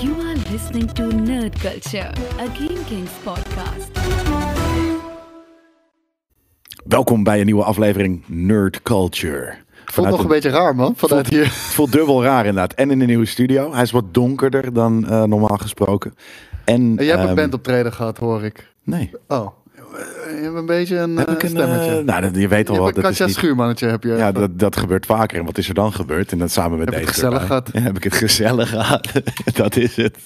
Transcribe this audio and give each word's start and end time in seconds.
You 0.00 0.14
are 0.14 0.36
listening 0.50 0.92
to 0.92 1.02
Nerd 1.02 1.58
Culture, 1.58 2.12
a 2.40 2.46
Game 2.54 2.84
Kings 2.86 3.10
podcast. 3.22 3.90
Welkom 6.84 7.22
bij 7.22 7.40
een 7.40 7.44
nieuwe 7.46 7.64
aflevering 7.64 8.22
Nerd 8.26 8.82
Culture. 8.82 9.54
Voelt 9.84 10.08
nog 10.08 10.22
een 10.22 10.28
beetje 10.28 10.50
raar, 10.50 10.74
man. 10.74 10.96
Vanuit 10.96 11.28
hier. 11.28 11.44
Het 11.44 11.52
voelt 11.52 11.92
dubbel 11.92 12.22
raar 12.22 12.46
inderdaad. 12.46 12.72
En 12.72 12.90
in 12.90 13.00
een 13.00 13.06
nieuwe 13.06 13.24
studio. 13.26 13.72
Hij 13.72 13.82
is 13.82 13.90
wat 13.90 14.14
donkerder 14.14 14.72
dan 14.72 15.08
eh, 15.08 15.22
normaal 15.22 15.56
gesproken. 15.56 16.14
En, 16.64 16.74
En 16.74 17.04
jij 17.04 17.06
hebt 17.06 17.20
een 17.20 17.26
ehm, 17.26 17.36
bandoptreden 17.36 17.92
gehad, 17.92 18.18
hoor 18.18 18.44
ik. 18.44 18.72
Nee. 18.84 19.10
Oh. 19.28 19.46
Je 19.98 20.40
hebt 20.42 20.54
een 20.56 20.66
beetje 20.66 20.96
een, 20.98 21.16
Heb 21.16 21.26
eh, 21.28 21.34
ik 21.34 21.42
een, 21.42 21.48
stemmetje. 21.48 21.98
eh, 21.98 22.04
nou, 22.04 22.38
je 22.40 22.48
weet 22.48 22.68
al 22.70 22.78
wat. 22.78 22.96
een 22.96 23.02
Katja 23.02 23.26
niet, 23.26 23.34
Schuurmannetje 23.34 23.86
heb 23.86 24.02
je. 24.02 24.08
ja, 24.14 24.32
dat, 24.32 24.58
dat 24.58 24.76
gebeurt 24.76 25.06
vaker. 25.06 25.38
En 25.38 25.44
wat 25.44 25.58
is 25.58 25.68
er 25.68 25.74
dan 25.74 25.92
gebeurd? 25.92 26.32
En 26.32 26.38
dat 26.38 26.50
samen 26.50 26.78
met 26.78 26.88
Heb 26.88 26.94
deze 26.94 27.06
het 27.06 27.14
gezellig 27.14 27.32
erbij. 27.42 27.46
gehad? 27.56 27.70
Ja, 27.72 27.80
heb 27.80 27.96
ik 27.96 28.04
het 28.04 28.14
gezellig 28.14 28.68
gehad. 28.68 29.08
dat 29.54 29.76
is 29.76 29.96
het. 29.96 30.18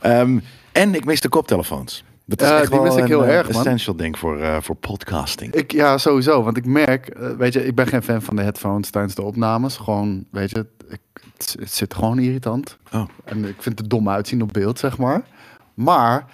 Ehm, 0.00 0.38
en 0.72 0.94
ik 0.94 1.04
mis 1.04 1.20
de 1.20 1.28
koptelefoons. 1.28 2.04
Dat 2.26 2.40
is 2.42 2.48
Ja, 2.48 2.60
echt 2.60 2.70
die 2.70 2.80
mis 2.80 2.94
ik 2.94 3.00
een 3.00 3.06
heel 3.06 3.24
eh, 3.24 3.34
erg, 3.36 3.50
man. 3.52 3.60
essential 3.60 3.96
ding 3.96 4.18
voor, 4.18 4.40
eh, 4.40 4.56
voor 4.60 4.74
podcasting. 4.76 5.54
Ik, 5.54 5.72
ja, 5.72 5.98
sowieso. 5.98 6.42
Want 6.42 6.56
ik 6.56 6.64
merk, 6.66 7.08
eh, 7.08 7.28
weet 7.38 7.52
je, 7.52 7.66
ik 7.66 7.74
ben 7.74 7.86
geen 7.86 8.02
fan 8.02 8.22
van 8.22 8.36
de 8.36 8.42
headphones 8.42 8.90
tijdens 8.90 9.14
de 9.14 9.22
opnames. 9.22 9.76
Gewoon, 9.76 10.24
weet 10.30 10.50
je, 10.50 10.66
ik, 10.88 11.00
het, 11.36 11.56
het 11.60 11.72
zit 11.72 11.94
gewoon 11.94 12.18
irritant. 12.18 12.76
Oh. 12.92 13.02
En 13.24 13.44
ik 13.44 13.56
vind 13.58 13.78
het 13.78 13.90
dom 13.90 14.08
uitzien 14.08 14.42
op 14.42 14.52
beeld, 14.52 14.78
zeg 14.78 14.98
maar. 14.98 15.22
Maar 15.74 16.24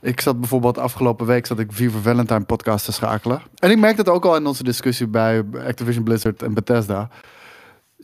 ik 0.00 0.20
zat 0.20 0.40
bijvoorbeeld 0.40 0.78
afgelopen 0.78 1.26
week 1.26 1.46
zat 1.46 1.58
ik 1.58 1.72
Viva 1.72 1.98
Valentine 1.98 2.44
podcast 2.44 2.84
te 2.84 2.92
schakelen. 2.92 3.42
En 3.58 3.70
ik 3.70 3.78
merk 3.78 3.96
dat 3.96 4.08
ook 4.08 4.24
al 4.24 4.36
in 4.36 4.46
onze 4.46 4.62
discussie 4.62 5.06
bij 5.06 5.44
Activision 5.66 6.04
Blizzard 6.04 6.42
en 6.42 6.54
Bethesda. 6.54 7.08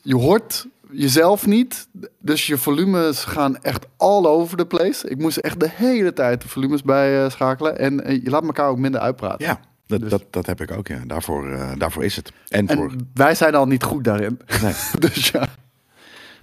Je 0.02 0.16
hoort 0.16 0.66
jezelf 0.90 1.46
niet, 1.46 1.88
dus 2.18 2.46
je 2.46 2.58
volumes 2.58 3.24
gaan 3.24 3.56
echt 3.62 3.86
all 3.96 4.24
over 4.24 4.56
the 4.56 4.66
place. 4.66 5.08
Ik 5.08 5.18
moest 5.18 5.36
echt 5.36 5.60
de 5.60 5.68
hele 5.72 6.12
tijd 6.12 6.42
de 6.42 6.48
volumes 6.48 6.82
bij 6.82 7.24
eh, 7.24 7.30
schakelen. 7.30 7.78
En 7.78 8.04
eh, 8.04 8.22
je 8.22 8.30
laat 8.30 8.44
elkaar 8.44 8.68
ook 8.68 8.78
minder 8.78 9.00
uitpraten. 9.00 9.46
Ja, 9.46 9.60
dat, 9.86 10.00
Dus- 10.00 10.10
dat, 10.10 10.24
dat 10.30 10.46
heb 10.46 10.60
ik 10.60 10.70
ook. 10.70 10.88
Ja. 10.88 10.98
Daarvoor, 11.06 11.52
eh, 11.52 11.70
daarvoor 11.78 12.04
is 12.04 12.16
het. 12.16 12.32
En, 12.48 12.68
voor... 12.68 12.90
En 12.90 13.10
wij 13.14 13.34
zijn 13.34 13.54
al 13.54 13.66
niet 13.66 13.82
goed 13.82 14.04
daarin. 14.04 14.40
Nee. 14.62 14.74
dus 15.10 15.28
ja. 15.28 15.46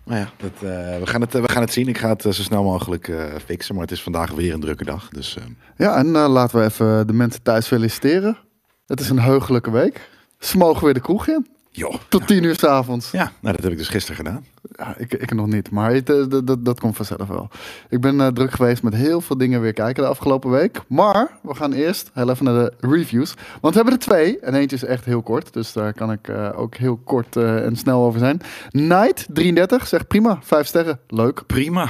Maar 0.09 0.17
ja, 0.17 0.29
dat, 0.37 0.51
eh, 0.53 0.99
we, 0.99 1.01
gaan 1.03 1.21
het, 1.21 1.35
eh, 1.35 1.41
we 1.41 1.49
gaan 1.49 1.61
het 1.61 1.73
zien. 1.73 1.87
Ik 1.87 1.97
ga 1.97 2.09
het 2.09 2.25
eh, 2.25 2.31
zo 2.31 2.41
snel 2.41 2.63
mogelijk 2.63 3.07
eh, 3.07 3.23
fixen. 3.45 3.73
Maar 3.73 3.83
het 3.83 3.91
is 3.91 4.03
vandaag 4.03 4.31
weer 4.31 4.53
een 4.53 4.59
drukke 4.59 4.83
dag. 4.83 5.09
Dus 5.09 5.37
Ja, 5.77 5.95
en 5.97 6.15
eh, 6.15 6.27
laten 6.29 6.59
we 6.59 6.65
even 6.65 7.07
de 7.07 7.13
mensen 7.13 7.41
thuis 7.41 7.67
feliciteren. 7.67 8.37
Het 8.85 8.99
is 8.99 9.09
een 9.09 9.19
heugelijke 9.19 9.71
week. 9.71 10.09
Ze 10.39 10.57
mogen 10.57 10.83
weer 10.83 10.93
de 10.93 10.99
kroeg 10.99 11.27
in. 11.27 11.47
Joh. 11.71 11.95
Tot 12.09 12.27
tien 12.27 12.43
uur 12.43 12.55
s'avonds. 12.55 13.11
Ja, 13.11 13.31
nou, 13.41 13.55
dat 13.55 13.63
heb 13.63 13.71
ik 13.71 13.77
dus 13.77 13.87
gisteren 13.87 14.15
gedaan. 14.15 14.45
Ja, 14.75 14.93
ik, 14.97 15.13
ik 15.13 15.33
nog 15.33 15.47
niet, 15.47 15.71
maar 15.71 15.93
het, 15.93 16.09
eh, 16.09 16.23
dat, 16.29 16.47
dat, 16.47 16.65
dat 16.65 16.79
komt 16.79 16.95
vanzelf 16.95 17.27
wel. 17.27 17.49
Ik 17.89 18.01
ben 18.01 18.21
eh, 18.21 18.27
druk 18.27 18.51
geweest 18.51 18.83
met 18.83 18.95
heel 18.95 19.21
veel 19.21 19.37
dingen 19.37 19.61
weer 19.61 19.73
kijken 19.73 20.03
de 20.03 20.09
afgelopen 20.09 20.49
week. 20.49 20.81
Maar 20.87 21.37
we 21.41 21.55
gaan 21.55 21.73
eerst 21.73 22.11
heel 22.13 22.29
even 22.29 22.45
naar 22.45 22.53
de 22.53 22.73
reviews. 22.87 23.33
Want 23.61 23.73
we 23.73 23.81
hebben 23.81 23.93
er 23.93 24.05
twee. 24.05 24.39
En 24.39 24.53
eentje 24.53 24.75
is 24.75 24.83
echt 24.83 25.05
heel 25.05 25.21
kort. 25.21 25.53
Dus 25.53 25.73
daar 25.73 25.93
kan 25.93 26.11
ik 26.11 26.27
eh, 26.27 26.49
ook 26.55 26.75
heel 26.75 26.97
kort 26.97 27.35
en 27.35 27.75
snel 27.75 28.03
over 28.03 28.19
zijn. 28.19 28.41
Night33 28.77 29.87
zegt 29.87 30.07
prima, 30.07 30.39
vijf 30.41 30.67
sterren. 30.67 30.99
Leuk. 31.07 31.43
Prima. 31.45 31.89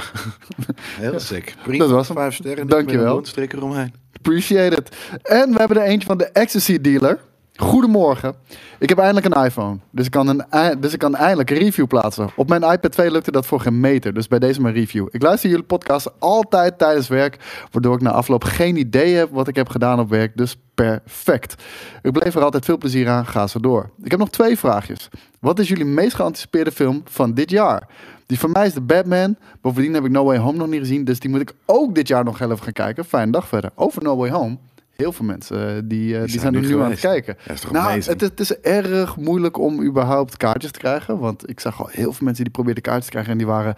Heel 0.76 1.20
sick. 1.20 1.54
Prima. 1.62 1.84
Dat 1.84 1.90
was 1.92 2.08
hem. 2.08 2.16
Vijf 2.16 2.34
sterren. 2.34 2.68
Dankjewel. 2.68 3.22
Een 3.34 3.48
eromheen. 3.50 3.94
Appreciate 4.16 4.76
it. 4.76 4.96
En 5.22 5.52
we 5.52 5.58
hebben 5.58 5.76
er 5.76 5.82
eentje 5.82 6.06
van 6.06 6.18
de 6.18 6.24
Ecstasy 6.24 6.80
Dealer. 6.80 7.18
Goedemorgen. 7.60 8.34
Ik 8.78 8.88
heb 8.88 8.98
eindelijk 8.98 9.34
een 9.34 9.44
iPhone. 9.44 9.78
Dus 9.90 10.06
ik, 10.06 10.10
kan 10.10 10.28
een, 10.28 10.80
dus 10.80 10.92
ik 10.92 10.98
kan 10.98 11.14
eindelijk 11.14 11.50
een 11.50 11.58
review 11.58 11.86
plaatsen. 11.86 12.30
Op 12.36 12.48
mijn 12.48 12.62
iPad 12.62 12.92
2 12.92 13.10
lukte 13.10 13.32
dat 13.32 13.46
voor 13.46 13.60
geen 13.60 13.80
meter. 13.80 14.14
Dus 14.14 14.28
bij 14.28 14.38
deze 14.38 14.60
mijn 14.60 14.74
review. 14.74 15.06
Ik 15.10 15.22
luister 15.22 15.50
jullie 15.50 15.64
podcast 15.64 16.10
altijd 16.18 16.78
tijdens 16.78 17.08
werk. 17.08 17.64
Waardoor 17.70 17.94
ik 17.94 18.00
na 18.00 18.10
afloop 18.10 18.44
geen 18.44 18.76
idee 18.76 19.14
heb 19.14 19.28
wat 19.32 19.48
ik 19.48 19.56
heb 19.56 19.68
gedaan 19.68 20.00
op 20.00 20.08
werk. 20.08 20.36
Dus 20.36 20.56
perfect. 20.74 21.54
Ik 22.02 22.12
bleef 22.12 22.34
er 22.34 22.42
altijd 22.42 22.64
veel 22.64 22.78
plezier 22.78 23.08
aan. 23.08 23.26
Ga 23.26 23.46
zo 23.46 23.60
door. 23.60 23.90
Ik 24.02 24.10
heb 24.10 24.20
nog 24.20 24.30
twee 24.30 24.58
vraagjes. 24.58 25.08
Wat 25.40 25.58
is 25.58 25.68
jullie 25.68 25.84
meest 25.84 26.14
geanticipeerde 26.14 26.72
film 26.72 27.02
van 27.04 27.34
dit 27.34 27.50
jaar? 27.50 27.88
Die 28.26 28.38
van 28.38 28.50
mij 28.50 28.66
is 28.66 28.72
de 28.72 28.80
Batman. 28.80 29.36
Bovendien 29.60 29.94
heb 29.94 30.04
ik 30.04 30.10
No 30.10 30.24
Way 30.24 30.38
Home 30.38 30.58
nog 30.58 30.68
niet 30.68 30.80
gezien. 30.80 31.04
Dus 31.04 31.20
die 31.20 31.30
moet 31.30 31.40
ik 31.40 31.52
ook 31.66 31.94
dit 31.94 32.08
jaar 32.08 32.24
nog 32.24 32.38
heel 32.38 32.50
even 32.50 32.62
gaan 32.64 32.72
kijken. 32.72 33.04
Fijne 33.04 33.32
dag 33.32 33.48
verder. 33.48 33.70
Over 33.74 34.02
No 34.02 34.16
Way 34.16 34.30
Home. 34.30 34.56
Heel 35.00 35.12
veel 35.12 35.26
mensen 35.26 35.76
eh, 35.76 35.82
die, 35.84 36.14
eh, 36.14 36.20
die, 36.20 36.28
zijn 36.28 36.40
zijn 36.40 36.54
er 36.54 36.60
nu 36.60 36.80
aan 36.80 36.90
het 36.90 37.00
kijken. 37.00 37.36
Ja, 37.46 37.52
is 37.52 37.60
toch 37.60 37.70
nou, 37.70 38.00
het, 38.00 38.20
het 38.20 38.40
is 38.40 38.60
erg 38.60 39.16
moeilijk 39.16 39.58
om 39.58 39.82
überhaupt 39.82 40.36
kaartjes 40.36 40.70
te 40.70 40.78
krijgen. 40.78 41.18
Want 41.18 41.48
ik 41.48 41.60
zag 41.60 41.80
al 41.80 41.88
heel 41.90 42.12
veel 42.12 42.24
mensen 42.24 42.44
die 42.44 42.52
probeerden 42.52 42.82
kaartjes 42.82 43.04
te 43.04 43.10
krijgen. 43.10 43.32
En 43.32 43.38
die 43.38 43.46
waren 43.46 43.74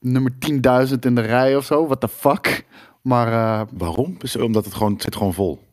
nummer 0.00 0.32
10.000 0.88 0.98
in 1.00 1.14
de 1.14 1.20
rij 1.20 1.56
of 1.56 1.64
zo. 1.64 1.86
What 1.86 2.00
the 2.00 2.08
fuck? 2.08 2.64
Maar 3.02 3.26
eh, 3.26 3.66
Waarom? 3.72 4.16
Omdat 4.40 4.64
het 4.64 4.74
gewoon, 4.74 4.92
het 4.92 5.02
zit 5.02 5.16
gewoon 5.16 5.34
vol. 5.34 5.66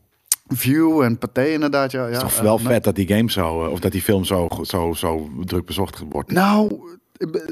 View 0.47 1.01
en 1.01 1.17
Pathé 1.17 1.47
inderdaad. 1.47 1.91
Ja, 1.91 1.99
ja, 1.99 2.05
Het 2.05 2.15
is 2.15 2.33
toch 2.33 2.41
wel 2.43 2.57
nou- 2.57 2.67
vet 2.67 2.83
dat 2.83 2.95
die 2.95 3.07
game 3.07 3.31
zo, 3.31 3.47
of 3.53 3.79
dat 3.79 3.91
die 3.91 4.01
film 4.01 4.23
zo, 4.23 4.47
zo, 4.61 4.93
zo 4.93 5.29
druk 5.45 5.65
bezocht 5.65 6.03
wordt. 6.09 6.31
Nou, 6.31 6.79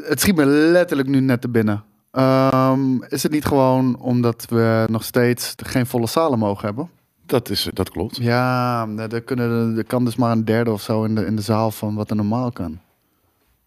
het 0.03 0.19
schiet 0.19 0.35
me 0.35 0.45
letterlijk 0.45 1.09
nu 1.09 1.19
net 1.19 1.41
te 1.41 1.49
binnen. 1.49 1.83
Ehm, 2.11 3.01
is 3.07 3.23
het 3.23 3.31
niet 3.31 3.45
gewoon 3.45 3.99
omdat 3.99 4.45
we 4.49 4.85
nog 4.89 5.03
steeds 5.03 5.53
geen 5.57 5.85
volle 5.85 6.07
zalen 6.07 6.39
mogen 6.39 6.65
hebben? 6.65 6.89
Dat, 7.25 7.49
is, 7.49 7.69
dat 7.73 7.89
klopt. 7.89 8.17
Ja, 8.17 8.87
er, 9.09 9.21
kunnen, 9.21 9.77
er 9.77 9.83
kan 9.83 10.05
dus 10.05 10.15
maar 10.15 10.31
een 10.31 10.45
derde 10.45 10.71
of 10.71 10.81
zo 10.81 11.03
in 11.03 11.15
de, 11.15 11.25
in 11.25 11.35
de 11.35 11.41
zaal 11.41 11.71
van 11.71 11.95
wat 11.95 12.09
er 12.09 12.15
normaal 12.15 12.51
kan. 12.51 12.79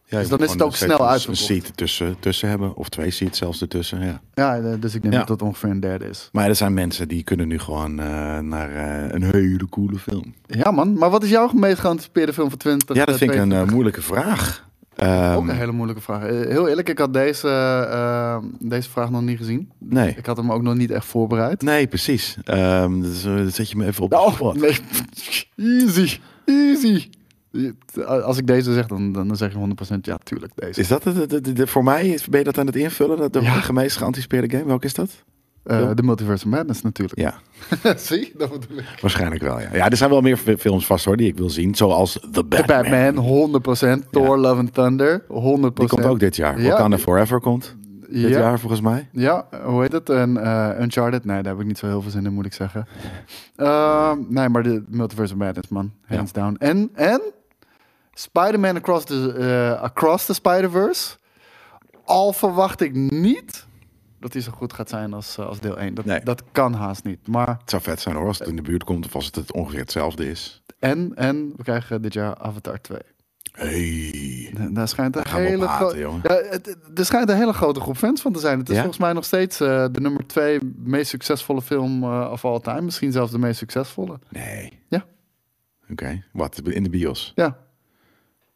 Ja, 0.09 0.19
Dus 0.19 0.29
dan 0.29 0.39
is 0.39 0.51
het 0.51 0.63
ook 0.63 0.77
snel 0.77 1.09
uitverkocht. 1.09 1.29
Een 1.29 1.37
seat 1.63 1.77
tussen, 1.77 2.17
tussen 2.21 2.49
hebben, 2.49 2.77
of 2.77 2.89
twee 2.89 3.11
seats 3.11 3.39
zelfs 3.39 3.61
ertussen. 3.61 4.05
Ja. 4.05 4.21
Ja, 4.35 4.57
eh, 4.59 4.81
dus 4.81 4.95
ik 4.95 5.03
denk 5.03 5.15
Ja. 5.15 5.21
dat 5.21 5.29
het 5.29 5.43
ongeveer 5.43 5.71
een 5.71 5.81
derde 5.81 6.05
is. 6.09 6.29
Maar 6.33 6.49
er 6.49 6.55
zijn 6.55 6.75
mensen 6.75 7.09
die 7.09 7.23
kunnen 7.23 7.49
nu 7.49 7.59
gewoon 7.59 8.01
eh, 8.01 8.39
naar 8.39 8.71
eh, 8.71 9.13
een 9.15 9.23
hele 9.23 9.69
coole 9.69 9.99
film. 9.99 10.35
Ja 10.47 10.71
man, 10.71 10.99
maar 10.99 11.11
wat 11.11 11.23
is 11.23 11.31
jouw 11.31 11.51
meest 11.53 11.79
geanticipeerde 11.79 12.33
film 12.33 12.49
van 12.49 12.59
20? 12.59 12.97
Ja, 12.97 13.05
dat 13.05 13.17
vind 13.19 13.31
ik 13.31 13.37
een 13.37 13.43
22? 13.43 13.73
moeilijke 13.75 14.03
vraag. 14.03 14.69
Ehm, 14.97 15.37
Ook 15.37 15.49
een 15.49 15.57
hele 15.57 15.73
moeilijke 15.73 16.03
vraag. 16.03 16.23
Eh, 16.23 16.49
Heel 16.49 16.69
eerlijk, 16.69 16.89
ik 16.89 16.99
had 16.99 17.13
deze, 17.13 17.49
eh, 17.91 18.39
deze 18.59 18.91
vraag 18.91 19.11
nog 19.11 19.23
niet 19.23 19.39
gezien. 19.39 19.71
nee. 19.79 20.15
Ik 20.17 20.27
had 20.27 20.37
hem 20.37 20.53
ook 20.53 20.63
nog 20.63 20.75
niet 20.75 20.91
echt 20.91 21.05
voorbereid. 21.07 21.63
Nee, 21.63 21.87
precies. 21.87 22.37
Ehm 22.45 23.01
dus, 23.01 23.23
dat 23.23 23.55
zet 23.55 23.71
je 23.71 23.77
me 23.77 23.87
even 23.87 24.05
op 24.05 24.11
de 24.11 24.17
Oh, 24.17 24.53
nee. 24.55 24.79
Easy, 25.57 26.19
easy. 26.45 27.09
Als 28.07 28.39
ik 28.39 28.47
deze 28.47 28.73
zeg, 28.73 28.87
dan, 28.87 29.13
dan 29.13 29.37
zeg 29.37 29.53
je 29.53 29.59
100% 29.59 30.07
ja, 30.07 30.19
tuurlijk 30.23 30.53
deze. 30.55 30.81
Is 30.81 30.89
dat 30.89 31.05
het, 31.05 31.71
voor 31.71 31.85
mij? 31.85 32.19
Ben 32.31 32.39
je 32.39 32.45
dat 32.45 32.59
aan 32.59 32.67
het 32.67 32.77
invullen? 32.77 33.17
Dat 33.17 33.33
de 33.33 33.41
Ja. 33.43 33.73
meest 33.73 33.97
geanticipeerde 33.97 34.51
game? 34.57 34.67
Welke 34.67 34.87
is 34.87 34.95
dat? 34.95 35.25
Eh, 35.67 35.91
De 35.95 36.03
Multiverse 36.03 36.45
of 36.45 36.51
Madness 36.51 36.83
natuurlijk. 36.83 37.19
Ja, 37.21 37.35
Zie, 37.97 38.33
dat 38.37 38.51
bedoel 38.61 38.79
ik. 38.79 38.99
waarschijnlijk 39.01 39.43
wel. 39.43 39.61
Ja. 39.61 39.69
ja, 39.73 39.89
er 39.91 39.97
zijn 39.97 40.11
wel 40.11 40.21
meer 40.21 40.37
fi- 40.37 40.57
films 40.57 40.87
vast 40.87 41.05
hoor 41.05 41.17
die 41.17 41.29
ik 41.29 41.37
wil 41.37 41.51
zien. 41.51 41.75
Zoals 41.75 42.13
The 42.13 42.29
The 42.31 42.45
Batman. 42.45 43.15
Batman, 43.15 44.01
100%. 44.05 44.11
Thor, 44.11 44.39
Love 44.39 44.61
and 44.61 44.75
Thunder, 44.75 45.23
100%. 45.23 45.25
Die 45.75 45.89
komt 45.89 46.05
ook 46.05 46.19
dit 46.19 46.37
jaar. 46.37 46.61
Ja. 46.61 46.71
Wakanda 46.71 46.99
Forever 46.99 47.41
komt 47.41 47.77
dit 48.09 48.21
ja. 48.31 48.39
jaar 48.39 48.59
volgens 48.59 48.81
mij. 48.81 49.09
Ja, 49.13 49.47
hoe 49.65 49.83
heet 49.83 49.93
het? 49.93 50.09
En 50.11 50.37
eh, 50.37 50.81
Uncharted? 50.81 51.25
Nee, 51.25 51.43
daar 51.43 51.53
heb 51.53 51.61
ik 51.61 51.67
niet 51.69 51.79
zo 51.79 51.87
heel 51.87 52.03
veel 52.03 52.11
zin 52.11 52.25
in, 52.27 52.33
moet 52.33 52.47
ik 52.47 52.53
zeggen. 52.53 52.87
Ehm, 53.57 54.19
nee, 54.29 54.49
maar 54.49 54.63
de 54.63 54.85
Multiverse 54.89 55.33
of 55.33 55.39
Madness, 55.39 55.69
man. 55.69 55.93
Hands 56.07 56.33
down. 56.33 56.57
En, 56.59 56.91
en 56.95 57.21
Spider-Man 58.15 58.77
Across 58.77 59.05
the, 59.05 59.33
eh, 59.33 59.83
Across 59.83 60.27
the 60.27 60.35
Spider-Verse. 60.35 61.17
Al 62.05 62.33
verwacht 62.33 62.81
ik 62.81 62.95
niet 62.95 63.66
dat 64.33 64.43
hij 64.43 64.53
zo 64.53 64.59
goed 64.59 64.73
gaat 64.73 64.89
zijn 64.89 65.13
als, 65.13 65.39
eh, 65.39 65.47
als 65.47 65.61
deel 65.61 65.79
1. 65.81 65.95
Dat, 65.95 66.05
Nee. 66.05 66.21
dat 66.25 66.43
kan 66.53 66.73
haast 66.75 67.05
niet. 67.05 67.27
Maar, 67.29 67.49
Het 67.61 67.71
zou 67.71 67.83
vet 67.83 68.01
zijn 68.01 68.15
hoor, 68.17 68.27
als 68.27 68.39
het 68.39 68.49
in 68.49 68.57
de 68.57 68.63
buurt 68.63 68.85
komt 68.85 69.07
of 69.07 69.15
als 69.15 69.27
het, 69.27 69.35
het 69.35 69.53
ongeveer 69.53 69.81
hetzelfde 69.81 70.31
is. 70.31 70.63
en, 70.79 71.13
en 71.15 71.53
we 71.57 71.63
krijgen 71.63 72.03
dit 72.03 72.13
jaar 72.13 72.37
Avatar 72.37 72.81
2. 72.81 72.99
Hey. 73.53 74.53
Daar 74.71 74.89
schijnt 74.89 75.17
een 75.17 75.23
Daar 75.23 75.35
hele 75.35 75.69
grote. 75.69 75.99
Ja, 75.99 76.09
er 76.95 77.05
schijnt 77.05 77.29
een 77.31 77.37
hele 77.37 77.53
grote 77.53 77.81
groep 77.81 77.97
fans 77.97 78.21
van 78.21 78.33
te 78.33 78.39
zijn. 78.39 78.59
Het 78.59 78.69
is 78.69 78.75
Ja? 78.75 78.81
volgens 78.81 79.03
mij 79.03 79.13
nog 79.13 79.25
steeds 79.25 79.61
eh, 79.61 79.87
de 79.93 80.01
nummer 80.01 80.27
twee 80.27 80.59
meest 80.77 81.11
succesvolle 81.11 81.63
film 81.63 82.03
eh 82.03 82.29
of 82.33 82.45
all 82.45 82.61
time. 82.61 82.81
Misschien 82.81 83.13
zelfs 83.13 83.33
de 83.33 83.39
meest 83.39 83.59
succesvolle. 83.59 84.19
Nee. 84.31 84.81
Ja. 84.89 85.05
Oké, 85.91 86.25
wat? 86.33 86.61
In 86.65 86.83
de 86.83 86.91
bios? 86.91 87.33
Ja, 87.35 87.57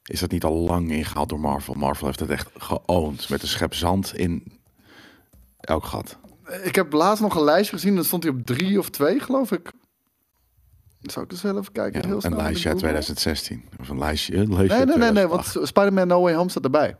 Is 0.04 0.20
dat 0.20 0.30
niet 0.30 0.44
al 0.44 0.54
lang 0.54 0.90
ingehaald 0.92 1.28
door 1.28 1.40
Marvel? 1.40 1.74
Marvel 1.74 2.06
heeft 2.06 2.20
het 2.20 2.30
echt 2.30 2.50
geowned 2.56 3.28
met 3.28 3.42
een 3.42 3.48
schep 3.48 3.74
zand 3.74 4.16
in 4.16 4.59
elk 5.60 5.84
gat. 5.84 6.18
ik 6.62 6.74
heb 6.74 6.92
laatst 6.92 7.22
nog 7.22 7.34
een 7.36 7.44
lijstje 7.44 7.74
gezien. 7.76 7.94
Dan 7.94 8.04
stond 8.04 8.22
hij 8.22 8.32
op 8.32 8.46
drie 8.46 8.78
of 8.78 8.90
twee, 8.90 9.20
geloof 9.20 9.52
ik. 9.52 9.72
Zal 11.00 11.22
ik 11.22 11.30
eens 11.32 11.42
wel 11.42 11.58
even 11.58 11.72
kijken? 11.72 12.00
Ja, 12.00 12.06
heel 12.06 12.24
een 12.24 12.36
lijstje 12.36 12.68
uit 12.68 12.82
met 12.82 12.90
Google? 12.90 13.02
2016. 13.14 13.64
Of 13.80 13.88
een 13.88 13.98
lijstje. 13.98 14.36
Een 14.36 14.54
lijstje 14.54 14.76
Nee, 14.76 14.86
nee, 14.86 14.96
nee, 14.96 15.10
nee. 15.12 15.26
2008. 15.26 15.54
Want 15.54 15.66
Spider-Man 15.68 16.06
No 16.06 16.20
Way 16.22 16.34
Home 16.34 16.50
staat 16.50 16.64
erbij. 16.64 16.96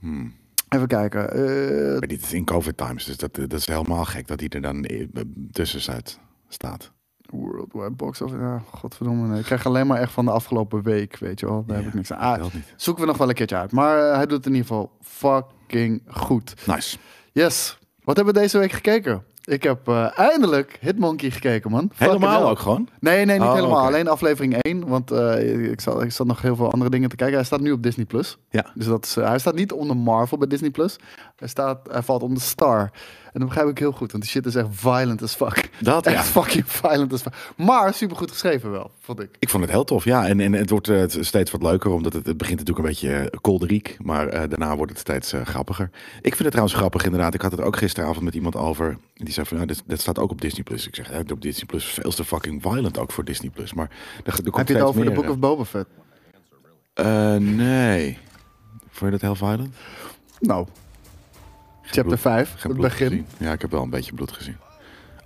Hmm. 0.00 0.34
Even 0.68 0.86
kijken. 0.86 1.30
eh, 1.32 1.98
Maar 1.98 2.08
dit 2.08 2.22
is 2.22 2.32
in 2.32 2.44
COVID 2.44 2.76
times, 2.76 3.04
dus 3.04 3.16
dat, 3.16 3.34
dat 3.34 3.52
is 3.52 3.66
helemaal 3.66 4.04
gek 4.04 4.26
dat 4.26 4.40
hij 4.40 4.48
er 4.48 4.60
dan 4.60 4.84
eh, 4.84 5.06
tussen 5.52 5.80
staat. 5.80 6.18
staat. 6.48 6.92
Worldwide 7.30 7.90
Box 7.90 8.20
of 8.20 8.30
ja, 8.32 8.62
godverdomme. 8.70 9.26
nee. 9.28 9.38
Ik 9.38 9.44
krijg 9.44 9.66
alleen 9.66 9.86
maar 9.86 10.00
echt 10.00 10.12
van 10.12 10.24
de 10.24 10.30
afgelopen 10.30 10.82
week, 10.82 11.16
weet 11.18 11.40
je 11.40 11.46
wel. 11.46 11.64
Daar 11.66 11.76
heb 11.76 11.86
ik 11.86 11.94
niks 11.94 12.12
aan. 12.12 12.40
Ah, 12.40 12.46
zoeken 12.76 13.02
we 13.02 13.08
nog 13.08 13.18
wel 13.18 13.28
een 13.28 13.34
keertje 13.34 13.56
uit. 13.56 13.72
Maar 13.72 14.08
eh, 14.10 14.14
hij 14.16 14.26
doet 14.26 14.36
het 14.36 14.46
in 14.46 14.52
ieder 14.54 14.66
geval 14.66 14.96
fucking 15.02 16.02
goed. 16.06 16.54
Nice. 16.66 16.98
Yes. 17.32 17.78
Wat 18.04 18.16
hebben 18.16 18.34
we 18.34 18.40
deze 18.40 18.58
week 18.58 18.72
gekeken? 18.72 19.22
Ik 19.48 19.62
heb 19.62 19.88
eh, 19.88 20.18
eindelijk 20.18 20.78
Hitmonkey 20.80 21.30
gekeken, 21.30 21.70
man. 21.70 21.90
Helemaal 21.94 22.48
ook 22.48 22.58
gewoon? 22.58 22.88
Nee, 23.00 23.24
nee, 23.24 23.38
niet 23.38 23.48
Oh, 23.48 23.54
helemaal. 23.54 23.86
Alleen 23.86 24.08
aflevering 24.08 24.54
1. 24.54 24.86
Want 24.88 25.10
eh, 25.10 25.70
ik, 25.70 25.80
zat, 25.80 26.02
ik 26.02 26.12
zat 26.12 26.26
nog 26.26 26.42
heel 26.42 26.56
veel 26.56 26.72
andere 26.72 26.90
dingen 26.90 27.08
te 27.08 27.16
kijken. 27.16 27.36
Hij 27.36 27.44
staat 27.44 27.60
nu 27.60 27.72
op 27.72 27.82
Disney+. 27.82 28.04
Plus. 28.06 28.38
Ja. 28.50 28.66
Dus 28.74 28.86
dat 28.86 29.04
is, 29.04 29.16
eh, 29.16 29.28
hij 29.28 29.38
staat 29.38 29.54
niet 29.54 29.72
onder 29.72 29.96
Marvel 29.96 30.38
bij 30.38 30.48
Disney+. 30.48 30.70
Plus. 30.70 30.96
Hij, 31.36 31.48
staat, 31.48 31.78
hij 31.90 32.02
valt 32.02 32.22
onder 32.22 32.42
Star. 32.42 32.90
En 33.32 33.40
dat 33.40 33.48
begrijp 33.48 33.68
ik 33.68 33.78
heel 33.78 33.92
goed. 33.92 34.12
Want 34.12 34.22
die 34.22 34.32
shit 34.32 34.46
is 34.46 34.54
echt 34.54 34.66
violent 34.70 35.22
as 35.22 35.34
fuck. 35.34 35.70
Dat, 35.80 36.06
Echt 36.06 36.16
ja. 36.16 36.22
fucking 36.22 36.64
violent 36.66 37.12
as 37.12 37.22
fuck. 37.22 37.34
Maar 37.56 37.94
supergoed 37.94 38.30
geschreven 38.30 38.70
wel, 38.70 38.90
vond 39.00 39.20
ik. 39.20 39.36
Ik 39.38 39.48
vond 39.48 39.62
het 39.62 39.72
heel 39.72 39.84
tof, 39.84 40.04
ja. 40.04 40.26
En, 40.26 40.40
en 40.40 40.52
het 40.52 40.70
wordt 40.70 40.88
eh, 40.88 41.02
steeds 41.08 41.50
wat 41.50 41.62
leuker, 41.62 41.90
omdat 41.90 42.12
het, 42.12 42.26
het 42.26 42.36
begint 42.36 42.58
natuurlijk 42.58 42.86
een 42.86 42.92
beetje 42.92 43.30
uh, 43.32 43.40
kolderiek. 43.40 43.96
Maar 44.02 44.28
eh, 44.28 44.48
daarna 44.48 44.76
wordt 44.76 44.92
het 44.92 45.00
steeds 45.00 45.32
eh, 45.32 45.44
grappiger. 45.44 45.90
Ik 46.16 46.30
vind 46.30 46.38
het 46.38 46.50
trouwens 46.50 46.76
grappig, 46.76 47.04
inderdaad. 47.04 47.34
Ik 47.34 47.42
had 47.42 47.50
het 47.50 47.60
ook 47.60 47.76
gisteravond 47.76 48.24
met 48.24 48.34
iemand 48.34 48.56
over. 48.56 48.98
Die 49.14 49.32
zei 49.32 49.46
van, 49.46 49.58
ja, 49.58 49.64
dit, 49.64 49.82
dit 49.86 50.00
staat 50.00 50.18
ook 50.18 50.30
op 50.30 50.40
Disney+. 50.40 50.62
Plus. 50.62 50.86
Ik 50.86 50.94
zeg, 50.94 51.10
ja, 51.10 51.22
op 51.32 51.40
Disney 51.42 51.66
Plus 51.66 51.84
veel 51.84 52.10
te 52.10 52.24
fucking 52.24 52.62
violent 52.62 52.98
ook 52.98 53.12
voor 53.12 53.24
Disney+. 53.24 53.50
Plus. 53.50 53.74
Maar 53.74 53.90
er, 54.24 54.32
er 54.32 54.42
komt 54.42 54.56
Heb 54.56 54.68
je 54.68 54.74
het 54.74 54.82
over 54.82 55.04
de 55.04 55.10
Book 55.10 55.24
eh. 55.24 55.30
of 55.30 55.38
Boba 55.38 55.64
Fett? 55.64 55.88
Eh, 56.94 57.36
nee. 57.36 58.18
Vond 58.90 59.12
je 59.12 59.18
dat 59.18 59.20
heel 59.20 59.34
violent? 59.34 59.74
Nou, 60.40 60.66
chapter 61.90 62.04
bloed- 62.04 62.20
5, 62.20 62.48
geen 62.48 62.56
het 62.62 62.72
bloed 62.72 62.80
begin. 62.88 63.08
gezien. 63.08 63.26
Ja, 63.38 63.52
ik 63.52 63.60
heb 63.60 63.70
wel 63.70 63.82
een 63.82 63.90
beetje 63.90 64.12
bloed 64.12 64.32
gezien. 64.32 64.56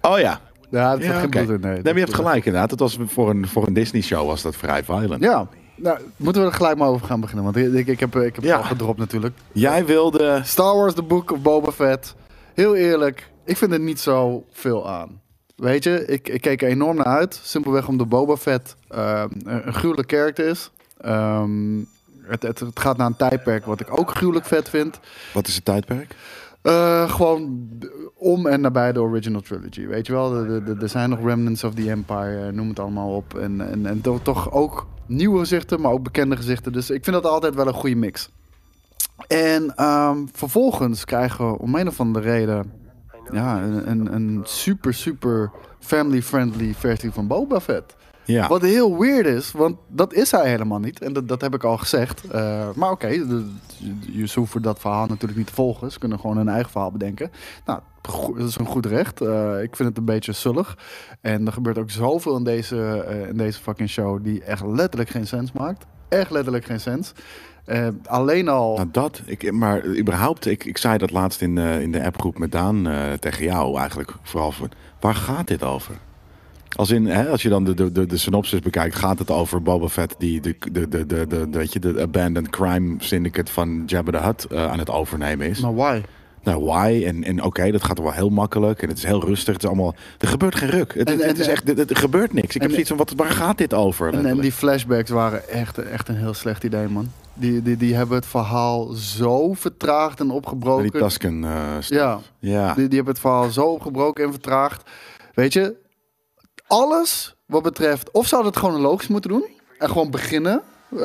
Oh 0.00 0.18
ja. 0.18 0.40
Ja, 0.70 0.90
het 0.92 1.02
Ja, 1.04 1.18
geen 1.20 1.30
bloed 1.30 1.48
in. 1.48 1.60
Nee, 1.60 1.72
Nee, 1.72 1.82
maar 1.82 1.92
je 1.94 2.00
hebt 2.00 2.14
gelijk 2.14 2.44
inderdaad. 2.44 2.70
Het 2.70 2.80
was 2.80 2.98
voor 3.06 3.30
een, 3.30 3.48
voor 3.48 3.66
een 3.66 3.72
Disney 3.72 4.02
show 4.02 4.26
was 4.26 4.42
dat 4.42 4.56
vrij 4.56 4.84
violent. 4.84 5.22
Ja, 5.22 5.46
nou, 5.76 5.98
moeten 6.16 6.42
we 6.42 6.48
er 6.48 6.54
gelijk 6.54 6.76
maar 6.78 6.88
over 6.88 7.06
gaan 7.06 7.20
beginnen. 7.20 7.44
Want 7.44 7.56
ik, 7.56 7.86
ik, 7.86 8.00
heb, 8.00 8.16
ik 8.16 8.34
heb 8.34 8.44
Ja. 8.44 8.50
het 8.52 8.62
al 8.62 8.68
gedropt 8.68 8.98
natuurlijk. 8.98 9.34
Jij 9.52 9.84
wilde... 9.86 10.40
Star 10.44 10.76
Wars 10.76 10.94
The 10.94 11.02
Book 11.02 11.30
of 11.32 11.40
Boba 11.40 11.70
Fett. 11.72 12.14
Heel 12.54 12.74
eerlijk, 12.74 13.30
ik 13.44 13.56
vind 13.56 13.72
er 13.72 13.80
niet 13.80 14.00
zo 14.00 14.44
veel 14.52 14.88
aan. 14.90 15.20
Weet 15.56 15.84
je, 15.84 16.06
ik, 16.06 16.28
ik 16.28 16.40
keek 16.40 16.62
er 16.62 16.68
enorm 16.68 16.96
naar 16.96 17.06
uit. 17.06 17.40
Simpelweg 17.42 17.88
omdat 17.88 18.08
Boba 18.08 18.36
Fett 18.36 18.76
ehm, 18.88 19.28
een, 19.44 19.66
een 19.66 19.74
gruwelijk 19.74 20.08
karakter 20.08 20.46
is. 20.48 20.70
Ehm, 21.00 21.78
het, 22.22 22.42
het, 22.42 22.58
het 22.60 22.78
gaat 22.80 22.96
naar 22.96 23.06
een 23.06 23.16
tijdperk 23.16 23.64
wat 23.66 23.80
ik 23.80 23.98
ook 23.98 24.10
gruwelijk 24.10 24.46
vet 24.46 24.68
vind. 24.68 25.00
Wat 25.32 25.46
is 25.46 25.54
het 25.54 25.64
tijdperk? 25.64 26.14
Eh, 26.62 27.10
gewoon 27.10 27.68
om 28.14 28.46
en 28.46 28.60
nabij 28.60 28.92
de 28.92 29.00
original 29.00 29.40
trilogy. 29.40 29.86
Weet 29.86 30.06
je 30.06 30.12
wel, 30.12 30.36
er 30.80 30.88
zijn 30.88 31.10
nog 31.10 31.24
remnants 31.24 31.64
of 31.64 31.74
the 31.74 31.90
empire, 31.90 32.52
noem 32.52 32.68
het 32.68 32.78
allemaal 32.78 33.16
op. 33.16 33.38
En, 33.38 33.70
en, 33.70 33.86
en 33.86 34.00
to- 34.00 34.18
toch 34.22 34.52
ook 34.52 34.86
nieuwe 35.06 35.38
gezichten, 35.38 35.80
maar 35.80 35.92
ook 35.92 36.02
bekende 36.02 36.36
gezichten. 36.36 36.72
Dus 36.72 36.90
ik 36.90 37.04
vind 37.04 37.16
dat 37.22 37.32
altijd 37.32 37.54
wel 37.54 37.66
een 37.66 37.74
goede 37.74 37.96
mix. 37.96 38.30
En 39.26 39.74
ehm, 39.76 40.18
vervolgens 40.32 41.04
krijgen 41.04 41.46
we 41.50 41.58
om 41.58 41.74
een 41.74 41.88
of 41.88 42.00
andere 42.00 42.30
reden 42.30 42.72
ja, 43.32 43.62
een, 43.62 43.90
een, 43.90 44.14
een 44.14 44.40
super, 44.44 44.94
super 44.94 45.50
family-friendly 45.78 46.74
versie 46.74 47.10
van 47.12 47.26
Boba 47.26 47.60
Fett. 47.60 47.96
Ja. 48.24 48.48
Wat 48.48 48.62
heel 48.62 48.98
weird 48.98 49.26
is, 49.26 49.52
want 49.52 49.76
dat 49.88 50.12
is 50.12 50.30
hij 50.30 50.48
helemaal 50.50 50.78
niet. 50.78 51.00
En 51.02 51.12
dat, 51.12 51.28
dat 51.28 51.40
heb 51.40 51.54
ik 51.54 51.64
al 51.64 51.76
gezegd. 51.78 52.24
Eh, 52.30 52.68
maar 52.74 52.90
oké, 52.90 53.08
de- 53.08 53.50
je 54.12 54.30
hoeven 54.34 54.62
dat 54.62 54.78
verhaal 54.80 55.06
natuurlijk 55.06 55.38
niet 55.38 55.46
te 55.46 55.54
volgen. 55.54 55.92
Ze 55.92 55.98
kunnen 55.98 56.20
gewoon 56.20 56.36
hun 56.36 56.48
eigen 56.48 56.70
verhaal 56.70 56.92
bedenken. 56.92 57.30
Nou, 57.66 57.80
dat 58.36 58.48
is 58.48 58.56
een 58.58 58.66
goed 58.66 58.86
recht. 58.86 59.20
Eh, 59.20 59.62
ik 59.62 59.76
vind 59.76 59.88
het 59.88 59.98
een 59.98 60.04
beetje 60.04 60.32
zullig. 60.32 60.78
En 61.20 61.46
er 61.46 61.52
gebeurt 61.52 61.78
ook 61.78 61.90
zoveel 61.90 62.36
in 62.36 62.44
deze, 62.44 63.02
eh, 63.08 63.28
in 63.28 63.36
deze 63.36 63.60
fucking 63.60 63.88
show 63.88 64.24
die 64.24 64.42
echt 64.44 64.64
letterlijk 64.66 65.10
geen 65.10 65.26
sens 65.26 65.52
maakt. 65.52 65.86
Echt 66.08 66.30
letterlijk 66.30 66.64
geen 66.64 66.80
sens. 66.80 67.12
Alleen 68.06 68.48
al... 68.48 68.76
Nou, 68.76 68.88
dat. 68.92 69.22
Ik, 69.24 69.52
maar 69.52 69.84
überhaupt, 69.86 70.46
ik, 70.46 70.64
ik 70.64 70.78
zei 70.78 70.98
dat 70.98 71.10
laatst 71.10 71.40
in, 71.40 71.58
in 71.58 71.92
de 71.92 72.04
appgroep 72.04 72.38
met 72.38 72.52
Daan 72.52 72.88
tegen 73.20 73.44
jou 73.44 73.78
eigenlijk. 73.78 74.12
Vooral 74.22 74.52
voor, 74.52 74.68
waar 75.00 75.14
gaat 75.14 75.46
dit 75.46 75.62
over? 75.62 75.94
Als, 76.76 76.90
in, 76.90 77.06
hè, 77.06 77.28
als 77.28 77.42
je 77.42 77.48
dan 77.48 77.64
de, 77.64 77.74
de, 77.74 77.92
de, 77.92 78.06
de 78.06 78.16
synopsis 78.16 78.60
bekijkt, 78.60 78.94
gaat 78.94 79.18
het 79.18 79.30
over 79.30 79.62
Boba 79.62 79.88
Fett 79.88 80.14
die 80.18 80.40
de, 80.40 80.56
de, 80.72 80.88
de, 80.88 81.06
de, 81.06 81.26
de, 81.26 81.46
weet 81.50 81.72
je, 81.72 81.78
de 81.78 82.00
abandoned 82.00 82.50
crime 82.50 82.94
syndicate 82.98 83.52
van 83.52 83.82
Jabba 83.86 84.10
the 84.10 84.24
Hutt 84.24 84.44
eh, 84.44 84.70
aan 84.70 84.78
het 84.78 84.90
overnemen 84.90 85.48
is. 85.48 85.60
maar 85.60 85.74
why? 85.74 86.00
Nou, 86.44 86.64
why? 86.64 87.02
En, 87.06 87.24
en 87.24 87.42
oké, 87.42 87.70
dat 87.70 87.84
gaat 87.84 87.98
wel 87.98 88.12
heel 88.12 88.28
makkelijk. 88.28 88.82
En 88.82 88.88
het 88.88 88.96
is 88.98 89.04
heel 89.04 89.24
rustig. 89.24 89.52
Het 89.54 89.62
is 89.62 89.68
allemaal, 89.68 89.94
er 90.18 90.28
gebeurt 90.28 90.54
geen 90.54 90.70
ruk. 90.70 90.94
Het, 90.94 91.10
En- 91.10 91.18
het 91.18 91.38
is 91.38 91.46
echt, 91.46 91.68
er, 91.68 91.90
er 91.90 91.96
gebeurt 91.96 92.32
niks. 92.32 92.54
Ik 92.54 92.62
heb 92.62 92.70
zoiets 92.70 92.88
van, 92.88 92.98
wat, 92.98 93.12
waar 93.16 93.30
gaat 93.30 93.58
dit 93.58 93.74
over? 93.74 94.14
En, 94.26 94.40
die 94.40 94.52
flashbacks 94.52 95.10
waren 95.10 95.48
echt, 95.48 95.78
echt 95.78 96.08
een 96.08 96.16
heel 96.16 96.34
slecht 96.34 96.64
idee, 96.64 96.88
man. 96.88 97.10
Die, 97.34 97.62
die, 97.62 97.76
die 97.76 97.94
hebben 97.94 98.16
het 98.16 98.26
verhaal 98.26 98.86
zo 98.92 99.52
vertraagd 99.52 100.20
en 100.20 100.30
opgebroken. 100.30 100.90
die 100.90 101.00
Tusken 101.00 101.44
eh, 101.44 101.60
stuff. 101.80 102.00
ja, 102.00 102.20
ja. 102.38 102.74
Die, 102.74 102.86
die 102.88 102.96
hebben 102.96 103.12
het 103.12 103.22
verhaal 103.22 103.50
zo 103.50 103.64
opgebroken 103.64 104.24
en 104.24 104.30
vertraagd. 104.30 104.90
Weet 105.34 105.52
je, 105.52 105.74
alles 106.72 107.36
wat 107.46 107.62
betreft... 107.62 108.10
Of 108.10 108.26
zouden 108.26 108.50
het 108.50 108.60
chronologisch 108.60 109.08
moeten 109.08 109.30
doen. 109.30 109.44
En 109.78 109.88
gewoon 109.88 110.10
beginnen 110.10 110.62
eh, 110.90 110.98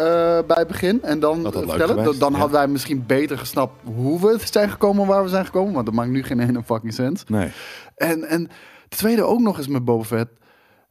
bij 0.47 0.57
het 0.57 0.67
begin. 0.67 1.03
En 1.03 1.19
dan 1.19 1.43
Dat 1.43 1.53
vertellen. 1.53 1.97
geweest, 1.97 2.19
Dan 2.19 2.31
ja. 2.31 2.37
hadden 2.37 2.57
wij 2.57 2.67
misschien 2.67 3.05
beter 3.05 3.37
gesnapt 3.37 3.73
hoe 3.83 4.21
we 4.21 4.37
zijn 4.43 4.69
gekomen 4.69 5.07
waar 5.07 5.23
we 5.23 5.29
zijn 5.29 5.45
gekomen. 5.45 5.73
Want 5.73 5.85
dat 5.85 5.95
maakt 5.95 6.09
nu 6.09 6.23
geen 6.23 6.39
ene 6.39 6.63
fucking 6.63 6.93
sens. 6.93 7.23
Nee. 7.23 7.51
En, 7.95 8.23
en 8.23 8.43
de 8.89 8.95
tweede 8.95 9.23
ook 9.23 9.39
nog 9.39 9.57
eens 9.57 9.67
met 9.67 9.85
Boba 9.85 10.03
Fett. 10.03 10.29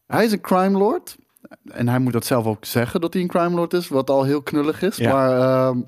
Hij 0.07 0.25
is 0.25 0.33
een 0.33 0.41
crime 0.41 0.79
lord. 0.79 1.17
En 1.65 1.89
hij 1.89 1.99
moet 1.99 2.13
dat 2.13 2.25
zelf 2.25 2.47
ook 2.47 2.65
zeggen 2.65 3.01
dat 3.01 3.13
hij 3.13 3.23
een 3.23 3.29
crime 3.29 3.55
lord 3.55 3.73
is. 3.73 3.89
Wat 3.89 4.11
al 4.11 4.25
heel 4.25 4.43
knullig 4.43 4.83
is. 4.83 4.97
Ja. 4.97 5.13
Maar 5.13 5.39
ehm, 5.41 5.81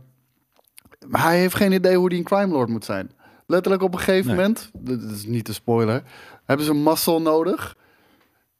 hij 1.11 1.38
heeft 1.38 1.55
geen 1.55 1.73
idee 1.73 1.96
hoe 1.96 2.08
hij 2.08 2.17
een 2.19 2.25
crime 2.25 2.52
lord 2.52 2.69
moet 2.69 2.85
zijn. 2.85 3.11
Letterlijk 3.46 3.82
op 3.82 3.93
een 3.93 3.99
gegeven 3.99 4.26
Nee. 4.26 4.37
moment, 4.37 4.70
dit 4.75 5.02
is 5.02 5.25
niet 5.26 5.44
te 5.44 5.52
spoiler, 5.55 6.02
hebben 6.44 6.67
ze 6.67 6.73
een 6.73 6.82
muscle 6.82 7.19
nodig. 7.20 7.76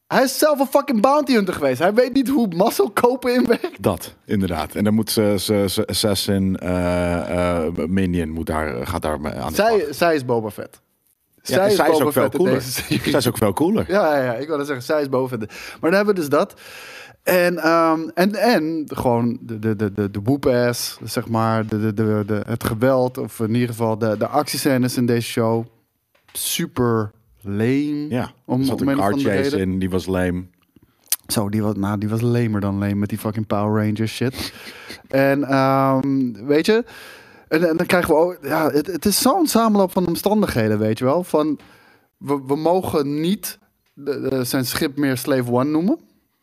Hij 0.09 0.23
is 0.23 0.39
zelf 0.39 0.59
een 0.61 0.67
fucking 0.67 1.01
bounty 1.01 1.35
hunter 1.35 1.55
geweest. 1.55 1.79
Hij 1.79 1.95
weet 1.95 2.13
niet 2.13 2.29
hoe 2.29 2.49
muscle 2.55 2.91
kopen 2.91 3.35
in 3.35 3.47
werkt. 3.47 3.83
Dat, 3.83 4.15
inderdaad. 4.25 4.75
En 4.75 4.85
dan 4.85 4.95
moet 4.95 5.11
ze, 5.11 5.35
ze, 5.39 5.65
ze 5.69 5.87
assassin 5.87 6.57
eh, 6.59 7.65
eh, 7.67 7.73
minion 7.75 8.31
moet 8.31 8.47
daar, 8.47 8.87
gaat 8.87 9.03
daar 9.03 9.13
aan 9.13 9.23
de 9.23 9.55
slag. 9.55 9.55
Zij, 9.55 9.87
zij 9.91 10.15
is 10.15 10.25
Boba 10.25 10.51
Fett. 10.51 10.81
Ja, 11.43 11.69
zij 11.71 11.91
is 11.91 12.01
ook 12.01 12.13
veel 12.13 12.23
Fett 12.23 12.37
cooler. 12.37 12.63
Zij 13.11 13.19
is 13.19 13.29
ook 13.29 13.37
veel 13.37 13.53
cooler. 13.53 13.85
Ja, 13.89 14.17
ja, 14.17 14.23
ja, 14.25 14.35
ik 14.35 14.49
wilde 14.49 14.65
zeggen, 14.65 14.85
zij 14.85 15.01
is 15.01 15.09
boven. 15.09 15.41
de- 15.41 15.47
Maar 15.81 15.91
dan 15.91 15.93
hebben 15.93 16.15
we 16.15 16.21
dus 16.21 16.29
dat. 16.29 16.55
En, 17.23 17.59
ehm, 17.59 18.09
en, 18.15 18.35
en 18.35 18.85
gewoon 18.87 19.39
de, 19.41 19.59
de, 19.59 19.77
de, 19.77 19.93
de, 19.93 20.11
de 20.11 20.73
zeg 21.05 21.29
maar, 21.29 21.67
de, 21.67 21.81
de, 21.81 21.95
de, 21.95 22.23
de, 22.27 22.43
het 22.47 22.65
geweld, 22.65 23.19
of 23.19 23.41
in 23.41 23.55
ieder 23.55 23.69
geval 23.69 23.99
de, 23.99 24.17
de 24.17 24.27
actiescènes 24.27 24.97
in 24.97 25.07
deze 25.07 25.27
show. 25.29 25.67
Super 26.33 27.11
lame. 27.49 28.07
Ja, 28.09 28.31
Om- 28.45 28.61
er 28.61 28.67
zat 28.67 28.81
om 28.81 28.89
een 28.89 28.97
car 28.97 29.13
chase 29.19 29.59
in, 29.59 29.79
die 29.79 29.91
was 29.91 30.07
lame. 30.07 30.45
Zo, 31.27 31.49
die 31.49 31.63
was, 31.63 31.75
nou, 31.77 31.99
die 31.99 32.09
was 32.09 32.21
lamer 32.21 32.61
dan 32.61 32.79
lame 32.79 32.95
met 32.95 33.09
die 33.09 33.19
fucking 33.19 33.47
Power 33.47 33.85
Rangers 33.85 34.15
shit. 34.15 34.53
en 35.09 35.45
ehm, 35.45 36.33
weet 36.47 36.67
je, 36.67 36.85
en, 37.49 37.69
en 37.69 37.77
dan 37.77 37.87
krijgen 37.87 38.15
we 38.15 38.21
ook, 38.21 38.39
ja, 38.43 38.71
het, 38.71 38.87
het 38.87 39.05
is 39.05 39.19
zo'n 39.21 39.47
samenloop 39.47 39.93
van 39.93 40.07
omstandigheden, 40.07 40.79
weet 40.79 40.99
je 40.99 41.05
wel. 41.05 41.25
Van, 41.25 41.59
we, 42.17 42.43
we 42.47 42.57
mogen 42.57 43.21
niet 43.21 43.59
de, 43.95 44.29
de- 44.29 44.45
zijn 44.45 44.65
schip 44.67 44.97
meer 44.97 45.17
Slave 45.17 45.53
One 45.53 45.71
noemen. 45.71 45.99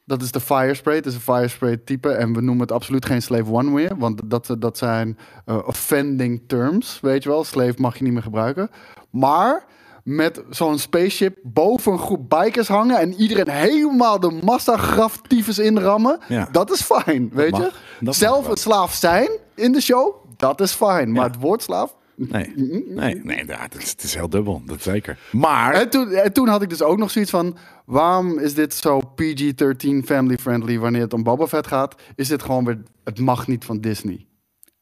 Dat 0.08 0.22
is 0.22 0.32
de 0.32 0.40
Firespray, 0.40 0.96
het 0.96 1.06
is 1.06 1.14
een 1.14 1.20
Firespray 1.22 1.78
type. 1.78 2.10
En 2.10 2.34
we 2.34 2.42
noemen 2.42 2.62
het 2.62 2.72
absoluut 2.72 3.06
geen 3.06 3.22
Slave 3.22 3.52
One 3.52 3.70
meer. 3.72 3.98
Want 3.98 4.22
dat, 4.26 4.56
dat 4.60 4.78
zijn 4.78 5.18
eh, 5.46 5.60
offending 5.66 6.42
terms, 6.48 7.00
weet 7.02 7.24
je 7.24 7.30
wel. 7.30 7.44
Slave 7.44 7.74
mag 7.78 7.98
je 7.98 8.04
niet 8.04 8.14
meer 8.14 8.22
gebruiken. 8.22 8.70
Maar 9.10 9.66
met 10.06 10.44
zo'n 10.50 10.80
spaceship 10.80 11.38
boven 11.44 11.92
een 11.92 12.00
groep 12.00 12.30
bikers 12.30 12.68
hangen... 12.68 13.00
en 13.00 13.14
iedereen 13.14 13.50
helemaal 13.50 14.20
de 14.20 14.40
massagraf 14.44 15.22
tyfus 15.28 15.60
inrammen... 15.60 16.20
Ja. 16.28 16.48
dat 16.52 16.72
is 16.72 16.82
fijn, 16.82 17.30
weet 17.34 17.52
mag. 17.52 17.62
je. 17.62 17.72
Dat 18.06 18.16
Zelf 18.16 18.48
een 18.48 18.58
slaaf 18.58 18.94
zijn 18.94 19.30
in 19.56 19.72
de 19.72 19.82
show, 19.82 20.16
dat 20.38 20.62
is 20.62 20.72
fijn. 20.72 21.12
Maar 21.12 21.26
Ja. 21.26 21.32
het 21.32 21.40
woord 21.42 21.64
slaaf... 21.64 21.96
Nee, 22.16 22.54
nee, 22.88 23.16
nee 23.24 23.46
het, 23.48 23.76
is, 23.78 23.90
het 23.92 24.04
is 24.04 24.14
heel 24.16 24.30
dubbel. 24.30 24.62
Dat 24.66 24.82
zeker. 24.82 25.20
Maar, 25.32 25.74
En 25.74 25.90
toen, 25.90 26.10
en 26.12 26.34
toen 26.34 26.48
had 26.48 26.62
ik 26.62 26.70
dus 26.70 26.82
ook 26.82 26.98
nog 26.98 27.12
zoiets 27.12 27.32
van... 27.32 27.58
waarom 27.86 28.40
is 28.40 28.54
dit 28.54 28.74
zo 28.74 29.00
PG-13 29.00 30.06
family-friendly 30.06 30.80
wanneer 30.80 31.02
het 31.02 31.14
om 31.14 31.24
Boba 31.24 31.48
Fett 31.48 31.68
gaat? 31.68 31.96
Is 32.16 32.28
dit 32.28 32.44
gewoon 32.44 32.66
weer... 32.66 32.82
het 33.04 33.20
mag 33.20 33.48
niet 33.48 33.66
van 33.66 33.80
Disney. 33.82 34.26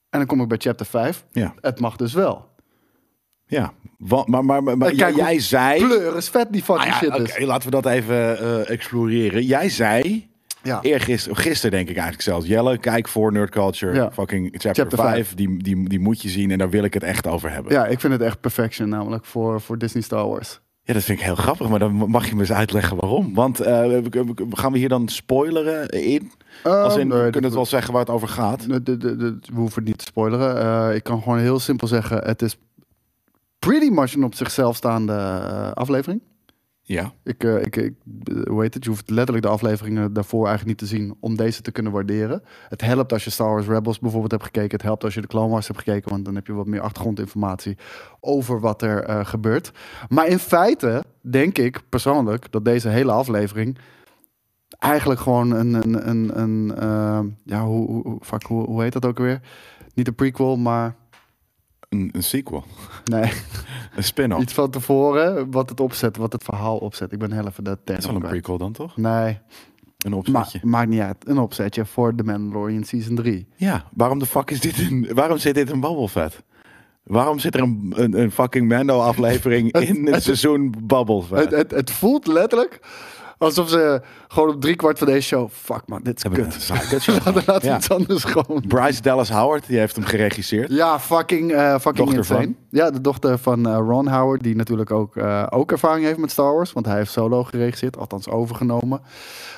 En 0.09 0.19
dan 0.19 0.25
kom 0.25 0.41
ik 0.41 0.47
bij 0.47 0.57
chapter 0.57 0.85
5. 0.85 1.25
ja, 1.31 1.53
Het 1.61 1.79
mag 1.79 1.95
dus 1.95 2.13
wel. 2.13 2.51
Ja. 3.53 3.73
Maar, 3.97 4.23
maar, 4.25 4.45
maar, 4.63 4.77
maar 4.77 4.89
En 4.89 4.95
kijk 4.95 5.15
jij, 5.15 5.39
zei... 5.39 5.79
Pleur 5.85 6.15
is 6.17 6.29
vet 6.29 6.47
die 6.51 6.63
fucking 6.63 6.93
Ah 6.93 7.01
ja, 7.01 7.15
shit 7.15 7.29
Oké, 7.35 7.45
laten 7.45 7.69
we 7.69 7.81
dat 7.81 7.85
even 7.93 8.39
eh, 8.39 8.69
exploreren. 8.69 9.43
Jij 9.45 9.69
zei, 9.69 10.27
Ja. 10.63 10.81
eergisteren, 10.81 11.37
gisteren 11.37 11.71
denk 11.71 11.83
ik 11.89 11.93
eigenlijk 11.95 12.23
zelfs, 12.23 12.47
Jelle, 12.47 12.77
kijk 12.77 13.07
voor 13.07 13.31
Nerd 13.31 13.49
Culture, 13.49 13.93
Ja. 13.93 14.11
fucking 14.11 14.49
chapter, 14.51 14.73
Chapter 14.75 14.97
5, 14.97 15.33
die, 15.35 15.63
die, 15.63 15.89
die 15.89 15.99
moet 15.99 16.21
je 16.21 16.29
zien 16.29 16.51
en 16.51 16.57
daar 16.57 16.69
wil 16.69 16.83
ik 16.83 16.93
het 16.93 17.03
echt 17.03 17.27
over 17.27 17.51
hebben. 17.51 17.71
ja, 17.73 17.85
ik 17.85 17.99
vind 17.99 18.13
het 18.13 18.21
echt 18.21 18.39
perfection 18.39 18.89
namelijk 18.89 19.25
voor, 19.25 19.61
voor 19.61 19.77
Disney 19.77 20.03
Star 20.03 20.27
Wars. 20.27 20.61
Ja, 20.85 20.93
dat 20.93 21.03
vind 21.03 21.19
ik 21.19 21.25
heel 21.25 21.35
grappig, 21.35 21.69
maar 21.69 21.79
dan 21.79 21.93
mag 21.93 22.27
je 22.29 22.35
me 22.35 22.41
eens 22.41 22.51
uitleggen 22.51 22.97
waarom. 22.97 23.33
Want 23.33 23.59
eh, 23.59 23.97
gaan 24.49 24.71
we 24.71 24.77
hier 24.77 24.89
dan 24.89 25.07
spoileren 25.07 25.89
in? 25.89 26.31
Als 26.63 26.95
in, 26.97 27.09
we 27.09 27.13
nee, 27.13 27.23
kunnen 27.23 27.43
het 27.43 27.53
wel 27.53 27.65
zeggen 27.65 27.91
waar 27.93 28.01
het 28.01 28.09
over 28.11 28.27
gaat. 28.27 28.67
de- 28.67 28.83
de- 28.83 28.97
de- 28.97 29.15
de- 29.15 29.37
we 29.53 29.55
hoeven 29.59 29.75
het 29.79 29.85
niet 29.87 29.97
te 29.97 30.05
spoileren. 30.05 30.61
Eh, 30.89 30.95
ik 30.95 31.03
kan 31.03 31.21
gewoon 31.21 31.37
heel 31.39 31.59
simpel 31.59 31.87
zeggen, 31.87 32.17
het 32.23 32.41
is 32.41 32.57
pretty 33.65 33.89
much 33.89 34.13
een 34.13 34.23
op 34.23 34.35
zichzelf 34.35 34.75
staande 34.75 35.13
eh, 35.13 35.71
aflevering. 35.71 36.21
Ja. 36.85 37.11
Ik, 37.23 37.43
eh, 37.43 37.61
ik, 37.61 37.75
ik, 37.75 37.93
eh, 38.23 38.35
hoe 38.49 38.61
heet 38.61 38.73
het? 38.73 38.83
Je 38.83 38.89
hoeft 38.89 39.09
letterlijk 39.09 39.45
de 39.45 39.51
afleveringen 39.51 40.13
daarvoor 40.13 40.47
eigenlijk 40.47 40.67
niet 40.79 40.89
te 40.89 40.95
zien 40.95 41.15
om 41.19 41.35
deze 41.35 41.61
te 41.61 41.71
kunnen 41.71 41.91
waarderen. 41.91 42.43
Het 42.69 42.81
helpt 42.81 43.13
als 43.13 43.23
je 43.23 43.29
Star 43.29 43.49
Wars 43.49 43.67
Rebels 43.67 43.99
bijvoorbeeld 43.99 44.31
hebt 44.31 44.43
gekeken. 44.43 44.71
Het 44.71 44.81
helpt 44.81 45.03
als 45.03 45.13
je 45.13 45.21
de 45.21 45.27
Clone 45.27 45.49
Wars 45.49 45.67
hebt 45.67 45.79
gekeken, 45.79 46.09
want 46.09 46.25
dan 46.25 46.35
heb 46.35 46.47
je 46.47 46.53
wat 46.53 46.67
meer 46.67 46.81
achtergrondinformatie 46.81 47.77
over 48.19 48.59
wat 48.59 48.81
er 48.81 49.25
gebeurt. 49.25 49.71
Maar 50.09 50.27
in 50.27 50.39
feite 50.39 51.03
denk 51.21 51.57
ik 51.57 51.81
persoonlijk 51.89 52.51
dat 52.51 52.65
deze 52.65 52.89
hele 52.89 53.11
aflevering 53.11 53.77
eigenlijk 54.79 55.19
gewoon 55.19 55.51
een, 55.51 55.73
een, 55.73 56.09
een, 56.09 56.41
een 56.41 57.35
ja, 57.45 57.65
hoe, 57.65 57.87
hoe, 57.87 58.01
hoe- 58.07 58.19
fuck, 58.21 58.43
hoe, 58.43 58.65
hoe 58.65 58.81
heet 58.81 58.93
dat 58.93 59.05
ook 59.05 59.17
weer? 59.17 59.41
Niet 59.93 60.07
een 60.07 60.15
prequel, 60.15 60.57
maar 60.57 60.95
Een, 61.93 62.09
een 62.11 62.23
sequel. 62.23 62.63
nee, 63.03 63.31
Een 63.95 64.03
spin-off. 64.03 64.41
iets 64.41 64.53
van 64.53 64.69
tevoren 64.69 65.51
wat 65.51 65.69
het 65.69 65.79
opzet, 65.79 66.17
wat 66.17 66.33
het 66.33 66.43
verhaal 66.43 66.77
opzet. 66.77 67.11
Ik 67.11 67.19
ben 67.19 67.31
heel 67.31 67.47
even 67.47 67.63
de 67.63 67.69
term 67.69 67.81
Dat 67.85 67.97
is 67.97 68.05
wel 68.05 68.15
een 68.15 68.21
prequel 68.21 68.57
dan 68.57 68.71
toch? 68.73 68.97
Nee, 68.97 69.39
Een 69.97 70.11
Ma 70.11 70.17
opzetje. 70.17 70.59
maakt 70.63 70.89
niet 70.89 70.99
uit. 70.99 71.17
Een 71.27 71.37
opzetje 71.37 71.85
voor 71.85 72.15
The 72.15 72.23
Mandalorian 72.23 72.83
Season 72.83 73.15
3. 73.15 73.47
Ja, 73.55 73.83
waarom 73.93 74.19
de 74.19 74.25
fuck 74.25 74.51
is 74.51 74.59
dit 74.59 74.77
een... 74.79 75.09
Waarom 75.13 75.37
zit 75.37 75.55
dit 75.55 75.69
in 75.69 75.79
Bubble 75.79 76.09
Fett? 76.09 76.43
Waarom 77.03 77.39
zit 77.39 77.55
er 77.55 77.61
een, 77.61 77.93
een, 77.95 78.19
een 78.19 78.31
fucking 78.31 78.67
Mando-aflevering 78.67 79.71
in 79.89 80.07
het 80.07 80.23
seizoen 80.23 80.73
Bubble 80.83 81.23
Het, 81.31 81.51
het, 81.51 81.71
het 81.71 81.91
voelt 81.91 82.27
letterlijk 82.27 82.79
alsof 83.37 83.69
ze 83.69 84.01
gewoon 84.27 84.49
op 84.49 84.61
driekwart 84.61 84.97
van 84.97 85.07
deze 85.07 85.27
show... 85.27 85.49
Fuck 85.51 85.81
man, 85.85 85.99
dit 86.03 86.17
is 86.17 86.23
Hebben 86.23 86.49
kut. 86.49 87.45
Laten 87.47 87.69
Ja. 87.69 87.77
iets 87.77 87.89
anders 87.89 88.23
gewoon... 88.23 88.63
Bryce 88.67 89.01
Dallas 89.01 89.29
Howard, 89.29 89.67
die 89.67 89.77
heeft 89.77 89.95
hem 89.95 90.05
geregisseerd. 90.05 90.71
Ja, 90.71 90.99
fucking, 90.99 91.51
eh 91.51 91.71
fucking 91.79 91.95
Dochter 91.95 92.17
insane. 92.17 92.43
van? 92.43 92.55
Ja, 92.69 92.91
de 92.91 93.01
dochter 93.01 93.37
van 93.37 93.67
eh, 93.67 93.75
Ron 93.87 94.07
Howard, 94.07 94.43
die 94.43 94.55
natuurlijk 94.55 94.91
ook, 94.91 95.15
eh, 95.15 95.47
ook 95.49 95.71
ervaring 95.71 96.05
heeft 96.05 96.17
met 96.17 96.31
Star 96.31 96.53
Wars. 96.53 96.73
Want 96.73 96.85
hij 96.85 96.95
heeft 96.95 97.11
solo 97.11 97.43
geregisseerd, 97.43 97.97
althans 97.97 98.29
overgenomen. 98.29 99.01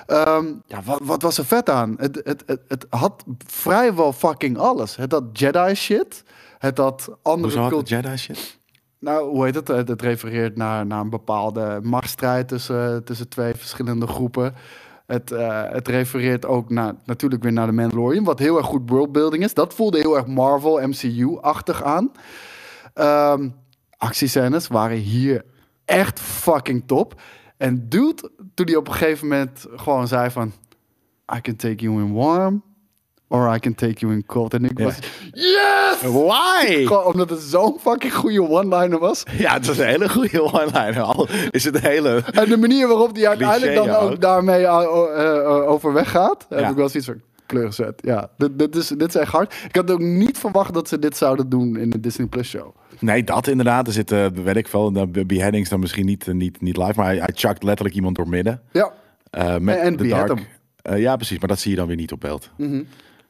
Ehm, 0.05 0.45
ja, 0.67 0.81
wat, 0.85 0.99
wat 1.03 1.21
was 1.21 1.37
er 1.37 1.45
vet 1.45 1.69
aan? 1.69 1.95
Het, 1.97 2.21
het, 2.23 2.43
het, 2.45 2.61
het 2.67 2.85
had 2.89 3.23
vrijwel 3.47 4.13
fucking 4.13 4.57
alles. 4.57 4.95
Het 4.95 5.11
had 5.11 5.23
Jedi 5.33 5.75
shit. 5.75 6.23
Het 6.57 6.77
had 6.77 7.09
andere 7.21 7.43
Hoezo 7.47 7.59
had 7.61 7.69
cult- 7.69 7.89
het 7.89 8.03
Jedi 8.03 8.17
shit? 8.17 8.59
Nou, 9.05 9.29
hoe 9.29 9.45
heet 9.45 9.55
het? 9.55 9.67
Het, 9.67 9.87
het 9.87 10.01
refereert 10.01 10.55
naar, 10.55 10.85
naar 10.85 10.99
een 10.99 11.09
bepaalde 11.09 11.79
machtsstrijd 11.83 12.47
tussen, 12.47 13.03
tussen 13.03 13.29
twee 13.29 13.53
verschillende 13.55 14.07
groepen. 14.07 14.53
Het, 15.05 15.31
eh, 15.31 15.63
het 15.69 15.87
refereert 15.87 16.45
ook 16.45 16.69
naar, 16.69 16.93
natuurlijk 17.03 17.43
weer 17.43 17.51
naar 17.51 17.65
de 17.65 17.71
Mandalorian, 17.71 18.23
wat 18.23 18.39
heel 18.39 18.57
erg 18.57 18.65
goed 18.65 18.89
worldbuilding 18.89 19.43
is. 19.43 19.53
Dat 19.53 19.73
voelde 19.73 19.97
heel 19.97 20.15
erg 20.15 20.27
Marvel, 20.27 20.87
MCU-achtig 20.87 21.83
aan. 21.83 22.11
Ehm 22.93 23.49
actiescènes 23.97 24.67
waren 24.67 24.97
hier 24.97 25.45
echt 25.85 26.19
fucking 26.19 26.83
top. 26.85 27.21
En 27.57 27.89
dude, 27.89 28.31
toen 28.53 28.65
hij 28.65 28.75
op 28.75 28.87
een 28.87 28.93
gegeven 28.93 29.27
moment 29.27 29.65
gewoon 29.75 30.07
zei 30.07 30.29
van... 30.29 30.51
I 31.35 31.41
can 31.41 31.55
take 31.55 31.83
you 31.83 32.01
in 32.01 32.13
warm, 32.13 32.63
or 33.27 33.55
I 33.55 33.59
can 33.59 33.75
take 33.75 33.99
you 33.99 34.13
in 34.13 34.25
cold. 34.25 34.53
En 34.53 34.65
ik 34.65 34.79
was, 34.79 34.95
yes! 35.31 36.01
Why? 36.01 36.85
Gewoon 36.85 37.03
omdat 37.05 37.29
het 37.29 37.39
zo'n 37.41 37.77
fucking 37.81 38.13
goede 38.13 38.49
one-liner 38.49 38.99
was. 38.99 39.23
Ja, 39.37 39.53
het 39.53 39.65
was 39.67 39.77
een 39.77 39.85
hele 39.87 40.09
goede 40.09 40.41
one-liner. 40.43 41.01
Al 41.01 41.27
is 41.51 41.63
het 41.63 41.75
een 41.75 41.81
hele... 41.81 42.23
En 42.31 42.49
de 42.49 42.57
manier 42.57 42.87
waarop 42.87 43.15
hij 43.15 43.27
uiteindelijk 43.27 43.75
dan 43.75 43.89
ook 43.89 44.21
daarmee 44.21 44.61
uh, 44.61 44.81
uh, 44.83 45.35
uh, 45.35 45.69
overweg 45.69 46.09
gaat, 46.11 46.45
heb 46.49 46.69
ik 46.69 46.75
wel 46.75 46.89
zoiets 46.89 47.09
van 47.09 47.21
kleurgezet. 47.45 48.01
Ja, 48.03 48.29
dit, 48.37 48.59
dit, 48.59 48.75
is, 48.75 48.87
dit 48.87 49.07
is 49.07 49.15
echt 49.15 49.31
hard. 49.31 49.53
Ik 49.67 49.75
had 49.75 49.91
ook 49.91 49.99
niet 49.99 50.37
verwacht 50.37 50.73
dat 50.73 50.87
ze 50.87 50.99
dit 50.99 51.17
zouden 51.17 51.49
doen 51.49 51.77
in 51.77 51.89
de 51.89 51.99
Disney 51.99 52.27
Plus 52.27 52.49
show. 52.49 52.75
Nee, 52.99 53.23
dat 53.23 53.47
inderdaad. 53.47 53.87
Er 53.87 53.93
zitten, 53.93 54.43
weet 54.43 54.55
ik 54.55 54.67
veel, 54.67 54.91
beheadings 55.27 55.69
dan 55.69 55.79
misschien 55.79 56.05
niet, 56.05 56.27
niet, 56.33 56.61
niet 56.61 56.77
live. 56.77 56.93
Maar 56.95 57.05
hij, 57.05 57.17
hij 57.17 57.31
chuckt 57.33 57.63
letterlijk 57.63 57.95
iemand 57.95 58.15
door 58.15 58.29
midden. 58.29 58.61
Ja, 58.71 58.91
Eh, 59.29 59.57
met 59.57 59.75
En- 59.77 59.81
en 59.81 59.95
de 59.95 60.07
dark. 60.07 60.27
hem. 60.27 60.37
Eh, 60.81 60.99
ja, 60.99 61.15
precies. 61.15 61.39
Maar 61.39 61.47
dat 61.47 61.59
zie 61.59 61.71
je 61.71 61.77
dan 61.77 61.87
weer 61.87 61.95
niet 61.95 62.11
op 62.11 62.19
beeld. 62.19 62.49
Mhm. 62.57 62.83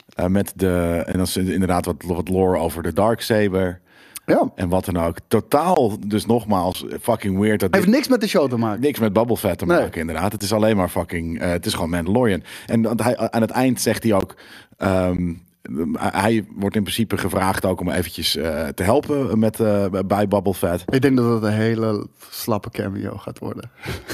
Eh, 0.06 0.26
met 0.26 0.54
de, 0.56 1.04
en 1.06 1.14
dan 1.14 1.22
is 1.22 1.38
inderdaad 1.38 1.86
wat, 1.86 1.96
wat 2.06 2.30
lore 2.30 2.58
over 2.58 2.84
de 2.84 2.94
Darksaber. 2.94 3.80
ja. 4.26 4.52
En 4.56 4.70
wat 4.70 4.86
dan 4.86 4.98
ook. 4.98 5.18
Totaal, 5.28 5.98
dus 6.08 6.26
nogmaals, 6.26 6.86
fucking 7.02 7.40
weird. 7.40 7.60
Dat 7.60 7.74
Heeft 7.74 7.86
dit 7.86 7.96
niks 7.96 8.08
met 8.08 8.22
de 8.22 8.28
show 8.28 8.50
te 8.50 8.58
maken. 8.58 8.82
niks 8.82 9.00
met 9.00 9.14
Bubble 9.14 9.56
te 9.56 9.66
Nee. 9.66 9.80
maken, 9.80 10.00
inderdaad. 10.02 10.32
Het 10.32 10.42
is 10.44 10.54
alleen 10.54 10.76
maar 10.78 10.90
fucking, 10.90 11.40
eh, 11.40 11.50
het 11.50 11.66
is 11.66 11.74
gewoon 11.74 11.90
Mandalorian. 11.90 12.44
En 12.66 12.82
dat 12.82 13.04
hij, 13.04 13.18
aan 13.18 13.42
het 13.42 13.50
eind 13.52 13.82
zegt 13.82 14.04
hij 14.04 14.14
ook, 14.14 14.36
ehm, 14.78 15.34
hij 15.98 16.46
wordt 16.56 16.76
in 16.76 16.82
principe 16.84 17.18
gevraagd 17.18 17.66
ook 17.66 17.80
om 17.80 17.90
eventjes 17.90 18.36
eh, 18.36 18.68
te 18.68 18.84
helpen 18.84 19.40
met, 19.40 19.58
bij 20.08 20.28
Bubble. 20.28 20.54
Ik 20.92 21.02
denk 21.02 21.18
dat 21.18 21.34
het 21.34 21.44
een 21.44 21.58
hele 21.58 22.08
slappe 22.30 22.70
cameo 22.70 23.18
gaat 23.18 23.40
worden. 23.40 23.70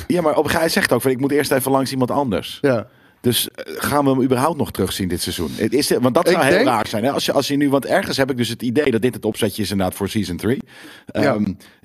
Ja, 0.07 0.21
maar 0.21 0.35
op, 0.37 0.51
hij 0.51 0.69
zegt 0.69 0.91
ook, 0.91 1.01
van, 1.01 1.11
ik 1.11 1.19
moet 1.19 1.31
eerst 1.31 1.51
even 1.51 1.71
langs 1.71 1.91
iemand 1.91 2.11
anders. 2.11 2.57
Ja. 2.61 2.87
Dus 3.21 3.49
eh, 3.51 3.73
gaan 3.77 4.03
we 4.03 4.09
hem 4.11 4.21
überhaupt 4.21 4.57
nog 4.57 4.71
terugzien 4.71 5.07
dit 5.07 5.21
seizoen? 5.21 5.49
Het 5.51 5.73
Is, 5.73 5.89
want 5.89 6.13
dat 6.15 6.27
Ik 6.27 6.33
zou 6.33 6.43
heel 6.45 6.53
denk- 6.53 6.65
raar 6.65 6.87
zijn. 6.87 7.03
Hè? 7.03 7.11
Als, 7.11 7.25
je, 7.25 7.31
als 7.31 7.47
je 7.47 7.55
nu, 7.57 7.69
want 7.69 7.85
ergens 7.85 8.17
heb 8.17 8.31
ik 8.31 8.37
dus 8.37 8.49
het 8.49 8.61
idee 8.61 8.91
dat 8.91 9.01
dit 9.01 9.13
het 9.13 9.25
opzetje 9.25 9.61
is 9.61 9.71
inderdaad 9.71 9.95
voor 9.95 10.09
season 10.09 10.37
3. 10.37 10.59
Ja. 11.05 11.37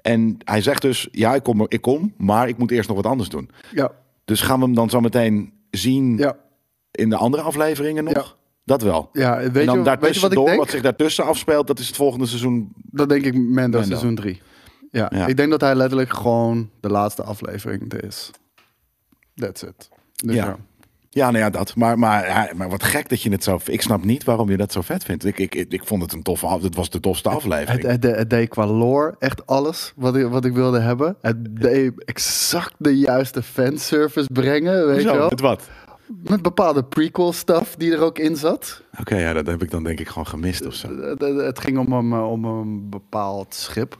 En 0.02 0.36
hij 0.44 0.62
zegt 0.62 0.82
dus, 0.82 1.08
ja, 1.10 1.34
ik 1.34 1.42
kom, 1.42 1.64
ik 1.68 1.80
kom, 1.80 2.14
maar 2.16 2.48
ik 2.48 2.58
moet 2.58 2.70
eerst 2.70 2.88
nog 2.88 2.96
wat 2.96 3.06
anders 3.06 3.28
doen. 3.28 3.50
Ja. 3.72 3.92
Dus 4.24 4.40
gaan 4.40 4.58
we 4.58 4.64
hem 4.64 4.74
dan 4.74 4.90
zo 4.90 5.00
meteen 5.00 5.52
zien 5.70 6.16
Ja. 6.16 6.36
in 6.90 7.08
de 7.10 7.16
andere 7.16 7.42
afleveringen 7.42 8.04
nog? 8.04 8.14
Ja. 8.14 8.24
Dat 8.64 8.82
wel. 8.82 9.08
Ja, 9.12 9.36
weet, 9.36 9.46
en 9.46 9.52
dan 9.52 9.54
je, 9.54 9.64
weet 9.64 9.66
je 9.66 9.74
wat 9.74 9.78
ik 9.78 9.84
daartussendoor, 9.84 10.46
denk? 10.46 10.58
wat 10.58 10.70
zich 10.70 10.82
daartussen 10.82 11.24
afspeelt, 11.24 11.66
dat 11.66 11.78
is 11.78 11.86
het 11.86 11.96
volgende 11.96 12.26
seizoen. 12.26 12.72
Dat 12.90 13.08
denk 13.08 13.24
ik 13.24 13.34
Mando, 13.34 13.52
Mando. 13.60 13.82
seizoen 13.82 14.14
3. 14.14 14.42
Ja. 14.90 15.10
Ja. 15.14 15.26
ik 15.26 15.36
denk 15.36 15.50
dat 15.50 15.60
hij 15.60 15.74
letterlijk 15.74 16.12
gewoon 16.12 16.70
de 16.80 16.88
laatste 16.88 17.22
aflevering 17.22 17.92
is. 17.94 18.30
That's 19.34 19.62
it. 19.62 19.88
Dus 20.24 20.34
Ja. 20.34 20.56
Ja. 21.10 21.26
Nou 21.30 21.38
ja, 21.44 21.50
dat. 21.50 21.76
Maar, 21.76 21.98
maar, 21.98 22.26
ja, 22.26 22.48
maar 22.56 22.68
wat 22.68 22.82
gek 22.82 23.08
dat 23.08 23.22
je 23.22 23.30
het 23.30 23.44
zo... 23.44 23.58
Ik 23.64 23.82
snap 23.82 24.04
niet 24.04 24.24
waarom 24.24 24.50
je 24.50 24.56
dat 24.56 24.72
zo 24.72 24.80
vet 24.80 25.04
vindt. 25.04 25.24
Ik, 25.24 25.38
ik, 25.38 25.54
ik, 25.54 25.80
vond 25.84 26.02
het 26.02 26.12
een 26.12 26.22
toffe 26.22 26.46
af. 26.46 26.62
Het 26.62 26.74
was 26.74 26.90
de 26.90 27.00
tofste 27.00 27.28
aflevering. 27.28 27.82
Het, 27.86 28.02
het, 28.04 28.16
het 28.16 28.30
deed 28.30 28.48
qua 28.48 28.66
lore 28.66 29.14
echt 29.18 29.46
alles 29.46 29.92
wat 29.96 30.16
ik, 30.16 30.26
wat 30.26 30.44
ik 30.44 30.52
wilde 30.52 30.80
hebben. 30.80 31.16
Het 31.20 31.60
deed 31.60 32.04
exact 32.04 32.74
de 32.78 32.98
juiste 32.98 33.42
fanservice 33.42 34.28
brengen, 34.32 34.86
weet 34.86 35.02
Zo, 35.02 35.12
je 35.12 35.18
wel. 35.18 35.28
het 35.28 35.40
wat? 35.40 35.68
Met 36.22 36.42
bepaalde 36.42 36.84
prequel 36.84 37.32
stuff 37.32 37.74
die 37.76 37.92
er 37.92 38.00
ook 38.00 38.18
in 38.18 38.36
zat. 38.36 38.82
Oké, 39.00 39.16
ja, 39.16 39.32
dat 39.32 39.46
heb 39.46 39.62
ik 39.62 39.70
dan 39.70 39.82
denk 39.82 40.00
ik 40.00 40.08
gewoon 40.08 40.26
gemist 40.26 40.66
of 40.66 40.74
zo. 40.74 40.88
Het, 41.00 41.20
het- 41.20 41.40
het 41.40 41.58
ging 41.60 41.78
om 41.78 41.92
een, 41.92 42.20
om 42.20 42.44
een 42.44 42.90
bepaald 42.90 43.54
schip, 43.54 43.96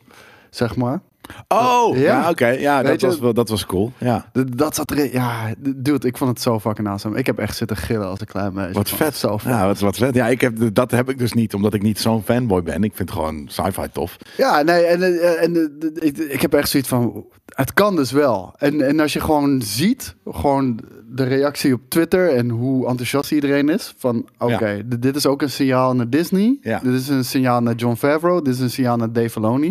zeg 0.51 0.77
maar. 0.77 1.01
Oh, 1.49 1.97
Ja. 1.99 2.31
oké. 2.31 2.47
Ja, 2.49 2.83
Weet 2.83 3.01
dat 3.01 3.15
je- 3.15 3.21
was, 3.21 3.35
dat 3.35 3.49
was 3.49 3.67
cool. 3.67 3.93
Ja. 3.99 4.31
Dat 4.57 4.75
zat 4.75 4.91
erin. 4.91 5.11
Ja, 5.13 5.55
dude, 5.59 6.07
ik 6.07 6.17
vond 6.17 6.31
het 6.31 6.41
zo 6.41 6.61
fucking 6.61 6.89
awesome. 6.89 7.19
Ik 7.19 7.27
heb 7.27 7.39
echt 7.39 7.57
zitten 7.57 7.77
gillen 7.77 8.07
als 8.09 8.21
een 8.21 8.27
klein 8.27 8.55
meisje. 8.55 8.73
Wat 8.73 8.89
vet. 8.91 9.17
Zo 9.17 9.37
vet. 9.37 9.53
Ja, 9.53 9.67
wat, 9.67 9.79
wat 9.79 9.97
vet. 9.97 10.15
Ja, 10.15 10.27
ik 10.29 10.41
heb, 10.41 10.75
dat 10.75 10.91
heb 10.91 11.11
ik 11.11 11.19
dus 11.19 11.33
niet, 11.33 11.55
omdat 11.55 11.75
ik 11.75 11.83
niet 11.83 11.99
zo'n 11.99 12.23
fanboy 12.23 12.63
ben. 12.63 12.85
Ik 12.85 12.95
vind 12.95 13.11
gewoon 13.11 13.45
sci-fi 13.49 13.87
tof. 13.93 14.17
Ja, 14.37 14.63
nee, 14.63 14.83
en, 14.85 15.03
eh, 15.03 15.43
en 15.43 15.57
eh, 15.57 16.07
ik, 16.07 16.19
ik 16.19 16.41
heb 16.43 16.55
echt 16.55 16.69
zoiets 16.69 16.89
van, 16.89 17.25
het 17.55 17.75
kan 17.75 17.97
dus 17.97 18.11
wel. 18.13 18.55
En, 18.59 18.81
en 18.81 19.01
als 19.01 19.13
je 19.13 19.21
gewoon 19.21 19.63
ziet, 19.63 20.15
gewoon 20.27 20.81
de 21.11 21.25
reactie 21.25 21.73
op 21.73 21.81
Twitter 21.89 22.29
en 22.35 22.49
hoe 22.49 22.87
enthousiast 22.89 23.33
iedereen 23.33 23.69
is, 23.69 23.95
van 23.99 24.29
oké, 24.39 24.69
Ja. 24.69 24.83
dit 24.99 25.17
is 25.17 25.27
ook 25.27 25.43
een 25.43 25.51
signaal 25.51 25.95
naar 25.95 26.11
Disney, 26.11 26.59
Ja. 26.61 26.81
dit 26.83 26.93
is 26.93 27.09
een 27.09 27.25
signaal 27.25 27.61
naar 27.61 27.75
John 27.75 27.95
Favreau, 27.97 28.43
dit 28.45 28.55
is 28.55 28.61
een 28.61 28.71
signaal 28.71 28.97
naar 28.97 29.13
Dave 29.13 29.31
Filoni. 29.31 29.71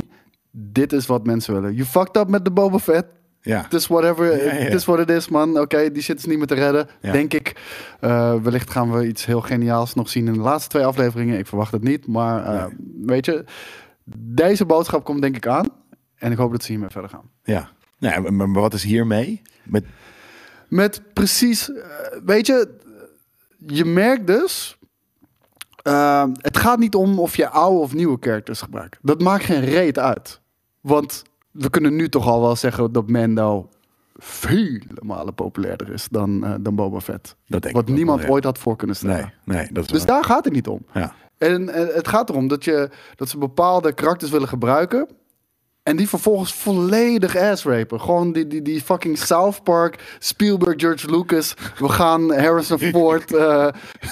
Dit 0.58 0.94
is 0.94 1.06
wat 1.06 1.26
mensen 1.26 1.54
willen. 1.54 1.74
You 1.74 1.88
fucked 1.88 2.18
up 2.18 2.28
met 2.28 2.46
de 2.46 2.52
Boba 2.52 2.80
Fett. 2.80 3.06
Ja. 3.46 3.62
Het 3.62 3.74
is 3.74 3.88
whatever, 3.88 4.26
Ja, 4.46 4.54
ja. 4.54 4.60
het 4.60 4.74
is 4.74 4.86
what 4.86 5.00
it 5.00 5.10
is, 5.10 5.30
man. 5.30 5.60
Oké, 5.60 5.92
die 5.92 6.02
shit 6.02 6.18
is 6.18 6.26
niet 6.26 6.38
meer 6.38 6.48
te 6.48 6.56
redden, 6.56 6.88
denk 7.02 7.34
ik. 7.34 7.56
Eh, 8.00 8.36
wellicht 8.42 8.70
gaan 8.70 8.92
we 8.92 9.08
iets 9.08 9.26
heel 9.26 9.42
geniaals 9.42 9.94
nog 9.94 10.10
zien 10.10 10.28
in 10.28 10.34
de 10.34 10.40
laatste 10.40 10.70
twee 10.70 10.86
afleveringen. 10.86 11.38
Ik 11.38 11.48
verwacht 11.48 11.72
het 11.72 11.84
niet, 11.84 12.08
maar 12.08 12.46
eh, 12.46 12.66
weet 13.06 13.26
je, 13.26 13.46
deze 14.18 14.66
boodschap 14.66 15.04
komt 15.04 15.22
denk 15.22 15.36
ik 15.36 15.48
aan. 15.48 15.66
En 16.16 16.32
ik 16.32 16.38
hoop 16.38 16.52
dat 16.52 16.64
ze 16.64 16.72
hiermee 16.72 16.90
verder 16.90 17.10
gaan. 17.10 17.30
Ja. 17.44 17.70
Nee, 18.00 18.32
maar, 18.32 18.52
wat 18.52 18.74
is 18.74 18.84
hiermee? 18.84 19.42
Met, 19.64 19.86
Met 20.68 21.02
precies, 21.14 21.72
eh, 21.72 21.84
weet 22.26 22.48
je, 22.48 22.70
je 23.58 23.86
merkt 23.86 24.28
dus, 24.28 24.78
het 26.42 26.58
gaat 26.58 26.80
niet 26.80 26.96
om 26.96 27.20
of 27.20 27.36
je 27.36 27.50
oude 27.50 27.80
of 27.80 27.94
nieuwe 27.94 28.18
characters 28.20 28.62
gebruikt. 28.62 28.98
Dat 29.02 29.22
maakt 29.22 29.44
geen 29.44 29.66
reet 29.66 30.00
uit. 30.00 30.44
Want 30.86 31.24
we 31.52 31.70
kunnen 31.70 31.96
nu 31.96 32.10
toch 32.10 32.28
al 32.28 32.42
wel 32.42 32.56
zeggen 32.56 32.92
dat 32.92 33.10
Mando 33.10 33.70
vele 34.16 34.82
malen 35.02 35.34
populairder 35.34 35.94
is 35.94 36.08
dan, 36.12 36.46
eh, 36.46 36.54
dan 36.60 36.76
Boba 36.76 37.00
Fett. 37.00 37.36
dat 37.48 37.62
denk 37.62 37.74
Wat 37.74 37.82
ik 37.84 37.88
wel, 37.88 37.98
niemand 37.98 38.22
ja. 38.22 38.28
ooit 38.28 38.44
had 38.44 38.58
voor 38.58 38.76
kunnen 38.76 38.96
stellen. 38.96 39.34
Nee, 39.44 39.58
nee, 39.58 39.68
dat 39.72 39.84
is 39.84 39.90
Dus 39.90 39.98
waar. 39.98 40.08
daar 40.08 40.24
gaat 40.24 40.46
het 40.46 40.54
niet 40.54 40.68
om. 40.68 40.86
Ja. 40.94 41.14
En, 41.38 41.70
en 41.70 41.88
het 41.94 42.08
gaat 42.08 42.30
erom 42.30 42.48
dat, 42.48 42.64
je, 42.64 42.90
dat 43.16 43.30
ze 43.30 43.38
bepaalde 43.38 43.94
karakters 43.94 44.32
willen 44.32 44.48
gebruiken. 44.48 45.08
En 45.86 45.96
die 45.96 46.10
vervolgens 46.10 46.54
volledig 46.54 47.38
ass-rapen. 47.38 48.02
Gewoon 48.02 48.32
die, 48.32 48.48
die, 48.48 48.62
die 48.62 48.82
fucking 48.82 49.18
South 49.18 49.64
Park, 49.64 50.18
Spielberg, 50.20 50.74
George 50.78 51.10
Lucas. 51.10 51.54
We 51.78 51.90
gaan 51.90 52.34
Harrison 52.34 52.80
Ford, 52.92 53.34
eh, 53.34 53.68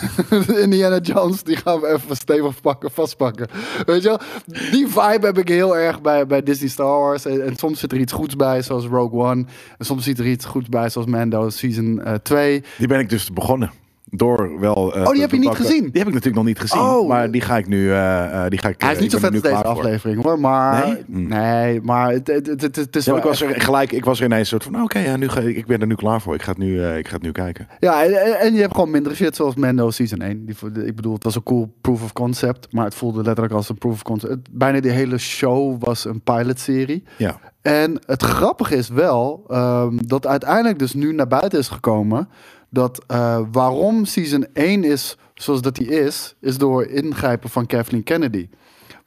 Indiana 0.63 0.99
Jones, 0.99 1.43
die 1.43 1.55
gaan 1.55 1.79
we 1.79 1.87
even 1.87 2.15
stevig 2.15 2.61
pakken, 2.61 2.91
vastpakken. 2.91 3.47
Weet 3.85 4.01
je 4.01 4.07
wel? 4.07 4.19
Die 4.45 4.87
vibe 4.87 5.25
heb 5.25 5.37
ik 5.37 5.47
heel 5.47 5.77
erg 5.77 6.01
bij, 6.01 6.27
bij 6.27 6.43
Disney 6.43 6.69
Star 6.69 6.99
Wars. 6.99 7.25
En, 7.25 7.45
en 7.45 7.55
soms 7.55 7.79
zit 7.79 7.91
er 7.91 7.99
iets 7.99 8.13
goeds 8.13 8.35
bij, 8.35 8.61
zoals 8.61 8.85
Rogue 8.85 9.19
One. 9.19 9.45
En 9.77 9.85
soms 9.85 10.03
zit 10.03 10.19
er 10.19 10.27
iets 10.27 10.45
goeds 10.45 10.69
bij, 10.69 10.89
zoals 10.89 11.07
Mando 11.07 11.49
Season 11.49 12.03
eh, 12.03 12.13
2. 12.13 12.63
Die 12.77 12.87
ben 12.87 12.99
ik 12.99 13.09
dus 13.09 13.31
begonnen. 13.31 13.71
Door 14.15 14.59
wel. 14.59 14.95
eh, 14.95 15.01
Oh, 15.05 15.11
die 15.11 15.21
heb 15.21 15.31
je 15.31 15.39
niet 15.39 15.49
gezien? 15.55 15.81
Die 15.81 15.99
heb 15.99 16.07
ik 16.07 16.13
natuurlijk 16.13 16.35
nog 16.35 16.45
niet 16.45 16.59
gezien. 16.59 16.81
Oh. 16.81 17.07
Maar 17.07 17.31
die 17.31 17.41
ga 17.41 17.57
ik 17.57 17.67
nu. 17.67 17.91
eh, 17.91 18.43
eh, 18.43 18.49
die 18.49 18.59
ga 18.59 18.67
ik, 18.69 18.81
Hij 18.81 18.91
is 18.93 18.99
niet 18.99 19.11
zo 19.11 19.17
vet 19.17 19.31
als 19.33 19.41
nu 19.43 19.49
deze 19.49 19.63
aflevering 19.63 20.23
hoor, 20.23 20.39
maar... 20.39 20.85
Nee? 20.87 21.03
Hm. 21.11 21.27
Nee, 21.27 21.81
maar 21.81 22.11
het, 22.11 22.27
het, 22.27 22.61
het, 22.75 22.95
is 22.95 23.05
Ja, 23.05 23.11
wel 23.11 23.19
ik 23.19 23.27
was 23.27 23.41
er 23.41 23.61
gelijk. 23.61 23.91
Ik 23.91 24.05
was 24.05 24.19
er 24.19 24.25
ineens 24.25 24.49
soort 24.49 24.63
van. 24.63 24.83
Oké, 24.83 24.99
ja, 24.99 25.15
nu 25.17 25.29
ga 25.29 25.39
ik. 25.39 25.55
Ik 25.57 25.65
ben 25.65 25.81
er 25.81 25.87
nu 25.87 25.95
klaar 25.95 26.21
voor. 26.21 26.33
Ik 26.33 26.41
ga 26.41 26.49
het 26.49 26.57
nu. 26.59 26.83
eh, 26.83 26.97
ik 26.97 27.07
ga 27.07 27.13
het 27.13 27.21
nu 27.23 27.31
kijken. 27.31 27.67
Ja, 27.79 28.03
en, 28.03 28.39
en 28.39 28.53
je 28.53 28.61
hebt 28.61 28.73
gewoon 28.73 28.91
minder 28.91 29.15
shit 29.15 29.35
zoals 29.35 29.55
Mando 29.55 29.91
Season 29.91 30.21
1. 30.21 30.45
Die, 30.45 30.85
ik 30.85 30.95
bedoel, 30.95 31.13
het 31.13 31.23
was 31.23 31.35
een 31.35 31.43
cool 31.43 31.73
proof 31.81 32.03
of 32.03 32.13
concept, 32.13 32.67
maar 32.73 32.85
het 32.85 32.95
voelde 32.95 33.21
letterlijk 33.23 33.53
als 33.53 33.69
een 33.69 33.77
proof 33.77 33.93
of 33.93 34.01
concept. 34.03 34.31
Het- 34.31 34.49
bijna 34.51 34.79
die 34.79 34.91
hele 34.91 35.17
show 35.17 35.83
was 35.83 36.05
een 36.05 36.21
pilotserie. 36.21 37.03
Ja. 37.17 37.39
En 37.61 37.99
het 38.05 38.23
grappige 38.23 38.75
is 38.75 38.89
wel 38.89 39.43
ehm, 39.47 39.97
dat 40.05 40.27
uiteindelijk 40.27 40.79
dus 40.79 40.93
nu 40.93 41.13
naar 41.13 41.27
buiten 41.27 41.59
is 41.59 41.67
gekomen 41.67 42.29
dat 42.73 43.03
eh, 43.07 43.39
waarom 43.51 44.05
Season 44.05 44.47
1 44.53 44.83
is 44.83 45.17
zoals 45.33 45.61
dat 45.61 45.75
die 45.75 45.87
is, 45.87 46.35
is 46.39 46.57
door 46.57 46.85
ingrijpen 46.85 47.49
van 47.49 47.65
Kathleen 47.65 48.03
Kennedy. 48.03 48.49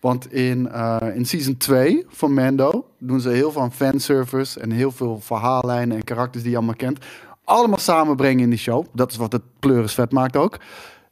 Want 0.01 0.33
in, 0.33 0.69
eh, 0.69 0.97
in 1.15 1.27
season 1.27 1.57
2 1.57 2.05
van 2.09 2.35
Mando 2.35 2.91
doen 2.99 3.21
ze 3.21 3.29
heel 3.29 3.53
veel 3.53 3.63
aan 3.63 3.73
fanservice 3.73 4.61
en 4.61 4.71
heel 4.71 4.91
veel 4.91 5.21
verhaallijnen 5.21 5.97
en 5.97 6.05
karakters 6.05 6.43
die 6.43 6.51
je 6.51 6.57
allemaal 6.57 6.77
kent. 6.77 7.05
Allemaal 7.45 7.79
samenbrengen 7.79 8.43
in 8.43 8.51
die 8.51 8.59
show. 8.59 8.87
Dat 8.93 9.11
is 9.11 9.17
wat 9.17 9.33
het 9.33 9.43
pleuris 9.59 9.95
vet 9.95 10.13
maakt 10.13 10.37
ook. 10.37 10.59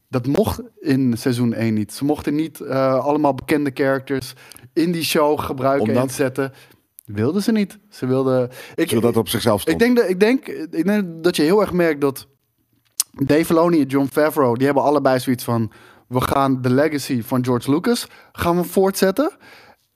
Dat 0.09 0.27
mocht 0.27 0.61
in 0.81 1.19
seizoen 1.19 1.55
1 1.55 1.75
niet. 1.75 1.93
Ze 1.93 2.05
mochten 2.05 2.35
niet 2.35 2.61
eh, 2.61 3.05
allemaal 3.05 3.35
bekende 3.35 3.71
characters 3.75 4.35
in 4.73 4.93
die 4.93 5.05
show 5.05 5.41
gebruiken 5.41 5.97
en 5.97 6.11
zetten. 6.11 6.53
Wilden 7.05 7.43
ze 7.43 7.53
niet. 7.53 7.79
Ze 7.89 8.07
wilden. 8.07 8.51
Ik, 8.75 8.89
Zodat 8.89 9.09
het 9.09 9.17
op 9.17 9.29
zichzelf 9.29 9.61
stond. 9.61 9.83
ik 9.83 9.87
denk, 9.87 9.97
dat, 9.97 10.09
ik, 10.09 10.21
denk, 10.21 10.47
ik 10.71 10.85
denk 10.85 11.25
dat 11.25 11.37
je 11.37 11.43
heel 11.43 11.61
erg 11.61 11.73
merkt 11.73 12.01
dat 12.01 12.27
Dave 13.15 13.45
Filoni 13.45 13.81
en 13.81 13.87
John 13.87 14.09
Favreau, 14.13 14.57
die 14.57 14.65
hebben 14.67 14.85
allebei 14.85 15.19
zoiets 15.19 15.45
van, 15.45 15.71
we 16.09 16.21
gaan 16.21 16.63
de 16.63 16.71
legacy 16.71 17.23
van 17.23 17.45
George 17.45 17.71
Lucas 17.71 18.07
gaan 18.33 18.57
we 18.57 18.65
voortzetten. 18.65 19.31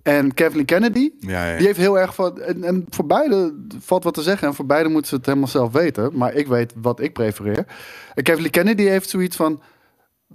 En 0.02 0.34
Kathleen 0.34 0.64
Kennedy, 0.64 1.10
Ja, 1.18 1.50
ja. 1.50 1.56
die 1.56 1.66
heeft 1.66 1.78
heel 1.78 1.98
erg 1.98 2.14
van, 2.14 2.40
en, 2.40 2.64
en 2.64 2.84
voor 2.90 3.06
beide 3.06 3.54
valt 3.78 4.04
wat 4.04 4.14
te 4.14 4.22
zeggen 4.22 4.48
en 4.48 4.54
voor 4.54 4.66
beide 4.66 4.88
moeten 4.88 5.08
ze 5.10 5.14
het 5.16 5.26
helemaal 5.26 5.48
zelf 5.48 5.72
weten. 5.72 6.10
Maar 6.16 6.34
ik 6.34 6.46
weet 6.46 6.72
wat 6.80 7.00
ik 7.00 7.12
prefereer. 7.12 7.66
En 8.14 8.22
Kathleen 8.22 8.50
Kennedy 8.50 8.82
heeft 8.82 9.08
zoiets 9.08 9.36
van, 9.36 9.60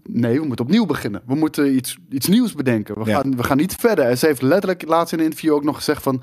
Nee, 0.04 0.40
we 0.40 0.46
moeten 0.46 0.66
opnieuw 0.66 0.86
beginnen. 0.86 1.22
We 1.25 1.36
moeten 1.36 1.75
iets, 1.75 1.98
iets 2.10 2.28
nieuws 2.28 2.54
bedenken. 2.54 3.00
We, 3.04 3.10
Ja. 3.10 3.16
gaan, 3.22 3.36
we 3.36 3.44
gaan 3.44 3.58
niet 3.58 3.75
verder. 3.75 4.06
En 4.06 4.18
ze 4.18 4.25
heeft 4.25 4.42
letterlijk 4.42 4.88
laatst 4.88 5.13
in 5.13 5.20
een 5.20 5.25
interview 5.25 5.54
ook 5.54 5.63
nog 5.63 5.75
gezegd 5.75 6.04
van... 6.04 6.22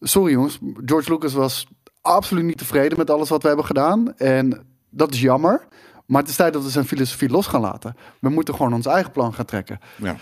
Sorry 0.00 0.32
jongens, 0.32 0.58
George 0.84 1.12
Lucas 1.12 1.32
was 1.32 1.66
absoluut 2.00 2.44
niet 2.44 2.58
tevreden 2.58 2.98
met 2.98 3.10
alles 3.10 3.28
wat 3.28 3.42
we 3.42 3.48
hebben 3.48 3.66
gedaan. 3.66 4.16
En 4.16 4.66
dat 4.96 5.12
is 5.14 5.20
jammer. 5.20 5.66
Maar 6.06 6.20
het 6.20 6.30
is 6.30 6.36
tijd 6.36 6.52
dat 6.52 6.62
we 6.62 6.70
zijn 6.70 6.84
filosofie 6.86 7.28
los 7.30 7.46
gaan 7.46 7.60
laten. 7.60 7.96
We 8.20 8.28
moeten 8.28 8.54
gewoon 8.54 8.74
ons 8.74 8.86
eigen 8.86 9.12
plan 9.12 9.34
gaan 9.34 9.44
trekken. 9.44 9.78
Ja. 9.96 10.16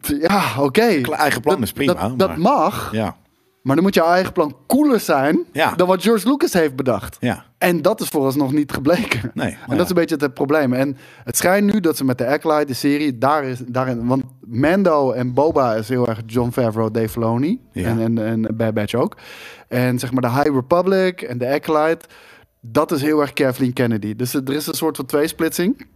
Ja, 0.00 0.42
oké. 0.58 0.80
Eigen 1.10 1.40
plan 1.40 1.54
Dat- 1.54 1.64
is 1.64 1.72
prima, 1.72 2.08
Dat, 2.16 2.36
mag. 2.36 2.92
Ja. 2.92 3.16
Maar 3.62 3.74
dan 3.76 3.84
moet 3.84 3.94
jouw 3.94 4.06
eigen 4.12 4.32
plan 4.32 4.56
cooler 4.66 5.00
zijn 5.00 5.38
Ja. 5.52 5.74
dan 5.74 5.86
wat 5.86 6.02
George 6.02 6.28
Lucas 6.28 6.52
heeft 6.52 6.76
bedacht. 6.76 7.16
Ja. 7.20 7.44
En 7.58 7.82
dat 7.82 8.00
is 8.00 8.08
vooralsnog 8.08 8.52
niet 8.52 8.72
gebleken. 8.72 9.30
Nee, 9.34 9.50
en 9.50 9.58
maar 9.66 9.76
dat 9.76 9.84
is 9.84 9.90
een 9.90 9.96
beetje 9.96 10.16
het 10.18 10.34
probleem. 10.34 10.72
En 10.72 10.96
het 11.24 11.36
schijnt 11.36 11.72
nu 11.72 11.80
dat 11.80 11.96
ze 11.96 12.04
met 12.04 12.18
de 12.18 12.26
Acolyte, 12.26 12.66
de 12.66 12.72
serie, 12.74 13.18
daar 13.18 13.44
is, 13.44 13.58
daarin... 13.66 14.06
Want 14.06 14.22
Mando 14.46 15.12
en 15.12 15.34
Boba 15.34 15.74
is 15.74 15.88
heel 15.88 16.08
erg 16.08 16.20
John 16.26 16.50
Favreau, 16.50 16.90
Dave 16.90 17.08
Filoni. 17.08 17.60
En, 17.72 18.00
en, 18.00 18.18
en 18.18 18.56
Bad 18.56 18.74
Batch 18.74 18.94
ook. 18.94 19.16
En 19.68 19.98
zeg 19.98 20.12
maar 20.12 20.22
de 20.22 20.30
High 20.30 20.50
Republic 20.54 21.22
en 21.22 21.38
de 21.38 21.48
Acolyte... 21.48 22.06
Dat 22.60 22.92
is 22.92 23.02
heel 23.02 23.20
erg 23.20 23.32
Kathleen 23.32 23.72
Kennedy. 23.72 24.16
Dus 24.16 24.34
er 24.34 24.52
is 24.52 24.66
een 24.66 24.74
soort 24.74 24.96
van 24.96 25.06
tweesplitsing. 25.06 25.86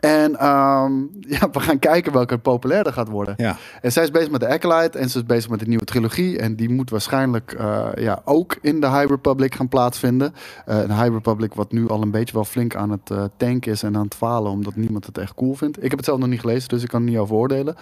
En 0.00 0.36
ehm, 0.36 0.92
ja, 1.34 1.50
we 1.50 1.60
gaan 1.60 1.78
kijken 1.78 2.12
welke 2.12 2.38
populairder 2.38 2.92
gaat 2.92 3.08
worden. 3.08 3.34
Ja. 3.36 3.56
En 3.80 3.92
zij 3.92 4.02
is 4.02 4.10
bezig 4.10 4.30
met 4.30 4.40
de 4.40 4.48
Acolyte 4.48 4.98
en 4.98 5.10
ze 5.10 5.18
is 5.18 5.26
bezig 5.26 5.50
met 5.50 5.60
de 5.60 5.66
nieuwe 5.66 5.84
trilogie. 5.84 6.38
En 6.38 6.56
die 6.56 6.70
moet 6.70 6.90
waarschijnlijk 6.90 7.52
eh, 7.52 7.88
ja, 7.94 8.22
ook 8.24 8.56
in 8.60 8.80
de 8.80 8.88
High 8.88 9.08
Republic 9.08 9.54
gaan 9.54 9.68
plaatsvinden. 9.68 10.34
Eh, 10.64 10.78
een 10.78 10.96
High 10.96 11.12
Republic 11.12 11.54
wat 11.54 11.72
nu 11.72 11.88
al 11.88 12.02
een 12.02 12.10
beetje 12.10 12.34
wel 12.34 12.44
flink 12.44 12.74
aan 12.76 12.90
het 12.90 13.10
eh 13.10 13.24
tanken 13.36 13.72
is 13.72 13.82
en 13.82 13.96
aan 13.96 14.04
het 14.04 14.14
falen. 14.14 14.50
Omdat 14.50 14.76
niemand 14.76 15.06
het 15.06 15.18
echt 15.18 15.34
cool 15.34 15.54
vindt. 15.54 15.76
Ik 15.76 15.90
heb 15.90 15.98
het 15.98 16.04
zelf 16.04 16.18
nog 16.18 16.28
niet 16.28 16.40
gelezen, 16.40 16.68
dus 16.68 16.82
ik 16.82 16.88
kan 16.88 17.02
er 17.02 17.08
niet 17.08 17.18
over 17.18 17.36
oordelen. 17.36 17.76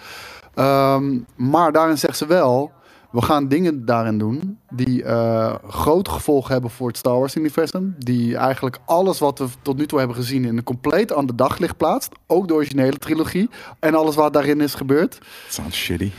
Ehm, 0.53 1.19
maar 1.35 1.71
daarin 1.71 1.97
zegt 1.97 2.17
ze 2.17 2.25
wel... 2.25 2.71
We 3.11 3.21
gaan 3.21 3.47
dingen 3.47 3.85
daarin 3.85 4.17
doen 4.17 4.59
die 4.69 5.03
eh, 5.03 5.55
grote 5.67 6.09
gevolgen 6.09 6.51
hebben 6.51 6.71
voor 6.71 6.87
het 6.87 6.97
Star 6.97 7.19
Wars-universum. 7.19 7.95
Die 7.97 8.37
eigenlijk 8.37 8.79
alles 8.85 9.19
wat 9.19 9.39
we 9.39 9.45
tot 9.61 9.77
nu 9.77 9.85
toe 9.85 9.97
hebben 9.99 10.17
gezien 10.17 10.45
in 10.45 10.57
een 10.57 10.63
compleet 10.63 11.11
ander 11.11 11.35
daglicht 11.35 11.77
plaatst. 11.77 12.11
Ook 12.27 12.47
de 12.47 12.53
originele 12.53 12.97
trilogie 12.97 13.49
en 13.79 13.95
alles 13.95 14.15
wat 14.15 14.33
daarin 14.33 14.61
is 14.61 14.73
gebeurd. 14.75 15.19
Sounds 15.49 15.77
shitty. 15.77 16.11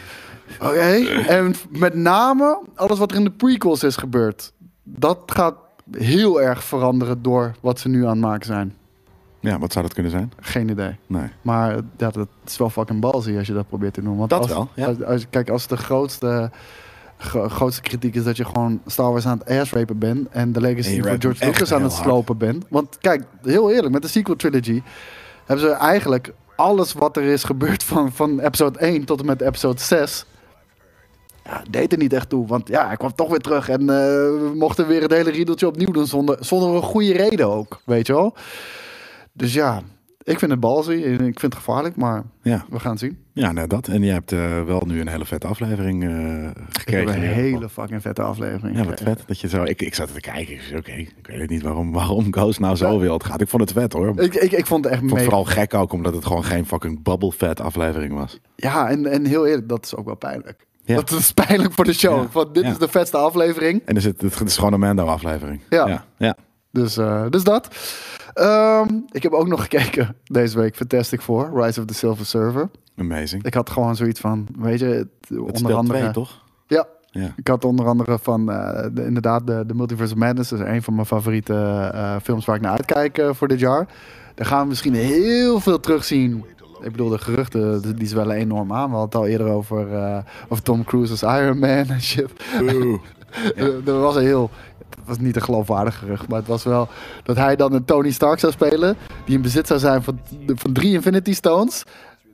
Oké. 0.61 0.81
En 1.29 1.55
met 1.71 1.95
name 1.95 2.63
alles 2.75 2.99
wat 2.99 3.11
er 3.11 3.17
in 3.17 3.25
de 3.25 3.31
prequels 3.31 3.83
is 3.83 3.97
gebeurd. 3.97 4.53
Dat 4.83 5.19
gaat 5.27 5.55
heel 5.91 6.43
erg 6.43 6.65
veranderen 6.65 7.23
door 7.23 7.55
wat 7.61 7.79
ze 7.81 7.89
nu 7.89 8.03
aan 8.05 8.11
het 8.11 8.21
maken 8.21 8.47
zijn. 8.47 8.75
Ja, 9.41 9.59
wat 9.59 9.73
zou 9.73 9.85
dat 9.85 9.95
kunnen 9.95 10.13
zijn? 10.13 10.33
Geen 10.41 10.69
idee. 10.69 10.97
Nee. 11.07 11.29
Maar 11.43 11.75
ja, 11.97 12.11
dat 12.11 12.29
is 12.47 12.57
wel 12.57 12.71
fucking 12.71 13.01
balzie 13.01 13.39
als 13.39 13.47
je 13.47 13.53
dat 13.53 13.69
probeert 13.69 13.95
te 13.95 14.03
doen. 14.03 14.17
Want 14.17 14.31
Dat 14.31 14.41
als, 14.41 14.49
wel, 14.51 14.69
ja. 14.75 14.87
als, 14.87 15.03
als- 15.05 15.27
kijk, 15.31 15.51
als 15.51 15.67
de 15.67 15.77
grootste, 15.77 16.27
gro- 16.27 16.51
grootste 17.23 17.83
kritiek 17.83 18.15
is 18.15 18.25
dat 18.25 18.37
je 18.37 18.45
gewoon 18.45 18.81
Star 18.87 19.11
Wars 19.11 19.27
aan 19.27 19.39
het 19.39 19.59
ass-rapen 19.59 19.99
bent... 19.99 20.29
en 20.29 20.53
de 20.53 20.61
legacy 20.61 21.03
van 21.03 21.21
George 21.21 21.45
Lucas 21.45 21.73
aan 21.73 21.83
het 21.83 21.93
slopen 21.93 22.39
bent. 22.39 22.65
Want 22.69 22.99
kijk, 23.01 23.25
heel 23.43 23.71
eerlijk, 23.71 23.93
met 23.93 24.03
de 24.03 24.09
sequel 24.09 24.37
trilogy... 24.37 24.83
hebben 25.45 25.67
ze 25.67 25.73
eigenlijk 25.73 26.33
alles 26.57 26.93
wat 26.93 27.17
er 27.17 27.23
is 27.23 27.45
gebeurd 27.45 27.85
van, 27.85 28.13
van 28.13 28.41
episode 28.41 28.79
1 28.79 29.05
tot 29.05 29.21
en 29.21 29.27
met 29.27 29.41
episode 29.41 29.81
6... 29.81 30.25
Ja, 31.45 31.63
deed 31.71 31.93
er 31.93 31.99
niet 31.99 32.13
echt 32.13 32.29
toe. 32.29 32.47
Want 32.47 32.69
ja, 32.69 32.87
hij 32.87 32.97
kwam 32.97 33.15
toch 33.15 33.29
weer 33.29 33.39
terug. 33.39 33.69
En 33.69 33.81
eh, 33.81 33.87
we 33.87 34.53
mochten 34.55 34.87
weer 34.87 35.03
het 35.03 35.11
hele 35.11 35.31
riedeltje 35.31 35.67
opnieuw 35.67 35.91
doen. 35.91 36.07
Zonder, 36.07 36.37
zonder 36.41 36.75
een 36.75 36.83
goede 36.83 37.13
reden 37.13 37.49
ook. 37.49 37.81
Weet 37.85 38.07
je 38.07 38.13
wel? 38.13 38.35
Dus 39.33 39.53
ja, 39.53 39.83
ik 40.25 40.39
vind 40.39 40.51
het 40.51 40.61
balzie. 40.61 41.05
En 41.05 41.13
ik 41.13 41.41
vind 41.41 41.43
het 41.43 41.55
gevaarlijk. 41.55 41.97
Maar 41.97 42.23
Ja, 42.43 42.65
we 42.71 42.81
gaan 42.81 42.91
het 42.91 43.01
zien. 43.01 43.19
ja 43.33 43.53
nou 43.53 43.67
dat. 43.67 43.89
En 43.89 44.03
je 44.03 44.13
hebt 44.13 44.33
eh, 44.33 44.63
wel 44.65 44.83
nu 44.87 45.01
een 45.01 45.09
hele 45.09 45.25
vette 45.25 45.47
aflevering 45.47 46.03
eh, 46.05 46.45
Ik 46.47 46.55
gekregen. 46.71 47.13
heb 47.13 47.23
een 47.23 47.29
geval. 47.29 47.43
hele 47.43 47.69
fucking 47.69 48.03
vette 48.03 48.23
aflevering. 48.23 48.77
Ja, 48.77 48.85
wat 48.85 48.89
gekregen. 48.99 49.17
vet 49.17 49.29
dat 49.29 49.41
je 49.41 49.49
zo. 49.49 49.63
Ik, 49.63 49.83
ik 49.83 49.95
zat 49.95 50.15
te 50.15 50.21
kijken. 50.21 50.55
Ik 50.55 50.73
Oké, 50.77 50.93
ik 50.93 51.15
weet 51.27 51.51
niet 51.51 51.63
waarom, 51.63 51.93
waarom 51.93 52.27
Ghost 52.33 52.61
nou 52.61 52.77
zo 52.77 52.99
wild 52.99 53.25
gaat. 53.25 53.41
Ik 53.41 53.49
vond 53.49 53.63
het 53.63 53.73
vet 53.73 53.93
hoor. 53.93 54.09
Ik 54.09 54.21
Ik, 54.21 54.35
ik, 54.35 54.53
ik 54.53 54.67
vond 54.67 54.85
het 54.85 54.93
echt 54.93 55.01
vond 55.03 55.13
het 55.13 55.21
mega. 55.21 55.31
vooral 55.37 55.45
gek 55.55 55.75
ook, 55.75 55.93
omdat 55.93 56.15
het 56.15 56.25
gewoon 56.27 56.45
geen 56.45 56.67
fucking 56.67 57.03
bubble 57.03 57.33
fat 57.33 57.61
aflevering 57.61 58.15
was. 58.15 58.39
Ja, 58.57 58.89
en, 58.91 59.07
en 59.07 59.25
heel 59.27 59.47
eerlijk, 59.47 59.69
dat 59.69 59.85
is 59.85 59.97
ook 59.97 60.07
wel 60.07 60.17
pijnlijk. 60.17 60.67
Ja. 60.85 60.95
Dat 60.95 61.11
is 61.11 61.33
pijnlijk 61.33 61.73
voor 61.73 61.85
de 61.85 61.93
show. 61.93 62.33
Want 62.33 62.55
dit 62.55 62.65
is 62.65 62.79
de 62.79 62.89
vetste 62.89 63.17
aflevering. 63.17 63.83
En 63.85 63.97
is 63.97 64.05
het, 64.05 64.21
het 64.21 64.41
is 64.41 64.57
gewoon 64.57 64.73
een 64.73 64.81
Mando 64.81 65.05
aflevering. 65.07 65.61
Ja. 65.69 66.05
ja. 66.19 66.37
Dus, 66.73 66.97
eh, 66.97 67.25
dus 67.31 67.45
dat. 67.45 67.69
Ehm, 68.35 68.89
ik 69.11 69.23
heb 69.23 69.33
ook 69.33 69.49
nog 69.49 69.61
gekeken 69.63 70.17
deze 70.25 70.59
week 70.59 70.77
Fantastic 70.77 71.21
Four, 71.21 71.51
Rise 71.63 71.81
of 71.81 71.87
the 71.87 71.95
Silver 71.95 72.27
Surfer. 72.27 72.71
Amazing. 72.97 73.45
Ik 73.45 73.55
had 73.55 73.71
gewoon 73.71 73.97
zoiets 73.97 74.21
van, 74.21 74.47
weet 74.59 74.79
je, 74.81 74.85
het- 74.87 75.09
Het 75.29 75.39
onder 75.57 75.75
andere... 75.75 75.99
twee, 75.99 76.11
toch? 76.11 76.43
Ja, 76.67 76.87
Ja. 77.11 77.33
Ik 77.37 77.49
had 77.49 77.65
onder 77.65 77.87
andere 77.87 78.19
van, 78.19 78.51
eh, 78.51 78.87
de, 78.93 79.05
inderdaad, 79.05 79.47
de, 79.47 79.65
de 79.67 79.75
Multiverse 79.75 80.13
of 80.13 80.19
Madness. 80.19 80.51
Dat 80.51 80.59
is 80.61 80.67
een 80.67 80.83
van 80.83 80.95
mijn 80.95 81.07
favoriete 81.07 81.55
eh, 81.95 82.17
films 82.23 82.45
waar 82.45 82.57
ik 82.57 82.63
naar 82.63 82.73
uitkijk 82.77 83.23
voor 83.35 83.49
dit 83.49 83.61
jaar. 83.61 83.87
Daar 84.35 84.47
gaan 84.47 84.63
we 84.63 84.69
misschien 84.69 84.95
heel 84.95 85.61
veel 85.61 85.81
terugzien. 85.81 86.45
Ik 86.81 86.91
bedoel, 86.91 87.09
de 87.09 87.19
geruchten, 87.19 87.97
die- 87.97 88.07
zwellen 88.09 88.37
enorm 88.37 88.73
aan. 88.73 88.91
We 88.91 88.97
hadden 88.97 89.03
het 89.05 89.15
al 89.15 89.27
eerder 89.27 89.47
over, 89.47 89.93
eh, 89.95 90.19
over 90.49 90.65
Tom 90.65 90.85
Cruise 90.85 91.11
als 91.11 91.23
Iron 91.41 91.59
Man 91.59 91.69
en 91.89 92.01
shit. 92.03 92.31
Er 93.87 94.01
was 94.01 94.17
een 94.17 94.23
heel... 94.23 94.51
Het 94.99 95.09
was 95.09 95.19
niet 95.19 95.37
een 95.37 95.43
geloofwaardig 95.43 95.99
gerucht, 95.99 96.29
maar 96.29 96.39
het 96.39 96.49
was 96.49 96.65
wel 96.65 96.89
dat 97.23 97.37
hij 97.37 97.57
dan 97.57 97.73
een 97.73 97.85
Tony 97.85 98.11
Stark 98.11 98.39
zou 98.39 98.53
spelen. 98.53 98.97
Die 99.25 99.37
in 99.37 99.43
bezit 99.43 99.67
zou 99.67 99.81
zijn 99.81 100.03
van, 100.03 100.21
van 100.47 100.73
drie 100.73 100.93
Infinity 100.93 101.35
Stones. 101.35 101.85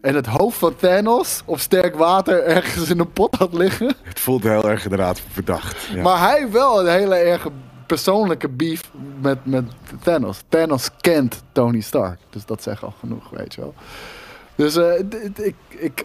En 0.01 0.15
het 0.15 0.27
hoofd 0.27 0.59
van 0.59 0.77
Thanos 0.77 1.43
op 1.45 1.59
sterk 1.59 1.95
water 1.95 2.45
ergens 2.45 2.91
in 2.91 2.99
een 2.99 3.13
pot 3.13 3.35
had 3.37 3.53
liggen. 3.53 3.95
Het 4.03 4.21
voelt 4.21 4.43
heel 4.43 4.69
erg 4.69 4.83
inderdaad 4.83 5.21
verdacht. 5.29 5.89
Ja. 5.95 6.03
Maar 6.03 6.21
hij 6.21 6.51
wel 6.51 6.81
een 6.81 6.93
hele 6.93 7.15
erg 7.15 7.47
persoonlijke 7.87 8.49
beef 8.49 8.91
met, 9.21 9.39
met 9.47 9.65
Thanos. 10.03 10.43
Thanos 10.49 10.91
kent 11.01 11.43
Tony 11.53 11.81
Stark. 11.81 12.19
Dus 12.31 12.45
dat 12.45 12.63
zegt 12.63 12.83
al 12.83 12.95
genoeg, 12.99 13.31
weet 13.31 13.55
je 13.55 13.61
wel. 13.61 13.75
Dus 14.55 14.77
eh, 14.77 14.99
ik, 15.35 15.55
ik, 15.69 16.05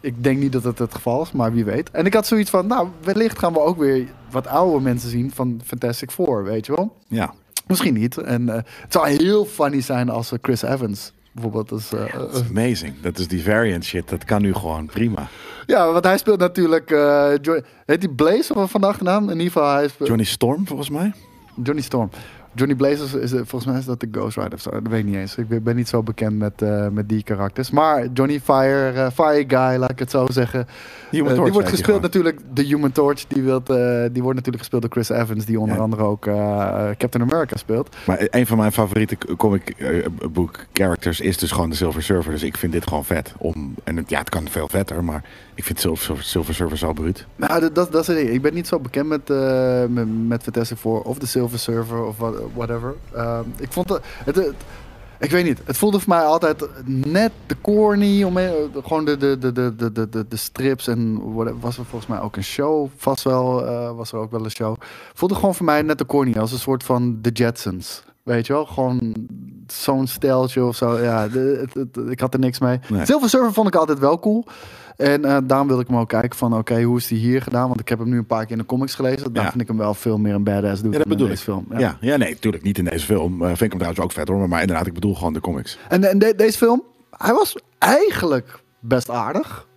ik 0.00 0.24
denk 0.24 0.38
niet 0.38 0.52
dat 0.52 0.64
het 0.64 0.78
het 0.78 0.94
geval 0.94 1.22
is, 1.22 1.32
maar 1.32 1.52
wie 1.52 1.64
weet. 1.64 1.90
En 1.90 2.06
ik 2.06 2.14
had 2.14 2.26
zoiets 2.26 2.50
van, 2.50 2.66
nou, 2.66 2.88
wellicht 3.02 3.38
gaan 3.38 3.52
we 3.52 3.60
ook 3.60 3.78
weer 3.78 4.06
wat 4.30 4.46
oude 4.46 4.80
mensen 4.84 5.10
zien 5.10 5.30
van 5.34 5.60
Fantastic 5.64 6.10
Four, 6.10 6.44
weet 6.44 6.66
je 6.66 6.74
wel. 6.76 6.96
Ja. 7.08 7.34
Misschien 7.66 7.94
niet. 7.94 8.16
En 8.18 8.48
eh, 8.48 8.54
het 8.64 8.92
zou 8.92 9.08
heel 9.08 9.44
funny 9.44 9.80
zijn 9.80 10.08
als 10.08 10.32
eh, 10.32 10.38
Chris 10.42 10.62
Evans 10.62 11.12
bijvoorbeeld. 11.32 11.70
Eh, 11.70 12.12
Dat 12.18 12.34
is 12.34 12.48
amazing. 12.48 13.00
Dat 13.00 13.18
is 13.18 13.28
die 13.28 13.42
variant 13.42 13.84
shit. 13.84 14.08
Dat 14.08 14.24
kan 14.24 14.42
nu 14.42 14.54
gewoon 14.54 14.86
prima. 14.86 15.28
ja, 15.66 15.92
want 15.92 16.04
hij 16.04 16.18
speelt 16.18 16.38
natuurlijk... 16.40 16.90
Jo- 17.42 17.60
heet 17.86 18.00
die 18.00 18.10
Blaze 18.10 18.54
of 18.54 18.70
van 18.70 18.80
de 18.80 18.86
achternaam? 18.86 19.22
In 19.22 19.38
ieder 19.38 19.52
geval, 19.52 19.72
hij 19.74 19.88
speelt... 19.88 20.08
Johnny 20.08 20.26
Storm, 20.26 20.66
volgens 20.66 20.90
mij. 20.90 21.12
Johnny 21.62 21.82
Storm. 21.82 22.10
Johnny 22.54 22.74
Blaze 22.74 23.04
is, 23.04 23.14
is, 23.14 23.30
volgens 23.30 23.64
mij 23.64 23.78
is 23.78 23.84
dat 23.84 24.00
de 24.00 24.08
Ghost 24.12 24.36
Rider 24.36 24.52
of 24.52 24.60
zo. 24.60 24.70
Dat 24.70 24.82
weet 24.88 24.98
ik 25.00 25.04
niet 25.06 25.14
eens. 25.16 25.36
Ik 25.36 25.64
ben, 25.64 25.76
niet 25.76 25.88
zo 25.88 26.02
bekend 26.02 26.38
met, 26.38 26.62
eh, 26.62 26.88
met 26.88 27.08
die 27.08 27.22
karakters. 27.22 27.70
Maar 27.70 28.06
Johnny 28.14 28.40
Fire, 28.40 28.90
eh, 28.90 29.10
Fire 29.14 29.44
Guy, 29.48 29.78
laat 29.78 29.90
ik 29.90 29.98
het 29.98 30.10
zo 30.10 30.26
zeggen. 30.30 30.60
Eh, 30.60 30.66
die 31.10 31.22
wordt 31.22 31.68
gespeeld 31.68 32.02
natuurlijk, 32.02 32.38
de 32.54 32.62
Human 32.62 32.92
Torch. 32.92 33.26
Die, 33.26 33.42
wilt, 33.42 33.70
eh, 33.70 33.76
die 34.12 34.22
wordt 34.22 34.36
natuurlijk 34.36 34.58
gespeeld 34.58 34.82
door 34.82 34.90
Chris 34.90 35.08
Evans. 35.08 35.44
Die 35.44 35.60
onder 35.60 35.76
Ja. 35.76 35.82
andere 35.82 36.02
ook 36.02 36.26
eh, 36.26 36.34
Captain 36.98 37.30
America 37.30 37.56
speelt. 37.56 37.96
Maar 38.06 38.26
een 38.30 38.46
van 38.46 38.58
mijn 38.58 38.72
favoriete 38.72 39.16
comic 39.36 39.68
eh, 39.70 40.06
book 40.32 40.66
characters 40.72 41.20
is 41.20 41.38
dus 41.38 41.50
gewoon 41.50 41.70
de 41.70 41.76
Silver 41.76 42.02
Surfer. 42.02 42.32
Dus 42.32 42.42
ik 42.42 42.56
vind 42.56 42.72
dit 42.72 42.86
gewoon 42.86 43.04
vet. 43.04 43.34
Om, 43.38 43.74
en 43.84 43.96
het, 43.96 44.10
ja, 44.10 44.18
het 44.18 44.28
kan 44.28 44.48
veel 44.48 44.68
vetter, 44.68 45.04
maar 45.04 45.24
ik 45.60 45.66
vind 45.66 45.80
Silver, 45.80 46.22
Silver, 46.22 46.54
Surfer 46.54 46.78
zo 46.78 46.92
bruut. 46.92 47.26
Nou, 47.36 47.60
dat, 47.60 47.74
dat, 47.74 47.92
dat 47.92 48.00
is 48.00 48.06
het. 48.06 48.18
Ik 48.28 48.42
ben 48.42 48.54
niet 48.54 48.66
zo 48.66 48.78
bekend 48.78 49.08
met, 49.08 49.30
eh 49.30 49.84
met, 49.88 50.26
met 50.28 50.42
Fantastic 50.42 50.76
Four 50.78 51.00
of 51.02 51.18
de 51.18 51.26
Silver 51.26 51.58
Surfer 51.58 52.04
of 52.04 52.16
what- 52.16 52.40
whatever. 52.54 52.94
Ehm, 53.14 53.44
ik 53.58 53.72
vond 53.72 53.88
het, 53.88 54.00
het, 54.24 54.36
het- 54.36 54.54
Ik 55.18 55.30
weet 55.30 55.44
niet. 55.44 55.58
Het 55.64 55.76
voelde 55.76 55.98
voor 56.00 56.08
mij 56.08 56.24
altijd 56.24 56.68
net 56.84 57.30
te 57.46 57.56
corny. 57.60 58.22
Om, 58.22 58.36
gewoon 58.84 59.04
de, 59.04 59.16
de, 59.16 59.38
de, 59.38 59.52
de, 59.52 59.74
de, 59.92 60.08
de, 60.08 60.24
de 60.28 60.36
strips 60.36 60.86
en 60.86 61.32
what- 61.34 61.52
was 61.60 61.78
er 61.78 61.84
volgens 61.84 62.10
mij 62.10 62.20
ook 62.20 62.36
een 62.36 62.44
show. 62.44 62.88
Vast 62.96 63.24
wel 63.24 63.66
eh, 63.66 63.96
was 63.96 64.12
er 64.12 64.18
ook 64.18 64.30
wel 64.30 64.44
een 64.44 64.50
show. 64.50 64.76
Voelde 65.14 65.34
gewoon 65.34 65.54
voor 65.54 65.66
mij 65.66 65.82
net 65.82 65.98
te 65.98 66.06
corny. 66.06 66.34
Als 66.38 66.52
een 66.52 66.58
soort 66.58 66.82
van 66.84 67.18
The 67.22 67.30
Jetsons. 67.30 68.02
Weet 68.22 68.46
je 68.46 68.52
wel? 68.52 68.66
Gewoon 68.66 69.14
zo'n 69.66 70.06
steltje 70.06 70.64
of 70.64 70.76
zo. 70.76 70.98
Ja, 70.98 71.28
de- 71.28 71.66
ik 72.08 72.20
had 72.20 72.34
er 72.34 72.40
niks 72.40 72.58
mee. 72.58 72.78
Nee. 72.88 73.06
Silver 73.06 73.28
Surfer 73.28 73.52
vond 73.52 73.66
ik 73.68 73.74
altijd 73.74 73.98
wel 73.98 74.18
cool. 74.18 74.44
En 75.00 75.24
eh, 75.24 75.38
daarom 75.44 75.66
wilde 75.66 75.82
ik 75.82 75.88
hem 75.88 75.96
ook 75.98 76.08
kijken 76.08 76.38
van, 76.38 76.54
oké, 76.58 76.82
hoe 76.82 76.96
is 76.96 77.06
die 77.06 77.18
hier 77.18 77.42
gedaan? 77.42 77.68
Want 77.68 77.80
ik 77.80 77.88
heb 77.88 77.98
hem 77.98 78.08
nu 78.08 78.18
een 78.18 78.26
paar 78.26 78.42
keer 78.42 78.52
in 78.52 78.58
de 78.58 78.64
comics 78.66 78.94
gelezen. 78.94 79.32
Daar 79.32 79.44
Ja. 79.44 79.50
vind 79.50 79.62
ik 79.62 79.68
hem 79.68 79.76
wel 79.76 79.94
veel 79.94 80.18
meer 80.18 80.34
een 80.34 80.44
badass 80.44 80.82
doen 80.82 80.90
Ja, 80.92 80.96
dat 80.96 81.06
in 81.06 81.12
bedoel 81.12 81.26
deze 81.28 81.38
ik. 81.38 81.44
film. 81.44 81.66
Ja. 81.70 81.78
Ja, 81.78 81.96
ja, 82.00 82.16
nee, 82.16 82.30
natuurlijk 82.30 82.62
niet 82.62 82.78
in 82.78 82.84
deze 82.84 83.04
film. 83.06 83.40
Eh, 83.40 83.46
vind 83.46 83.60
ik 83.60 83.68
hem 83.70 83.78
trouwens 83.78 84.00
ook 84.04 84.12
vet 84.12 84.28
hoor. 84.28 84.48
Maar 84.48 84.60
inderdaad, 84.60 84.86
ik 84.86 84.94
bedoel 84.94 85.14
gewoon 85.14 85.32
de 85.32 85.40
comics. 85.40 85.78
En, 85.88 86.04
en 86.04 86.18
de- 86.18 86.34
deze 86.36 86.58
film, 86.58 86.82
hij 87.10 87.32
was 87.34 87.56
eigenlijk 87.78 88.62
best 88.80 89.10
aardig. 89.10 89.68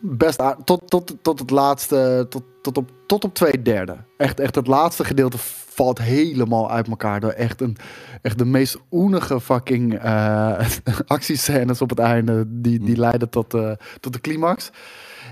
Best 0.00 0.40
aardig. 0.40 0.64
Tot, 0.64 0.90
tot, 0.90 1.16
tot 1.22 1.38
het 1.38 1.50
laatste, 1.50 2.26
tot, 2.28 2.42
tot, 2.62 2.76
op, 2.78 2.90
tot 3.06 3.24
op 3.24 3.34
twee 3.34 3.62
derde. 3.62 3.96
Echt, 4.16 4.40
echt 4.40 4.54
het 4.54 4.66
laatste 4.66 5.04
gedeelte 5.04 5.38
valt 5.74 5.98
helemaal 5.98 6.70
uit 6.70 6.88
elkaar. 6.88 7.20
Door 7.20 7.30
echt, 7.30 7.60
een, 7.60 7.76
echt 8.22 8.38
de 8.38 8.44
meest 8.44 8.78
oenige 8.90 9.40
fucking 9.40 9.98
eh 9.98 10.58
actiescènes 11.06 11.82
op 11.82 11.90
het 11.90 11.98
einde. 11.98 12.44
Die, 12.48 12.78
die 12.84 12.96
leiden 12.96 13.28
tot, 13.30 13.54
eh, 13.54 13.70
tot 14.00 14.12
de 14.12 14.20
climax. 14.20 14.70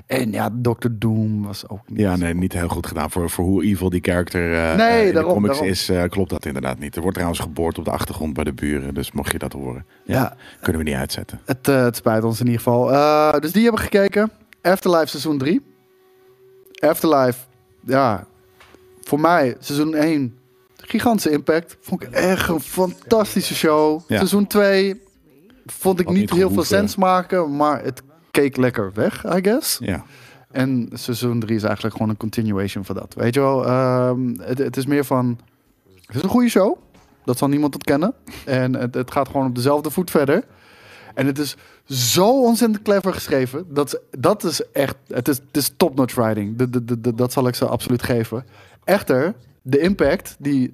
En 0.07 0.33
ja, 0.33 0.51
Dr. 0.63 0.89
Doom 0.93 1.43
was 1.43 1.69
ook 1.69 1.81
niet 1.89 1.99
Ja, 1.99 2.17
nee, 2.17 2.35
niet 2.35 2.53
heel 2.53 2.69
goed 2.69 2.87
gedaan. 2.87 3.11
Voor, 3.11 3.31
voor 3.31 3.45
hoe 3.45 3.65
evil 3.65 3.91
die 3.91 4.01
character 4.03 4.55
eh, 4.55 4.77
Nee, 4.77 5.07
in 5.07 5.15
daarom, 5.15 5.33
de 5.33 5.35
comics 5.49 5.53
daarom. 5.89 6.05
is, 6.05 6.09
klopt 6.09 6.31
dat 6.31 6.47
inderdaad 6.47 6.79
niet. 6.79 6.95
Er 6.95 7.01
wordt 7.01 7.15
trouwens 7.17 7.41
geboord 7.43 7.79
op 7.79 7.85
de 7.85 7.91
achtergrond 7.91 8.35
bij 8.35 8.45
de 8.45 8.53
buren. 8.53 8.95
Dus 8.95 9.13
mocht 9.13 9.33
je 9.33 9.39
dat 9.39 9.53
horen, 9.53 9.85
ja, 10.05 10.15
Ja. 10.15 10.37
kunnen 10.61 10.83
we 10.85 10.89
niet 10.89 10.99
uitzetten. 10.99 11.41
Het, 11.45 11.67
het 11.67 11.97
spijt 11.97 12.25
ons 12.25 12.41
in 12.41 12.47
ieder 12.47 12.61
geval. 12.63 12.87
Dus 13.41 13.53
die 13.53 13.63
hebben 13.63 13.81
gekeken. 13.81 14.31
Afterlife 14.63 15.07
seizoen 15.07 15.39
3. 15.39 15.63
Afterlife, 16.79 17.39
ja, 17.87 18.27
voor 19.11 19.21
mij 19.21 19.57
seizoen 19.59 19.95
1, 19.95 20.39
gigantische 20.77 21.31
impact. 21.31 21.77
Vond 21.81 22.03
ik 22.03 22.11
echt 22.11 22.49
een 22.49 22.61
fantastische 22.61 23.55
show. 23.55 24.01
Ja. 24.09 24.17
Seizoen 24.17 24.47
2 24.47 25.01
vond 25.67 26.01
ik 26.01 26.09
niet, 26.09 26.17
niet 26.17 26.31
heel 26.31 26.51
veel 26.51 26.65
sens 26.65 26.97
maken, 26.97 27.57
maar 27.57 27.83
het 27.85 28.03
keek 28.31 28.57
lekker 28.57 28.91
weg, 28.95 29.25
I 29.37 29.39
guess. 29.43 29.79
Ja, 29.81 30.05
En 30.51 30.89
seizoen 30.93 31.41
3 31.41 31.57
is 31.57 31.63
eigenlijk 31.63 31.95
gewoon 31.95 32.11
een 32.11 32.17
continuation 32.17 32.85
van 32.85 32.95
dat. 32.95 33.15
Weet 33.15 33.35
je 33.35 33.41
wel, 33.41 33.67
ehm, 33.67 34.35
het, 34.41 34.59
het 34.59 34.77
is 34.77 34.87
meer 34.87 35.05
van... 35.05 35.39
Het 36.07 36.17
is 36.17 36.23
een 36.23 36.29
goede 36.29 36.49
show. 36.49 36.77
Dat 37.25 37.39
zal 37.39 37.49
niemand 37.49 37.75
ontkennen. 37.75 38.15
En 38.45 38.75
het, 38.75 38.95
het 38.95 39.11
gaat 39.11 39.27
gewoon 39.29 39.47
op 39.47 39.55
dezelfde 39.55 39.91
voet 39.91 40.11
verder. 40.11 40.45
En 41.15 41.27
het 41.27 41.39
is 41.39 41.57
zo 41.85 42.43
ontzettend 42.43 42.83
clever 42.83 43.13
geschreven. 43.15 43.65
Dat, 43.69 43.87
is- 43.95 44.21
dat 44.21 44.45
is 44.45 44.63
echt... 44.73 44.97
Het 45.09 45.29
is, 45.29 45.37
het 45.37 45.57
is 45.57 45.73
top-notch 45.77 46.15
writing. 46.15 46.57
De, 46.57 46.71
de, 46.71 46.85
de, 46.85 47.01
de- 47.01 47.15
dat 47.15 47.33
zal 47.33 47.49
ik 47.49 47.55
ze 47.55 47.67
absoluut 47.67 48.03
geven. 48.03 48.45
Echter, 48.91 49.35
de 49.63 49.79
impact 49.79 50.37
die 50.39 50.73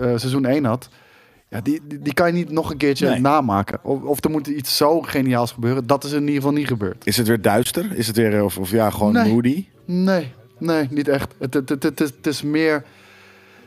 seizoen 0.16 0.44
1 0.44 0.64
had... 0.64 0.88
Ja, 1.48 1.60
die, 1.60 1.80
die, 1.86 1.98
die 1.98 2.14
kan 2.14 2.26
je 2.26 2.32
niet 2.32 2.50
nog 2.50 2.70
een 2.70 2.76
keertje 2.76 3.08
Nee. 3.08 3.20
namaken. 3.20 3.78
Of, 3.82 4.02
of 4.02 4.24
er 4.24 4.30
moet 4.30 4.46
iets 4.46 4.76
zo 4.76 5.00
geniaals 5.02 5.52
gebeuren. 5.52 5.86
Dat 5.86 6.04
is 6.04 6.12
in 6.12 6.20
ieder 6.20 6.34
geval 6.34 6.52
niet 6.52 6.66
gebeurd. 6.66 7.06
Is 7.06 7.16
het 7.16 7.26
weer 7.26 7.40
duister? 7.42 7.92
Is 7.96 8.06
het 8.06 8.16
weer, 8.16 8.44
of, 8.44 8.58
of 8.58 8.70
ja, 8.70 8.90
gewoon 8.90 9.12
Nee. 9.12 9.32
moody? 9.32 9.66
Nee, 9.84 10.32
nee, 10.58 10.86
niet 10.90 11.08
echt. 11.08 11.34
Het, 11.38 11.54
het, 11.54 11.68
het, 11.68 11.98
het 11.98 12.26
is 12.26 12.42
meer. 12.42 12.84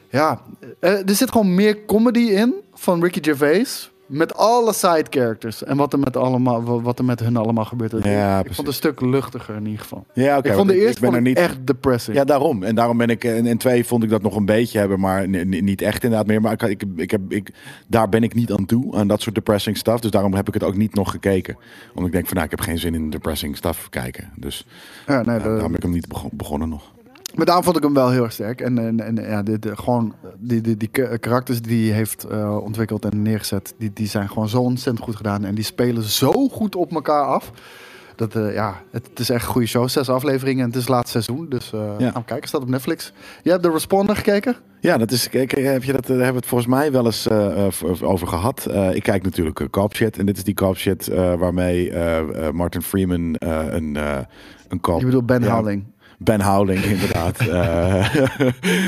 Ja, 0.10 0.42
eh, 0.80 1.10
er 1.10 1.16
zit 1.16 1.32
gewoon 1.32 1.56
meer 1.56 1.86
comedy 1.86 2.20
in 2.20 2.54
van 2.74 3.04
Ricky 3.04 3.20
Gervais. 3.24 3.92
Met 4.08 4.36
alle 4.36 4.74
side 4.74 5.06
characters. 5.10 5.64
En 5.64 5.78
wat 5.78 5.94
er 5.94 6.00
met, 6.00 6.18
allemaal, 6.18 6.64
wa- 6.64 6.82
wat 6.82 7.00
er 7.00 7.06
met 7.06 7.20
hun 7.20 7.38
allemaal 7.38 7.66
gebeurt. 7.66 7.92
Ja, 7.92 7.98
ik 8.38 8.40
precies. 8.44 8.56
vond 8.56 8.58
het 8.58 8.68
een 8.68 8.74
stuk 8.74 9.02
luchtiger 9.02 9.56
in 9.56 9.66
ieder 9.66 9.80
geval. 9.82 10.06
Ja, 10.14 10.44
ik 10.44 10.54
vond 10.54 10.68
de 10.70 10.80
eerste 10.80 11.02
vond 11.04 11.16
er 11.16 11.22
niet. 11.22 11.38
echt 11.38 11.68
depressing. 11.68 12.18
Ja, 12.18 12.24
daarom. 12.24 12.64
En 12.64 12.76
daarom 12.76 12.98
ben 12.98 13.10
ik. 13.10 13.24
En, 13.24 13.46
en 13.46 13.58
twee 13.58 13.86
vond 13.86 14.04
ik 14.04 14.10
dat 14.10 14.22
nog 14.22 14.36
een 14.36 14.46
beetje 14.46 14.80
hebben, 14.80 15.00
maar 15.00 15.28
ni- 15.30 15.44
ni- 15.44 15.62
niet 15.62 15.82
echt 15.82 16.04
inderdaad 16.04 16.28
meer. 16.28 16.42
Maar 16.42 16.52
ik, 16.52 16.62
ik, 16.64 16.84
ik 16.96 17.12
heb, 17.12 17.22
ik, 17.32 17.50
daar 17.88 18.10
ben 18.10 18.24
ik 18.24 18.34
niet 18.34 18.52
aan 18.52 18.66
toe, 18.66 18.96
aan 18.96 19.08
dat 19.08 19.22
soort 19.22 19.36
depressing 19.36 19.78
stuff. 19.78 20.00
Dus 20.00 20.12
daarom 20.12 20.34
heb 20.34 20.48
ik 20.48 20.54
het 20.54 20.64
ook 20.64 20.78
niet 20.78 20.94
nog 20.96 21.12
gekeken. 21.12 21.58
Omdat 21.90 22.06
ik 22.06 22.12
denk 22.12 22.26
van, 22.26 22.34
nou, 22.34 22.46
ik 22.46 22.52
heb 22.58 22.62
geen 22.62 22.80
zin 22.80 22.94
in 22.96 23.10
depressing 23.10 23.58
stuff 23.58 23.90
kijken. 23.90 24.32
Dus 24.36 24.66
Ja, 25.08 25.22
nee, 25.22 25.38
de- 25.38 25.44
daarom 25.44 25.62
heb 25.64 25.76
ik 25.76 25.82
hem 25.84 25.92
niet 25.92 26.08
bego- 26.08 26.30
begonnen 26.32 26.70
nog. 26.70 26.96
Maar 27.38 27.46
daarom 27.46 27.64
vond 27.64 27.78
ik 27.78 27.84
hem 27.84 27.94
wel 27.94 28.10
heel 28.12 28.24
erg 28.24 28.32
sterk. 28.32 28.62
En, 28.62 28.78
en, 28.78 29.00
en 29.00 29.16
ja, 29.30 29.44
de, 29.44 29.60
de, 29.60 29.76
gewoon 29.78 30.14
die, 30.38 30.62
die, 30.62 30.78
die 30.78 30.88
ka- 30.88 31.18
karakters 31.18 31.62
die 31.62 31.88
hij 31.90 31.98
heeft 31.98 32.24
eh, 32.24 32.58
ontwikkeld 32.64 33.06
en 33.06 33.22
neergezet, 33.22 33.74
die, 33.78 33.92
die 33.94 34.08
zijn 34.08 34.30
gewoon 34.30 34.50
zo 34.50 34.62
ontzettend 34.62 35.06
goed 35.06 35.16
gedaan. 35.16 35.46
En 35.46 35.56
die 35.56 35.64
spelen 35.64 36.04
zo 36.04 36.32
goed 36.32 36.76
op 36.76 36.92
elkaar 36.94 37.26
af. 37.26 37.52
Dat, 38.16 38.36
eh, 38.36 38.54
ja, 38.54 38.82
het, 38.92 39.08
het 39.10 39.20
is 39.20 39.30
echt 39.30 39.46
een 39.46 39.52
goede 39.52 39.68
show. 39.68 39.88
Zes 39.90 40.10
afleveringen 40.10 40.60
en 40.62 40.66
het 40.68 40.76
is 40.76 40.82
het 40.82 40.92
laatste 40.92 41.22
seizoen. 41.22 41.50
Dus 41.50 41.74
eh 41.74 41.80
Ja. 41.98 42.12
gaan 42.12 42.22
we 42.22 42.28
kijken. 42.28 42.48
Staat 42.48 42.62
op 42.62 42.70
Netflix. 42.70 43.14
Je 43.44 43.50
hebt 43.50 43.64
de 43.64 43.72
Responder 43.72 44.16
gekeken? 44.16 44.56
Ja, 44.80 44.98
dat 44.98 45.12
is, 45.12 45.30
kijk, 45.30 45.52
heb 45.52 45.84
je 45.84 45.92
dat, 45.92 46.08
daar 46.08 46.16
hebben 46.16 46.34
we 46.34 46.40
het 46.40 46.46
volgens 46.48 46.70
mij 46.70 46.92
wel 46.92 47.06
eens 47.06 47.28
eh, 47.28 47.66
eh, 47.66 47.72
over 48.02 48.28
gehad. 48.28 48.66
Eh, 48.66 48.96
ik 48.96 49.04
kijk 49.04 49.24
natuurlijk 49.24 49.60
uh, 49.60 49.68
Cop 49.70 49.96
Shit. 49.96 50.18
En 50.18 50.26
dit 50.26 50.38
is 50.38 50.44
die 50.44 50.54
Cop 50.54 50.78
Shit 50.78 51.08
eh, 51.08 51.34
waarmee 51.34 51.92
eh, 51.92 52.48
eh, 52.48 52.54
Martin 52.54 52.82
Freeman 52.82 53.36
eh, 53.36 53.66
een, 53.70 53.96
eh 53.96 54.18
een 54.68 54.80
cop... 54.80 55.00
Je 55.00 55.06
bedoelt 55.06 55.26
Ben 55.26 55.44
Ja. 55.44 55.62
Ben 56.20 56.42
Howling, 56.42 56.84
inderdaad. 56.84 57.38
Eh, 57.48 58.14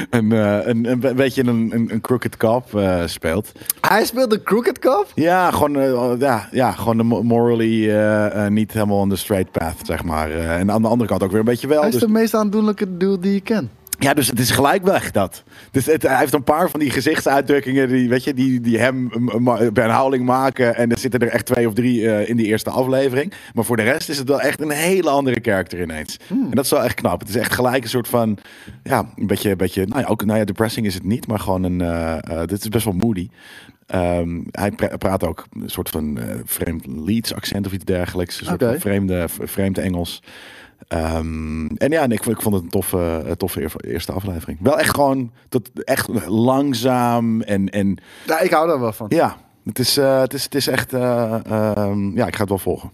een, 0.10 0.32
eh, 0.32 0.68
een, 0.68 0.86
een 0.92 1.16
beetje 1.16 1.42
een, 1.48 1.70
een, 1.74 1.88
een 1.94 2.02
crooked 2.02 2.38
cop 2.38 2.76
eh, 2.76 3.02
speelt. 3.06 3.52
Hij 3.82 4.06
speelt 4.06 4.30
de 4.30 4.44
Crooked 4.44 4.80
Cop? 4.80 5.12
Ja, 5.16 5.52
gewoon, 5.52 6.18
ja, 6.20 6.48
ja, 6.52 6.72
gewoon 6.72 6.98
de 6.98 7.04
mo- 7.04 7.24
morally 7.24 7.92
niet 8.50 8.72
helemaal 8.72 8.98
on 9.00 9.10
the 9.10 9.16
straight 9.16 9.52
path, 9.52 9.76
zeg 9.84 10.04
maar. 10.04 10.32
En 10.32 10.72
aan 10.72 10.82
de 10.82 10.88
andere 10.88 11.10
kant 11.10 11.24
ook 11.24 11.30
weer 11.32 11.40
een 11.40 11.46
beetje 11.46 11.68
wel. 11.68 11.80
Hij 11.80 11.88
is 11.88 11.94
Dus, 11.94 12.04
de 12.04 12.10
meest 12.10 12.34
aandoenlijke 12.34 12.98
dude 12.98 13.20
die 13.20 13.34
je 13.34 13.42
kent. 13.42 13.70
Ja, 14.00 14.14
dus 14.14 14.28
het 14.28 14.40
is 14.40 14.52
gelijk 14.52 14.84
weg, 14.84 15.12
dat. 15.12 15.44
Dus 15.72 15.86
het, 15.86 16.02
hij 16.02 16.18
heeft 16.18 16.34
een 16.34 16.44
paar 16.44 16.70
van 16.70 16.80
die 16.80 16.90
gezichtsuitdrukkingen 16.90 17.90
die, 17.90 18.10
weet 18.10 18.24
je, 18.24 18.34
die, 18.34 18.62
die 18.62 18.80
hem 18.80 19.10
Ben 19.74 19.96
Howling 19.96 20.26
maken. 20.26 20.76
En 20.76 20.92
er 20.92 20.98
zitten 20.98 21.20
er 21.20 21.28
echt 21.28 21.46
twee 21.46 21.68
of 21.68 21.74
drie 21.74 22.12
eh, 22.12 22.30
in 22.30 22.36
die 22.38 22.46
eerste 22.46 22.70
aflevering. 22.70 23.34
Maar 23.54 23.64
voor 23.66 23.78
de 23.78 23.84
rest 23.84 24.10
is 24.10 24.18
het 24.18 24.28
wel 24.28 24.42
echt 24.42 24.62
een 24.62 24.70
hele 24.70 25.10
andere 25.10 25.40
karakter 25.40 25.82
ineens. 25.82 26.18
En 26.30 26.52
dat 26.56 26.66
is 26.66 26.72
wel 26.72 26.84
echt 26.84 26.94
knap. 26.96 27.20
Het 27.20 27.30
is 27.30 27.36
echt 27.36 27.54
gelijk 27.54 27.84
een 27.84 27.90
soort 27.90 28.08
van, 28.08 28.38
ja, 28.84 29.10
een 29.16 29.28
beetje, 29.28 29.50
een 29.50 29.58
beetje 29.58 29.86
nou 29.86 30.02
ja, 30.02 30.08
ook, 30.08 30.26
nou 30.26 30.40
ja, 30.40 30.46
depressing 30.46 30.86
is 30.86 30.94
het 30.94 31.04
niet, 31.04 31.28
maar 31.28 31.40
gewoon 31.40 31.64
een, 31.64 31.82
eh, 31.82 32.18
eh, 32.42 32.48
dit 32.48 32.60
is 32.62 32.68
best 32.70 32.86
wel 32.86 32.94
moody. 32.94 33.30
Ehm, 33.86 34.40
hij 34.52 34.72
pra- 34.72 34.98
praat 34.98 35.24
ook 35.24 35.46
een 35.54 35.70
soort 35.70 35.90
van 35.90 36.20
vreemd 36.46 36.86
Leeds 36.88 37.34
accent 37.34 37.66
of 37.66 37.72
iets 37.74 37.86
dergelijks. 37.86 38.40
Een 38.40 38.46
soort 38.46 38.60
van 38.72 38.80
vreemde, 38.80 39.26
vreemd 39.44 39.78
Engels. 39.78 40.22
Ehm, 40.88 41.66
en 41.66 41.92
ja, 41.92 42.02
en 42.02 42.12
ik, 42.12 42.24
vond- 42.24 42.36
ik 42.36 42.42
vond 42.42 42.56
het 42.56 42.64
een 42.64 42.70
toffe, 42.70 42.98
een 43.26 43.38
toffe 43.38 43.62
eer- 43.62 43.74
eerste 43.86 44.12
aflevering. 44.12 44.58
Wel 44.62 44.80
echt 44.80 44.94
gewoon 44.96 45.32
echt 45.84 46.08
langzaam 46.28 47.42
en, 47.42 47.70
en 47.70 47.98
Ja, 48.26 48.40
ik 48.40 48.52
hou 48.52 48.68
daar 48.68 48.80
wel 48.80 48.94
van. 48.94 49.06
ja, 49.10 49.38
het 49.66 49.80
is, 49.80 49.98
eh, 49.98 50.20
het 50.20 50.34
is, 50.34 50.44
het 50.44 50.56
is 50.56 50.68
echt, 50.68 50.94
eh, 50.94 51.40
ehm, 51.46 52.18
ja, 52.18 52.28
ik 52.28 52.34
ga 52.36 52.40
het 52.42 52.50
wel 52.50 52.58
volgen. 52.58 52.92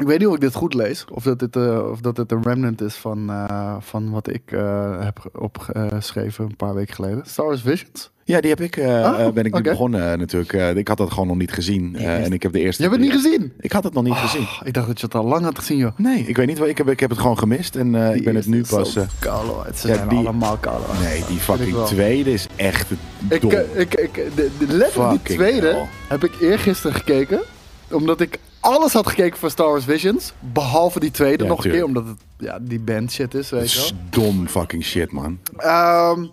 Ik 0.00 0.06
weet 0.06 0.18
niet 0.18 0.28
of 0.28 0.34
ik 0.34 0.40
dit 0.40 0.54
goed 0.54 0.74
lees. 0.74 1.04
Of 1.12 1.22
dat 1.22 1.38
dit, 1.38 1.56
eh, 1.56 1.88
of 1.90 2.00
dat 2.00 2.16
dit 2.16 2.32
een 2.32 2.42
remnant 2.42 2.80
is 2.80 2.94
van, 2.94 3.30
eh, 3.30 3.76
van 3.80 4.10
wat 4.10 4.28
ik 4.28 4.42
eh, 4.52 5.04
heb 5.04 5.30
opgeschreven 5.38 6.44
een 6.44 6.56
paar 6.56 6.74
weken 6.74 6.94
geleden. 6.94 7.22
Star 7.26 7.46
Wars 7.46 7.60
Visions. 7.60 8.10
Ja, 8.24 8.40
die 8.40 8.50
heb 8.50 8.60
ik, 8.60 8.76
Oh, 8.78 9.28
ben 9.32 9.44
ik 9.44 9.54
nu 9.54 9.60
begonnen 9.60 10.18
natuurlijk. 10.18 10.52
Ik 10.76 10.88
had 10.88 10.96
dat 10.96 11.10
gewoon 11.10 11.26
nog 11.26 11.36
niet 11.36 11.52
gezien. 11.52 11.96
en 11.96 12.32
ik 12.32 12.42
heb 12.42 12.52
de 12.52 12.58
eerste... 12.60 12.82
Je 12.82 12.88
hebt 12.88 13.00
het 13.02 13.10
niet 13.12 13.20
gezien? 13.22 13.52
Ik 13.60 13.72
had 13.72 13.84
het 13.84 13.92
nog 13.92 14.04
niet 14.04 14.14
gezien. 14.14 14.40
Oh, 14.42 14.60
ik 14.64 14.72
dacht 14.74 14.86
dat 14.86 15.00
je 15.00 15.06
het 15.06 15.14
al 15.14 15.24
lang 15.24 15.44
had 15.44 15.58
gezien, 15.58 15.76
joh. 15.76 15.98
Nee, 15.98 16.18
ik 16.26 16.36
weet 16.36 16.46
niet. 16.46 16.58
Ik 16.60 16.78
heb, 16.78 16.88
ik 16.88 17.00
heb 17.00 17.10
het 17.10 17.18
gewoon 17.18 17.38
gemist. 17.38 17.76
En 17.76 17.94
ik 17.94 18.24
ben 18.24 18.34
het 18.34 18.46
nu 18.46 18.62
pas... 18.68 18.92
zo. 18.92 19.00
Ze 19.20 19.28
ja, 19.28 19.72
zijn 19.74 20.08
die- 20.08 20.18
allemaal 20.18 20.58
hoor. 20.62 20.80
nee, 21.02 21.24
die 21.26 21.36
ik 21.36 21.42
fucking 21.42 21.76
tweede 21.76 22.32
is 22.32 22.46
echt 22.56 22.90
Ik, 23.28 23.40
dom. 23.40 23.50
eh, 23.50 23.80
ik, 23.80 23.94
ik, 23.94 24.14
de, 24.14 24.50
de, 24.58 24.66
letterlijk 24.76 25.26
die 25.26 25.36
tweede 25.36 25.66
hell. 25.66 25.86
heb 26.08 26.24
ik 26.24 26.32
eergisteren 26.40 26.96
gekeken. 26.96 27.40
Omdat 27.90 28.20
ik 28.20 28.38
alles 28.64 28.92
had 28.92 29.06
gekeken 29.06 29.38
van 29.38 29.50
Star 29.50 29.66
Wars 29.68 29.84
Visions. 29.84 30.32
Behalve 30.40 31.00
die 31.00 31.10
tweede 31.10 31.42
Ja, 31.42 31.48
nog 31.48 31.64
een 31.64 31.70
keer. 31.70 31.84
Omdat 31.84 32.06
het 32.06 32.16
ja, 32.38 32.58
die 32.60 32.80
band 32.80 33.12
shit 33.12 33.34
is, 33.34 33.50
weet 33.50 33.62
is 33.62 33.92
dom 34.10 34.48
fucking 34.48 34.84
shit, 34.84 35.12
man. 35.12 35.38
Ehm, 35.56 36.26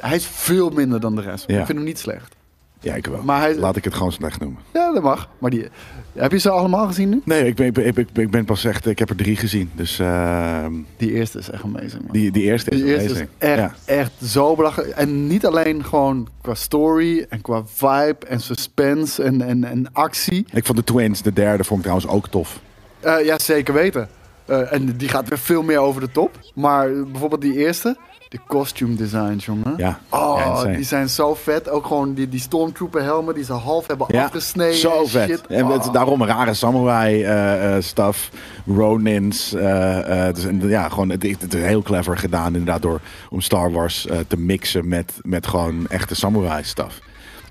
hij 0.00 0.16
is 0.16 0.26
veel 0.26 0.70
minder 0.70 1.00
dan 1.00 1.14
de 1.14 1.22
rest. 1.22 1.44
Ja. 1.46 1.60
Ik 1.60 1.66
vind 1.66 1.78
hem 1.78 1.86
niet 1.86 1.98
slecht. 1.98 2.35
Ja, 2.80 2.94
ik 2.94 3.06
wel. 3.06 3.22
Maar 3.22 3.40
hij- 3.40 3.56
Laat 3.56 3.76
ik 3.76 3.84
het 3.84 3.94
gewoon 3.94 4.12
slecht 4.12 4.40
noemen. 4.40 4.60
Ja, 4.72 4.92
dat 4.92 5.02
mag. 5.02 5.28
Maar 5.38 5.50
die, 5.50 5.68
heb 6.12 6.32
je 6.32 6.38
ze 6.38 6.50
allemaal 6.50 6.86
gezien 6.86 7.08
nu? 7.08 7.20
Nee, 7.24 7.46
ik 7.46 7.54
ben, 7.54 7.66
ik, 7.66 7.76
ik, 7.76 7.94
ben, 8.12 8.24
ik 8.24 8.30
ben 8.30 8.44
pas 8.44 8.64
echt... 8.64 8.86
Ik 8.86 8.98
heb 8.98 9.10
er 9.10 9.16
drie 9.16 9.36
gezien. 9.36 9.70
Dus 9.74 9.98
ehm, 9.98 10.72
Die 10.96 11.12
eerste 11.12 11.38
is 11.38 11.50
echt 11.50 11.62
amazing, 11.62 12.02
man. 12.02 12.12
die, 12.12 12.30
die 12.30 12.42
eerste 12.42 12.70
is 12.70 12.76
Die 12.76 12.86
eerste 12.86 13.04
is 13.04 13.10
amazing. 13.10 13.28
echt, 13.38 13.58
Ja. 13.58 13.74
echt 13.94 14.12
zo 14.24 14.54
belachelijk. 14.56 14.90
En 14.90 15.26
niet 15.26 15.46
alleen 15.46 15.84
gewoon 15.84 16.28
qua 16.42 16.54
story 16.54 17.26
en 17.28 17.40
qua 17.40 17.62
vibe 17.66 18.26
en 18.28 18.40
suspense 18.40 19.22
en, 19.22 19.42
en, 19.42 19.64
en 19.64 19.88
actie. 19.92 20.46
Ik 20.52 20.64
vond 20.66 20.78
de 20.78 20.84
Twins, 20.84 21.22
de 21.22 21.32
derde, 21.32 21.64
vond 21.64 21.80
ik 21.84 21.86
trouwens 21.86 22.12
ook 22.12 22.28
tof. 22.28 22.60
Eh, 23.00 23.24
ja, 23.24 23.38
zeker 23.38 23.74
weten. 23.74 24.08
Eh, 24.44 24.72
en 24.72 24.96
die 24.96 25.08
gaat 25.08 25.28
weer 25.28 25.38
veel 25.38 25.62
meer 25.62 25.78
over 25.78 26.00
de 26.00 26.10
top. 26.10 26.38
Maar 26.54 26.88
bijvoorbeeld 27.06 27.40
die 27.40 27.54
eerste, 27.56 27.96
de 28.28 28.38
costume 28.46 28.94
designs, 28.94 29.44
jongen. 29.44 29.74
Ja. 29.76 30.00
Oh, 30.10 30.40
Ja, 30.64 30.64
die 30.76 30.84
zijn 30.84 31.08
zo 31.08 31.34
vet. 31.34 31.68
Ook 31.68 31.86
gewoon 31.86 32.14
die, 32.14 32.28
die 32.28 32.40
Stormtrooper 32.40 33.02
helmen 33.02 33.34
die 33.34 33.44
ze 33.44 33.52
half 33.52 33.86
hebben 33.86 34.06
Ja, 34.10 34.24
afgesneden. 34.24 34.74
zo 34.76 35.06
vet. 35.06 35.28
shit. 35.28 35.46
En 35.46 35.64
Oh. 35.64 35.92
daarom 35.92 36.24
rare 36.24 36.54
samurai 36.54 37.22
eh, 37.24 37.76
stuff, 37.82 38.30
Ronins. 38.66 39.52
eh, 39.54 40.26
dus, 40.34 40.44
en, 40.44 40.68
ja, 40.68 40.88
gewoon, 40.88 41.08
het, 41.08 41.22
het 41.22 41.54
is 41.54 41.60
heel 41.62 41.82
clever 41.82 42.18
gedaan 42.18 42.46
inderdaad 42.46 42.82
door 42.82 43.00
om 43.30 43.40
Star 43.40 43.70
Wars 43.72 44.06
te 44.28 44.36
mixen 44.36 44.88
met, 44.88 45.12
met 45.22 45.46
gewoon 45.46 45.86
echte 45.88 46.14
samurai 46.14 46.64
stuff. 46.64 46.98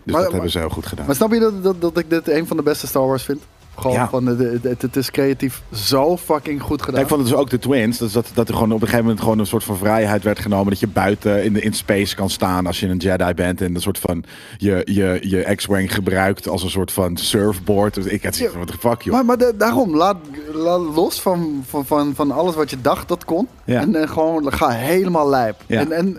Dus 0.04 0.14
Maar- 0.14 0.24
dat 0.24 0.32
hebben 0.32 0.52
ze 0.52 0.60
heel 0.60 0.70
goed 0.70 0.86
gedaan. 0.86 1.06
Maar 1.06 1.16
snap 1.16 1.32
je 1.34 1.40
dat, 1.40 1.64
dat, 1.64 1.82
dat 1.82 1.98
ik 1.98 2.10
dit 2.10 2.30
een 2.30 2.48
van 2.48 2.58
de 2.58 2.64
beste 2.64 2.88
Star 2.88 3.08
Wars 3.08 3.24
vind? 3.24 3.42
Gewoon 3.76 3.96
Ja. 3.96 4.10
van, 4.10 4.26
het, 4.26 4.96
is 4.96 5.12
creatief 5.12 5.62
zo 5.74 6.18
fucking 6.18 6.62
goed 6.62 6.82
gedaan. 6.82 6.96
Ja, 6.96 7.02
ik 7.02 7.08
vond 7.08 7.22
het 7.22 7.30
dus 7.30 7.40
ook 7.40 7.50
de 7.50 7.60
Twins. 7.60 7.98
Dus 7.98 8.12
dat, 8.12 8.32
dat 8.34 8.48
er 8.48 8.54
gewoon 8.54 8.70
op 8.72 8.76
een 8.76 8.80
gegeven 8.82 9.04
moment 9.06 9.22
gewoon 9.24 9.40
een 9.40 9.46
soort 9.46 9.64
van 9.64 9.78
vrijheid 9.78 10.24
werd 10.24 10.40
genomen. 10.40 10.70
Dat 10.70 10.80
je 10.80 10.88
buiten 10.88 11.44
in, 11.44 11.54
de, 11.54 11.62
in 11.62 11.74
space 11.74 12.16
kan 12.16 12.30
staan 12.30 12.66
als 12.68 12.80
je 12.80 12.88
een 12.88 12.98
Jedi 12.98 13.34
bent. 13.34 13.62
En 13.62 13.76
een 13.76 13.82
soort 13.82 14.00
van 14.00 14.24
je, 14.58 14.82
je, 14.92 15.18
je 15.22 15.56
X-Wing 15.56 15.94
gebruikt 15.94 16.48
als 16.48 16.64
een 16.64 16.70
soort 16.70 16.92
van 16.92 17.18
surfboard. 17.18 17.94
Dus 17.94 18.06
ik 18.06 18.24
had 18.24 18.36
zoiets 18.36 18.56
van, 18.56 18.66
what 18.66 18.80
the 18.82 18.88
fuck 18.88 19.02
joh. 19.02 19.14
Maar, 19.14 19.26
maar 19.26 19.38
da- 19.38 19.52
daarom, 19.58 19.96
laat, 19.96 20.18
laat 20.54 20.82
los 20.96 21.22
van, 21.22 21.64
van, 21.68 21.86
van, 21.86 22.16
van 22.16 22.32
alles 22.32 22.56
wat 22.56 22.70
je 22.70 22.82
dacht 22.82 23.08
dat 23.08 23.26
kon. 23.26 23.48
Ja. 23.66 23.82
En, 23.82 23.96
en 23.96 24.10
gewoon 24.10 24.54
ga 24.54 24.70
helemaal 24.70 25.30
lijp. 25.30 25.56
En, 25.68 25.92
en 25.92 26.18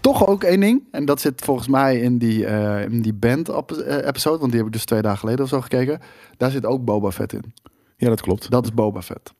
toch 0.00 0.26
ook 0.26 0.44
één 0.44 0.60
ding. 0.60 0.82
En 0.90 1.04
dat 1.04 1.20
zit 1.20 1.40
volgens 1.44 1.68
mij 1.68 2.00
in 2.00 2.18
die, 2.18 2.46
eh, 2.46 2.82
in 2.82 3.02
die 3.02 3.14
band-episode. 3.14 4.38
Want 4.38 4.50
die 4.50 4.56
heb 4.60 4.66
ik 4.66 4.72
dus 4.72 4.84
twee 4.84 5.02
dagen 5.02 5.18
geleden 5.18 5.44
of 5.44 5.48
zo 5.50 5.60
gekeken. 5.60 6.00
Daar 6.36 6.50
zit 6.50 6.66
ook 6.66 6.84
Boba 6.84 7.10
Fett 7.10 7.32
in. 7.32 7.54
Ja, 7.96 8.08
dat 8.08 8.20
klopt. 8.20 8.50
Dat 8.50 8.64
is 8.64 8.74
Boba 8.74 9.02
Fett. 9.02 9.32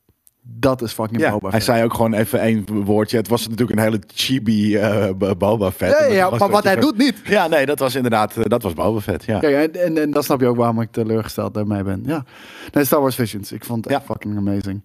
Dat 0.50 0.82
is 0.82 0.92
fucking 0.92 1.20
Ja, 1.20 1.30
Boba 1.30 1.48
hij 1.48 1.60
Fett. 1.60 1.64
zei 1.64 1.84
ook 1.84 1.94
gewoon 1.94 2.14
even 2.14 2.40
één 2.40 2.84
woordje. 2.84 3.16
Het 3.16 3.28
was 3.28 3.48
natuurlijk 3.48 3.78
een 3.78 3.84
hele 3.84 4.00
chibi 4.06 4.76
eh, 4.76 5.08
Boba 5.38 5.70
Fett. 5.70 5.98
Ja, 5.98 6.02
dat 6.04 6.12
ja, 6.12 6.30
maar 6.30 6.38
dat 6.38 6.50
wat 6.50 6.64
hij 6.64 6.76
doet 6.76 6.96
niet. 6.98 7.20
Ja, 7.24 7.46
nee, 7.46 7.66
dat 7.66 7.78
was 7.78 7.94
inderdaad, 7.94 8.36
eh, 8.36 8.44
dat 8.44 8.62
was 8.62 8.72
Boba 8.72 9.00
Fett, 9.00 9.24
ja. 9.24 9.38
Kijk, 9.38 9.74
en, 9.74 9.82
en, 9.84 10.02
en 10.02 10.10
dan 10.10 10.22
snap 10.22 10.40
je 10.40 10.46
ook 10.46 10.56
waarom 10.56 10.80
ik 10.80 10.90
teleurgesteld 10.92 11.54
daarmee 11.54 11.82
ben. 11.82 12.02
Ja. 12.06 12.24
Nee, 12.72 12.84
Star 12.84 13.00
Wars 13.00 13.14
Visions. 13.14 13.52
Ik 13.52 13.64
vond 13.64 13.84
het 13.84 13.94
echt 13.94 14.04
fucking 14.04 14.36
amazing. 14.36 14.84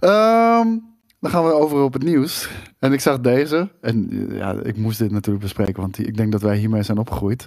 Ehm, 0.00 0.66
dan 1.20 1.30
gaan 1.30 1.44
we 1.44 1.52
over 1.52 1.82
op 1.82 1.92
het 1.92 2.02
nieuws. 2.02 2.48
En 2.78 2.92
ik 2.92 3.00
zag 3.00 3.20
deze. 3.20 3.70
En 3.80 4.08
eh, 4.30 4.36
ja, 4.36 4.54
ik 4.62 4.76
moest 4.76 4.98
dit 4.98 5.10
natuurlijk 5.10 5.44
bespreken, 5.44 5.80
want 5.80 5.98
ik 5.98 6.16
denk 6.16 6.32
dat 6.32 6.42
wij 6.42 6.56
hiermee 6.56 6.82
zijn 6.82 6.98
opgegroeid. 6.98 7.46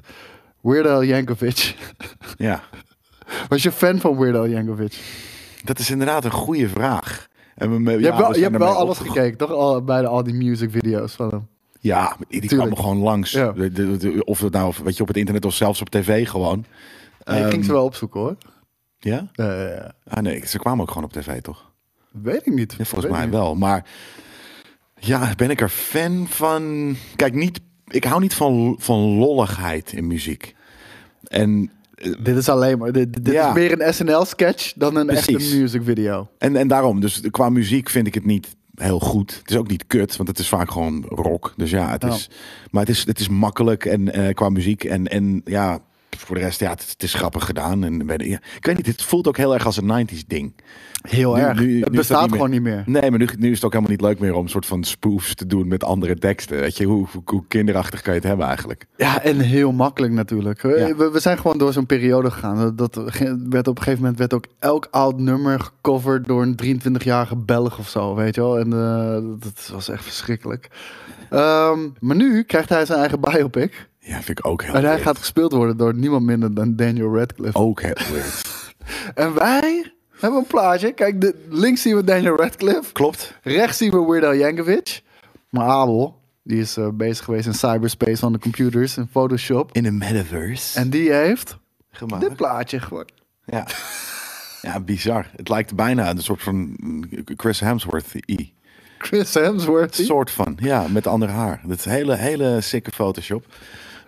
Weird 0.62 0.88
Al 0.88 1.04
Yankovic. 1.04 1.76
ja. 2.38 2.64
Was 3.48 3.64
je 3.64 3.72
fan 3.72 4.00
van 4.00 4.18
Weird 4.18 4.36
Al 4.36 4.48
Yankovic? 4.48 5.00
Dat 5.64 5.80
is 5.80 5.90
inderdaad 5.92 6.26
een 6.26 6.32
goede 6.32 6.70
vraag. 6.70 7.28
En 7.56 7.84
we, 7.84 7.92
Je 8.00 8.06
hebt 8.06 8.18
wel, 8.18 8.36
je 8.36 8.42
hebt 8.44 8.58
wel 8.58 8.74
alles 8.74 8.98
gekeken, 8.98 9.38
toch? 9.38 9.52
Al, 9.52 9.84
bij 9.84 10.02
de, 10.02 10.08
al 10.08 10.24
die 10.24 10.34
music 10.34 10.72
video's 10.72 11.14
van 11.14 11.30
hem. 11.30 11.48
Ja, 11.80 12.16
die, 12.28 12.40
Tuurlijk. 12.42 12.50
kwamen 12.62 12.78
gewoon 12.78 12.98
langs. 12.98 13.32
Ja. 13.32 13.52
De- 13.52 13.72
de- 13.72 13.98
de- 13.98 14.24
Of 14.24 14.40
het 14.42 14.54
nou, 14.54 14.74
weet 14.84 14.96
je, 14.96 15.02
op 15.02 15.08
het 15.08 15.18
internet 15.18 15.46
of 15.46 15.54
zelfs 15.54 15.82
op 15.82 15.90
tv 15.90 16.28
gewoon. 16.30 16.66
Nee, 17.26 17.38
ik 17.38 17.44
ging 17.44 17.54
Ehm, 17.56 17.64
ze 17.64 17.72
wel 17.72 17.84
opzoeken 17.84 18.20
hoor. 18.20 18.36
Ja? 19.00 19.28
Eh, 19.36 19.86
Ah 20.08 20.24
nee, 20.24 20.46
ze 20.48 20.60
kwamen 20.60 20.82
ook 20.82 20.88
gewoon 20.92 21.04
op 21.04 21.12
tv, 21.14 21.42
toch? 21.42 21.69
Weet 22.12 22.46
ik 22.48 22.54
niet. 22.54 22.76
Ja, 22.78 22.86
volgens 22.86 23.12
mij 23.12 23.24
niet. 23.24 23.34
wel. 23.34 23.56
Maar 23.56 23.86
ja, 25.00 25.34
ben 25.36 25.50
ik 25.50 25.62
er 25.62 25.70
fan 25.70 26.28
van? 26.30 26.96
Kijk, 27.16 27.34
niet, 27.34 27.60
ik 27.88 28.04
hou 28.04 28.22
niet 28.22 28.34
van, 28.34 28.76
van 28.80 29.00
lolligheid 29.00 29.94
in 29.94 30.08
muziek. 30.08 30.56
En, 31.24 31.72
eh, 31.96 32.12
Dit 32.24 32.36
is 32.38 32.50
alleen 32.50 32.78
maar. 32.78 32.92
Dit, 32.92 33.24
dit 33.26 33.34
Ja. 33.34 33.48
is 33.48 33.54
meer 33.54 33.82
een 33.82 33.94
SNL-sketch 33.94 34.74
dan 34.76 34.96
een 34.96 35.06
Precies. 35.06 35.36
echte 35.36 35.58
music 35.58 35.84
video. 35.84 36.30
en, 36.38 36.56
en 36.56 36.68
daarom, 36.68 37.00
dus 37.00 37.22
qua 37.32 37.50
muziek 37.50 37.90
vind 37.90 38.08
ik 38.08 38.14
het 38.14 38.26
niet 38.26 38.56
heel 38.76 39.00
goed. 39.00 39.36
Het 39.42 39.50
is 39.52 39.58
ook 39.58 39.68
niet 39.68 39.88
kut, 39.88 40.16
want 40.16 40.30
het 40.30 40.40
is 40.40 40.48
vaak 40.48 40.72
gewoon 40.72 41.06
rock. 41.08 41.54
Dus 41.58 41.70
ja, 41.70 41.90
het 41.92 42.04
is, 42.04 42.30
maar 42.72 42.82
het 42.82 42.92
is, 42.92 43.06
het 43.06 43.20
is 43.20 43.30
makkelijk 43.30 43.86
en, 43.86 44.14
eh, 44.14 44.34
qua 44.34 44.50
muziek. 44.50 44.84
En, 44.84 45.08
en 45.08 45.42
ja, 45.46 45.80
voor 46.26 46.36
de 46.36 46.42
rest, 46.42 46.60
ja, 46.60 46.70
het, 46.70 46.90
het 46.90 47.04
is 47.04 47.14
grappig 47.14 47.46
gedaan. 47.46 47.84
En, 47.84 48.04
ja, 48.08 48.40
ik 48.56 48.66
weet 48.66 48.78
niet, 48.78 48.86
het 48.86 49.04
voelt 49.04 49.28
ook 49.28 49.38
heel 49.38 49.54
erg 49.54 49.66
als 49.66 49.78
een 49.78 50.08
90s 50.08 50.26
ding. 50.28 50.54
Heel 51.02 51.34
Nu- 51.36 51.42
erg. 51.42 51.60
nu- 51.60 51.66
nu 51.68 51.76
is 51.78 51.84
het 51.84 51.92
bestaat 51.92 52.22
niet 52.22 52.32
gewoon 52.32 52.50
niet 52.50 52.62
meer. 52.62 52.84
Nee, 52.86 53.10
maar 53.10 53.20
nu, 53.20 53.28
nu 53.38 53.48
is 53.50 53.56
het 53.56 53.64
ook 53.66 53.72
helemaal 53.74 53.92
niet 53.92 54.02
leuk 54.02 54.20
meer 54.20 54.34
om 54.34 54.44
een 54.44 54.50
soort 54.50 54.66
van 54.66 54.84
spoofs 54.84 55.36
te 55.36 55.46
doen 55.46 55.68
met 55.68 55.84
andere 55.84 56.16
teksten. 56.16 56.60
Weet 56.60 56.78
je, 56.78 56.86
hoe, 56.86 57.08
hoe, 57.12 57.22
hoe 57.26 57.44
kinderachtig 57.48 58.02
kan 58.02 58.14
je 58.14 58.20
het 58.20 58.28
hebben 58.28 58.48
eigenlijk? 58.48 58.86
Ja, 58.98 59.22
en 59.24 59.40
heel 59.40 59.72
makkelijk 59.72 60.14
natuurlijk. 60.14 60.62
We, 60.62 60.70
Ja. 60.78 60.96
we, 60.96 61.12
we 61.12 61.20
zijn 61.20 61.38
gewoon 61.38 61.58
door 61.58 61.74
zo'n 61.74 61.86
periode 61.86 62.32
gegaan. 62.32 62.76
Dat 62.76 62.96
werd 63.50 63.68
op 63.68 63.78
een 63.78 63.84
gegeven 63.84 64.02
moment 64.02 64.18
werd 64.18 64.34
ook 64.34 64.46
elk 64.60 64.88
oud 64.92 65.20
nummer 65.20 65.60
gecoverd 65.60 66.26
door 66.28 66.42
een 66.42 66.56
23-jarige 66.64 67.36
Belg 67.36 67.80
of 67.80 67.90
zo, 67.90 68.16
weet 68.16 68.36
je 68.36 68.42
wel. 68.42 68.60
En 68.60 68.74
eh, 68.74 69.40
dat 69.40 69.70
was 69.74 69.90
echt 69.90 70.04
verschrikkelijk. 70.04 70.70
Ehm, 71.30 71.80
maar 72.00 72.16
nu 72.16 72.44
krijgt 72.44 72.70
hij 72.70 72.86
zijn 72.86 73.00
eigen 73.00 73.20
biopic. 73.20 73.89
Ja, 74.10 74.22
vind 74.22 74.40
ik 74.40 74.48
ook 74.48 74.62
heel 74.62 74.74
En 74.74 74.80
hij 74.80 74.90
weird. 74.90 75.02
gaat 75.02 75.18
gespeeld 75.18 75.52
worden 75.52 75.78
door 75.78 75.96
niemand 75.96 76.26
minder 76.26 76.54
dan 76.54 76.76
Daniel 76.76 77.16
Radcliffe. 77.16 77.58
Ook 77.58 77.82
heel 77.82 77.98
weird. 78.12 78.48
En 79.16 79.34
wij 79.34 79.92
hebben 80.20 80.40
een 80.40 80.48
plaatje. 80.48 80.92
Kijk, 80.92 81.22
de, 81.22 81.46
links 81.50 81.82
zien 81.82 81.96
we 81.96 82.04
Daniel 82.04 82.36
Radcliffe. 82.36 82.92
Klopt. 82.94 83.34
Rechts 83.44 83.78
zien 83.78 83.92
we 83.92 84.06
Weird 84.06 84.26
Al 84.26 84.34
Yankovic. 84.34 85.02
Maar 85.50 85.68
Abel, 85.68 86.20
die 86.44 86.60
is 86.60 86.78
eh, 86.78 86.88
bezig 86.94 87.26
geweest 87.26 87.46
in 87.46 87.54
cyberspace 87.54 88.18
van 88.18 88.34
de 88.34 88.40
computers 88.40 88.98
in 88.98 89.08
Photoshop. 89.12 89.70
In 89.72 89.84
de 89.84 89.92
metaverse. 89.92 90.80
En 90.80 90.90
die 90.90 91.12
heeft 91.14 91.58
gemaakt. 91.92 92.22
dit 92.22 92.36
plaatje 92.36 92.80
geworden. 92.80 93.16
Ja. 93.46 93.68
ja, 94.62 94.80
bizar. 94.80 95.30
Het 95.36 95.50
lijkt 95.50 95.76
bijna 95.76 96.10
een 96.10 96.22
soort 96.22 96.44
van 96.44 96.76
Chris 97.26 97.60
Hemsworth-i. 97.60 98.54
Chris 98.98 99.34
Hemsworth. 99.34 99.98
Een 100.00 100.06
soort 100.06 100.32
van, 100.32 100.58
ja, 100.62 100.88
met 100.88 101.08
ander 101.08 101.30
haar. 101.30 101.62
Dat 101.66 101.84
hele, 101.84 102.16
hele 102.16 102.62
sikke 102.62 102.92
Photoshop. 102.92 103.46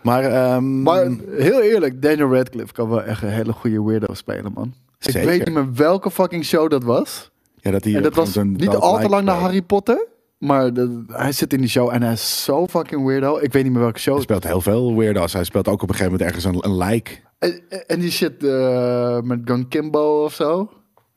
Maar, 0.03 0.23
ehm, 0.23 0.81
Maar 0.81 1.07
heel 1.29 1.61
eerlijk, 1.61 2.01
Daniel 2.01 2.33
Radcliffe 2.33 2.73
kan 2.73 2.89
wel 2.89 3.03
echt 3.03 3.21
een 3.21 3.29
hele 3.29 3.53
goede 3.53 3.83
weirdo 3.83 4.13
spelen, 4.13 4.51
man. 4.53 4.73
Ik 4.99 5.13
weet 5.13 5.45
niet 5.45 5.53
meer 5.53 5.73
welke 5.73 6.11
fucking 6.11 6.45
show 6.45 6.69
dat 6.69 6.83
was. 6.83 7.31
ja, 7.55 7.71
dat 7.71 7.83
hij 7.83 7.95
en 7.95 8.03
dat 8.03 8.15
was 8.15 8.35
niet 8.35 8.67
al 8.67 8.99
te 8.99 9.09
lang 9.09 9.25
naar 9.25 9.35
Harry 9.39 9.61
Potter. 9.61 10.07
Maar 10.37 10.73
de- 10.73 11.03
hij 11.07 11.31
zit 11.31 11.53
in 11.53 11.59
die 11.59 11.69
show 11.69 11.89
en 11.93 12.01
hij 12.03 12.11
is 12.13 12.43
zo 12.43 12.67
fucking 12.67 13.05
weirdo. 13.05 13.37
Ik 13.37 13.53
weet 13.53 13.63
niet 13.63 13.71
meer 13.71 13.81
welke 13.81 13.99
show. 13.99 14.13
Hij 14.13 14.23
speelt 14.23 14.43
heel 14.43 14.61
veel 14.61 14.95
weirdo's. 14.97 15.33
Hij 15.33 15.43
speelt 15.43 15.67
ook 15.67 15.81
op 15.81 15.89
een 15.89 15.95
gegeven 15.95 16.11
moment 16.11 16.29
ergens 16.29 16.45
een, 16.55 16.65
een 16.71 16.77
lijk. 16.77 17.21
En, 17.39 17.61
en 17.87 17.99
die 17.99 18.11
shit 18.11 18.43
eh, 18.43 19.19
met 19.21 19.39
Gun 19.45 19.67
Kimbo 19.67 20.23
of 20.23 20.33
zo. 20.33 20.69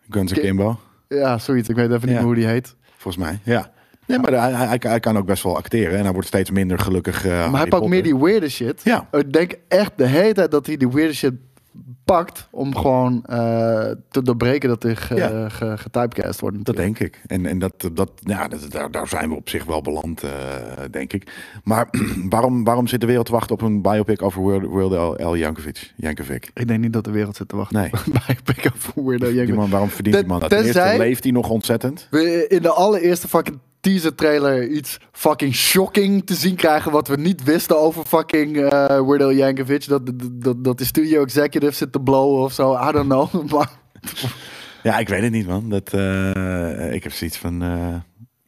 Guns 0.08 0.32
Ki- 0.32 0.40
Akimbo, 0.40 0.78
Ja, 1.08 1.38
zoiets. 1.38 1.68
Ik 1.68 1.76
weet 1.76 1.90
even 1.90 2.00
niet 2.08 2.16
meer 2.16 2.24
hoe 2.24 2.34
die 2.34 2.46
heet. 2.46 2.74
volgens 2.96 3.24
mij. 3.24 3.38
Ja. 3.42 3.72
Nee, 4.06 4.18
maar 4.18 4.32
hij, 4.32 4.52
hij, 4.52 4.78
hij 4.80 5.00
kan 5.00 5.16
ook 5.18 5.26
best 5.26 5.42
wel 5.42 5.56
acteren. 5.56 5.98
En 5.98 6.02
hij 6.04 6.12
wordt 6.12 6.28
steeds 6.28 6.50
minder 6.50 6.78
gelukkig. 6.78 7.24
eh, 7.26 7.50
Maar 7.50 7.60
hij 7.60 7.68
pakt 7.68 7.86
meer 7.86 8.02
die 8.02 8.16
weirde 8.16 8.48
shit. 8.48 8.80
Ja. 8.84 9.08
Ik 9.12 9.32
denk 9.32 9.54
echt 9.68 9.92
de 9.96 10.06
hele 10.06 10.32
tijd 10.34 10.50
dat 10.50 10.66
hij 10.66 10.76
die 10.76 10.88
weirde 10.88 11.14
shit 11.14 11.32
pakt 12.04 12.48
om 12.50 12.76
gewoon 12.76 13.24
eh, 13.26 13.36
te 14.10 14.22
doorbreken 14.22 14.68
dat 14.68 14.84
er 14.84 14.96
ge, 14.96 15.14
Ja. 15.14 15.48
ge- 15.48 15.76
getypecast 15.78 16.40
wordt. 16.40 16.64
Dat 16.64 16.76
denk 16.76 16.98
ik. 16.98 17.20
En, 17.26 17.46
en 17.46 17.58
dat, 17.58 17.90
dat, 17.92 18.10
ja, 18.16 18.48
dat, 18.48 18.70
daar, 18.70 18.90
daar 18.90 19.08
zijn 19.08 19.28
we 19.28 19.34
op 19.34 19.48
zich 19.48 19.64
wel 19.64 19.82
beland, 19.82 20.22
eh, 20.22 20.30
denk 20.90 21.12
ik. 21.12 21.32
Maar 21.64 21.88
waarom, 22.28 22.64
waarom 22.64 22.86
zit 22.86 23.00
de 23.00 23.06
wereld 23.06 23.26
te 23.26 23.32
wachten 23.32 23.54
op 23.54 23.62
een 23.62 23.82
biopic 23.82 24.22
over 24.22 24.40
World, 24.40 24.62
World 24.64 25.20
L. 25.22 25.36
Jankovic? 25.36 25.92
Jankovic. 25.96 26.50
Ik 26.54 26.68
denk 26.68 26.80
niet 26.80 26.92
dat 26.92 27.04
de 27.04 27.10
wereld 27.10 27.36
zit 27.36 27.48
te 27.48 27.56
wachten 27.56 27.76
Nee. 27.80 27.90
bij 28.26 28.36
Pick-up 28.44 28.74
voor 28.80 29.04
Weirdo 29.06 29.26
Die 29.26 29.34
Yankovic. 29.34 29.58
man, 29.60 29.70
waarom 29.70 29.88
verdient 29.88 30.16
die 30.16 30.26
man 30.26 30.40
dat? 30.40 30.50
Ten 30.50 30.64
eerste 30.64 30.94
leeft 30.98 31.22
hij 31.22 31.32
nog 31.32 31.48
ontzettend. 31.48 32.08
in 32.48 32.62
de 32.62 32.70
allereerste 32.72 33.28
fucking 33.28 33.58
teaser 33.84 34.14
trailer 34.14 34.68
iets 34.68 34.98
fucking 35.12 35.54
shocking 35.54 36.26
te 36.26 36.34
zien 36.34 36.54
krijgen 36.54 36.92
wat 36.92 37.08
we 37.08 37.16
niet 37.16 37.42
wisten 37.42 37.78
over 37.78 38.04
fucking 38.04 38.56
eh 38.56 38.86
Weird 39.06 39.22
Al 39.22 39.32
Yankovic. 39.32 39.88
Dat, 39.88 40.10
dat, 40.34 40.64
dat, 40.64 40.78
de 40.78 40.84
studio 40.84 41.22
executive 41.22 41.72
zit 41.72 41.92
te 41.92 42.00
blowen 42.00 42.42
of 42.42 42.52
zo. 42.52 42.74
I 42.88 42.92
don't 42.92 43.06
know. 43.08 43.42
Maar 43.54 43.70
Ja, 44.82 44.98
ik 44.98 45.08
weet 45.08 45.22
het 45.22 45.32
niet, 45.32 45.46
man. 45.46 45.68
Dat, 45.70 45.92
eh, 45.92 46.92
ik 46.92 47.02
heb 47.02 47.12
zoiets 47.12 47.36
van... 47.36 47.62
eh, 47.62 47.94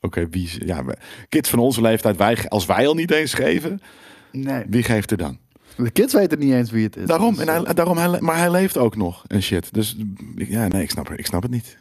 Oké, 0.01 0.29
wie... 0.31 0.67
Ja, 0.67 0.85
kids 1.29 1.51
van 1.51 1.59
onze 1.59 1.81
leeftijd, 1.81 2.17
wij, 2.17 2.49
als 2.49 2.67
wij 2.67 2.87
al 2.87 2.95
niet 2.95 3.11
eens 3.11 3.35
geven, 3.35 3.81
nee, 4.33 4.65
wie 4.69 4.83
geeft 4.83 5.11
er 5.11 5.17
dan? 5.17 5.39
de 5.77 5.91
kids 5.91 6.13
weten 6.15 6.39
niet 6.39 6.53
eens 6.53 6.71
wie 6.71 6.85
het 6.85 6.97
is. 6.97 7.07
Daarom, 7.07 7.35
Dus, 7.35 7.45
en 7.47 7.65
hij, 7.65 7.75
daarom 7.75 7.97
hij, 7.99 8.21
maar 8.21 8.37
hij 8.39 8.51
leeft 8.51 8.77
ook 8.79 8.97
nog 8.97 9.25
en 9.27 9.43
shit. 9.43 9.75
Dus 9.75 9.97
ja, 10.37 10.69
nee, 10.69 10.83
ik 10.83 10.91
snap, 10.91 11.11
ik 11.11 11.27
snap 11.27 11.43
het 11.43 11.51
niet. 11.51 11.79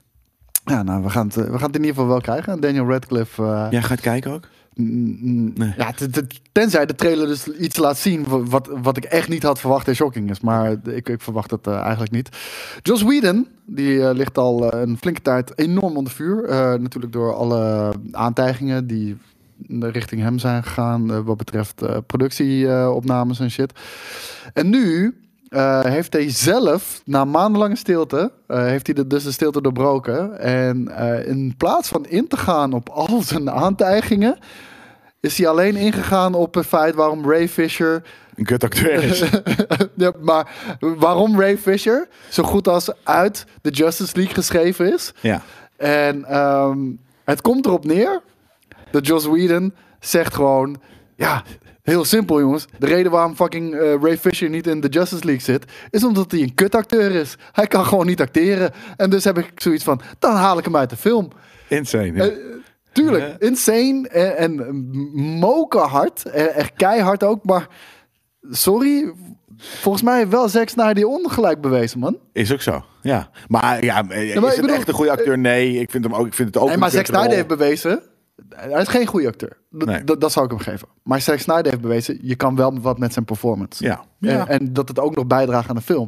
Ja, 0.65 0.83
nou, 0.83 1.03
we 1.03 1.09
gaan, 1.09 1.27
het, 1.27 1.37
eh, 1.37 1.43
we 1.43 1.57
gaan 1.57 1.67
het 1.67 1.75
in 1.75 1.81
ieder 1.81 1.95
geval 1.95 2.07
wel 2.07 2.21
krijgen. 2.21 2.59
Daniel 2.59 2.85
Radcliffe. 2.87 3.43
eh, 3.43 3.67
Jij 3.69 3.81
gaat 3.81 4.01
kijken 4.01 4.31
ook? 4.31 4.47
Nee. 4.77 5.73
ja, 5.77 5.93
tenzij 6.51 6.85
de 6.85 6.95
trailer 6.95 7.27
dus 7.27 7.47
iets 7.47 7.77
laat 7.77 7.97
zien 7.97 8.23
wa- 8.27 8.43
wat, 8.43 8.69
wat 8.81 8.97
ik 8.97 9.03
echt 9.03 9.29
niet 9.29 9.43
had 9.43 9.59
verwacht 9.59 9.87
en 9.87 9.95
shocking 9.95 10.29
is. 10.29 10.39
Maar 10.39 10.71
ik, 10.85 11.09
ik 11.09 11.21
verwacht 11.21 11.51
het 11.51 11.67
eh, 11.67 11.77
eigenlijk 11.77 12.11
niet. 12.11 12.29
Joss 12.81 13.03
Whedon, 13.03 13.47
die 13.65 14.13
ligt 14.13 14.37
al 14.37 14.73
een 14.73 14.97
flinke 14.97 15.21
tijd 15.21 15.57
enorm 15.59 15.97
onder 15.97 16.13
vuur. 16.13 16.41
Natuurlijk 16.81 17.13
door 17.13 17.33
alle 17.33 17.93
aantijgingen 18.11 18.87
die 18.87 19.17
richting 19.79 20.21
hem 20.21 20.39
zijn 20.39 20.63
gegaan 20.63 21.23
wat 21.23 21.37
betreft 21.37 21.81
productieopnames 22.07 23.39
en 23.39 23.51
shit. 23.51 23.79
En 24.53 24.69
nu 24.69 25.15
eh, 25.55 25.83
heeft 25.83 26.13
hij 26.13 26.29
zelf, 26.29 27.01
na 27.05 27.25
maandenlange 27.25 27.75
stilte, 27.75 28.31
eh, 28.47 28.63
heeft 28.63 28.85
hij 28.85 28.95
de, 28.95 29.07
dus 29.07 29.23
de 29.23 29.31
stilte 29.31 29.61
doorbroken. 29.61 30.39
En 30.39 30.87
eh, 30.87 31.27
in 31.27 31.53
plaats 31.57 31.87
van 31.87 32.05
in 32.05 32.27
te 32.27 32.37
gaan 32.37 32.73
op 32.73 32.89
al 32.89 33.21
zijn 33.21 33.51
aantijgingen, 33.51 34.37
is 35.19 35.37
hij 35.37 35.47
alleen 35.47 35.75
ingegaan 35.75 36.33
op 36.33 36.53
het 36.53 36.65
feit 36.65 36.95
waarom 36.95 37.31
Ray 37.31 37.47
Fisher. 37.47 38.03
Een 38.35 38.45
kutacteur 38.45 39.03
is. 39.03 39.23
ja, 39.95 40.11
maar 40.19 40.51
waarom 40.79 41.39
Ray 41.39 41.57
Fisher 41.57 42.07
zo 42.29 42.43
goed 42.43 42.67
als 42.67 42.91
uit 43.03 43.45
de 43.61 43.69
Justice 43.69 44.15
League 44.15 44.33
geschreven 44.33 44.93
is. 44.93 45.13
ja. 45.21 45.41
En 45.77 46.25
ehm, 46.25 46.79
het 47.23 47.41
komt 47.41 47.65
erop 47.65 47.85
neer 47.85 48.21
dat 48.91 49.07
Joss 49.07 49.25
Whedon 49.25 49.73
zegt 49.99 50.33
gewoon... 50.33 50.81
Ja, 51.15 51.43
heel 51.85 52.05
simpel 52.05 52.39
jongens. 52.39 52.65
De 52.79 52.85
reden 52.85 53.11
waarom 53.11 53.35
fucking 53.35 53.73
eh, 53.75 53.93
Ray 54.01 54.17
Fisher 54.17 54.49
niet 54.49 54.67
in 54.67 54.79
de 54.81 54.87
Justice 54.87 55.25
League 55.25 55.43
zit... 55.43 55.65
is 55.89 56.03
omdat 56.03 56.31
hij 56.31 56.41
een 56.41 56.53
kutacteur 56.53 57.11
is. 57.11 57.35
Hij 57.51 57.67
kan 57.67 57.85
gewoon 57.85 58.05
niet 58.05 58.21
acteren. 58.21 58.71
En 58.97 59.09
dus 59.09 59.23
heb 59.23 59.37
ik 59.37 59.51
zoiets 59.55 59.83
van... 59.83 60.01
Dan 60.19 60.35
haal 60.35 60.57
ik 60.57 60.63
hem 60.65 60.75
uit 60.75 60.89
de 60.89 60.97
film. 60.97 61.27
Insane. 61.69 62.13
ja. 62.13 62.23
Eh, 62.23 62.31
tuurlijk, 62.91 63.23
Ja. 63.23 63.47
insane 63.47 64.07
en, 64.07 64.37
en 64.37 64.75
mokerhard. 65.39 66.25
Eh, 66.25 66.55
Echt 66.57 66.71
keihard 66.75 67.23
ook, 67.23 67.43
maar... 67.43 67.67
Sorry, 68.51 69.13
volgens 69.57 70.03
mij 70.03 70.29
wel 70.29 70.49
Zack 70.49 70.69
Snyder 70.69 70.93
die 70.95 71.07
ongelijk 71.07 71.61
bewezen, 71.61 71.99
man. 71.99 72.17
Is 72.33 72.53
ook 72.53 72.61
zo. 72.61 72.83
Ja. 73.01 73.29
Maar 73.47 73.83
ja, 73.83 74.03
eh, 74.09 74.29
is 74.29 74.39
maar 74.39 74.51
het 74.51 74.61
bedoel- 74.61 74.75
echt 74.75 74.87
een 74.87 74.93
goede 74.93 75.11
acteur? 75.11 75.37
Nee, 75.37 75.73
ik 75.79 75.91
vind 75.91 76.03
hem 76.03 76.13
ook. 76.13 76.25
Ik 76.25 76.33
vind 76.33 76.47
het 76.47 76.57
ook. 76.63 76.67
Nee, 76.67 76.77
maar 76.77 76.91
Zack. 76.91 77.05
Snyder 77.05 77.31
heeft 77.31 77.47
bewezen. 77.47 78.01
Hij 78.55 78.81
is 78.81 78.87
geen 78.87 79.05
goede 79.07 79.27
acteur. 79.27 79.57
Dat, 79.69 79.87
Nee. 79.87 80.03
dat, 80.03 80.21
dat 80.21 80.31
zou 80.31 80.45
ik 80.45 80.51
hem 80.51 80.59
geven. 80.59 80.87
Maar 81.03 81.21
Zack 81.21 81.39
Snyder 81.39 81.65
heeft 81.71 81.81
bewezen. 81.81 82.17
Je 82.21 82.35
kan 82.35 82.55
wel 82.55 82.79
wat 82.79 82.97
met 82.99 83.13
zijn 83.13 83.25
performance. 83.25 83.83
Ja. 83.83 84.03
En, 84.19 84.29
Ja. 84.29 84.47
en 84.47 84.73
dat 84.73 84.87
het 84.87 84.99
ook 84.99 85.15
nog 85.15 85.27
bijdraagt 85.27 85.69
aan 85.69 85.75
de 85.75 85.81
film. 85.81 86.07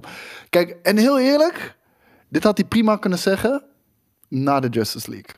Kijk, 0.49 0.69
en 0.83 0.97
heel 0.97 1.19
eerlijk. 1.19 1.75
Dit 2.29 2.43
had 2.43 2.57
hij 2.57 2.67
prima 2.67 2.95
kunnen 2.95 3.19
zeggen. 3.19 3.63
Na 4.29 4.59
de 4.59 4.67
Justice 4.69 5.09
League. 5.09 5.35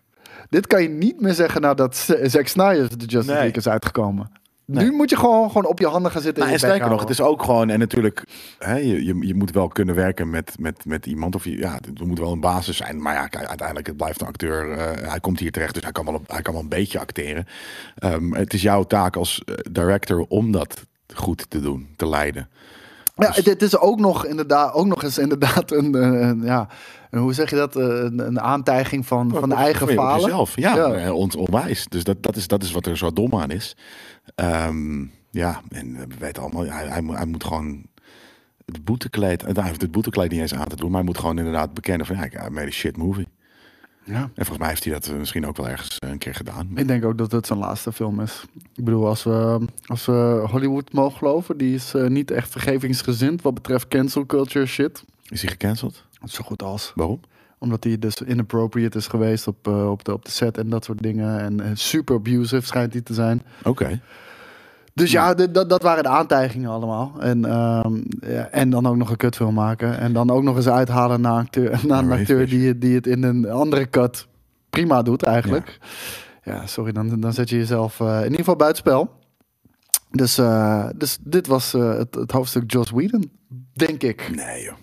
Dit 0.50 0.68
kan 0.68 0.82
je 0.82 0.90
niet 0.90 1.22
meer 1.22 1.34
zeggen 1.34 1.62
nadat 1.62 1.96
Zack 2.24 2.48
Snyder 2.48 2.90
de 2.98 3.06
Justice 3.06 3.26
Nee. 3.32 3.36
League 3.42 3.52
is 3.58 3.68
uitgekomen. 3.68 4.32
Nee. 4.72 4.84
Nu 4.86 4.92
moet 4.92 5.10
je 5.10 5.18
gewoon, 5.18 5.48
gewoon 5.48 5.66
op 5.66 5.80
je 5.80 5.88
handen 5.88 6.12
gaan 6.12 6.22
zitten. 6.22 6.42
Nou, 6.44 6.54
en 6.54 6.60
sterker 6.60 6.90
nog, 6.90 7.00
het 7.00 7.10
is 7.10 7.22
ook 7.22 7.44
gewoon, 7.44 7.70
en 7.70 7.80
natuurlijk, 7.80 8.24
hè, 8.60 8.76
je, 8.76 9.06
je, 9.06 9.28
je 9.28 9.36
moet 9.36 9.52
wel 9.52 9.68
kunnen 9.68 9.96
werken 9.96 10.30
met, 10.30 10.54
met, 10.60 10.86
met 10.86 11.06
iemand. 11.06 11.36
Of 11.36 11.44
je, 11.44 11.58
ja, 11.58 11.80
er 12.00 12.08
moet 12.08 12.20
wel 12.20 12.32
een 12.32 12.40
basis 12.40 12.78
zijn. 12.78 13.02
Maar 13.02 13.14
ja, 13.14 13.40
uiteindelijk, 13.48 13.88
het 13.88 13.98
blijft 13.98 14.22
een 14.22 14.28
acteur. 14.28 14.72
eh, 14.72 15.10
hij 15.10 15.20
komt 15.20 15.40
hier 15.40 15.52
terecht, 15.52 15.74
dus 15.74 15.84
hij 15.84 15.92
kan 15.92 16.06
wel, 16.06 16.14
een- 16.14 16.24
hij 16.28 16.42
kan 16.42 16.54
wel 16.54 16.62
een 16.62 16.70
beetje 16.70 17.00
acteren. 17.00 17.46
Ehm, 17.96 18.32
het 18.34 18.54
is 18.54 18.62
jouw 18.62 18.84
taak 18.84 19.16
als 19.16 19.42
eh, 19.46 19.56
director 19.72 20.26
om 20.28 20.52
dat 20.52 20.86
goed 21.16 21.50
te 21.50 21.60
doen, 21.62 21.88
te 21.96 22.08
leiden. 22.08 22.50
Ja, 23.16 23.28
Dus- 23.28 23.36
het, 23.36 23.46
het 23.46 23.62
is 23.62 23.78
ook 23.78 24.00
nog, 24.00 24.26
inderdaad, 24.26 24.74
ook 24.74 24.86
nog 24.86 25.04
eens 25.04 25.18
inderdaad 25.18 25.72
een, 25.72 25.96
eh, 25.96 26.02
een- 26.28 26.42
ja, 26.44 26.68
een- 27.10 27.20
hoe 27.20 27.34
zeg 27.34 27.50
je 27.50 27.56
dat? 27.56 27.76
Eh, 27.76 27.84
Een, 27.86 28.20
een 28.20 28.40
aantijging 28.40 29.06
van, 29.08 29.30
van 29.32 29.50
de 29.50 29.56
eigen 29.56 29.88
falen. 29.88 30.22
jezelf. 30.22 30.56
Ja, 30.56 30.76
Ja. 30.76 30.94
eh, 30.94 31.14
on, 31.16 31.36
onwijs. 31.36 31.86
Dus 31.88 32.04
dat, 32.04 32.24
dat, 32.24 32.36
is, 32.36 32.48
dat 32.48 32.64
is 32.64 32.72
wat 32.72 32.86
er 32.86 32.98
zo 32.98 33.14
dom 33.14 33.36
aan 33.36 33.52
is. 33.52 33.76
Ehm, 34.36 35.02
ja, 35.32 35.62
en 35.70 35.94
we 35.98 36.16
weten 36.20 36.44
allemaal, 36.44 36.66
hij, 36.66 36.88
hij, 36.88 37.02
moet- 37.02 37.16
hij 37.18 37.26
moet 37.26 37.44
gewoon 37.44 37.84
het 38.66 38.84
boetekleed, 38.84 39.42
hij 39.42 39.64
heeft 39.64 39.82
het 39.82 39.92
boetekleed 39.92 40.32
niet 40.32 40.40
eens 40.42 40.54
aan 40.54 40.68
te 40.68 40.76
doen, 40.76 40.88
maar 40.90 40.98
hij 41.00 41.06
moet 41.10 41.18
gewoon 41.18 41.38
inderdaad 41.38 41.74
bekennen 41.74 42.06
van, 42.08 42.16
ja, 42.16 42.24
ik 42.24 42.50
made 42.50 42.68
a 42.68 42.70
shit 42.70 42.98
movie. 42.98 43.28
Ja. 44.04 44.16
En 44.22 44.30
volgens 44.36 44.58
mij 44.58 44.68
heeft 44.68 44.84
hij 44.84 44.94
dat 44.94 45.08
eh, 45.08 45.16
misschien 45.16 45.48
ook 45.48 45.58
wel 45.58 45.70
ergens 45.70 45.96
een 46.00 46.18
keer 46.18 46.36
gedaan. 46.36 46.70
Ik 46.76 46.88
denk 46.88 47.06
ook 47.06 47.18
dat 47.18 47.32
het 47.32 47.48
zijn 47.48 47.60
laatste 47.60 47.92
film 47.92 48.20
is. 48.22 48.44
Ik 48.76 48.84
bedoel, 48.84 49.08
als 49.08 49.24
we, 49.24 49.66
als 49.86 50.06
we 50.06 50.46
Hollywood 50.52 50.94
mogen 50.94 51.18
geloven, 51.18 51.58
die 51.58 51.76
is 51.76 51.94
niet 52.08 52.32
echt 52.32 52.52
vergevingsgezind 52.52 53.42
wat 53.42 53.54
betreft 53.54 53.88
cancel 53.88 54.26
culture 54.26 54.66
shit. 54.66 55.04
Is 55.28 55.42
hij 55.42 55.52
gecanceld? 55.52 56.06
Zo 56.26 56.44
goed 56.44 56.64
als. 56.64 56.92
Waarom? 56.96 57.20
Omdat 57.58 57.84
hij 57.84 58.00
dus 58.00 58.22
inappropriate 58.22 58.98
is 58.98 59.08
geweest 59.08 59.48
op, 59.48 59.68
eh, 59.68 59.92
op, 59.92 60.04
de, 60.04 60.14
op 60.14 60.26
de 60.26 60.32
set 60.32 60.58
en 60.58 60.70
dat 60.70 60.86
soort 60.86 61.02
dingen. 61.02 61.40
En 61.40 61.60
eh, 61.60 61.72
super 61.74 62.16
abusive 62.16 62.66
schijnt 62.66 62.94
hij 62.94 63.02
te 63.02 63.14
zijn. 63.14 63.42
Oké. 63.64 64.00
Dus 64.94 65.12
ja, 65.12 65.34
dat, 65.34 65.70
dat 65.70 65.82
waren 65.82 66.04
de 66.04 66.10
aantijgingen 66.10 66.70
allemaal. 66.70 67.14
En, 67.20 67.46
ehm, 67.46 67.96
ja, 68.22 68.48
en 68.50 68.70
dan 68.70 68.88
ook 68.88 68.96
nog 68.96 69.10
een 69.10 69.18
kutfilm 69.18 69.54
maken. 69.54 69.98
En 69.98 70.14
dan 70.14 70.30
ook 70.30 70.44
nog 70.44 70.56
eens 70.56 70.68
uithalen 70.68 71.22
naar, 71.22 71.34
een 71.34 71.40
acteur, 71.40 71.80
naar 71.88 72.04
een 72.04 72.12
acteur 72.12 72.50
die, 72.50 72.78
die 72.78 72.96
het 72.96 73.08
in 73.08 73.24
een 73.24 73.50
andere 73.50 73.90
cut 73.90 74.28
prima 74.70 75.02
doet 75.02 75.24
eigenlijk. 75.24 75.80
Ja, 76.44 76.66
sorry, 76.66 76.92
dan, 76.92 77.20
dan 77.20 77.34
zet 77.34 77.50
je 77.50 77.58
jezelf 77.58 78.00
eh, 78.00 78.18
in 78.18 78.24
ieder 78.24 78.38
geval 78.38 78.56
buitenspel. 78.56 79.18
Dus, 80.12 80.36
dus 80.96 81.18
dit 81.22 81.48
was 81.48 81.72
het, 81.72 82.16
het 82.16 82.32
hoofdstuk 82.32 82.72
Joss 82.72 82.92
Whedon, 82.92 83.32
denk 83.74 84.04
ik. 84.04 84.32
Nee 84.36 84.64
joh. 84.64 84.76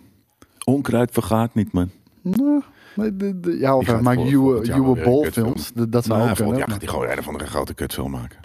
Onkruid 0.71 1.11
vergaat 1.13 1.55
niet 1.55 1.73
man. 1.73 1.91
Nou, 2.23 2.63
ja, 2.95 3.07
of 3.07 3.15
Die 3.51 3.65
hij 3.67 3.85
gaat 3.85 4.01
maakt 4.01 4.17
vol- 4.21 4.27
Uwe, 4.31 4.43
volgend 4.45 4.67
jaar 4.67 4.77
wel 4.81 4.87
Uwe 4.87 4.95
weer 4.95 5.05
een 5.05 5.11
Boll 5.13 5.23
kutfilm. 5.23 5.47
films. 5.47 5.71
Dat, 5.75 5.93
dat 5.93 6.05
zou 6.05 6.19
Nou, 6.19 6.31
ook 6.31 6.37
kunnen. 6.37 6.57
jaar 6.59 6.69
gaat 6.71 6.81
hij 6.81 6.89
gewoon 6.89 7.09
een 7.11 7.19
of 7.19 7.27
andere 7.27 7.47
grote 7.47 7.75
kutfilm 7.75 8.11
maken. 8.11 8.39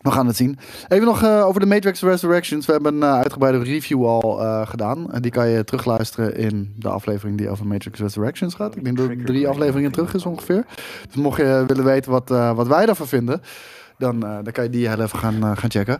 We 0.00 0.10
gaan 0.12 0.26
het 0.26 0.36
zien. 0.36 0.58
Even 0.88 1.06
nog 1.06 1.22
eh, 1.22 1.46
over 1.46 1.60
de 1.60 1.66
Matrix 1.66 2.00
Resurrections. 2.02 2.66
We 2.66 2.72
hebben 2.72 2.94
een 2.94 3.02
uh, 3.02 3.14
uitgebreide 3.14 3.58
review 3.58 4.04
al 4.06 4.42
eh, 4.42 4.66
gedaan. 4.66 5.12
En 5.12 5.22
die 5.22 5.30
kan 5.30 5.48
je 5.48 5.64
terugluisteren 5.64 6.36
in 6.36 6.74
de 6.78 6.88
aflevering 6.88 7.38
die 7.38 7.48
over 7.50 7.66
Matrix 7.66 7.98
Resurrections 8.00 8.54
gaat. 8.54 8.76
Ik 8.76 8.84
denk 8.84 8.96
dat 8.96 9.08
het 9.08 9.26
drie 9.26 9.48
afleveringen 9.48 9.92
terug 9.92 10.14
is 10.14 10.26
ongeveer. 10.26 10.64
Dus 11.06 11.14
mocht 11.16 11.36
je 11.36 11.64
willen 11.66 11.84
weten 11.84 12.10
wat, 12.10 12.30
eh, 12.30 12.52
wat 12.54 12.66
wij 12.66 12.86
daarvan 12.86 13.06
vinden, 13.08 13.40
dan, 13.98 14.22
eh, 14.26 14.34
dan 14.42 14.52
kan 14.52 14.64
je 14.64 14.70
die 14.70 14.88
heel 14.88 15.00
even 15.00 15.18
gaan, 15.18 15.42
eh, 15.42 15.50
gaan 15.54 15.70
checken. 15.70 15.98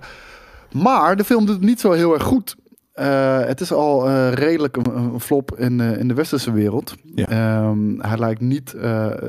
Maar 0.73 1.17
de 1.17 1.25
film 1.25 1.47
doet 1.47 1.55
het 1.57 1.65
niet 1.65 1.81
zo 1.81 1.93
heel 1.93 2.15
erg 2.15 2.23
goed. 2.23 2.57
Eh, 2.97 3.41
het 3.45 3.61
is 3.61 3.73
al 3.73 4.09
eh, 4.09 4.33
redelijk 4.33 4.77
een, 4.77 4.97
een 4.97 5.21
flop 5.21 5.59
in, 5.59 5.81
eh, 5.81 5.99
in 5.99 6.09
de 6.09 6.15
westerse 6.15 6.53
wereld. 6.53 6.95
Ja. 7.15 7.27
Ehm, 7.27 7.99
hij, 7.99 8.19
lijkt 8.19 8.41
niet, 8.41 8.75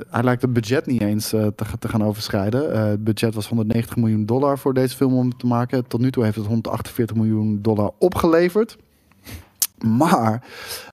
hij 0.10 0.23
lijkt 0.23 0.41
het 0.41 0.53
budget 0.53 0.86
niet 0.86 1.01
eens 1.01 1.30
te, 1.30 1.53
te 1.80 1.88
gaan 1.88 2.03
overschrijden. 2.03 2.89
Het 2.89 3.03
budget 3.03 3.36
was 3.36 3.47
190 3.47 3.95
miljoen 3.95 4.25
dollar 4.25 4.58
voor 4.58 4.73
deze 4.73 4.95
film 4.95 5.13
om 5.13 5.38
te 5.38 5.47
maken. 5.47 5.88
Tot 5.88 5.99
nu 5.99 6.12
toe 6.12 6.23
heeft 6.23 6.36
het 6.36 6.45
148 6.45 7.15
miljoen 7.15 7.62
dollar 7.62 7.91
opgeleverd. 7.99 8.77
Maar 9.86 10.43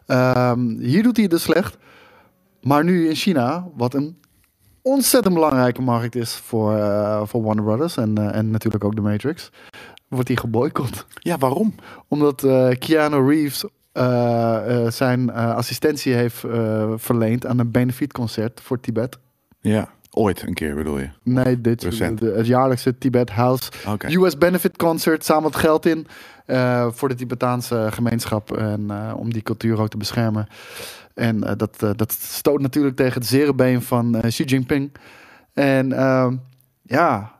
ehm, 0.06 0.78
hier 0.78 1.02
doet 1.02 1.14
hij 1.14 1.24
het 1.24 1.32
dus 1.32 1.42
slecht. 1.42 1.78
Maar 2.62 2.84
nu 2.84 3.08
in 3.08 3.14
China, 3.16 3.66
wat 3.76 3.94
een 3.94 4.16
ontzettend 4.82 5.34
belangrijke 5.34 5.82
markt 5.82 6.14
is 6.14 6.34
voor, 6.34 6.78
voor 7.26 7.42
Warner 7.42 7.64
Brothers 7.64 7.96
en, 7.96 8.32
en 8.32 8.50
natuurlijk 8.50 8.84
ook 8.84 8.96
de 8.96 9.02
Matrix, 9.02 9.50
wordt 10.14 10.28
hij 10.28 10.36
geboycott 10.36 11.06
Ja, 11.14 11.38
waarom? 11.38 11.74
omdat 12.08 12.44
eh, 12.44 12.68
Keanu 12.78 13.28
Reeves 13.28 13.64
eh, 13.92 14.84
eh, 14.86 14.90
zijn 14.92 15.32
assistentie 15.32 16.12
heeft 16.14 16.38
verleend 16.96 17.46
aan 17.46 17.58
een 17.58 17.70
benefietconcert 17.70 18.60
voor 18.60 18.80
Tibet. 18.80 19.18
Ja. 19.60 19.88
Ooit 20.10 20.42
een 20.42 20.54
keer 20.54 20.74
bedoel 20.74 20.98
je? 20.98 21.08
Nee, 21.22 21.60
dit 21.60 21.82
Recent. 21.82 22.18
de- 22.20 22.32
het 22.36 22.46
jaarlijkse 22.46 22.98
Tibet 22.98 23.30
House. 23.30 23.70
US 24.08 24.38
Benefit 24.38 24.76
Concert. 24.76 25.24
Zamelt 25.24 25.56
geld 25.56 25.86
in 25.86 26.06
voor 26.90 27.08
de 27.08 27.14
Tibetaanse 27.14 27.88
gemeenschap. 27.90 28.56
En 28.56 28.90
om 29.16 29.32
die 29.32 29.42
cultuur 29.42 29.80
ook 29.80 29.88
te 29.88 29.96
beschermen. 29.96 30.46
En 31.14 31.40
dat, 31.40 31.78
dat 31.96 32.12
stoot 32.12 32.60
natuurlijk 32.60 32.96
tegen 32.96 33.14
het 33.20 33.26
zere 33.26 33.54
been 33.54 33.82
van 33.82 34.20
Xi 34.28 34.44
Jinping. 34.44 34.92
En 35.52 35.92
ehm, 35.92 36.36
ja, 36.82 37.32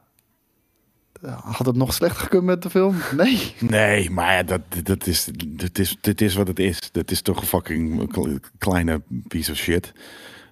had 1.31 1.67
het 1.67 1.77
nog 1.77 1.95
slechter 1.95 2.23
gekund 2.23 2.45
met 2.45 2.63
de 2.63 2.71
film? 2.71 2.97
Nee. 3.17 3.55
Nee, 3.61 4.11
maar 4.11 4.33
ja, 4.35 4.43
dat, 4.43 4.61
dat 4.83 5.07
is, 5.07 5.29
dit, 5.47 5.79
is, 5.79 5.97
dit 6.01 6.21
is 6.21 6.35
wat 6.35 6.49
het 6.49 6.59
is. 6.59 6.93
Dat 6.93 7.11
is 7.11 7.23
toch 7.23 7.41
een 7.41 7.47
fucking 7.47 8.13
kle- 8.13 8.41
kleine 8.59 9.03
piece 9.29 9.51
of 9.51 9.57
shit. 9.57 9.93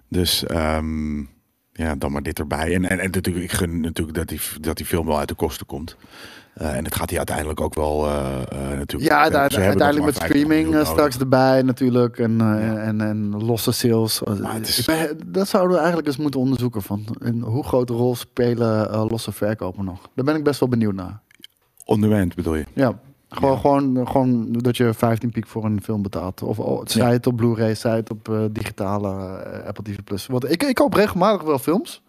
Dus 0.07 0.45
ehm, 0.45 1.19
ja, 1.71 1.95
dan 1.97 2.11
maar 2.11 2.23
dit 2.23 2.39
erbij. 2.39 2.73
En, 2.73 2.89
en, 2.89 2.99
en 2.99 3.11
natuurlijk, 3.11 3.45
ik 3.45 3.51
gun 3.51 3.79
natuurlijk 3.79 4.17
dat 4.17 4.27
die, 4.27 4.39
dat 4.59 4.77
die 4.77 4.85
film 4.85 5.05
wel 5.05 5.17
uit 5.19 5.27
de 5.27 5.35
kosten 5.35 5.65
komt. 5.65 5.95
Eh, 6.53 6.75
en 6.77 6.83
het 6.85 6.95
gaat 6.95 7.09
hij 7.09 7.17
uiteindelijk 7.17 7.61
ook 7.61 7.73
wel 7.73 8.07
eh, 8.07 8.13
natuurlijk. 8.77 9.11
Ja, 9.11 9.25
Ze 9.29 9.37
uiteindelijk 9.59 10.05
met 10.05 10.17
50 10.17 10.23
streaming 10.23 10.85
straks 10.85 11.17
erbij 11.17 11.61
natuurlijk. 11.61 12.17
En, 12.19 12.37
Ja. 12.37 12.77
en, 12.77 13.01
en 13.01 13.43
losse 13.43 13.71
sales. 13.71 14.21
Is- 14.61 14.85
ben- 14.85 15.17
dat 15.25 15.47
zouden 15.47 15.71
we 15.71 15.77
eigenlijk 15.77 16.07
eens 16.07 16.17
moeten 16.17 16.39
onderzoeken. 16.39 16.81
Van, 16.81 17.05
in 17.23 17.41
hoe 17.41 17.63
grote 17.63 17.93
rol 17.93 18.15
spelen 18.15 18.89
losse 19.07 19.31
verkopen 19.31 19.85
nog? 19.85 19.99
Daar 20.15 20.25
ben 20.25 20.35
ik 20.35 20.43
best 20.43 20.59
wel 20.59 20.69
benieuwd 20.69 20.93
naar. 20.93 21.19
On 21.85 22.01
demand 22.01 22.35
bedoel 22.35 22.55
je? 22.55 22.65
Ja, 22.73 22.99
gewoon, 23.29 23.51
Ja. 23.53 23.59
gewoon, 23.59 24.07
gewoon 24.07 24.51
dat 24.51 24.77
je 24.77 24.93
15 24.93 25.31
piek 25.31 25.47
voor 25.47 25.65
een 25.65 25.81
film 25.83 26.01
betaalt. 26.01 26.41
Of 26.43 26.59
oh, 26.59 26.81
zij 26.85 27.11
het 27.11 27.27
op 27.27 27.35
Blu-ray, 27.35 27.75
zij 27.75 27.95
het 27.95 28.09
op 28.11 28.31
digitale 28.51 29.09
Apple 29.67 29.83
TV+. 29.83 29.95
Plus. 30.03 30.27
Want 30.27 30.51
ik, 30.51 30.63
ik 30.63 30.75
koop 30.75 30.93
regelmatig 30.93 31.41
wel 31.47 31.59
films. 31.59 32.01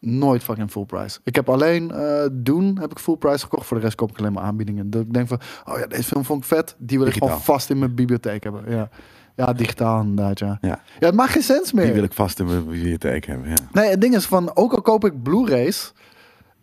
Nooit 0.00 0.42
fucking 0.42 0.70
full 0.70 0.84
price. 0.84 1.18
Ik 1.24 1.34
heb 1.34 1.48
alleen 1.48 1.90
eh 1.90 2.26
Doen 2.32 2.78
heb 2.80 2.90
ik 2.90 2.98
full 2.98 3.16
price 3.16 3.38
gekocht. 3.38 3.66
Voor 3.66 3.76
de 3.76 3.82
rest 3.82 3.94
koop 3.96 4.10
ik 4.10 4.18
alleen 4.18 4.32
maar 4.32 4.42
aanbiedingen. 4.42 4.90
Dat 4.90 5.02
ik 5.02 5.12
denk 5.12 5.28
van, 5.28 5.40
oh 5.64 5.78
ja, 5.78 5.86
deze 5.86 6.02
film 6.02 6.24
vond 6.24 6.42
ik 6.42 6.48
vet. 6.48 6.74
Die 6.78 6.98
wil 6.98 7.06
ik 7.06 7.12
gewoon 7.12 7.40
vast 7.40 7.70
in 7.70 7.78
mijn 7.78 7.94
bibliotheek 7.94 8.42
hebben. 8.42 8.64
Ja, 8.68 8.88
ja 9.36 9.52
digitaal 9.52 10.00
inderdaad, 10.00 10.38
ja. 10.38 10.58
Ja, 10.60 10.80
Ja, 10.98 11.06
het 11.06 11.14
maakt 11.14 11.30
geen 11.30 11.42
sens 11.42 11.72
meer. 11.72 11.84
die 11.84 11.94
wil 11.94 12.02
ik 12.02 12.12
vast 12.12 12.38
in 12.38 12.46
mijn 12.46 12.66
bibliotheek 12.66 13.26
hebben. 13.26 13.48
Ja. 13.48 13.56
Nee, 13.72 13.90
het 13.90 14.00
ding 14.00 14.14
is 14.14 14.26
van, 14.26 14.56
ook 14.56 14.72
al 14.72 14.82
koop 14.82 15.04
ik 15.04 15.22
Blu-rays... 15.22 15.92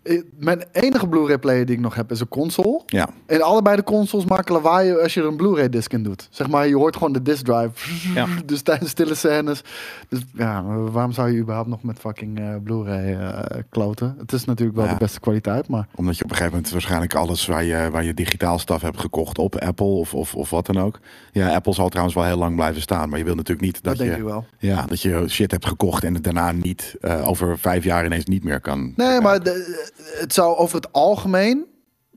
eh, 0.05 0.21
Mijn 0.37 0.63
enige 0.71 1.07
Blu-ray 1.07 1.37
player 1.37 1.65
die 1.65 1.75
ik 1.75 1.81
nog 1.81 1.95
heb 1.95 2.11
is 2.11 2.19
een 2.19 2.27
console. 2.27 2.81
ja. 2.85 3.09
En 3.25 3.41
allebei 3.41 3.75
de 3.75 3.83
consoles 3.83 4.25
maken 4.25 4.53
lawaai 4.53 4.93
als 4.97 5.13
je 5.13 5.21
er 5.21 5.27
een 5.27 5.35
Blu-ray 5.35 5.69
disc 5.69 5.93
in 5.93 6.03
doet. 6.03 6.27
Zeg 6.31 6.47
maar, 6.49 6.67
je 6.67 6.75
hoort 6.75 6.95
gewoon 6.95 7.13
de 7.13 7.21
disc 7.21 7.45
drive. 7.45 7.71
Ja. 8.13 8.27
Dus 8.45 8.61
tijdens 8.61 8.89
stille 8.89 9.15
scènes. 9.15 9.61
Dus 10.09 10.19
ja, 10.33 10.63
waarom 10.63 11.11
zou 11.11 11.31
je 11.31 11.39
überhaupt 11.39 11.69
nog 11.69 11.83
met 11.83 11.99
fucking 11.99 12.39
eh, 12.39 12.55
Blu-ray 12.63 13.13
eh, 13.15 13.57
kloten? 13.69 14.15
Het 14.17 14.31
is 14.33 14.45
natuurlijk 14.45 14.77
wel 14.77 14.85
Ja. 14.85 14.91
de 14.93 14.97
beste 14.97 15.19
kwaliteit, 15.19 15.67
maar... 15.67 15.87
Omdat 15.95 16.17
je 16.17 16.23
op 16.23 16.29
een 16.29 16.35
gegeven 16.35 16.55
moment 16.57 16.73
waarschijnlijk 16.73 17.13
alles 17.15 17.45
waar 17.45 17.63
je, 17.63 17.89
waar 17.91 18.03
je 18.03 18.13
digitaal 18.13 18.59
staf 18.59 18.81
hebt 18.81 18.99
gekocht 18.99 19.37
op 19.37 19.55
Apple 19.55 19.85
of, 19.85 20.13
of, 20.13 20.35
of 20.35 20.49
wat 20.49 20.65
dan 20.65 20.77
ook. 20.79 20.99
Ja, 21.31 21.53
Apple 21.55 21.73
zal 21.73 21.89
trouwens 21.89 22.15
wel 22.15 22.25
heel 22.25 22.37
lang 22.37 22.55
blijven 22.55 22.81
staan. 22.81 23.09
Maar 23.09 23.19
je 23.19 23.25
wil 23.25 23.35
natuurlijk 23.35 23.65
niet 23.65 23.83
dat, 23.83 23.97
je, 23.97 24.23
wel. 24.23 24.45
Ja, 24.57 24.85
dat 24.85 25.01
je 25.01 25.23
shit 25.27 25.51
hebt 25.51 25.65
gekocht 25.65 26.03
en 26.03 26.13
het 26.13 26.23
daarna 26.23 26.51
niet 26.51 26.95
over 27.23 27.57
vijf 27.57 27.83
jaar 27.83 28.05
ineens 28.05 28.25
niet 28.25 28.43
meer 28.43 28.59
kan. 28.59 28.93
Nee, 28.95 29.21
maar 29.21 29.43
de- 29.43 29.93
het 30.03 30.33
zou 30.33 30.57
over 30.57 30.75
het 30.75 30.91
algemeen... 30.93 31.65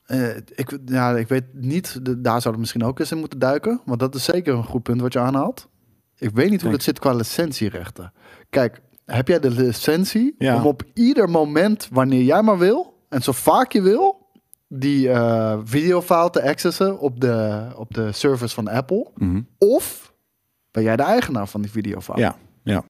eh, 0.05 0.37
ik, 0.37 0.79
ja, 0.87 1.17
ik 1.17 1.29
weet 1.29 1.45
niet, 1.53 2.05
de- 2.05 2.21
daar 2.21 2.41
zou 2.41 2.51
het 2.55 2.59
misschien 2.61 2.85
ook 2.85 2.99
eens 2.99 3.11
in 3.11 3.19
moeten 3.19 3.39
duiken. 3.39 3.81
Want 3.85 4.01
dat 4.01 4.15
is 4.15 4.25
zeker 4.25 4.55
een 4.55 4.65
goed 4.65 4.83
punt 4.83 5.01
wat 5.01 5.13
je 5.13 5.19
aanhaalt. 5.19 5.69
Ik 6.17 6.31
weet 6.35 6.51
niet 6.51 6.63
hoe 6.63 6.71
dat 6.71 6.83
zit 6.83 6.99
qua 6.99 7.13
licentierechten. 7.13 8.13
Kijk, 8.51 8.81
heb 9.05 9.29
jij 9.29 9.41
de 9.41 9.51
licentie 9.51 10.35
Ja. 10.39 10.57
om 10.57 10.67
op 10.67 10.83
ieder 10.95 11.29
moment, 11.31 11.89
wanneer 11.93 12.23
jij 12.23 12.43
maar 12.43 12.59
wil... 12.59 12.97
en 13.09 13.23
zo 13.23 13.33
vaak 13.33 13.73
je 13.73 13.83
wil, 13.83 14.27
die 14.69 15.11
eh 15.11 15.59
videofile 15.65 16.31
te 16.31 16.43
accessen 16.43 16.99
op 16.99 17.21
de, 17.21 17.67
op 17.77 17.95
de 17.95 18.13
service 18.13 18.55
van 18.55 18.69
Apple? 18.69 19.11
Mhm. 19.15 19.41
Of 19.59 20.13
ben 20.71 20.83
jij 20.83 20.97
de 20.97 21.03
eigenaar 21.03 21.49
van 21.49 21.61
die 21.63 21.71
videofile? 21.71 22.19
Ja, 22.19 22.37
ja, 22.63 22.85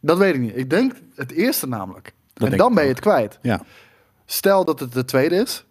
Dat 0.00 0.18
weet 0.18 0.34
ik 0.34 0.40
niet. 0.40 0.56
Ik 0.56 0.70
denk 0.70 0.92
het 1.14 1.32
eerste 1.32 1.68
namelijk. 1.68 2.12
en 2.34 2.56
dan 2.56 2.74
ben 2.74 2.82
je 2.82 2.88
het 2.90 3.00
kwijt. 3.00 3.38
ja. 3.42 3.60
Stel 4.30 4.64
dat 4.64 4.80
het 4.80 4.92
de 4.92 5.04
tweede 5.04 5.34
is. 5.34 5.64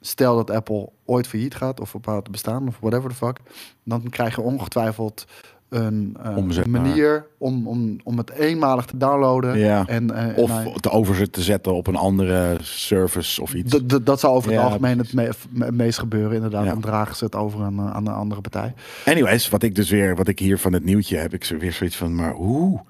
Stel 0.00 0.36
dat 0.36 0.50
Apple 0.50 0.88
ooit 1.04 1.26
failliet 1.26 1.54
gaat 1.54 1.80
of 1.80 1.94
ophoudt 1.94 2.24
te 2.24 2.30
bestaan 2.30 2.68
of 2.68 2.76
whatever 2.80 3.10
the 3.10 3.16
fuck. 3.16 3.38
Dan 3.84 4.02
krijg 4.10 4.34
je 4.36 4.40
ongetwijfeld 4.40 5.24
een, 5.68 6.16
eh, 6.22 6.64
manier 6.64 7.26
om, 7.38 7.68
om, 7.68 7.96
om 8.04 8.18
het 8.18 8.30
eenmalig 8.30 8.84
te 8.84 8.96
downloaden. 8.96 9.58
Ja. 9.58 9.86
En, 9.86 10.10
eh, 10.10 10.38
Of 10.38 10.50
en, 10.50 10.64
eh, 10.66 10.74
te 10.74 10.90
overzet 10.90 11.32
te 11.32 11.42
zetten 11.42 11.74
op 11.74 11.86
een 11.86 11.96
andere 11.96 12.56
service 12.62 13.42
of 13.42 13.54
iets. 13.54 13.78
dat- 14.04 14.20
zal 14.20 14.34
over 14.34 14.50
het 14.50 14.58
Ja, 14.60 14.64
algemeen 14.66 14.98
het, 14.98 15.12
me- 15.12 15.30
het 15.58 15.74
meest 15.74 15.98
gebeuren. 15.98 16.34
Inderdaad, 16.34 16.64
Ja. 16.64 16.70
dan 16.70 16.80
dragen 16.80 17.16
ze 17.16 17.24
het 17.24 17.34
over 17.34 17.60
een, 17.60 17.78
eh, 17.78 17.90
aan 17.94 18.06
een 18.06 18.14
andere 18.14 18.40
partij. 18.40 18.74
Anyways, 19.04 19.48
wat 19.48 19.62
ik 19.62 19.74
dus 19.74 19.90
weer, 19.90 20.16
wat 20.16 20.28
ik 20.28 20.38
hier 20.38 20.58
van 20.58 20.72
het 20.72 20.84
nieuwtje 20.84 21.16
heb, 21.16 21.34
ik 21.34 21.44
weer 21.58 21.72
zoiets 21.72 21.96
van, 21.96 22.14
maar 22.14 22.32
hoe 22.32 22.80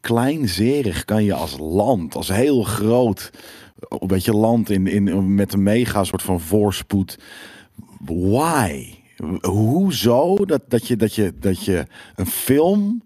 kleinzerig 0.00 1.04
kan 1.04 1.24
je 1.24 1.34
als 1.34 1.56
land, 1.58 2.14
als 2.14 2.28
heel 2.28 2.62
groot, 2.62 3.30
een 3.88 4.06
beetje 4.06 4.36
land 4.36 4.70
in, 4.70 4.86
in, 4.86 5.34
met 5.34 5.52
een 5.52 5.62
mega 5.62 6.04
soort 6.04 6.22
van 6.22 6.40
voorspoed, 6.40 7.18
why? 8.04 8.94
Hoezo 9.40 10.36
dat, 10.36 10.60
dat, 10.68 10.86
je, 10.86 10.96
dat, 10.96 11.14
je, 11.14 11.32
dat 11.40 11.64
je 11.64 11.86
een 12.16 12.26
film 12.26 13.02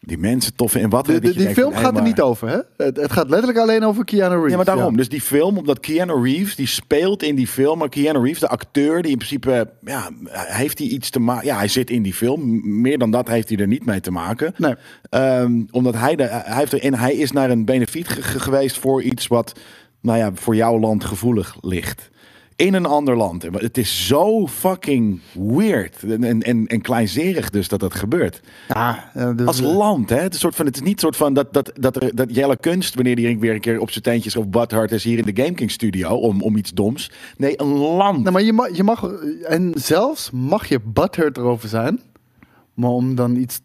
die 0.00 0.18
mensen 0.18 0.54
tof 0.54 0.74
en 0.74 0.90
wat 0.90 1.06
De, 1.06 1.20
die 1.20 1.48
film 1.48 1.74
gaat 1.74 1.96
er 1.96 2.02
niet 2.02 2.20
over, 2.20 2.48
hè? 2.48 2.58
Het, 2.84 2.96
het 2.96 3.12
gaat 3.12 3.28
letterlijk 3.28 3.58
alleen 3.58 3.84
over 3.84 4.04
Keanu 4.04 4.34
Reeves. 4.34 4.50
Ja, 4.50 4.56
maar 4.56 4.64
daarom. 4.64 4.96
Dus 4.96 5.08
die 5.08 5.20
film, 5.20 5.58
omdat 5.58 5.80
Keanu 5.80 6.22
Reeves, 6.22 6.56
die 6.56 6.66
speelt 6.66 7.22
in 7.22 7.34
die 7.34 7.46
film. 7.46 7.78
Maar 7.78 7.88
Keanu 7.88 8.18
Reeves, 8.22 8.40
de 8.40 8.48
acteur, 8.48 9.02
die 9.02 9.10
in 9.10 9.16
principe, 9.16 9.70
ja, 9.84 10.10
heeft 10.30 10.78
hij 10.78 10.88
iets 10.88 11.10
te 11.10 11.20
maken. 11.20 11.46
Ja, 11.46 11.56
hij 11.56 11.68
zit 11.68 11.90
in 11.90 12.02
die 12.02 12.14
film. 12.14 12.60
Meer 12.80 12.98
dan 12.98 13.10
dat 13.10 13.28
heeft 13.28 13.48
hij 13.48 13.58
er 13.58 13.66
niet 13.66 13.86
mee 13.86 14.00
te 14.00 14.10
maken. 14.10 14.54
Nee. 14.56 14.74
Ehm, 15.10 15.62
omdat 15.70 15.94
hij, 15.94 16.16
de, 16.16 16.22
hij, 16.22 16.56
heeft 16.56 16.72
er, 16.72 16.80
en 16.82 16.94
hij 16.94 17.14
is 17.14 17.32
naar 17.32 17.50
een 17.50 17.64
benefiet 17.64 18.08
ge- 18.08 18.22
ge- 18.22 18.40
geweest 18.40 18.78
voor 18.78 19.02
iets 19.02 19.26
wat, 19.26 19.60
nou 20.06 20.18
ja, 20.18 20.30
voor 20.34 20.56
jouw 20.56 20.78
land 20.78 21.04
gevoelig 21.04 21.56
ligt. 21.60 22.10
In 22.56 22.74
een 22.74 22.86
ander 22.86 23.16
land. 23.16 23.44
En 23.44 23.52
Het 23.54 23.78
is 23.78 24.06
zo 24.06 24.46
fucking 24.46 25.20
weird 25.32 26.02
en, 26.02 26.42
en, 26.42 26.66
en 26.66 26.80
kleinzerig 26.80 27.50
dus 27.50 27.68
dat 27.68 27.80
dat 27.80 27.94
gebeurt. 27.94 28.40
Ja, 28.68 29.10
eh, 29.14 29.30
dus, 29.36 29.46
Als 29.46 29.60
eh, 29.60 29.76
land, 29.76 30.10
hè? 30.10 30.16
Het 30.16 30.34
is, 30.34 30.40
soort 30.40 30.54
van, 30.54 30.66
het 30.66 30.76
is 30.76 30.82
niet 30.82 31.00
soort 31.00 31.16
van 31.16 31.34
dat, 31.34 31.52
dat, 31.52 31.72
dat, 31.74 32.02
er, 32.02 32.14
dat 32.14 32.34
Jelle 32.34 32.56
Kunst, 32.56 32.94
wanneer 32.94 33.16
die 33.16 33.38
weer 33.38 33.54
een 33.54 33.60
keer 33.60 33.80
op 33.80 33.90
zijn 33.90 34.04
teentjes 34.04 34.36
of 34.36 34.48
Butthart 34.48 34.92
is 34.92 35.04
hier 35.04 35.18
in 35.18 35.34
de 35.34 35.42
Game 35.42 35.54
King 35.54 35.70
studio 35.70 36.08
om, 36.08 36.42
om 36.42 36.56
iets 36.56 36.70
doms. 36.70 37.10
Nee, 37.36 37.60
een 37.60 37.76
land. 37.76 38.22
Nee, 38.22 38.32
maar 38.32 38.42
je 38.42 38.52
mag, 38.52 38.76
je 38.76 38.82
mag, 38.82 39.12
en 39.42 39.72
zelfs 39.74 40.30
mag 40.30 40.68
je 40.68 40.80
butthurt 40.80 41.36
erover 41.36 41.68
zijn, 41.68 42.00
maar 42.74 42.90
om 42.90 43.14
dan 43.14 43.36
iets, 43.36 43.60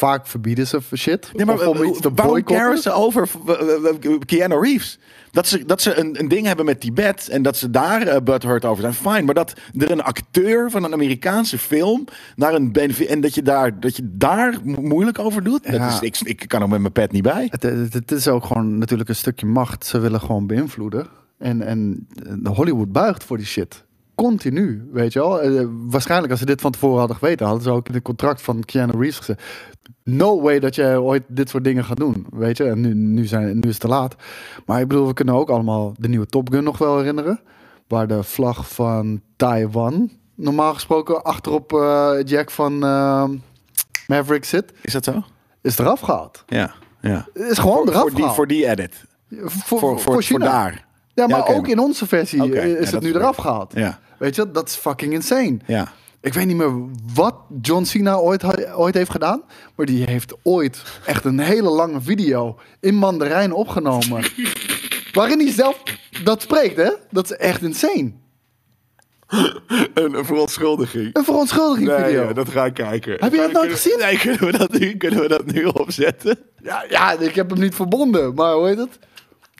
vaak 0.00 0.26
verbieden 0.26 0.66
ze 0.66 0.80
shit. 0.96 1.30
Nee, 1.34 1.46
maar 1.46 1.54
of 1.54 1.66
om 1.66 1.82
eh, 1.82 1.88
iets 1.88 2.00
te 2.00 2.10
waarom 2.14 2.34
boycotten. 2.34 2.64
caren 2.64 2.78
ze 2.78 2.92
over 2.92 3.28
eh, 3.46 3.54
eh, 3.54 4.18
Keanu 4.26 4.60
Reeves? 4.60 4.98
Dat 5.30 5.46
ze, 5.46 5.64
dat 5.64 5.82
ze 5.82 5.98
een, 5.98 6.20
een 6.20 6.28
ding 6.28 6.46
hebben 6.46 6.64
met 6.64 6.80
Tibet 6.80 7.28
en 7.28 7.42
dat 7.42 7.56
ze 7.56 7.70
daar 7.70 8.06
uh, 8.06 8.16
butthurt 8.24 8.64
over 8.64 8.82
zijn, 8.82 8.94
fine. 8.94 9.22
Maar 9.22 9.34
dat 9.34 9.52
er 9.78 9.90
een 9.90 10.02
acteur 10.02 10.70
van 10.70 10.84
een 10.84 10.92
Amerikaanse 10.92 11.58
film 11.58 12.04
naar 12.36 12.54
een 12.54 12.72
en 13.08 13.20
dat 13.20 13.34
je 13.34 13.42
daar, 13.42 13.80
dat 13.80 13.96
je 13.96 14.02
daar 14.12 14.54
mo- 14.64 14.80
moeilijk 14.80 15.18
over 15.18 15.42
doet, 15.44 15.64
Ja. 15.64 15.78
dat 15.78 16.02
is, 16.02 16.22
ik, 16.22 16.28
ik 16.28 16.48
kan 16.48 16.62
er 16.62 16.68
met 16.68 16.80
mijn 16.80 16.92
pet 16.92 17.12
niet 17.12 17.22
bij. 17.22 17.46
Het, 17.50 17.62
het, 17.62 17.92
het 17.94 18.10
is 18.12 18.28
ook 18.28 18.44
gewoon 18.44 18.78
natuurlijk 18.78 19.08
een 19.08 19.16
stukje 19.16 19.46
macht. 19.46 19.86
Ze 19.86 19.98
willen 19.98 20.20
gewoon 20.20 20.46
beïnvloeden. 20.46 21.06
En, 21.38 21.62
en 21.62 22.06
eh, 22.44 22.50
Hollywood 22.56 22.92
buigt 22.92 23.24
voor 23.24 23.36
die 23.36 23.46
shit. 23.46 23.84
Continu, 24.20 24.88
weet 24.92 25.12
je 25.12 25.18
wel. 25.18 25.40
Eh, 25.40 25.64
waarschijnlijk 25.70 26.30
als 26.30 26.40
ze 26.40 26.46
dit 26.46 26.60
van 26.60 26.72
tevoren 26.72 26.98
hadden 26.98 27.16
geweten, 27.16 27.46
hadden 27.46 27.64
ze 27.64 27.70
ook 27.70 27.88
in 27.88 27.94
het 27.94 28.02
contract 28.02 28.42
van 28.42 28.64
Keanu 28.64 28.92
Reeves 28.92 29.18
gezegd. 29.18 29.40
No 30.04 30.42
way 30.42 30.58
dat 30.58 30.74
jij 30.74 30.96
ooit 30.96 31.22
dit 31.28 31.48
soort 31.48 31.64
dingen 31.64 31.84
gaat 31.84 31.96
doen, 31.96 32.26
weet 32.30 32.56
je. 32.56 32.64
En 32.64 32.80
nu, 32.80 32.94
nu, 32.94 33.26
zijn, 33.26 33.54
nu 33.54 33.60
is 33.60 33.68
het 33.68 33.80
te 33.80 33.88
laat. 33.88 34.14
Maar 34.66 34.80
ik 34.80 34.88
bedoel, 34.88 35.06
we 35.06 35.12
kunnen 35.12 35.34
ook 35.34 35.50
allemaal 35.50 35.94
de 35.98 36.08
nieuwe 36.08 36.26
Top 36.26 36.50
Gun 36.52 36.64
nog 36.64 36.78
wel 36.78 36.96
herinneren. 36.96 37.40
Waar 37.88 38.06
de 38.06 38.22
vlag 38.22 38.68
van 38.68 39.20
Taiwan 39.36 40.10
normaal 40.34 40.74
gesproken 40.74 41.22
achterop 41.22 41.72
eh, 41.72 42.12
jack 42.24 42.50
van 42.50 42.84
eh, 42.84 43.28
Maverick 44.06 44.44
zit. 44.44 44.72
Is 44.82 44.92
dat 44.92 45.04
zo? 45.04 45.22
Is 45.62 45.78
eraf 45.78 46.00
gehaald. 46.00 46.44
Ja, 46.46 46.74
ja. 47.00 47.26
Is 47.34 47.58
gewoon 47.58 47.76
Voor, 47.76 47.88
eraf 47.88 48.00
voor, 48.00 48.10
die, 48.10 48.18
gehaald. 48.18 48.34
voor 48.34 48.46
die 48.46 48.66
edit. 48.66 49.04
Voor, 49.28 50.00
Voor, 50.00 50.22
voor, 50.22 50.38
daar. 50.38 50.88
Ja, 51.14 51.26
maar 51.26 51.48
Ja, 51.48 51.54
ook 51.54 51.68
in 51.68 51.78
onze 51.78 52.06
versie 52.06 52.42
ja, 52.42 52.62
is 52.62 52.90
het 52.90 53.02
nu 53.02 53.14
eraf 53.14 53.36
gehaald. 53.36 53.72
Ja, 53.74 53.98
Weet 54.20 54.34
je, 54.34 54.50
dat 54.50 54.68
is 54.68 54.74
fucking 54.74 55.12
insane. 55.12 55.56
ja. 55.66 55.92
Ik 56.22 56.34
weet 56.34 56.46
niet 56.46 56.56
meer 56.56 56.72
wat 57.14 57.34
John 57.60 57.84
Cena 57.84 58.14
ooit, 58.14 58.72
ooit 58.74 58.94
heeft 58.94 59.10
gedaan. 59.10 59.42
Maar 59.74 59.86
die 59.86 60.04
heeft 60.04 60.34
ooit 60.42 60.82
echt 61.06 61.24
een 61.24 61.38
hele 61.38 61.68
lange 61.70 62.00
video 62.00 62.58
in 62.80 62.94
Mandarijn 62.94 63.52
opgenomen. 63.52 64.24
waarin 65.12 65.38
hij 65.38 65.52
zelf 65.52 65.82
dat 66.24 66.42
spreekt, 66.42 66.76
hè? 66.76 66.90
Dat 67.10 67.24
is 67.24 67.36
echt 67.36 67.62
insane. 67.62 68.12
Een, 69.94 70.14
een 70.14 70.24
verontschuldiging. 70.24 71.10
Een 71.16 71.24
verontschuldiging 71.24 71.92
video. 71.92 72.32
dat 72.32 72.48
ga 72.48 72.64
ik 72.64 72.74
kijken. 72.74 73.16
Heb 73.18 73.32
je 73.32 73.38
dat 73.38 73.52
nooit 73.52 73.72
gezien? 73.72 73.98
Nee, 73.98 74.18
kunnen 74.18 74.44
we 74.44 74.58
dat 74.58 74.72
nu, 74.78 74.96
kunnen 74.96 75.20
we 75.20 75.28
dat 75.28 75.46
nu 75.46 75.64
opzetten? 75.64 76.38
Ja, 76.62 76.84
ja, 76.88 77.12
ik 77.12 77.34
heb 77.34 77.50
hem 77.50 77.60
niet 77.60 77.74
verbonden, 77.74 78.34
maar 78.34 78.54
hoe 78.54 78.66
heet 78.66 78.78
het? 78.78 78.98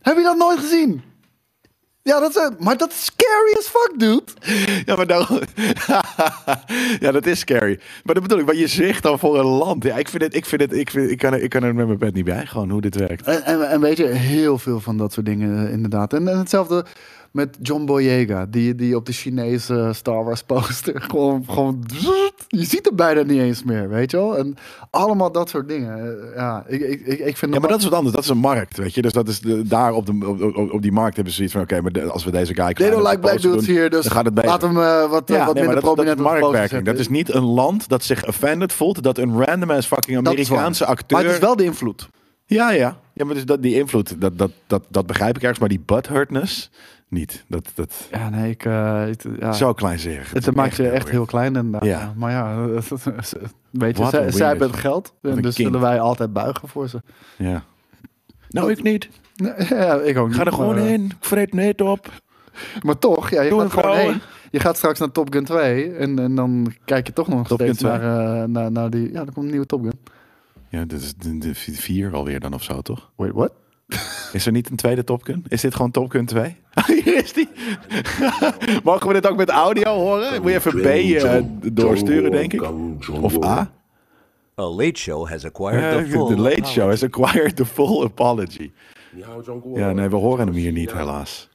Heb 0.02 0.16
je 0.16 0.22
dat 0.22 0.36
nooit 0.36 0.58
gezien? 0.58 1.02
Ja, 2.02 2.20
dat 2.20 2.36
is, 2.36 2.50
maar 2.58 2.76
dat 2.76 2.90
is 2.90 3.04
scary 3.04 3.56
as 3.58 3.66
fuck, 3.66 3.92
dude. 3.96 4.22
Ja, 4.84 4.96
maar 4.96 5.06
nou... 5.06 5.42
ja, 7.04 7.12
dat 7.12 7.26
is 7.26 7.38
scary. 7.38 7.80
Maar 8.04 8.14
dat 8.14 8.22
bedoel 8.22 8.38
ik, 8.38 8.46
maar 8.46 8.54
je 8.54 8.66
zegt 8.66 9.02
dan 9.02 9.18
voor 9.18 9.38
een 9.38 9.46
land. 9.46 9.84
Ja, 9.84 9.96
ik 9.96 10.08
vind 10.08 10.22
het, 10.22 10.34
ik 10.34 10.46
vind 10.46 10.60
het, 10.60 10.72
ik, 10.72 10.90
vind, 10.90 11.10
ik, 11.10 11.18
kan, 11.18 11.32
er, 11.32 11.42
ik 11.42 11.50
kan 11.50 11.62
er 11.62 11.74
met 11.74 11.86
mijn 11.86 11.98
bed 11.98 12.14
niet 12.14 12.24
bij, 12.24 12.46
gewoon 12.46 12.70
hoe 12.70 12.80
dit 12.80 12.96
werkt. 12.96 13.26
En, 13.26 13.44
en, 13.44 13.68
en 13.68 13.80
weet 13.80 13.96
je, 13.96 14.06
heel 14.06 14.58
veel 14.58 14.80
van 14.80 14.96
dat 14.96 15.12
soort 15.12 15.26
dingen 15.26 15.66
eh, 15.66 15.72
inderdaad. 15.72 16.12
En, 16.12 16.28
en 16.28 16.38
hetzelfde 16.38 16.84
met 17.30 17.56
John 17.62 17.84
Boyega, 17.84 18.46
die, 18.46 18.74
die 18.74 18.96
op 18.96 19.06
de 19.06 19.12
Chinese 19.12 19.90
Star 19.94 20.24
Wars 20.24 20.42
poster 20.42 21.00
gewoon, 21.10 21.44
gewoon... 21.48 21.84
Je 22.48 22.64
ziet 22.64 22.84
hem 22.84 22.96
bijna 22.96 23.22
niet 23.22 23.40
eens 23.40 23.64
meer, 23.64 23.88
weet 23.88 24.10
je 24.10 24.16
wel? 24.16 24.38
En 24.38 24.56
allemaal 24.90 25.32
dat 25.32 25.48
soort 25.48 25.68
dingen. 25.68 26.18
Ja, 26.34 26.64
ik, 26.66 26.80
ik, 26.80 27.18
ik, 27.18 27.36
vind 27.36 27.54
Ja, 27.54 27.60
maar 27.60 27.68
dat 27.68 27.78
is 27.78 27.84
wat 27.84 27.94
anders. 27.94 28.14
Dat 28.14 28.24
is 28.24 28.30
een 28.30 28.38
markt, 28.38 28.76
weet 28.76 28.94
je. 28.94 29.02
Dus 29.02 29.12
dat 29.12 29.28
is 29.28 29.40
de, 29.40 29.62
daar 29.62 29.92
op, 29.92 30.06
de, 30.06 30.70
op, 30.72 30.82
die 30.82 30.92
markt 30.92 31.14
hebben 31.14 31.32
ze 31.32 31.38
zoiets 31.38 31.54
van... 31.54 31.62
Oké, 31.62 31.80
maar 31.80 31.92
de- 31.92 32.10
als 32.10 32.24
we 32.24 32.30
deze 32.30 32.54
guy 32.54 32.72
They 32.72 32.90
don't 32.90 33.06
like 33.06 33.18
black 33.18 33.40
dudes 33.40 33.66
hier, 33.66 33.90
dus 33.90 34.06
gaat 34.06 34.24
het 34.24 34.34
beter. 34.34 34.50
laat 34.50 34.62
hem 34.62 34.80
eh, 34.80 35.10
wat, 35.10 35.28
Ja, 35.28 35.44
wat 35.46 35.54
nee, 35.54 35.64
minder 35.64 35.82
dat, 35.82 35.96
dat 35.96 36.06
is 36.06 36.14
prominent 36.14 36.16
de 36.16 36.22
poster 36.22 36.40
marktwerking. 36.40 36.84
Dat 36.84 36.98
is 36.98 37.08
niet 37.08 37.34
een 37.34 37.44
land 37.44 37.88
dat 37.88 38.04
zich 38.04 38.26
offended 38.26 38.72
voelt 38.72 39.02
dat 39.02 39.18
een 39.18 39.44
random 39.44 39.70
ass 39.70 39.86
fucking 39.86 40.22
Dat. 40.22 40.32
Amerikaanse 40.32 40.84
acteur... 40.84 41.18
Maar 41.18 41.26
het 41.26 41.34
is 41.34 41.40
wel 41.46 41.56
de 41.56 41.64
invloed. 41.64 42.08
Ja, 42.46 42.70
ja. 42.70 42.96
Ja, 43.14 43.24
maar 43.24 43.34
dus 43.34 43.44
dat, 43.44 43.62
die 43.62 43.74
invloed, 43.74 44.20
dat, 44.20 44.38
dat, 44.38 44.50
dat, 44.66 44.82
dat 44.88 45.06
begrijp 45.06 45.36
ik 45.36 45.42
ergens. 45.42 45.58
Maar 45.58 45.68
die 45.68 45.82
butthurtness, 45.86 46.70
niet. 47.10 47.44
Dat, 47.48 47.70
dat, 47.74 48.08
Ja, 48.10 48.28
nee, 48.28 48.50
ik... 48.50 48.64
eh, 48.64 49.08
ik- 49.08 49.24
ja. 49.40 49.52
Zo 49.52 49.72
kleinzerig. 49.72 50.32
Het 50.32 50.54
maakt 50.54 50.76
je 50.76 50.88
echt 50.88 51.08
heel 51.10 51.24
klein 51.24 51.56
inderdaad. 51.56 51.84
Ja. 51.84 51.98
Ja. 52.00 52.12
Maar 52.16 52.30
ja, 52.30 52.56
weet 53.70 53.98
je, 53.98 54.06
zij, 54.10 54.30
zij 54.30 54.46
hebben 54.48 54.66
het 54.70 54.76
geld. 54.76 55.14
En 55.22 55.42
dus 55.42 55.54
zullen 55.54 55.80
wij 55.80 56.00
altijd 56.00 56.32
buigen 56.32 56.68
voor 56.68 56.88
ze. 56.88 57.02
Ja. 57.36 57.62
Nou, 58.48 58.70
ik 58.70 58.82
niet. 58.82 59.08
Nee, 59.36 59.52
Ja, 59.68 59.94
ik 59.94 60.16
ook 60.18 60.26
niet. 60.28 60.36
ga 60.36 60.44
er 60.44 60.52
gewoon 60.52 60.74
maar, 60.74 60.86
in. 60.86 61.04
Ik 61.04 61.14
vreet 61.20 61.52
net 61.54 61.80
op. 61.80 62.10
Maar 62.82 62.98
toch, 62.98 63.30
ja, 63.30 63.42
je 63.42 63.50
Doe 63.50 63.60
gaat 63.60 63.70
gewoon 63.70 63.84
vrouwen. 63.92 64.12
heen. 64.12 64.20
Je 64.50 64.60
gaat 64.60 64.76
straks 64.76 64.98
naar 64.98 65.10
Top 65.12 65.32
Gun 65.32 65.44
2. 65.44 65.92
En, 65.92 66.18
en 66.18 66.34
dan 66.34 66.72
kijk 66.84 67.06
je 67.06 67.12
toch 67.12 67.28
nog 67.28 67.46
Top 67.48 67.60
steeds 67.60 67.80
naar, 67.82 68.00
eh, 68.02 68.48
naar, 68.48 68.72
naar 68.72 68.90
die... 68.90 69.12
Ja, 69.12 69.18
er 69.20 69.32
komt 69.32 69.44
een 69.44 69.50
nieuwe 69.50 69.66
Top 69.66 69.82
Gun. 69.82 69.98
Ja, 70.68 70.84
dit 70.84 71.00
is 71.02 71.14
de, 71.14 71.38
de 71.38 71.54
vier 71.54 72.14
alweer 72.14 72.40
dan 72.40 72.52
of 72.54 72.62
zo, 72.62 72.80
toch? 72.80 73.10
Wait, 73.16 73.32
what? 73.32 73.52
Is 74.32 74.46
er 74.46 74.52
niet 74.52 74.70
een 74.70 74.76
tweede 74.76 75.04
Top 75.04 75.22
Gun? 75.22 75.44
Is 75.48 75.60
dit 75.60 75.74
gewoon 75.74 75.90
Top 75.90 76.10
Gun 76.10 76.24
2? 76.26 76.56
Hier 76.86 77.16
is 77.16 77.32
die. 77.32 77.48
Mogen 78.84 79.06
we 79.06 79.12
dit 79.12 79.28
ook 79.28 79.36
met 79.36 79.48
audio 79.48 79.94
horen? 79.94 80.42
Moet 80.42 80.50
je 80.50 80.56
even 80.56 80.80
B 80.80 80.84
eh, 80.84 81.72
doorsturen, 81.72 82.30
denk 82.30 82.52
ik. 82.52 82.62
Of 83.20 83.44
A? 83.44 83.72
A 84.58 84.62
late 84.62 84.98
show 85.00 85.28
has 85.28 85.44
acquired 85.44 86.04
the 86.04 86.10
full. 86.10 86.26
The 86.26 86.40
Late 86.40 86.64
Show 86.64 86.88
has 86.88 87.02
acquired 87.02 87.56
the 87.56 87.64
full 87.64 88.04
apology. 88.04 88.70
Ja, 89.74 89.92
nee, 89.92 90.08
we 90.08 90.16
horen 90.16 90.46
hem 90.46 90.56
hier 90.56 90.72
niet, 90.72 90.92
helaas. 90.92 91.48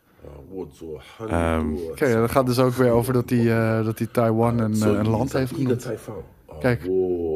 Ehm, 1.30 1.74
Oké, 1.92 2.14
dat 2.14 2.32
gaat 2.32 2.46
dus 2.46 2.60
ook 2.60 2.74
weer 2.74 2.92
over 2.92 3.14
dat 3.14 3.30
hij 3.30 3.40
eh, 3.40 3.86
dat 3.86 3.98
hij 3.98 4.08
Taiwan 4.12 4.60
een, 4.60 4.74
eh, 4.74 4.88
een 4.88 5.10
land 5.10 5.34
heeft 5.34 5.54
genoemd. 5.54 5.90
Kijk, 6.60 6.90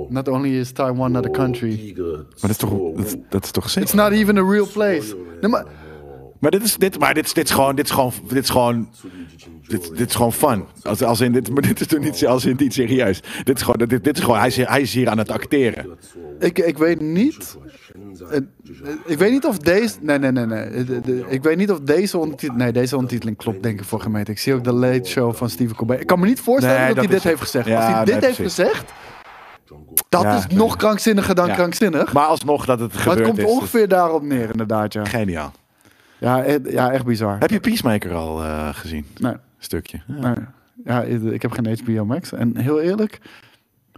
not 0.10 0.28
only 0.28 0.50
is 0.50 0.72
Taiwan 0.72 1.12
not 1.12 1.26
a 1.26 1.30
country, 1.30 1.94
Maar 1.98 2.26
dat 2.42 2.50
is 2.50 2.58
toch, 2.58 2.94
dat, 2.96 3.18
dat 3.30 3.44
is 3.44 3.52
toch 3.52 3.70
sick? 3.70 3.84
it's 3.84 3.94
not 3.94 4.12
even 4.12 4.38
a 4.38 4.50
real 4.50 4.68
place. 4.68 5.16
Nee, 5.42 5.52
maar, 5.52 5.66
Maar 6.40 6.52
dit 6.52 6.64
is, 6.64 6.78
dit, 6.78 7.00
maar 7.00 7.14
dit 7.14 7.26
is, 7.26 7.34
dit 7.34 7.46
is 7.46 7.52
gewoon, 7.52 7.76
dit 7.76 7.86
is 7.86 7.92
gewoon, 7.92 8.14
dit 8.28 8.44
is 8.44 8.50
gewoon, 8.50 8.90
dit, 9.68 9.98
dit 9.98 10.10
is 10.10 10.16
gewoon 10.16 10.34
fun. 10.34 10.66
Als, 10.84 11.04
als 11.04 11.22
in, 11.22 11.32
dit, 11.32 11.50
maar 11.50 11.62
dit 11.62 11.80
is 11.82 11.88
toch 11.88 12.00
niet, 12.00 12.26
als 12.28 12.46
in 12.46 12.56
niet 12.60 12.74
serieus. 12.74 13.22
Dit 13.44 13.56
is 13.58 13.62
gewoon, 13.62 13.88
dit, 13.88 14.04
dit 14.04 14.18
is 14.18 14.24
gewoon, 14.24 14.38
hij 14.40 14.48
is, 14.48 14.56
hier- 14.56 14.70
hij 14.70 14.82
is 14.82 14.94
hier 14.94 15.10
aan 15.10 15.18
het 15.18 15.30
acteren. 15.32 15.98
ik, 16.40 16.60
ik 16.60 16.78
weet 16.78 17.02
niet... 17.02 17.58
Ik 19.06 19.18
weet 19.18 19.32
niet 19.32 19.46
of 19.46 19.58
deze... 19.58 19.96
Nee, 20.02 20.20
nee, 20.20 20.32
nee, 20.32 20.46
nee. 20.46 21.24
Ik 21.28 21.44
weet 21.44 21.58
niet 21.58 21.72
of 21.72 21.80
deze 21.80 22.18
ondertiteling... 22.18 22.58
Nee, 22.64 22.72
deze 22.72 22.96
ondertiteling 22.96 23.38
klopt 23.38 23.64
denk 23.64 23.80
ik 23.80 23.86
voor 23.86 24.02
gemeente. 24.02 24.32
Ik 24.32 24.40
zie 24.40 24.54
ook 24.54 24.64
de 24.64 24.74
late 24.74 25.10
show 25.10 25.34
van 25.36 25.50
Stephen 25.50 25.76
Colbert. 25.76 26.02
Ik 26.02 26.08
kan 26.08 26.20
me 26.20 26.26
niet 26.26 26.40
voorstellen 26.40 26.78
Nee, 26.78 26.86
dat, 26.88 26.96
dat 26.96 27.06
hij 27.06 27.14
dit 27.14 27.24
heeft 27.24 27.42
gezegd. 27.42 27.68
Ja, 27.68 27.76
Als 27.76 27.86
hij 27.86 28.06
dit 28.06 28.14
nee, 28.16 28.24
heeft 28.26 28.38
gezegd... 28.38 28.92
Dat 30.10 30.22
Ja, 30.22 30.38
is 30.38 30.48
nog 30.48 30.76
krankzinniger 30.76 31.36
dan 31.36 31.48
Ja. 31.48 31.54
krankzinnig. 31.54 32.14
Maar 32.14 32.26
alsnog 32.26 32.66
dat 32.66 32.80
het 32.80 32.94
Maar 32.94 33.02
gebeurt 33.02 33.18
het 33.20 33.28
komt 33.28 33.40
is. 33.40 33.46
ongeveer 33.46 33.88
daarop 33.88 34.24
neer, 34.24 34.50
inderdaad, 34.52 34.94
ja. 34.94 35.06
Geniaal. 35.06 35.52
Ja, 36.20 36.46
e- 36.48 36.60
ja 36.70 36.92
echt 36.92 37.06
bizar. 37.06 37.40
Heb 37.40 37.50
je 37.50 37.60
Peacemaker 37.60 38.14
al 38.14 38.44
eh, 38.44 38.70
gezien? 38.72 39.06
Nee, 39.18 39.34
Stukje. 39.58 40.02
Ja. 40.08 40.34
nee. 40.34 40.46
Ja, 40.84 41.02
ik 41.32 41.42
heb 41.42 41.52
geen 41.52 41.80
HBO 41.84 42.06
Max. 42.06 42.32
En 42.32 42.58
heel 42.58 42.80
eerlijk, 42.82 43.20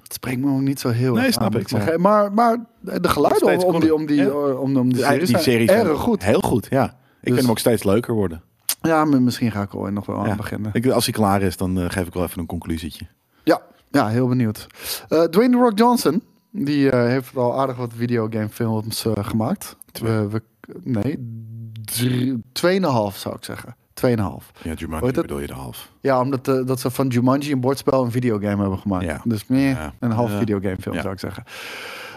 het 0.03 0.13
spreekt 0.13 0.39
me 0.41 0.51
ook 0.51 0.59
niet 0.61 0.79
zo 0.79 0.89
heel 0.89 1.13
Nee, 1.15 1.31
snap 1.31 1.55
aan, 1.55 1.59
ik, 1.61 1.69
ja. 1.69 1.97
Maar, 1.97 2.33
maar 2.33 2.57
de 2.79 3.09
geluiden 3.09 3.65
om, 3.65 3.79
die, 3.79 3.93
om 3.95 4.05
die, 4.05 4.29
cooler. 4.29 4.57
om, 4.59 4.77
om 4.77 4.93
die 4.93 5.03
serie 5.03 5.25
die 5.25 5.37
zijn 5.69 5.87
erg 5.87 5.99
goed. 5.99 6.23
Heel 6.23 6.39
goed, 6.41 6.67
ja. 6.69 6.83
Ik 6.85 6.91
Dus- 6.91 6.97
vind 7.21 7.39
hem 7.39 7.49
ook 7.49 7.59
steeds 7.59 7.83
leuker 7.83 8.13
worden. 8.13 8.41
Ja, 8.81 9.05
maar 9.05 9.21
misschien 9.21 9.51
ga 9.51 9.61
ik 9.61 9.73
er 9.73 9.91
nog 9.93 10.05
wel 10.05 10.17
aan 10.17 10.27
Ja. 10.27 10.35
beginnen. 10.35 10.69
Ik, 10.73 10.87
als 10.87 11.05
hij 11.05 11.13
klaar 11.13 11.41
is, 11.41 11.57
dan 11.57 11.79
eh, 11.79 11.89
geef 11.89 12.07
ik 12.07 12.13
wel 12.13 12.23
even 12.23 12.39
een 12.39 12.45
conclusietje. 12.45 13.05
Ja, 13.43 13.61
ja, 13.91 14.07
heel 14.07 14.27
benieuwd. 14.27 14.67
Eh, 15.09 15.23
Dwayne 15.23 15.55
The 15.55 15.61
Rock 15.61 15.77
Johnson, 15.77 16.23
die 16.51 16.89
eh, 16.91 17.07
heeft 17.07 17.33
wel 17.33 17.59
aardig 17.59 17.75
wat 17.77 17.91
videogamefilms 17.95 19.05
eh 19.05 19.11
gemaakt. 19.21 19.75
We, 20.01 20.27
we, 20.29 20.41
nee, 20.83 21.39
drie, 21.85 22.41
tweeënhalf 22.51 23.17
zou 23.17 23.35
ik 23.35 23.43
zeggen. 23.43 23.75
Tweeënhalf. 23.93 24.51
Ja, 24.63 24.73
Jumanji 24.73 25.11
bedoel 25.11 25.39
je 25.39 25.47
de 25.47 25.53
half. 25.53 25.91
Ja, 26.01 26.19
omdat 26.19 26.47
eh, 26.47 26.65
dat 26.65 26.79
ze 26.79 26.89
van 26.91 27.07
Jumanji 27.07 27.51
een 27.51 27.59
bordspel 27.59 28.03
een 28.03 28.11
videogame 28.11 28.61
hebben 28.61 28.79
gemaakt. 28.79 29.03
Ja. 29.05 29.21
Dus 29.23 29.47
meer 29.47 29.69
Ja. 29.69 29.93
een 29.99 30.11
half 30.11 30.31
Ja. 30.31 30.37
videogamefilm 30.37 30.95
Ja. 30.95 31.01
zou 31.01 31.13
ik 31.13 31.19
zeggen. 31.19 31.43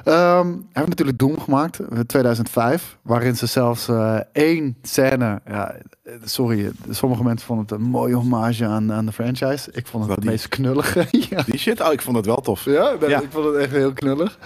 Hij 0.05 0.45
heeft 0.73 0.89
natuurlijk 0.89 1.19
Doom 1.19 1.41
gemaakt, 1.41 1.79
eh, 1.79 1.99
2005, 2.07 2.97
waarin 3.03 3.37
ze 3.37 3.47
zelfs 3.47 3.89
eh, 3.89 4.17
één 4.33 4.77
scène, 4.83 5.41
ja, 5.47 5.75
eh, 6.05 6.13
sorry, 6.25 6.71
sommige 6.91 7.23
mensen 7.25 7.47
vonden 7.47 7.65
het 7.65 7.75
een 7.75 7.91
mooie 7.91 8.15
hommage 8.15 8.67
aan, 8.67 8.93
aan 8.93 9.07
de 9.07 9.13
franchise. 9.13 9.69
Ik 9.73 9.87
vond 9.87 10.05
het 10.05 10.07
Wat 10.07 10.09
het 10.09 10.21
die? 10.21 10.31
meest 10.31 10.49
knullige. 10.49 11.07
ja. 11.31 11.43
Die 11.47 11.59
shit, 11.59 11.81
oh, 11.81 11.93
ik 11.93 12.03
vond 12.03 12.17
het 12.17 12.27
wel 12.27 12.37
tof. 12.41 12.65
Ja, 12.65 12.95
nee, 13.01 13.09
Ja. 13.11 13.21
ik 13.21 13.29
vond 13.31 13.45
het 13.45 13.55
echt 13.55 13.71
heel 13.71 13.93
knullig. 13.93 14.39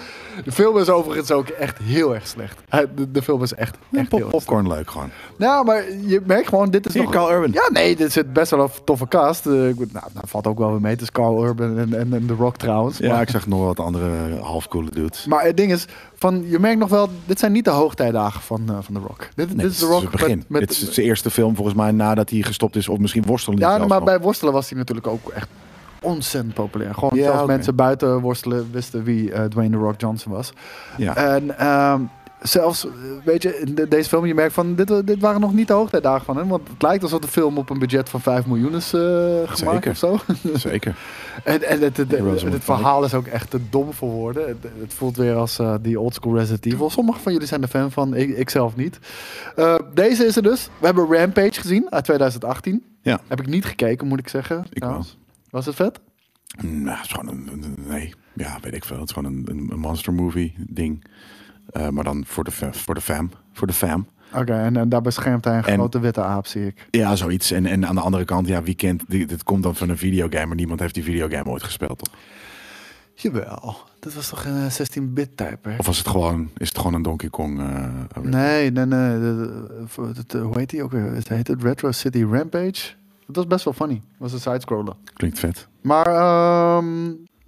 De 0.45 0.53
film 0.53 0.79
is 0.79 0.89
overigens 0.89 1.31
ook 1.31 1.49
echt 1.49 1.79
heel 1.79 2.15
erg 2.15 2.27
slecht. 2.27 2.59
De, 2.95 3.11
de 3.11 3.23
film 3.23 3.43
is 3.43 3.55
echt, 3.55 3.77
echt 3.93 4.09
pop- 4.09 4.19
heel 4.19 4.29
erg 4.29 4.31
slecht. 4.31 4.31
popcorn 4.47 4.69
leuk 4.69 4.91
gewoon. 4.91 5.11
Nou, 5.39 5.65
maar 5.65 5.83
je 5.93 6.21
merkt 6.27 6.49
gewoon, 6.49 6.71
dit 6.71 6.87
is 6.87 6.95
nog... 6.95 7.11
Carl 7.11 7.33
Urban? 7.33 7.53
Ja, 7.53 7.69
nee, 7.73 7.97
dit 7.97 8.13
zit 8.13 8.33
best 8.33 8.51
wel 8.51 8.61
een 8.63 8.71
toffe 8.85 9.09
cast. 9.09 9.45
Bedoel, 9.45 9.75
nou, 9.93 10.07
nou, 10.13 10.27
valt 10.29 10.47
ook 10.47 10.59
wel 10.59 10.71
weer 10.71 10.81
mee. 10.81 10.93
Het 10.93 11.01
is 11.03 11.11
Carl 11.13 11.45
Urban 11.45 11.79
en, 11.79 11.95
en, 11.95 12.13
en 12.15 12.27
The 12.27 12.35
Rock 12.35 12.57
trouwens. 12.57 12.99
Ja, 12.99 13.13
maar, 13.13 13.23
ik 13.23 13.31
zag 13.31 13.47
nog 13.47 13.65
wat 13.65 13.81
andere 13.81 14.37
halfcoole 14.41 14.91
dudes. 14.91 15.27
maar 15.27 15.45
het 15.49 15.57
ding 15.57 15.73
is, 15.73 15.87
van, 16.15 16.45
je 16.49 16.59
merkt 16.59 16.79
nog 16.79 16.89
wel, 16.89 17.09
dit 17.27 17.39
zijn 17.39 17.53
niet 17.53 17.65
de 17.65 17.71
hoogtijdagen 17.71 18.41
van, 18.41 18.63
eh, 18.69 18.77
van 18.81 18.95
The 18.95 19.01
Rock. 19.01 19.29
Dit, 19.35 19.55
Nee, 19.55 19.65
dit 19.65 19.73
is 19.73 19.79
The 19.79 19.87
Rock 19.87 20.03
het 20.03 20.11
begin. 20.11 20.37
met... 20.37 20.49
met 20.49 20.61
Dit 20.61 20.71
is 20.71 20.93
zijn 20.93 21.07
eerste 21.07 21.31
film 21.31 21.55
volgens 21.55 21.77
mij 21.77 21.91
nadat 21.91 22.31
hij 22.31 22.43
gestopt 22.43 22.77
is. 22.77 22.89
Of 22.89 22.99
misschien 22.99 23.25
worstelen 23.25 23.59
ja, 23.59 23.79
maar 23.79 23.89
nog. 23.89 24.05
bij 24.05 24.21
worstelen 24.21 24.53
was 24.53 24.69
hij 24.69 24.79
natuurlijk 24.79 25.07
ook 25.07 25.29
echt 25.29 25.49
ontzettend 26.01 26.55
populair. 26.55 26.95
Gewoon 26.95 27.19
Ja, 27.19 27.25
zelfs 27.25 27.47
mensen 27.47 27.75
buiten 27.75 28.21
worstelen 28.21 28.69
wisten 28.73 29.05
wie 29.05 29.33
eh, 29.33 29.45
Dwayne 29.45 29.77
The 29.77 29.83
Rock 29.83 30.01
Johnson 30.01 30.33
was. 30.33 30.53
Ja. 30.97 31.17
En 31.17 31.59
ehm, 31.59 32.01
zelfs, 32.43 32.87
weet 33.25 33.43
je, 33.43 33.59
in 33.59 33.75
de- 33.75 33.89
deze 33.89 34.09
film, 34.09 34.27
je 34.27 34.35
merkt 34.35 34.53
van, 34.55 34.75
dit, 34.75 35.07
dit 35.07 35.21
waren 35.21 35.41
nog 35.41 35.55
niet 35.55 35.67
de 35.67 35.73
hoogtijdagen 35.73 36.25
van 36.25 36.37
hem. 36.37 36.49
Want 36.49 36.69
het 36.69 36.83
lijkt 36.83 37.03
alsof 37.03 37.21
de 37.21 37.29
film 37.29 37.59
op 37.59 37.71
een 37.71 37.79
budget 37.79 38.09
van 38.09 38.21
5 38.21 38.47
miljoen 38.47 38.75
is 38.75 38.93
eh, 38.93 39.01
gemaakt 39.45 39.59
Zeker. 39.59 39.91
of 39.91 39.97
zo. 39.97 40.19
Zeker. 40.69 40.97
en 41.45 41.63
en 41.63 41.81
het, 41.81 41.97
het, 41.97 42.11
het, 42.11 42.65
verhaal 42.65 43.05
is 43.05 43.15
ook 43.15 43.27
echt 43.27 43.51
te 43.51 43.61
dom 43.71 43.93
voor 43.93 44.11
woorden. 44.11 44.49
Het, 44.49 44.57
het 44.81 44.95
voelt 44.95 45.17
weer 45.17 45.35
als 45.35 45.59
eh, 45.59 45.75
die 45.81 46.01
oldschool 46.01 46.37
Resident 46.37 46.67
Evil. 46.67 46.91
Sommigen 46.91 47.21
van 47.23 47.33
jullie 47.33 47.49
zijn 47.49 47.63
er 47.63 47.69
fan 47.69 47.91
van, 47.93 48.15
ik, 48.15 48.37
ik 48.37 48.51
zelf 48.51 48.77
niet. 48.77 48.99
Eh, 49.57 49.75
deze 49.95 50.25
is 50.27 50.37
er 50.37 50.43
dus. 50.43 50.69
We 50.79 50.87
hebben 50.87 51.13
Rampage 51.17 51.61
gezien 51.61 51.87
uit 51.91 52.05
2018. 52.05 52.85
Ja. 53.03 53.21
Heb 53.29 53.41
ik 53.41 53.47
niet 53.47 53.65
gekeken, 53.65 54.07
moet 54.07 54.19
ik 54.19 54.29
zeggen. 54.29 54.65
Ik. 54.73 54.85
Was 55.51 55.67
het 55.67 55.75
vet? 55.75 56.01
Nou, 56.63 56.97
het 56.97 57.05
is 57.07 57.13
gewoon 57.13 57.29
een, 57.29 57.75
Nee, 57.89 58.15
ja, 58.35 58.59
weet 58.61 58.75
ik 58.75 58.85
veel. 58.85 58.99
Het 58.99 59.09
is 59.09 59.15
gewoon 59.15 59.43
een 59.47 59.73
monster 59.77 60.13
movie 60.13 60.55
ding. 60.59 61.05
Eh, 61.71 61.89
maar 61.89 62.05
dan 62.05 62.25
voor 62.27 62.45
de, 62.45 62.51
voor 62.71 62.95
de 62.95 63.01
fam. 63.01 63.31
Voor 63.53 63.67
de 63.67 63.73
fam. 63.73 64.07
Oké, 64.35 64.53
en, 64.53 64.77
en 64.77 64.89
daar 64.89 65.01
beschermt 65.03 65.45
hij 65.45 65.57
een 65.59 65.65
En- 65.65 65.75
grote 65.75 66.01
witte 66.01 66.23
aap, 66.23 66.47
zie 66.47 66.67
ik. 66.67 66.87
Ja, 66.91 67.17
zoiets. 67.17 67.51
En, 67.51 67.67
en 67.67 67.87
aan 67.87 67.95
de 67.95 68.01
andere 68.01 68.25
kant, 68.25 68.49
ja, 68.49 68.63
wie 68.63 68.75
kent... 68.75 69.03
Dit 69.09 69.43
komt 69.43 69.63
dan 69.63 69.75
van 69.75 69.89
een 69.89 69.99
videogame, 69.99 70.47
maar 70.47 70.57
niemand 70.57 70.81
heeft 70.81 70.95
die 70.95 71.03
videogame 71.05 71.51
ooit 71.51 71.63
gespeeld, 71.63 71.99
toch? 71.99 72.15
Jawel, 73.15 73.77
dat 74.01 74.15
was 74.15 74.29
toch 74.29 74.45
een 74.45 74.71
16-bit 74.71 75.37
type, 75.37 75.71
Of 75.79 75.87
was 75.87 75.99
het 75.99 76.09
gewoon, 76.09 76.49
is 76.57 76.69
het 76.69 76.77
gewoon 76.79 76.95
een 76.95 77.03
Donkey 77.03 77.29
Kong? 77.29 77.59
eh, 77.61 78.23
Nee, 78.23 78.71
nee, 78.71 78.85
nee. 78.87 79.39
eh, 80.29 80.41
hoe 80.43 80.59
heet 80.59 80.71
die 80.71 80.83
ook 80.83 80.91
weer? 80.91 81.13
Het 81.15 81.29
heet 81.29 81.49
het 81.49 81.63
Retro 81.63 81.93
City 81.93 82.25
Rampage. 82.31 82.95
Dat 83.27 83.37
was 83.37 83.47
best 83.47 83.65
wel 83.65 83.75
funny. 83.75 83.95
Dat 83.95 84.03
was 84.19 84.33
een 84.33 84.41
sidescroller. 84.41 84.95
Klinkt 85.13 85.39
vet. 85.39 85.69
Maar 85.81 86.07
ehm 86.07 86.87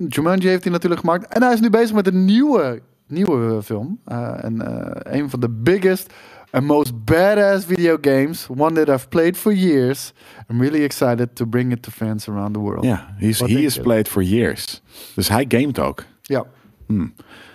Jumanji 0.09 0.49
heeft 0.49 0.63
hij 0.65 0.73
natuurlijk 0.73 1.01
gemaakt. 1.01 1.35
En 1.35 1.43
hij 1.43 1.53
is 1.53 1.61
nu 1.61 1.71
bezig 1.71 1.95
met 1.95 2.07
een 2.07 2.25
nieuwe, 2.25 2.83
nieuwe 3.11 3.63
film. 3.63 4.01
Eh, 4.05 4.45
en 4.45 4.61
eh, 4.61 5.19
een 5.21 5.31
van 5.31 5.41
de 5.41 5.49
biggest 5.49 6.13
and 6.51 6.67
most 6.67 7.05
badass 7.05 7.65
video 7.65 7.99
games. 8.01 8.47
One 8.49 8.85
that 8.85 8.89
I've 8.89 9.09
played 9.09 9.37
for 9.37 9.53
years. 9.53 10.13
I'm 10.49 10.61
really 10.61 10.83
excited 10.85 11.37
to 11.37 11.47
bring 11.47 11.73
it 11.73 11.83
to 11.83 11.91
fans 11.91 12.29
around 12.29 12.53
the 12.53 12.61
world. 12.61 12.85
Ja, 12.85 13.15
Wat 13.19 13.49
he 13.49 13.59
is 13.59 13.79
played 13.79 14.09
for 14.09 14.23
years. 14.23 14.83
Dus 15.15 15.29
hij 15.29 15.45
gamet 15.49 15.79
ook. 15.79 16.05
Ja. 16.23 16.45
Hmm. 16.87 17.15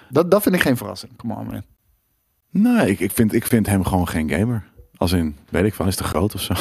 Dat, 0.09 0.31
dat 0.31 0.41
vind 0.41 0.55
ik 0.55 0.61
geen 0.61 0.77
verrassing. 0.77 1.15
Come 1.15 1.35
on, 1.35 1.45
man. 1.45 1.63
Nee, 2.49 2.89
ik, 2.89 2.99
ik, 2.99 3.11
vind, 3.11 3.33
ik 3.33 3.45
vind 3.45 3.67
hem 3.67 3.83
gewoon 3.83 4.07
geen 4.07 4.29
gamer. 4.29 4.63
Als 4.97 5.11
in, 5.11 5.35
weet 5.49 5.63
ik 5.65 5.73
van, 5.73 5.87
is 5.87 5.95
te 5.95 6.03
groot 6.03 6.35
of 6.35 6.41
zo? 6.41 6.53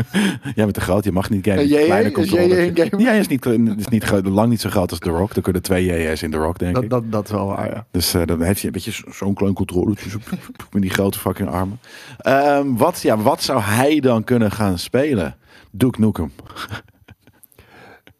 Jij 0.54 0.64
bent 0.64 0.74
te 0.74 0.80
groot, 0.80 1.04
je 1.04 1.12
mag 1.12 1.30
niet 1.30 1.46
gamen. 1.46 1.62
Eh, 1.62 1.68
JJ? 1.70 1.84
Kleine 1.84 2.10
controller. 2.10 2.78
Een? 2.92 2.98
Ja, 2.98 3.12
is 3.12 3.26
niet, 3.28 3.46
is 3.78 3.88
niet 3.88 4.04
groot, 4.04 4.26
lang 4.26 4.48
niet 4.48 4.60
zo 4.60 4.70
groot 4.70 4.90
als 4.90 4.98
The 4.98 5.10
Rock. 5.10 5.32
Er 5.32 5.42
kunnen 5.42 5.62
twee 5.62 5.84
JJ's 5.84 6.22
in 6.22 6.30
The 6.30 6.36
Rock, 6.36 6.58
denk 6.58 6.74
Dat, 6.74 6.82
ik. 6.84 6.90
dat, 6.90 7.12
dat 7.12 7.24
is 7.24 7.30
wel 7.30 7.46
waar, 7.46 7.70
ja. 7.70 7.86
Dus 7.90 8.14
eh, 8.14 8.22
dan 8.26 8.42
heeft 8.42 8.56
hij 8.56 8.66
een 8.66 8.72
beetje 8.72 8.92
zo- 8.92 9.10
zo'n 9.12 9.34
klein 9.34 9.52
controletje 9.54 10.10
zo, 10.10 10.18
met 10.72 10.82
die 10.82 10.90
grote 10.90 11.18
fucking 11.18 11.48
armen. 11.48 11.78
Ehm, 12.18 12.74
wat, 12.74 13.00
ja, 13.02 13.16
wat 13.18 13.42
zou 13.42 13.60
hij 13.60 14.00
dan 14.00 14.24
kunnen 14.24 14.50
gaan 14.52 14.78
spelen? 14.78 15.36
Duke 15.70 16.00
Nukem. 16.00 16.32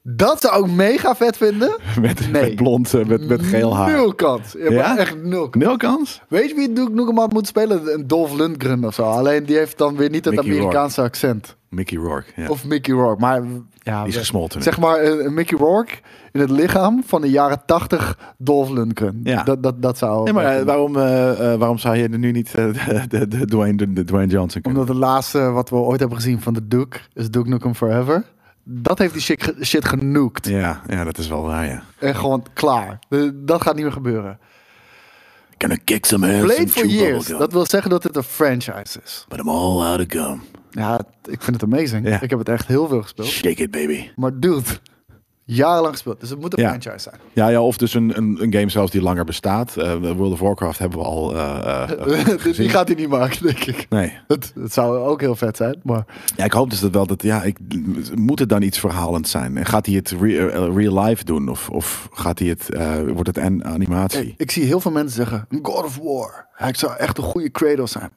Dat 0.09 0.41
zou 0.41 0.65
ik 0.65 0.71
mega 0.73 1.15
vet 1.17 1.37
vinden. 1.37 1.77
Met, 2.01 2.33
Nee. 2.33 2.43
met 2.43 2.57
blond, 2.57 2.95
eh, 2.95 3.05
met, 3.05 3.29
met 3.29 3.43
geel 3.43 3.77
haar. 3.77 3.91
Nul 3.91 4.15
kans. 4.15 4.55
Ja? 4.69 4.99
Echt 4.99 5.23
nul 5.23 5.49
kans. 5.49 5.65
Nul 5.65 5.77
kans? 5.77 6.23
Weet 6.29 6.49
je 6.49 6.55
wie 6.55 6.73
Duke 6.73 6.93
Nukem 6.93 7.19
had 7.19 7.33
moeten 7.33 7.49
spelen? 7.49 7.95
Een 7.95 8.07
Dolph 8.07 8.35
Lundgren 8.37 8.85
of 8.85 8.95
zo. 8.95 9.03
Alleen 9.03 9.45
die 9.45 9.57
heeft 9.57 9.79
dan 9.79 9.97
weer 9.97 10.11
niet 10.11 10.25
het 10.25 10.35
Mickey 10.35 10.51
Amerikaanse 10.53 11.03
accent. 11.03 11.57
Mickey 11.69 11.99
Rourke. 11.99 12.31
Ja. 12.37 12.49
Of 12.49 12.65
Mickey 12.65 12.95
Rourke. 12.95 13.21
Maar 13.21 13.43
ja, 13.83 14.01
Die 14.03 14.13
is 14.13 14.19
gesmolten. 14.19 14.63
Zeg 14.63 14.79
maar 14.79 14.97
eh, 14.97 15.25
een 15.25 15.35
Mickey 15.35 15.59
Rourke 15.59 15.95
in 16.33 16.41
het 16.41 16.51
lichaam 16.51 17.03
van 17.07 17.21
de 17.21 17.31
jaren 17.31 17.63
80 17.67 18.19
Dolph 18.39 18.71
Lundgren. 18.71 19.21
Ja. 19.25 19.43
Dat, 19.43 19.63
dat, 19.63 19.83
dat 19.83 19.99
zou... 19.99 20.25
Nee, 20.25 20.33
maar 20.33 20.45
eh, 20.59 20.65
waarom, 20.65 20.97
eh, 20.97 21.53
eh, 21.53 21.59
waarom 21.59 21.79
zou 21.79 21.97
je 21.97 22.09
er 22.09 22.19
nu 22.19 22.31
niet 22.33 22.55
eh, 22.55 22.65
de, 22.89 23.07
de, 23.09 23.29
de 23.29 23.47
Dwayne, 23.47 23.77
de, 23.77 23.93
de 23.93 24.05
Dwayne 24.05 24.33
Johnson 24.33 24.63
kunnen? 24.63 24.81
Omdat 24.81 24.97
het 24.97 25.05
laatste 25.05 25.39
wat 25.51 25.71
we 25.71 25.77
ooit 25.77 26.01
hebben 26.01 26.19
gezien 26.19 26.41
van 26.41 26.55
de 26.55 26.69
Duke 26.69 26.99
is 27.15 27.31
Duke 27.31 27.49
Nukem 27.49 27.75
Forever. 27.75 28.25
Dat 28.69 28.99
heeft 28.99 29.13
die 29.13 29.23
shit, 29.23 29.55
shit 29.63 29.85
genoekt. 29.85 30.49
Ja, 30.49 30.83
ja, 30.87 31.05
dat 31.05 31.19
is 31.19 31.29
wel 31.29 31.43
waar, 31.43 31.67
ja. 31.67 31.83
En 31.99 32.17
gewoon 32.17 32.45
klaar. 32.53 32.99
Dat 33.35 33.63
gaat 33.63 33.75
niet 33.75 33.85
meer 33.85 33.93
gebeuren. 33.93 34.39
Gonna 35.59 35.77
kick 35.85 36.07
some 36.07 36.33
ass 36.33 36.45
Played 36.45 36.71
for 36.71 36.87
years. 36.87 37.27
Dat 37.27 37.53
wil 37.53 37.67
zeggen 37.67 37.91
dat 37.91 38.03
het 38.03 38.17
een 38.17 38.23
franchise 38.23 39.01
is. 39.05 39.25
But 39.29 39.39
I'm 39.39 39.49
all 39.49 39.87
out 39.87 40.01
of 40.01 40.07
gum. 40.09 40.43
Ja, 40.71 41.01
ik 41.25 41.43
vind 41.43 41.61
het 41.61 41.73
amazing. 41.73 42.09
Ja. 42.09 42.21
Ik 42.21 42.31
heb 42.31 42.39
het 42.39 42.49
echt 42.49 42.67
heel 42.67 42.89
veel 42.89 43.03
gespeeld. 43.03 43.29
Shake 43.29 43.63
it, 43.63 43.71
baby. 43.71 44.11
Maar 44.17 44.41
dude, 44.41 44.63
jarenlang 45.49 45.93
gespeeld. 45.93 46.21
Dus 46.21 46.31
het 46.31 46.41
moet 46.41 46.57
een 46.57 46.63
Ja. 46.63 46.69
franchise 46.69 46.99
zijn. 46.99 47.21
Ja, 47.33 47.49
ja, 47.49 47.63
of 47.63 47.77
dus 47.77 47.95
een, 47.95 48.17
een, 48.17 48.43
een 48.43 48.53
game 48.53 48.69
zelfs 48.69 48.91
die 48.93 49.03
langer 49.03 49.25
bestaat. 49.25 49.77
Eh, 49.77 49.95
World 49.95 50.33
of 50.33 50.41
Warcraft 50.41 50.79
hebben 50.79 50.99
we 50.99 51.05
al 51.05 51.35
eh, 51.37 51.91
die 52.57 52.69
gaat 52.69 52.87
hij 52.89 52.97
niet 52.97 53.09
maken, 53.09 53.43
denk 53.43 53.59
ik. 53.65 53.87
Nee. 53.89 54.13
Het, 54.29 54.53
het 54.55 54.73
zou 54.73 54.99
ook 54.99 55.21
heel 55.21 55.37
vet 55.37 55.57
zijn, 55.57 55.81
maar... 55.83 56.05
Ja, 56.37 56.45
ik 56.45 56.53
hoop 56.53 56.71
dus 56.71 56.81
dat 56.81 56.91
wel 56.93 57.07
dat, 57.07 57.23
ja, 57.23 57.43
ik, 57.43 57.59
moet 58.15 58.39
het 58.39 58.49
dan 58.49 58.63
iets 58.63 58.79
verhalend 58.79 59.29
zijn? 59.29 59.57
En 59.57 59.67
gaat 59.67 59.87
hij 59.87 59.95
het 59.95 60.11
re- 60.21 60.71
real 60.73 61.03
life 61.05 61.25
doen? 61.25 61.49
Of, 61.49 61.71
of 61.71 62.09
gaat 62.13 62.39
hij 62.39 62.49
het, 62.49 62.69
wordt 63.13 63.27
het 63.27 63.37
een 63.37 63.65
animatie? 63.65 64.35
Ik 64.37 64.51
zie 64.51 64.65
heel 64.65 64.81
veel 64.81 64.91
mensen 64.93 65.17
zeggen, 65.17 65.47
God 65.63 65.85
of 65.85 65.99
War. 66.03 66.47
Hij 66.53 66.75
zou 66.75 66.97
echt 66.97 67.19
een 67.19 67.25
goede 67.25 67.49
Kratos 67.51 67.93
zijn. 67.93 68.11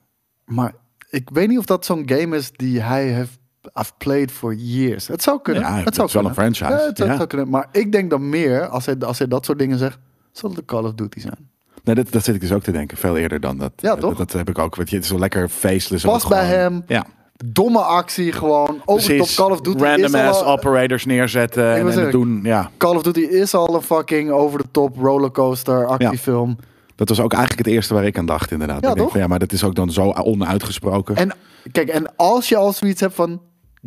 Maar 0.46 0.74
ik 1.10 1.30
weet 1.34 1.48
niet 1.48 1.58
of 1.58 1.66
dat 1.66 1.86
zo'n 1.86 2.04
game 2.06 2.36
is 2.38 2.52
die 2.52 2.82
hij 2.82 3.08
heeft 3.08 3.39
I've 3.80 3.92
played 3.98 4.32
for 4.32 4.54
years. 4.54 5.08
Het 5.08 5.24
zou 5.24 5.40
kunnen. 5.42 5.64
Ja, 5.64 5.76
het 5.84 5.96
zou 5.96 6.08
is 6.08 6.14
wel 6.14 6.26
een 6.26 6.34
franchise, 6.34 6.64
Ja, 6.72 6.78
het 6.86 6.98
zou, 6.98 7.10
ja. 7.10 7.16
zou 7.16 7.28
kunnen. 7.28 7.50
Maar 7.50 7.68
ik 7.72 7.92
denk 7.92 8.10
dan 8.10 8.30
meer, 8.30 8.68
als 8.68 8.86
hij, 8.86 8.98
als 9.00 9.18
hij 9.18 9.28
dat 9.28 9.46
soort 9.46 9.60
dingen 9.60 9.78
zegt, 9.78 9.98
zal 10.32 10.50
het 10.50 10.60
de 10.60 10.66
Call 10.66 10.84
of 10.84 10.94
Duty 10.94 11.20
zijn. 11.20 11.50
Nee, 11.84 11.96
dat, 11.96 12.12
dat 12.12 12.24
zit 12.24 12.36
ik 12.36 12.42
dus 12.42 12.52
ook 12.52 12.64
te 12.64 12.72
denken. 12.72 12.98
Veel 12.98 13.18
eerder 13.18 13.40
dan 13.40 13.58
dat. 13.58 13.72
Ja, 13.76 13.90
dat, 13.90 14.00
toch? 14.00 14.16
Dat, 14.18 14.32
heb 14.32 14.50
ik 14.50 14.58
ook. 14.58 14.76
Weet 14.76 14.90
je, 14.90 14.96
het 14.96 15.04
is 15.04 15.10
zo 15.12 15.20
lekker 15.20 15.50
faceless. 15.50 16.06
Past 16.06 16.24
ook 16.26 16.30
bij 16.32 16.40
gewoon. 16.46 16.58
hem. 16.60 16.84
Ja. 16.88 17.06
Domme 17.46 17.80
actie 17.80 18.32
gewoon. 18.32 18.82
Over 18.86 19.10
de 19.10 19.18
top. 19.18 19.28
Call 19.36 19.52
of 19.52 19.62
Duty 19.62 19.84
Random 19.84 20.16
al 20.16 20.22
ass 20.28 20.40
een- 20.42 20.46
operators 20.46 21.06
neerzetten 21.06 21.76
en, 21.76 22.12
doen. 22.12 22.40
Ja, 22.44 22.72
Call 22.78 22.96
of 22.96 23.02
Duty 23.02 23.20
is 23.20 23.54
al 23.54 23.76
een 23.76 23.82
fucking 23.82 24.32
over 24.32 24.60
de 24.60 24.66
top 24.72 24.98
rollercoaster 24.98 25.86
actiefilm. 25.86 26.58
dat 26.96 27.10
was 27.10 27.20
ook 27.22 27.34
eigenlijk 27.34 27.66
het 27.66 27.76
eerste 27.76 27.94
waar 27.94 28.06
ik 28.06 28.18
aan 28.18 28.26
dacht 28.26 28.52
inderdaad. 28.52 28.82
Ja, 28.82 28.88
ik 28.90 28.94
denk 28.94 29.06
toch? 29.06 29.12
van, 29.12 29.20
ja, 29.22 29.28
maar 29.28 29.40
dat 29.40 29.52
is 29.52 29.64
ook 29.64 29.76
dan 29.76 29.92
zo 29.92 30.12
onuitgesproken. 30.12 31.16
En 31.16 31.32
kijk, 31.72 31.90
en 31.90 32.16
als 32.16 32.50
je 32.50 32.56
al 32.58 32.74
zoiets 32.74 33.02
hebt 33.02 33.14
van 33.16 33.42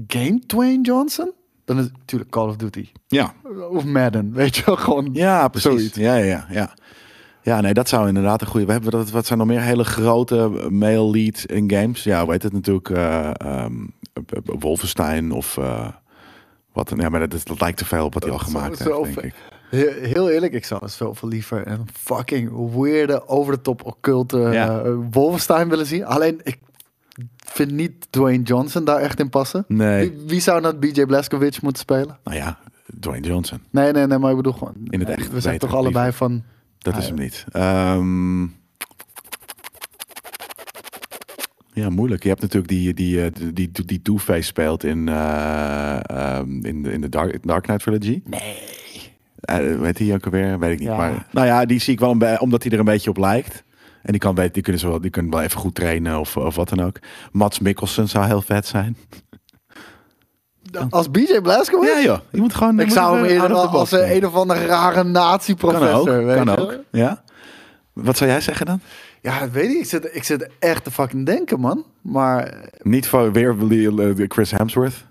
game 0.06 0.40
Dwayne 0.46 0.82
Johnson, 0.82 1.32
dan 1.64 1.78
is 1.78 1.84
het 1.84 1.92
natuurlijk 1.98 2.30
Call 2.30 2.48
of 2.48 2.56
Duty. 2.56 2.88
ja. 3.08 3.34
Of 3.70 3.84
Madden, 3.84 4.32
weet 4.42 4.56
je 4.56 4.62
wel, 4.64 4.76
gewoon. 4.76 5.08
Ja, 5.12 5.48
precies. 5.48 5.70
Zoiets. 5.70 5.96
Ja, 5.96 6.14
ja, 6.16 6.46
ja, 6.50 6.74
ja. 7.42 7.60
Nee, 7.60 7.74
dat 7.74 7.88
zou 7.88 8.08
inderdaad 8.08 8.40
een 8.40 8.46
goede. 8.46 8.66
We 8.66 8.72
hebben 8.72 8.90
dat. 8.90 9.10
Wat 9.10 9.26
zijn 9.26 9.38
nog 9.38 9.48
meer 9.48 9.60
hele 9.60 9.84
grote 9.84 10.66
male 10.70 11.10
lead 11.10 11.44
in 11.46 11.70
games? 11.70 12.02
Ja, 12.04 12.26
weet 12.26 12.42
het 12.42 12.52
natuurlijk. 12.52 12.90
eh 12.90 13.30
ehm, 13.34 13.74
Wolfenstein 14.44 15.32
of 15.32 15.56
eh, 15.56 15.88
wat? 16.72 16.92
Ja, 16.96 17.08
maar 17.08 17.28
dat, 17.28 17.46
dat 17.46 17.60
lijkt 17.60 17.78
te 17.78 17.84
veel 17.84 18.04
op 18.04 18.14
wat 18.14 18.22
hij 18.22 18.32
al 18.32 18.38
gemaakt 18.38 18.78
heeft, 18.78 18.90
zo 18.90 19.04
denk 19.04 19.20
ik. 19.20 19.34
Heel, 20.02 20.30
eerlijk, 20.30 20.52
ik 20.52 20.64
zou 20.64 20.82
het 20.82 20.92
zoveel 20.92 21.28
liever 21.28 21.66
een 21.66 21.86
fucking 21.92 22.70
weirde, 22.74 23.28
over 23.28 23.52
de 23.54 23.60
top 23.60 23.84
occulte 23.84 24.38
Ja. 24.38 24.80
eh, 24.80 24.92
Wolfenstein 25.10 25.68
willen 25.68 25.86
zien. 25.86 26.04
Alleen, 26.04 26.40
ik 26.42 26.58
vind 27.36 27.70
niet 27.70 28.06
Dwayne 28.10 28.42
Johnson 28.42 28.84
daar 28.84 28.98
echt 28.98 29.20
in 29.20 29.28
passen. 29.28 29.64
Nee. 29.68 30.10
Wie, 30.10 30.26
wie 30.26 30.40
zou 30.40 30.60
dan 30.62 30.78
BJ 30.78 31.04
Blazkowicz 31.04 31.60
moeten 31.60 31.82
spelen? 31.82 32.18
Nou 32.24 32.36
ja, 32.36 32.58
Dwayne 33.00 33.26
Johnson. 33.26 33.60
Nee, 33.70 33.92
nee, 33.92 34.06
nee, 34.06 34.18
maar 34.18 34.30
ik 34.30 34.36
bedoel 34.36 34.52
gewoon... 34.52 34.74
In 34.88 35.00
het 35.00 35.08
echt, 35.08 35.32
We 35.32 35.40
zijn 35.40 35.58
toch 35.58 35.74
allebei 35.74 36.12
van... 36.12 36.42
Dat 36.78 36.92
Ah, 36.94 36.98
is 37.00 37.06
ja. 37.06 37.14
hem 37.14 37.22
niet. 37.22 37.44
Ehm, 37.52 38.42
ja, 41.72 41.90
moeilijk. 41.90 42.22
Je 42.22 42.28
hebt 42.28 42.40
natuurlijk 42.40 42.68
die, 42.72 42.94
die, 42.94 43.24
eh, 43.24 43.30
die, 43.52 43.52
die, 43.52 43.84
die 43.84 44.02
Two-Face 44.02 44.42
speelt 44.42 44.84
in, 44.84 45.08
eh, 45.08 46.10
ehm, 46.10 46.64
in, 46.64 46.82
de, 46.82 46.92
in 46.92 47.00
de 47.00 47.08
Dark, 47.08 47.46
Dark 47.46 47.62
Knight 47.62 47.82
Trilogy. 47.82 48.22
Nee. 48.24 49.78
weet 49.78 49.98
hij 49.98 50.14
ook 50.14 50.24
alweer? 50.24 50.58
Weet 50.58 50.72
ik 50.72 50.78
niet. 50.78 50.88
Ja. 50.88 50.96
Maar, 50.96 51.26
nou 51.30 51.46
ja, 51.46 51.64
die 51.64 51.80
zie 51.80 51.92
ik 51.92 52.00
wel 52.00 52.10
een 52.20 52.40
omdat 52.40 52.62
hij 52.62 52.72
er 52.72 52.78
een 52.78 52.84
beetje 52.84 53.10
op 53.10 53.16
lijkt. 53.16 53.62
En 54.02 54.12
die, 54.12 54.20
kan, 54.20 54.34
weten- 54.34 54.52
die, 54.52 54.62
kunnen 54.62 54.80
ze 54.80 54.88
wel, 54.88 55.00
die 55.00 55.10
kunnen 55.10 55.32
wel 55.32 55.40
even 55.42 55.60
goed 55.60 55.74
trainen 55.74 56.18
of, 56.18 56.36
of 56.36 56.54
wat 56.56 56.68
dan 56.68 56.80
ook. 56.82 56.96
Mats 57.32 57.58
Mikkelsen 57.58 58.08
zou 58.08 58.26
heel 58.26 58.42
vet 58.42 58.66
zijn. 58.66 58.96
Als 60.90 61.10
BJ 61.10 61.40
Blazkowicz? 61.40 61.92
Ja 61.92 62.00
joh, 62.02 62.18
je 62.30 62.40
moet 62.40 62.54
gewoon... 62.54 62.80
Ik 62.80 62.90
zou 62.90 63.16
hem 63.16 63.24
eerder 63.24 63.48
the 63.48 63.66
als 63.66 63.92
een, 63.92 64.26
of 64.26 64.34
andere 64.34 64.66
rare 64.66 65.04
nazi-professor. 65.04 66.04
Kan 66.04 66.14
ook, 66.20 66.24
weet 66.26 66.36
kan 66.44 66.58
ook. 66.58 66.78
Ja. 66.90 67.22
Wat 67.92 68.16
zou 68.16 68.30
jij 68.30 68.40
zeggen 68.40 68.66
dan? 68.66 68.80
Ja, 69.20 69.40
dat 69.40 69.50
weet 69.50 69.70
ik. 69.70 69.76
Ik 69.78 69.86
zit, 69.86 70.08
ik 70.14 70.24
zit 70.24 70.48
echt 70.58 70.84
te 70.84 70.90
fucking 70.90 71.26
denken, 71.26 71.60
man. 71.60 71.84
Maar 72.00 72.54
Niet 72.82 73.08
voor 73.08 73.32
weer 73.32 73.56
eh, 74.18 74.24
Chris 74.28 74.50
Hemsworth? 74.50 75.04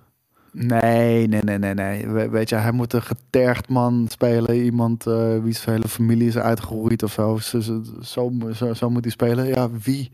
Nee, 0.52 1.28
nee, 1.28 1.42
nee, 1.42 1.58
nee, 1.58 1.74
nee. 1.74 2.08
We- 2.08 2.30
weet 2.30 2.50
je, 2.50 2.56
hij 2.56 2.72
moet 2.72 2.94
een 2.94 3.02
getergd 3.02 3.70
man 3.70 4.06
spelen. 4.10 4.56
Iemand 4.64 5.08
eh 5.08 5.38
wie 5.44 5.54
zijn 5.54 5.76
hele 5.76 5.88
familie 5.88 6.28
is 6.28 6.38
uitgeroeid 6.38 7.04
of 7.04 7.12
zo. 7.12 7.38
Zo, 7.38 7.60
zo, 8.02 8.74
zo, 8.74 8.90
moet 8.90 9.04
hij 9.04 9.12
spelen. 9.12 9.48
Ja, 9.48 9.70
wie? 9.72 10.12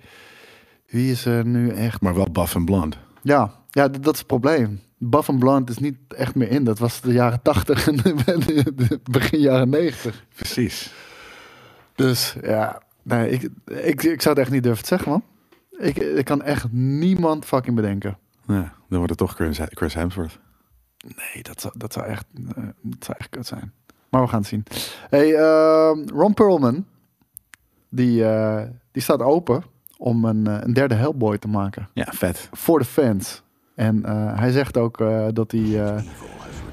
Wie 0.87 1.11
is 1.11 1.25
er 1.25 1.45
nu 1.45 1.69
echt... 1.69 2.01
Maar 2.01 2.15
wel 2.15 2.31
buff 2.31 2.55
en 2.55 2.65
blond. 2.65 2.97
Ja, 3.21 3.51
ja 3.69 3.87
dat 3.87 4.13
is 4.13 4.17
het 4.19 4.27
probleem. 4.27 4.79
Buff 4.97 5.29
and 5.29 5.39
Blonde 5.39 5.71
is 5.71 5.77
niet 5.77 5.97
echt 6.07 6.35
meer 6.35 6.49
in. 6.49 6.63
Dat 6.63 6.79
was 6.79 7.01
de 7.01 7.11
jaren 7.13 7.41
80 7.41 7.87
en 7.87 7.95
begin 9.11 9.39
jaren 9.39 9.69
90. 9.69 10.25
Precies. 10.35 10.93
Dus 11.95 12.35
ja, 12.41 12.81
nee, 13.03 13.29
ik, 13.29 13.49
ik, 13.65 14.03
ik 14.03 14.21
zou 14.21 14.35
het 14.35 14.43
echt 14.43 14.51
niet 14.51 14.63
durven 14.63 14.81
te 14.81 14.87
zeggen, 14.87 15.11
man. 15.11 15.23
Ik, 15.77 15.97
ik 15.97 16.25
kan 16.25 16.41
echt 16.43 16.71
niemand 16.71 17.45
fucking 17.45 17.75
bedenken. 17.75 18.17
Ja, 18.47 18.73
dan 18.89 18.97
wordt 18.97 19.09
het 19.09 19.17
toch 19.17 19.35
Chris, 19.69 19.93
Hemsworth. 19.93 20.39
Nee, 21.05 21.43
dat 21.43 21.61
zou, 21.61 21.73
dat 21.77 21.93
zou, 21.93 22.05
echt, 22.05 22.25
eh, 22.55 22.63
dat 22.81 23.05
zou 23.05 23.17
echt 23.17 23.29
kut 23.29 23.47
zijn. 23.47 23.73
Maar 24.09 24.21
we 24.21 24.27
gaan 24.27 24.39
het 24.39 24.47
zien. 24.47 24.63
Hey, 25.09 25.35
ehm, 25.35 26.07
Ron 26.07 26.33
Perlman, 26.33 26.85
die, 27.89 28.25
eh, 28.25 28.63
die 28.91 29.01
staat 29.01 29.21
open 29.21 29.63
om 29.97 30.25
een, 30.25 30.47
eh, 30.47 30.57
een 30.59 30.73
derde 30.73 30.95
Hellboy 30.95 31.37
te 31.37 31.47
maken. 31.47 31.89
Ja, 31.93 32.05
vet. 32.11 32.49
Voor 32.51 32.79
de 32.79 32.85
fans. 32.85 33.41
En 33.75 34.05
hij 34.35 34.51
zegt 34.51 34.77
ook 34.77 34.97
dat 35.33 35.51
hij... 35.51 36.03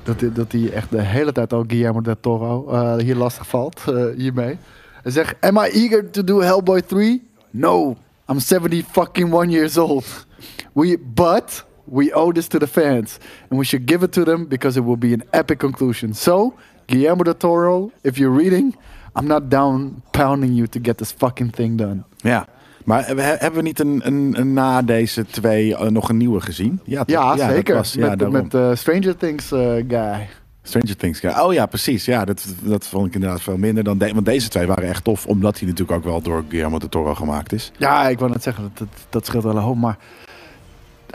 dat 0.03 0.21
hij, 0.21 0.33
dat 0.33 0.53
hij 0.53 0.73
echt 0.73 0.91
de 0.91 1.01
hele 1.01 1.33
tijd 1.33 1.53
al 1.53 1.65
Guillermo 1.67 2.01
del 2.01 2.21
Toro 2.21 2.97
hier 2.97 3.17
lastig 3.17 3.47
valt 3.47 3.85
hiermee. 4.17 4.59
Hij 5.03 5.13
zegt, 5.13 5.37
am 5.41 5.57
I 5.57 5.61
eager 5.61 6.11
to 6.11 6.25
do 6.25 6.41
Hellboy 6.41 6.83
3? 6.83 7.31
No, 7.51 7.97
I'm 8.29 8.41
70 8.41 8.85
fucking 8.87 9.33
one 9.33 9.51
years 9.51 9.77
old. 9.77 10.27
We, 10.73 10.99
but 11.15 11.65
we 11.85 12.13
owe 12.15 12.33
this 12.33 12.47
to 12.49 12.59
the 12.59 12.67
fans. 12.67 13.19
And 13.51 13.59
we 13.59 13.65
should 13.65 13.89
give 13.91 14.05
it 14.05 14.13
to 14.13 14.25
them 14.25 14.49
because 14.49 14.79
it 14.79 14.85
will 14.85 14.99
be 14.99 15.13
an 15.13 15.23
epic 15.31 15.59
conclusion. 15.59 16.15
So, 16.15 16.55
Guillermo 16.87 17.23
del 17.23 17.37
Toro, 17.37 17.91
if 18.03 18.17
you're 18.17 18.37
reading, 18.37 18.77
I'm 19.19 19.27
not 19.27 19.51
down 19.51 20.03
pounding 20.11 20.55
you 20.55 20.67
to 20.69 20.81
get 20.83 20.97
this 20.97 21.13
fucking 21.17 21.53
thing 21.53 21.79
done. 21.79 22.03
Ja. 22.17 22.47
Maar 22.85 23.15
we- 23.15 23.23
hebben 23.23 23.55
we 23.55 23.63
niet 23.63 23.81
een, 23.81 24.01
een, 24.05 24.35
een 24.39 24.53
na 24.53 24.83
deze 24.83 25.27
twee 25.27 25.77
eh, 25.77 25.91
nog 25.91 26.09
een 26.09 26.17
nieuwe 26.17 26.41
gezien? 26.41 26.81
Ja? 26.85 27.03
Ja, 27.07 27.37
zeker. 27.37 27.75
was- 27.75 27.97
met 27.97 28.19
daarom. 28.19 28.33
met 28.43 28.55
eh, 28.55 28.71
Stranger 28.75 29.17
Things 29.17 29.53
eh, 29.53 29.61
guy. 29.89 30.29
Stranger 30.63 30.97
Things. 30.97 31.21
Ja. 31.21 31.45
Oh 31.47 31.53
ja, 31.53 31.67
precies. 31.67 32.05
Ja, 32.05 32.25
dat, 32.25 32.45
dat 32.63 32.87
vond 32.87 33.07
ik 33.07 33.15
inderdaad 33.15 33.43
veel 33.43 33.57
minder 33.57 33.85
dan... 33.85 33.99
De, 33.99 34.13
want 34.13 34.27
deze 34.27 34.49
twee 34.49 34.67
waren 34.67 34.89
echt 34.89 35.05
tof. 35.05 35.27
Omdat 35.27 35.59
hij 35.59 35.69
natuurlijk 35.69 35.99
ook 35.99 36.05
wel 36.05 36.23
door 36.23 36.45
Guillermo 36.49 36.79
del 36.79 36.89
Toro 36.89 37.15
gemaakt 37.15 37.53
is. 37.53 37.73
Ja, 37.77 38.09
ik 38.09 38.19
wou 38.19 38.31
net 38.31 38.43
zeggen, 38.43 38.63
dat, 38.63 38.79
dat, 38.79 38.89
dat 39.11 39.27
scheelt 39.27 39.43
wel 39.45 39.57
een 39.57 39.63
hoop. 39.63 39.77
Maar 39.77 39.99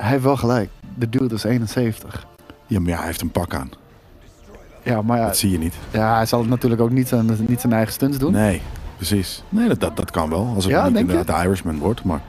hij 0.02 0.10
heeft 0.10 0.24
wel 0.24 0.38
gelijk. 0.38 0.70
De 0.97 1.10
dude 1.10 1.36
is 1.36 1.43
71. 1.43 2.28
Ja, 2.68 2.80
maar 2.80 2.89
ja, 2.89 2.97
hij 2.97 3.06
heeft 3.06 3.22
een 3.22 3.32
pak 3.32 3.54
aan. 3.54 3.70
Ja, 4.84 5.02
maar 5.02 5.18
ja, 5.18 5.26
Dat 5.26 5.38
zie 5.38 5.52
je 5.52 5.58
niet. 5.58 5.74
ja, 5.91 6.16
hij 6.16 6.26
zal 6.26 6.39
het 6.39 6.50
natuurlijk 6.50 6.82
ook 6.82 6.91
niet 6.91 7.08
zijn, 7.08 7.30
niet 7.47 7.60
zijn 7.62 7.74
eigen 7.74 7.93
stunts 7.93 8.18
doen. 8.18 8.32
Nee, 8.32 8.62
precies. 8.95 9.43
Nee, 9.50 9.68
dat, 9.68 9.80
dat, 9.80 9.95
dat 9.95 10.12
kan 10.12 10.30
wel. 10.30 10.52
Als 10.56 10.64
het 10.64 10.74
Ja, 10.74 10.86
niet 10.86 10.93
denk 10.93 11.06
je? 11.10 11.12
inderdaad 11.12 11.41
de 11.41 11.47
Irishman 11.47 11.78
wordt. 11.78 12.04
Maar 12.04 12.22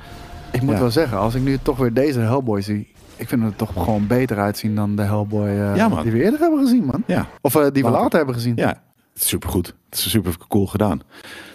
Ik 0.52 0.62
moet 0.62 0.74
Ja. 0.74 0.80
wel 0.80 0.90
zeggen, 0.90 1.18
als 1.18 1.34
ik 1.34 1.42
nu 1.42 1.58
toch 1.62 1.76
weer 1.76 1.92
deze 1.92 2.20
Hellboy 2.20 2.60
zie, 2.60 2.92
ik 3.16 3.28
vind 3.28 3.42
het 3.42 3.50
er 3.50 3.56
toch 3.56 3.72
gewoon 3.84 4.06
beter 4.06 4.38
uitzien 4.38 4.74
dan 4.74 4.96
de 4.96 5.02
Hellboy 5.02 5.46
eh, 5.48 5.76
Ja, 5.76 5.88
man. 5.88 6.02
die 6.02 6.12
we 6.12 6.22
eerder 6.22 6.40
hebben 6.40 6.58
gezien, 6.60 6.84
man. 6.84 7.02
Ja, 7.06 7.26
Of 7.40 7.54
eh, 7.54 7.62
die 7.62 7.70
we 7.72 7.80
Later. 7.82 8.00
later 8.02 8.16
hebben 8.16 8.34
gezien. 8.34 8.52
ja. 8.56 8.68
Het 9.12 9.22
is 9.22 9.28
supergoed. 9.28 9.66
Het 9.90 9.98
is 9.98 10.10
super 10.10 10.36
cool 10.48 10.66
gedaan. 10.66 11.00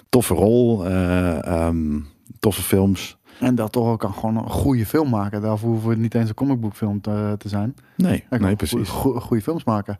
Toffe 0.10 0.34
rol. 0.34 0.86
eh, 0.86 1.46
ehm, 1.48 2.00
toffe 2.40 2.62
films. 2.62 3.18
En 3.40 3.56
dat 3.56 3.72
toch 3.72 3.88
ook 3.88 4.00
kan 4.00 4.14
gewoon 4.14 4.38
een 4.38 4.50
goede 4.50 4.86
film 4.86 5.10
maken. 5.10 5.42
Daarvoor 5.42 5.70
hoeven 5.70 5.90
we 5.90 5.96
niet 5.96 6.16
eens 6.16 6.30
een 6.30 6.36
comicbookfilm 6.36 7.02
te, 7.02 7.36
te 7.38 7.50
zijn. 7.50 7.76
Nee, 7.96 8.24
nee 8.30 8.40
goeie- 8.40 8.56
precies. 8.56 8.90
goe- 8.90 9.20
goede 9.20 9.44
films 9.44 9.64
maken. 9.64 9.98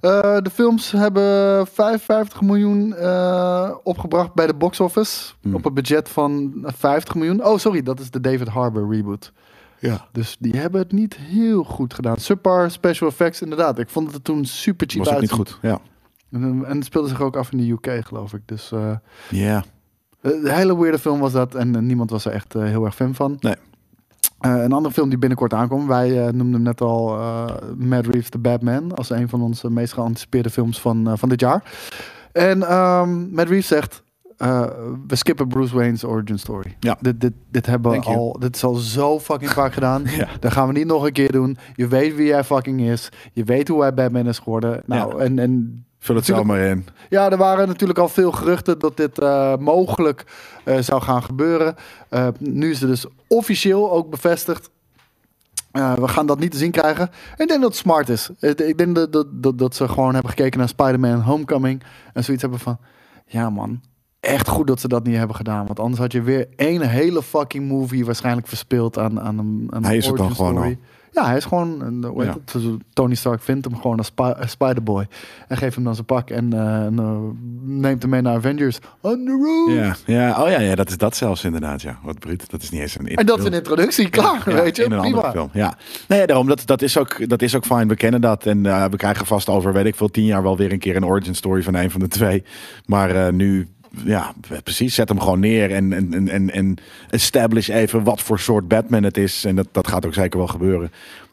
Eh, 0.00 0.36
de 0.42 0.50
films 0.52 0.90
hebben 0.92 1.66
55 1.66 2.40
miljoen 2.40 2.94
eh, 2.94 3.70
opgebracht 3.82 4.34
bij 4.34 4.46
de 4.46 4.54
box 4.54 4.80
office. 4.80 5.32
Hmm. 5.40 5.54
Op 5.54 5.64
een 5.64 5.74
budget 5.74 6.08
van 6.08 6.52
50 6.64 7.14
miljoen. 7.14 7.44
Oh, 7.44 7.58
sorry, 7.58 7.82
dat 7.82 8.00
is 8.00 8.10
de 8.10 8.20
David 8.20 8.48
Harbour 8.48 8.90
reboot. 8.96 9.32
Ja. 9.78 10.06
Dus 10.12 10.36
die 10.38 10.56
hebben 10.56 10.80
het 10.80 10.92
niet 10.92 11.16
heel 11.16 11.64
goed 11.64 11.94
gedaan. 11.94 12.16
Subpar 12.16 12.70
special 12.70 13.08
effects, 13.08 13.42
inderdaad. 13.42 13.78
Ik 13.78 13.88
vond 13.88 14.06
het 14.06 14.14
er 14.16 14.22
toen 14.22 14.44
super 14.44 14.86
cheap 14.90 15.04
Was 15.04 15.14
ook 15.14 15.20
niet 15.20 15.30
goed. 15.30 15.58
Ja. 15.62 15.78
En, 16.32 16.64
en 16.66 16.76
het 16.76 16.84
speelde 16.84 17.08
zich 17.08 17.20
ook 17.20 17.36
af 17.36 17.52
in 17.52 17.58
de 17.58 17.70
UK, 17.70 18.06
geloof 18.06 18.32
ik. 18.32 18.40
Dus 18.44 18.72
eh, 18.72 18.90
Ja. 19.30 19.64
Een 20.22 20.46
hele 20.46 20.78
weirde 20.78 20.98
film 20.98 21.20
was 21.20 21.32
dat. 21.32 21.54
En 21.54 21.74
eh, 21.76 21.82
niemand 21.82 22.10
was 22.10 22.24
er 22.24 22.32
echt 22.32 22.54
eh, 22.54 22.62
heel 22.62 22.84
erg 22.84 22.94
fan 22.94 23.14
van. 23.14 23.36
Nee. 23.40 23.54
Eh, 24.40 24.62
een 24.62 24.72
andere 24.72 24.94
film 24.94 25.08
die 25.08 25.18
binnenkort 25.18 25.54
aankomt. 25.54 25.86
Wij 25.86 26.10
eh, 26.18 26.32
noemden 26.32 26.52
hem 26.52 26.62
net 26.62 26.80
al 26.80 27.18
uh, 27.18 27.44
Matt 27.76 28.06
Reeves 28.06 28.28
The 28.30 28.38
Batman. 28.38 28.94
Als 28.94 29.10
een 29.10 29.28
van 29.28 29.42
onze 29.42 29.70
meest 29.70 29.92
geanticipeerde 29.92 30.50
films 30.50 30.80
van, 30.80 31.08
eh, 31.08 31.12
van 31.16 31.28
dit 31.28 31.40
jaar. 31.40 31.62
En 32.32 32.62
ehm 32.62 33.34
Matt 33.34 33.48
Reeves 33.48 33.66
zegt... 33.66 34.02
eh, 34.36 34.66
we 35.06 35.16
skippen 35.16 35.48
Bruce 35.48 35.74
Wayne's 35.74 36.04
origin 36.04 36.38
story. 36.38 36.76
Ja. 36.80 36.96
Dit, 37.00 37.20
dit, 37.20 37.32
dit 37.50 37.66
hebben 37.66 37.90
we 37.90 37.98
you. 38.00 38.16
al. 38.16 38.36
Dit 38.38 38.56
is 38.56 38.64
al 38.64 38.74
zo 38.74 39.20
fucking 39.20 39.50
vaak 39.50 39.72
gedaan. 39.72 40.02
Ja. 40.16 40.28
Dat 40.40 40.52
gaan 40.52 40.66
we 40.66 40.72
niet 40.72 40.86
nog 40.86 41.04
een 41.06 41.12
keer 41.12 41.32
doen. 41.32 41.56
Je 41.74 41.86
weet 41.88 42.14
wie 42.14 42.32
hij 42.32 42.44
fucking 42.44 42.80
is. 42.80 43.08
Je 43.32 43.44
weet 43.44 43.68
hoe 43.68 43.80
hij 43.80 43.94
Batman 43.94 44.26
is 44.26 44.38
geworden. 44.38 44.82
Nou, 44.86 45.16
Ja. 45.16 45.24
en, 45.24 45.38
en 45.38 45.84
Vul 46.02 46.16
het 46.16 46.24
zelf 46.24 46.44
maar 46.44 46.58
in. 46.58 46.86
ja, 47.08 47.30
er 47.30 47.36
waren 47.36 47.68
natuurlijk 47.68 47.98
al 47.98 48.08
veel 48.08 48.32
geruchten 48.32 48.78
dat 48.78 48.96
dit 48.96 49.18
eh, 49.18 49.56
mogelijk 49.56 50.24
eh, 50.64 50.78
zou 50.78 51.02
gaan 51.02 51.22
gebeuren. 51.22 51.74
Eh, 52.08 52.28
nu 52.38 52.70
is 52.70 52.80
het 52.80 52.88
dus 52.88 53.06
officieel 53.26 53.92
ook 53.92 54.10
bevestigd. 54.10 54.70
We 55.72 56.08
gaan 56.08 56.26
dat 56.26 56.38
niet 56.38 56.50
te 56.50 56.56
zien 56.56 56.70
krijgen. 56.70 57.08
En 57.08 57.42
ik 57.42 57.48
denk 57.48 57.60
dat 57.60 57.70
het 57.70 57.76
smart 57.76 58.08
is. 58.08 58.30
Ik 58.40 58.78
denk 58.78 58.94
dat, 58.94 59.12
dat, 59.12 59.26
dat, 59.30 59.58
dat 59.58 59.74
ze 59.74 59.88
gewoon 59.88 60.12
hebben 60.12 60.30
gekeken 60.30 60.58
naar 60.58 60.68
Spider-Man 60.68 61.20
Homecoming. 61.20 61.82
En 62.12 62.24
zoiets 62.24 62.42
hebben 62.42 62.60
van... 62.60 62.78
Ja 63.26 63.50
man, 63.50 63.80
echt 64.20 64.48
goed 64.48 64.66
dat 64.66 64.80
ze 64.80 64.88
dat 64.88 65.04
niet 65.04 65.16
hebben 65.16 65.36
gedaan. 65.36 65.66
Want 65.66 65.80
anders 65.80 66.00
had 66.00 66.12
je 66.12 66.22
weer 66.22 66.48
één 66.56 66.88
hele 66.88 67.22
fucking 67.22 67.68
movie 67.68 68.04
waarschijnlijk 68.04 68.46
verspeeld 68.46 68.98
aan, 68.98 69.20
aan 69.20 69.38
een, 69.38 69.66
aan 69.70 69.84
Hij 69.84 69.96
is 69.96 70.06
het 70.06 70.16
dan 70.16 70.34
gewoon 70.34 70.52
story. 70.52 70.78
Ja, 71.14 71.26
hij 71.26 71.36
is 71.36 71.44
gewoon... 71.44 71.80
Een, 71.80 72.04
hoe 72.04 72.22
heet 72.24 72.34
Ja. 72.52 72.58
het? 72.60 72.76
Tony 72.92 73.14
Stark 73.14 73.42
vindt 73.42 73.64
hem 73.64 73.76
gewoon 73.80 73.98
als 73.98 74.06
Spi- 74.06 74.22
als 74.22 74.50
Spider-Boy. 74.50 75.06
En 75.48 75.56
geeft 75.56 75.74
hem 75.74 75.84
dan 75.84 75.94
zijn 75.94 76.06
pak 76.06 76.30
en, 76.30 76.52
eh, 76.52 76.86
eh, 76.86 77.18
neemt 77.62 78.02
hem 78.02 78.10
mee 78.10 78.20
naar 78.20 78.34
Avengers. 78.36 78.78
On 79.00 79.24
the! 79.24 79.72
Ja. 79.72 79.96
ja. 80.06 80.42
Oh 80.42 80.50
ja, 80.50 80.60
ja, 80.60 80.74
dat 80.74 80.88
is 80.88 80.96
dat 80.96 81.16
zelfs 81.16 81.44
inderdaad. 81.44 81.82
Ja. 81.82 81.98
Wat 82.02 82.18
bruut. 82.18 82.50
Dat 82.50 82.62
is 82.62 82.70
niet 82.70 82.80
eens 82.80 82.98
een 82.98 83.06
En 83.06 83.26
dat 83.26 83.38
is 83.38 83.44
een 83.44 83.52
introductie, 83.52 84.08
klaar, 84.08 84.50
Ja, 84.50 84.62
weet 84.62 84.76
je? 84.76 84.84
in 84.84 84.92
een 84.92 84.98
andere 84.98 85.30
film. 85.30 85.50
Ja. 85.52 85.74
Nee, 86.08 86.26
daarom, 86.26 86.46
dat, 86.46 86.62
dat, 86.66 86.82
is 86.82 86.98
ook, 86.98 87.28
dat 87.28 87.42
is 87.42 87.56
ook 87.56 87.64
fijn. 87.64 87.88
We 87.88 87.96
kennen 87.96 88.20
dat. 88.20 88.46
En 88.46 88.66
eh, 88.66 88.84
we 88.84 88.96
krijgen 88.96 89.26
vast 89.26 89.48
over, 89.48 89.72
weet 89.72 89.86
ik 89.86 89.94
veel, 89.94 90.08
tien 90.10 90.24
jaar 90.24 90.42
wel 90.42 90.56
weer 90.56 90.72
een 90.72 90.78
keer 90.78 90.96
een 90.96 91.06
origin 91.06 91.34
story 91.34 91.62
van 91.62 91.74
een 91.74 91.90
van 91.90 92.00
de 92.00 92.08
twee. 92.08 92.44
Maar 92.86 93.32
nu, 93.34 93.68
ja, 94.04 94.32
precies. 94.62 94.94
Zet 94.94 95.08
hem 95.08 95.20
gewoon 95.20 95.40
neer 95.40 95.70
en, 95.70 95.92
en, 95.92 96.28
en, 96.28 96.50
en, 96.50 96.76
establish 97.10 97.68
even 97.68 98.04
wat 98.04 98.20
voor 98.20 98.38
soort 98.38 98.68
Batman 98.68 99.02
het 99.02 99.16
is. 99.16 99.44
En 99.44 99.56
dat, 99.56 99.68
dat 99.72 99.88
gaat 99.88 100.06
ook 100.06 100.14
zeker 100.14 100.38
wel 100.38 100.46
gebeuren. 100.48 100.90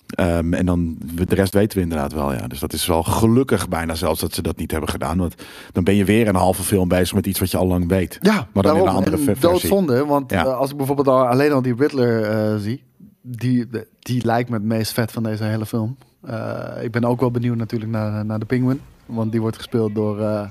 Ehm, 0.10 0.54
en 0.54 0.66
dan 0.66 0.96
de 1.00 1.36
rest 1.36 1.54
weten 1.54 1.78
we 1.78 1.84
inderdaad 1.84 2.14
wel, 2.14 2.34
ja. 2.34 2.48
Dus 2.48 2.60
dat 2.60 2.74
is 2.74 2.86
wel 2.86 3.04
gelukkig 3.04 3.70
bijna 3.70 3.96
zelfs 3.96 4.20
dat 4.20 4.34
ze 4.34 4.42
dat 4.42 4.58
niet 4.58 4.72
hebben 4.72 4.90
gedaan. 4.90 5.18
Want 5.18 5.36
dan 5.72 5.84
ben 5.84 5.96
je 5.96 6.04
weer 6.06 6.28
een 6.28 6.36
halve 6.36 6.64
film 6.64 6.88
bezig 6.88 7.14
met 7.16 7.26
iets 7.26 7.40
wat 7.40 7.52
je 7.52 7.58
al 7.58 7.68
lang 7.68 7.88
weet. 7.88 8.18
Ja, 8.22 8.48
Maar 8.54 8.64
dan 8.64 8.76
in 8.76 8.82
een 8.82 8.88
andere 8.88 9.18
En 9.18 9.24
versie. 9.24 9.42
doodzonde, 9.50 10.06
want 10.06 10.32
Ja. 10.32 10.46
eh, 10.46 10.58
als 10.58 10.72
ik 10.72 10.78
bijvoorbeeld 10.78 11.08
al, 11.08 11.28
alleen 11.28 11.52
al 11.52 11.62
die 11.62 11.76
Riddler 11.78 12.24
eh, 12.24 12.56
zie, 12.60 12.84
die, 13.22 13.68
die 14.00 14.26
lijkt 14.26 14.50
me 14.50 14.56
het 14.56 14.66
meest 14.66 14.94
vet 14.94 15.12
van 15.12 15.24
deze 15.24 15.44
hele 15.44 15.66
film. 15.66 15.98
Eh, 16.26 16.64
ik 16.84 16.92
ben 16.92 17.06
ook 17.06 17.20
wel 17.20 17.32
benieuwd 17.32 17.58
natuurlijk 17.58 17.92
naar, 17.92 18.26
naar 18.26 18.40
de 18.40 18.46
Penguin, 18.46 18.82
want 19.06 19.32
die 19.32 19.42
wordt 19.42 19.58
gespeeld 19.58 19.96
door 19.96 20.20
eh, 20.22 20.50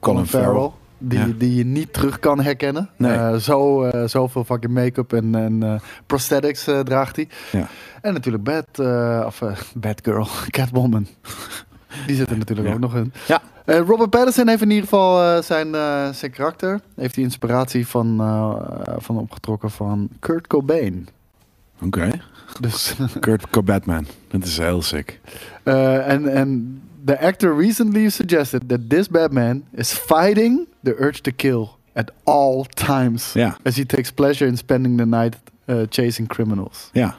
Colin 0.00 0.26
Farrell. 0.26 0.70
Die, 1.02 1.18
Ja. 1.18 1.26
die 1.38 1.54
je 1.54 1.64
niet 1.64 1.92
terug 1.92 2.18
kan 2.18 2.40
herkennen. 2.40 2.90
Nee. 2.96 3.12
Eh, 3.12 3.34
zo, 3.34 3.82
eh, 3.82 4.04
zoveel 4.08 4.44
fucking 4.44 4.72
make-up 4.72 5.12
en, 5.12 5.34
en 5.34 5.62
eh, 5.62 5.74
prosthetics 6.06 6.64
draagt 6.84 7.16
hij. 7.16 7.28
Ja. 7.52 7.66
En 8.00 8.12
natuurlijk 8.12 8.44
Bad, 8.44 8.78
of 9.26 9.40
uh, 9.40 9.52
Batgirl, 9.74 10.26
Catwoman. 10.56 11.06
Die 12.06 12.16
zit 12.16 12.30
er 12.30 12.38
natuurlijk 12.38 12.68
Ja. 12.68 12.74
ook 12.74 12.80
nog 12.80 12.94
in. 12.96 13.12
Ja. 13.26 13.40
Robert 13.66 14.10
Pattinson 14.10 14.48
heeft 14.48 14.62
in 14.62 14.68
ieder 14.70 14.84
geval 14.84 15.42
zijn, 15.42 15.74
zijn 16.14 16.30
karakter. 16.30 16.80
Heeft 16.96 17.14
hij 17.14 17.24
inspiratie 17.24 17.86
van, 17.86 18.16
van 18.98 19.18
opgetrokken 19.18 19.70
van 19.70 20.08
Kurt 20.18 20.46
Cobain. 20.46 21.08
Oké. 21.82 22.10
Dus, 22.60 22.94
Kurt 23.20 23.64
Batman. 23.64 24.06
Dat 24.30 24.44
is 24.44 24.58
heel 24.58 24.82
sick. 24.82 25.20
en, 25.62 26.28
en 26.28 26.82
the 27.04 27.20
actor 27.20 27.56
recently 27.56 28.10
suggested 28.10 28.68
that 28.68 28.90
this 28.90 29.08
Batman 29.08 29.64
is 29.74 29.92
fighting 29.92 30.66
the 30.82 30.94
urge 30.98 31.20
to 31.20 31.30
kill 31.36 31.68
at 31.92 32.10
all 32.24 32.64
times. 32.64 33.32
Ja. 33.32 33.56
As 33.62 33.76
he 33.76 33.86
takes 33.86 34.10
pleasure 34.10 34.50
in 34.50 34.56
spending 34.56 34.98
the 34.98 35.06
night 35.06 35.36
eh, 35.64 35.76
chasing 35.88 36.28
criminals. 36.28 36.90
Ja. 36.92 37.16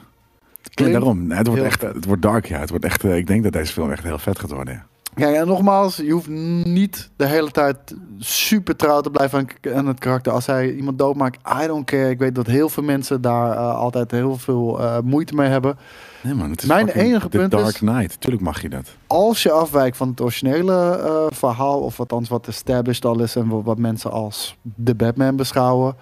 Klinkt 0.74 0.94
daarom. 0.94 1.30
Het 1.30 1.46
wordt 1.46 1.62
echt, 1.62 1.80
vet. 1.80 1.94
het 1.94 2.04
wordt 2.04 2.22
dark, 2.22 2.46
ja. 2.46 2.58
Het 2.58 2.70
wordt 2.70 2.84
echt, 2.84 3.04
eh, 3.04 3.16
ik 3.16 3.26
denk 3.26 3.42
dat 3.42 3.52
deze 3.52 3.72
film 3.72 3.90
echt 3.90 4.02
heel 4.02 4.18
vet 4.18 4.38
gaat 4.38 4.50
worden. 4.50 4.74
Ja. 4.74 4.86
Kijk, 5.14 5.36
en 5.36 5.46
nogmaals, 5.46 5.96
je 5.96 6.10
hoeft 6.10 6.28
niet 6.28 7.10
de 7.16 7.26
hele 7.26 7.50
tijd 7.50 7.76
super 8.18 8.76
trouw 8.76 9.00
te 9.00 9.10
blijven 9.10 9.38
aan, 9.38 9.74
aan 9.74 9.86
het 9.86 9.98
karakter. 9.98 10.32
Als 10.32 10.46
hij 10.46 10.72
iemand 10.72 10.98
doodmaakt, 10.98 11.38
I 11.62 11.66
don't 11.66 11.84
care. 11.84 12.10
Ik 12.10 12.18
weet 12.18 12.34
dat 12.34 12.46
heel 12.46 12.68
veel 12.68 12.82
mensen 12.82 13.20
daar 13.20 13.52
eh, 13.52 13.74
altijd 13.74 14.10
heel 14.10 14.36
veel 14.36 14.80
eh, 14.80 14.98
moeite 15.04 15.34
mee 15.34 15.48
hebben. 15.48 15.76
Nee 16.22 16.34
man, 16.34 16.50
het 16.50 16.62
is 16.62 16.68
Mijn 16.68 16.88
enige 16.88 17.28
The 17.28 17.38
punt 17.38 17.50
Dark 17.50 17.66
is- 17.66 17.78
Knight. 17.78 18.20
Tuurlijk 18.20 18.42
mag 18.42 18.62
je 18.62 18.68
dat. 18.68 18.96
Als 19.06 19.42
je 19.42 19.50
afwijkt 19.50 19.96
van 19.96 20.08
het 20.08 20.20
originele 20.20 20.96
eh, 20.96 21.24
verhaal, 21.36 21.80
of 21.80 21.98
althans 22.00 22.28
wat 22.28 22.48
established 22.48 23.04
al 23.04 23.20
is 23.20 23.36
en 23.36 23.62
wat, 23.62 23.78
mensen 23.78 24.10
als 24.10 24.56
de 24.62 24.94
Batman 24.94 25.36
beschouwen, 25.36 25.94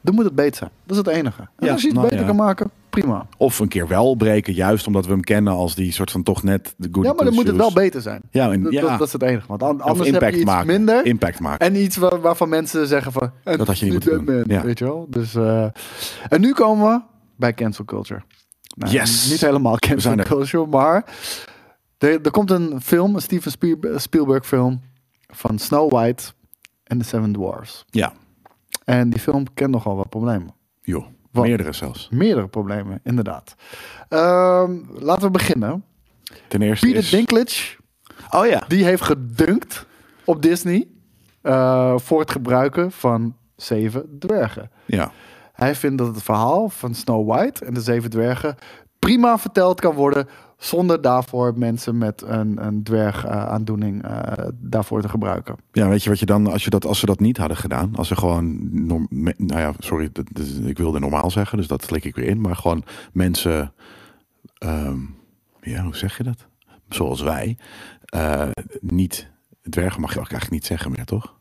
dan 0.00 0.14
moet 0.14 0.24
het 0.24 0.34
beter 0.34 0.56
zijn. 0.56 0.70
Dat 0.84 0.96
is 0.98 1.04
het 1.06 1.06
enige. 1.16 1.40
En 1.56 1.66
Ja, 1.66 1.72
als 1.72 1.80
je 1.80 1.86
iets 1.86 1.96
nou 1.96 2.08
beter 2.08 2.22
ja. 2.24 2.30
kan 2.30 2.36
maken, 2.40 2.70
prima. 2.90 3.26
Of 3.36 3.58
een 3.58 3.68
keer 3.68 3.88
wel 3.88 4.14
breken, 4.14 4.54
juist 4.54 4.86
omdat 4.86 5.06
we 5.06 5.10
hem 5.12 5.20
kennen 5.22 5.52
als 5.52 5.74
die 5.74 5.92
soort 5.92 6.10
van 6.10 6.22
toch 6.22 6.42
net 6.42 6.74
de 6.76 6.88
good 6.92 7.04
Ja, 7.04 7.12
maar 7.12 7.24
dan 7.24 7.34
moet 7.34 7.46
het 7.46 7.56
wel 7.56 7.72
beter 7.72 8.00
zijn. 8.02 8.20
Ja, 8.30 8.52
en, 8.52 8.62
Dat, 8.62 8.72
ja. 8.72 8.80
dat, 8.80 8.98
dat 8.98 9.06
is 9.06 9.12
het 9.12 9.22
enige. 9.22 9.46
Want 9.46 9.62
anders 9.62 9.98
heb 9.98 10.06
impact 10.06 10.32
je 10.32 10.40
iets 10.40 10.50
maken. 10.50 10.66
minder. 10.66 11.06
Impact 11.06 11.40
maken. 11.40 11.66
En 11.66 11.76
iets 11.76 11.96
waar, 11.96 12.20
waarvan 12.20 12.48
mensen 12.48 12.86
zeggen 12.86 13.12
van... 13.12 13.30
Dat 13.44 13.66
had 13.66 13.78
je 13.78 13.84
niet 13.84 13.94
moeten 13.94 14.24
doen. 14.26 14.44
Ja. 14.46 14.62
Weet 14.62 14.78
je 14.78 14.84
wel? 14.84 15.06
Dus, 15.10 15.34
eh, 15.34 15.64
en 16.28 16.40
nu 16.40 16.52
komen 16.52 16.88
we 16.90 17.00
bij 17.36 17.54
cancel 17.54 17.84
culture. 17.84 18.22
Nou, 18.76 18.92
Yes! 18.92 19.30
Niet 19.30 19.40
helemaal 19.40 19.78
cancel 19.78 20.16
culture, 20.16 20.66
maar... 20.66 21.04
Er, 21.98 22.20
er 22.22 22.30
komt 22.30 22.50
een 22.50 22.80
film, 22.80 23.14
een 23.14 23.22
Steven 23.22 23.50
Spiel- 23.50 23.78
Spielberg 23.96 24.46
film... 24.46 24.80
van 25.26 25.58
Snow 25.58 25.92
White 25.92 26.24
en 26.84 26.98
The 26.98 27.04
Seven 27.04 27.32
Dwarfs. 27.32 27.84
Ja, 27.90 28.12
En 28.84 29.10
die 29.10 29.20
film 29.20 29.54
kent 29.54 29.70
nogal 29.70 29.96
wat 29.96 30.08
problemen. 30.08 30.54
Wat? 31.30 31.44
Meerdere 31.44 31.72
zelfs. 31.72 32.08
Meerdere 32.10 32.48
problemen, 32.48 33.00
inderdaad. 33.04 33.54
Ehm, 34.08 34.72
laten 34.98 35.22
we 35.22 35.30
beginnen. 35.30 35.84
Ten 36.48 36.62
eerste 36.62 36.86
Peter 36.86 37.00
is... 37.00 37.10
Dinklage, 37.10 37.76
Oh 38.30 38.46
ja. 38.46 38.64
die 38.68 38.84
heeft 38.84 39.02
gedunkt 39.02 39.86
op 40.24 40.42
Disney... 40.42 40.86
eh, 41.42 41.98
voor 41.98 42.20
het 42.20 42.30
gebruiken 42.30 42.92
van 42.92 43.36
Zeven 43.56 44.18
Dwergen. 44.18 44.70
Ja. 44.86 45.12
Hij 45.56 45.74
vindt 45.74 45.98
dat 45.98 46.06
het 46.14 46.22
verhaal 46.22 46.68
van 46.68 46.94
Snow 46.94 47.28
White 47.28 47.64
en 47.64 47.74
de 47.74 47.80
Zeven 47.80 48.10
Dwergen 48.10 48.56
prima 48.98 49.38
verteld 49.38 49.80
kan 49.80 49.94
worden 49.94 50.28
zonder 50.58 51.00
daarvoor 51.00 51.52
mensen 51.58 51.98
met 51.98 52.22
een, 52.22 52.66
een 52.66 52.82
dwergaandoening 52.82 54.02
eh 54.04 54.44
daarvoor 54.54 55.00
te 55.00 55.08
gebruiken. 55.08 55.56
Ja, 55.72 55.88
weet 55.88 56.02
je 56.02 56.10
wat 56.10 56.18
je 56.18 56.26
dan, 56.26 56.46
als, 56.46 56.64
je 56.64 56.70
dat, 56.70 56.84
als 56.84 56.98
ze 56.98 57.06
dat 57.06 57.20
niet 57.20 57.36
hadden 57.36 57.56
gedaan, 57.56 57.94
als 57.94 58.08
ze 58.08 58.16
gewoon, 58.16 58.58
norm- 58.86 59.08
nou 59.36 59.60
ja, 59.60 59.72
sorry, 59.78 60.10
ik 60.64 60.78
wilde 60.78 60.98
normaal 60.98 61.30
zeggen, 61.30 61.58
dus 61.58 61.66
dat 61.66 61.84
slik 61.84 62.04
ik 62.04 62.14
weer 62.14 62.28
in, 62.28 62.40
maar 62.40 62.56
gewoon 62.56 62.84
mensen, 63.12 63.72
ehm, 64.58 64.98
ja, 65.60 65.82
hoe 65.82 65.96
zeg 65.96 66.16
je 66.16 66.22
dat? 66.22 66.46
Zoals 66.88 67.22
wij, 67.22 67.58
eh, 68.04 68.48
niet, 68.80 69.30
dwergen 69.70 70.00
mag 70.00 70.12
je 70.14 70.20
ook 70.20 70.30
eigenlijk 70.30 70.52
niet 70.52 70.66
zeggen 70.66 70.90
meer, 70.90 71.04
toch? 71.04 71.35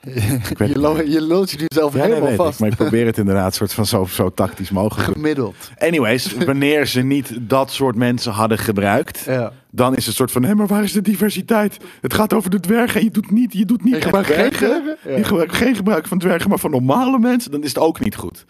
Je, 0.00 0.78
lo- 0.78 1.00
je 1.02 1.20
lult 1.20 1.50
je 1.50 1.56
nu 1.58 1.64
zelf 1.68 1.92
Ja, 1.92 1.98
nee, 1.98 2.06
helemaal 2.08 2.28
weet 2.30 2.38
ik, 2.38 2.44
vast. 2.44 2.60
maar 2.60 2.68
ik 2.68 2.76
probeer 2.76 3.06
het 3.06 3.18
inderdaad 3.18 3.54
soort 3.54 3.72
van 3.72 3.86
zo, 3.86 4.04
zo 4.04 4.30
tactisch 4.30 4.70
mogelijk. 4.70 5.12
Gemiddeld. 5.12 5.54
Anyways, 5.78 6.34
wanneer 6.34 6.86
ze 6.86 7.00
niet 7.02 7.38
dat 7.40 7.70
soort 7.70 7.96
mensen 7.96 8.32
hadden 8.32 8.58
gebruikt, 8.58 9.22
Ja. 9.26 9.52
dan 9.70 9.96
is 9.96 10.06
het 10.06 10.14
soort 10.14 10.30
van, 10.32 10.42
hé, 10.44 10.54
maar 10.54 10.66
waar 10.66 10.82
is 10.82 10.92
de 10.92 11.00
diversiteit? 11.02 11.76
Het 12.00 12.14
gaat 12.14 12.32
over 12.32 12.50
de 12.50 12.60
dwergen 12.60 12.98
en 13.00 13.04
je 13.06 13.10
doet 13.12 13.30
niet, 13.30 13.52
je 13.52 13.64
doet 13.64 13.84
niet 13.84 13.94
Je 13.94 14.00
gebruikt 14.00 14.56
geen? 14.56 14.96
Ja. 15.04 15.16
Je 15.16 15.24
gebruikt 15.24 15.54
geen 15.56 15.76
gebruik 15.76 16.06
van 16.06 16.18
dwergen, 16.18 16.48
maar 16.48 16.58
van 16.58 16.70
normale 16.70 17.18
mensen, 17.18 17.50
dan 17.50 17.62
is 17.62 17.68
het 17.68 17.78
ook 17.78 18.00
niet 18.00 18.16
goed. 18.16 18.44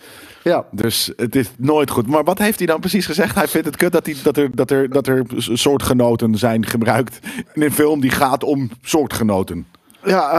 Ja. 0.45 0.65
Dus 0.73 1.13
het 1.17 1.37
is 1.37 1.51
nooit 1.59 1.91
goed. 1.91 2.07
Maar 2.07 2.25
wat 2.25 2.39
heeft 2.39 2.59
hij 2.59 2.67
dan 2.67 2.81
precies 2.81 3.07
gezegd? 3.07 3.35
Hij 3.35 3.49
vindt 3.49 3.67
het 3.67 3.77
kut 3.77 3.93
dat, 3.93 4.07
hij, 4.07 4.15
dat, 4.23 4.37
er, 4.37 4.51
dat, 4.55 4.71
er, 4.71 4.91
dat 4.91 5.07
er 5.07 5.25
soortgenoten 5.37 6.39
zijn 6.39 6.67
gebruikt 6.67 7.19
in 7.55 7.63
een 7.63 7.73
film 7.73 8.01
die 8.01 8.11
gaat 8.11 8.45
om 8.45 8.71
soortgenoten. 8.83 9.67
Ja, 10.07 10.31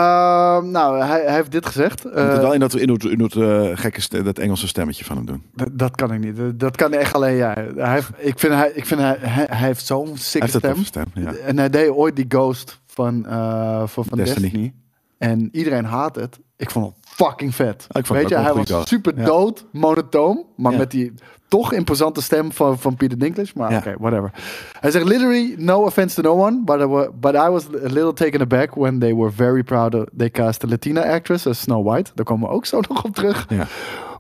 ehm, 0.58 0.72
nou, 0.72 1.04
hij, 1.04 1.22
hij 1.26 1.34
heeft 1.36 1.52
dit 1.52 1.66
gezegd. 1.66 2.02
Je 2.02 2.08
moet 2.10 2.18
Eh, 2.18 2.30
het 2.32 2.42
wel 2.42 2.54
in 2.54 2.60
dat, 2.60 2.76
in 2.76 2.88
dat, 2.88 3.04
in 3.04 3.18
dat 3.18 3.36
eh, 3.36 3.70
gekke, 3.74 4.24
dat 4.24 4.40
Engelse 4.40 4.68
stemmetje 4.68 5.06
van 5.06 5.16
hem 5.18 5.26
doen. 5.26 5.44
dat, 5.54 5.68
dat 5.72 5.96
kan 5.96 6.14
ik 6.14 6.20
niet. 6.20 6.60
Dat- 6.60 6.76
kan 6.76 6.94
echt 6.94 7.14
alleen 7.14 7.36
jij. 7.36 7.72
Hij 7.76 7.94
heeft, 7.94 8.10
ik 8.18 8.40
vind, 8.40 8.54
hij, 8.54 8.72
ik 8.74 8.86
vind 8.86 9.00
hij, 9.02 9.18
hij, 9.20 9.46
hij 9.50 9.68
heeft 9.68 9.86
zo'n 9.86 10.08
Hij 10.08 10.16
sick 10.18 10.48
stem. 10.48 10.84
stem. 10.84 11.06
Ja. 11.14 11.34
En 11.34 11.58
hij 11.58 11.70
deed 11.70 11.90
ooit 11.90 12.16
die 12.16 12.26
Ghost 12.30 12.80
van, 12.86 13.26
eh, 13.26 13.84
van, 13.88 14.06
van 14.06 14.18
Destiny. 14.18 14.42
Destiny. 14.42 14.74
En 15.18 15.50
iedereen 15.52 15.86
haat 15.86 16.16
het. 16.16 16.40
Ik 16.58 16.72
vond 16.72 16.86
het 16.86 16.96
fucking 17.18 17.56
vet. 17.56 17.88
ik 17.92 18.06
Weet 18.06 18.30
je, 18.30 18.36
hij 18.36 18.54
was 18.54 18.88
super 18.88 19.24
dood, 19.26 19.66
monotoom. 19.72 20.46
Maar 20.56 20.74
met 20.74 20.92
die 20.92 21.14
toch 21.48 21.74
imposante 21.74 22.22
stem 22.22 22.52
van, 22.52 22.80
van 22.80 22.96
Peter 22.96 23.18
Dinklage. 23.18 23.52
Maar 23.56 23.78
oké, 23.78 23.96
whatever. 24.00 24.32
Hij 24.80 24.92
zegt 24.92 25.06
literally, 25.06 25.56
no 25.58 25.84
offense 25.84 26.22
to 26.22 26.22
no 26.22 26.46
one. 26.46 26.62
But 26.64 26.80
I, 26.80 27.10
but 27.20 27.34
I 27.34 27.50
was 27.50 27.66
a 27.68 27.88
little 27.88 28.14
taken 28.14 28.42
aback 28.42 28.76
when 28.76 29.00
they 29.00 29.16
were 29.16 29.32
very 29.32 29.64
proud 29.64 29.96
of, 29.96 30.04
they 30.18 30.30
cast 30.30 30.64
a 30.64 30.68
Latina 30.68 31.02
actress 31.02 31.48
as 31.48 31.60
Snow 31.60 31.88
White. 31.88 32.12
Daar 32.16 32.26
komen 32.26 32.50
we 32.50 32.54
ook 32.54 32.66
zo 32.66 32.80
nog 32.90 33.04
op 33.04 33.16
terug. 33.16 33.46
Ja. 33.50 33.68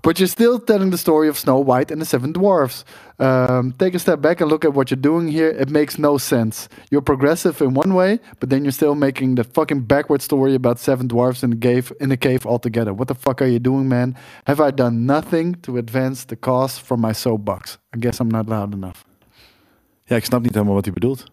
But 0.07 0.19
you're 0.19 0.27
still 0.29 0.57
telling 0.57 0.91
the 0.91 0.97
story 0.97 1.27
of 1.27 1.37
Snow 1.37 1.59
White 1.59 1.91
and 1.91 1.99
the 1.99 2.05
Seven 2.05 2.31
Dwarfs. 2.31 2.85
Um, 3.19 3.73
take 3.77 3.93
a 3.93 3.99
step 3.99 4.21
back 4.21 4.39
and 4.39 4.49
look 4.49 4.63
at 4.63 4.73
what 4.73 4.89
you're 4.89 4.95
doing 5.01 5.27
here. 5.27 5.49
It 5.49 5.69
makes 5.69 5.99
no 5.99 6.17
sense. 6.17 6.69
You're 6.89 7.01
progressive 7.01 7.61
in 7.61 7.73
one 7.73 7.93
way, 7.93 8.21
but 8.39 8.49
then 8.49 8.63
you're 8.63 8.71
still 8.71 8.95
making 8.95 9.35
the 9.35 9.43
fucking 9.43 9.81
backward 9.81 10.21
story 10.21 10.55
about 10.55 10.79
seven 10.79 11.07
dwarfs 11.07 11.43
in 11.43 11.49
the 11.49 11.57
cave 11.57 11.91
in 11.99 12.07
the 12.07 12.15
cave 12.15 12.45
altogether. 12.45 12.93
What 12.93 13.09
the 13.09 13.15
fuck 13.15 13.41
are 13.41 13.51
you 13.51 13.59
doing, 13.59 13.89
man? 13.89 14.15
Have 14.45 14.61
I 14.61 14.71
done 14.71 15.05
nothing 15.05 15.55
to 15.63 15.77
advance 15.77 16.23
the 16.23 16.37
cause 16.37 16.77
from 16.79 17.01
my 17.01 17.11
soapbox? 17.11 17.77
I 17.93 17.97
guess 17.99 18.21
I'm 18.21 18.31
not 18.31 18.47
loud 18.47 18.73
enough. 18.73 19.03
ja, 20.05 20.15
ik 20.15 20.25
snap 20.25 20.41
niet 20.41 20.53
helemaal 20.53 20.75
wat 20.75 20.85
hij 20.85 20.93
bedoelt. 20.93 21.25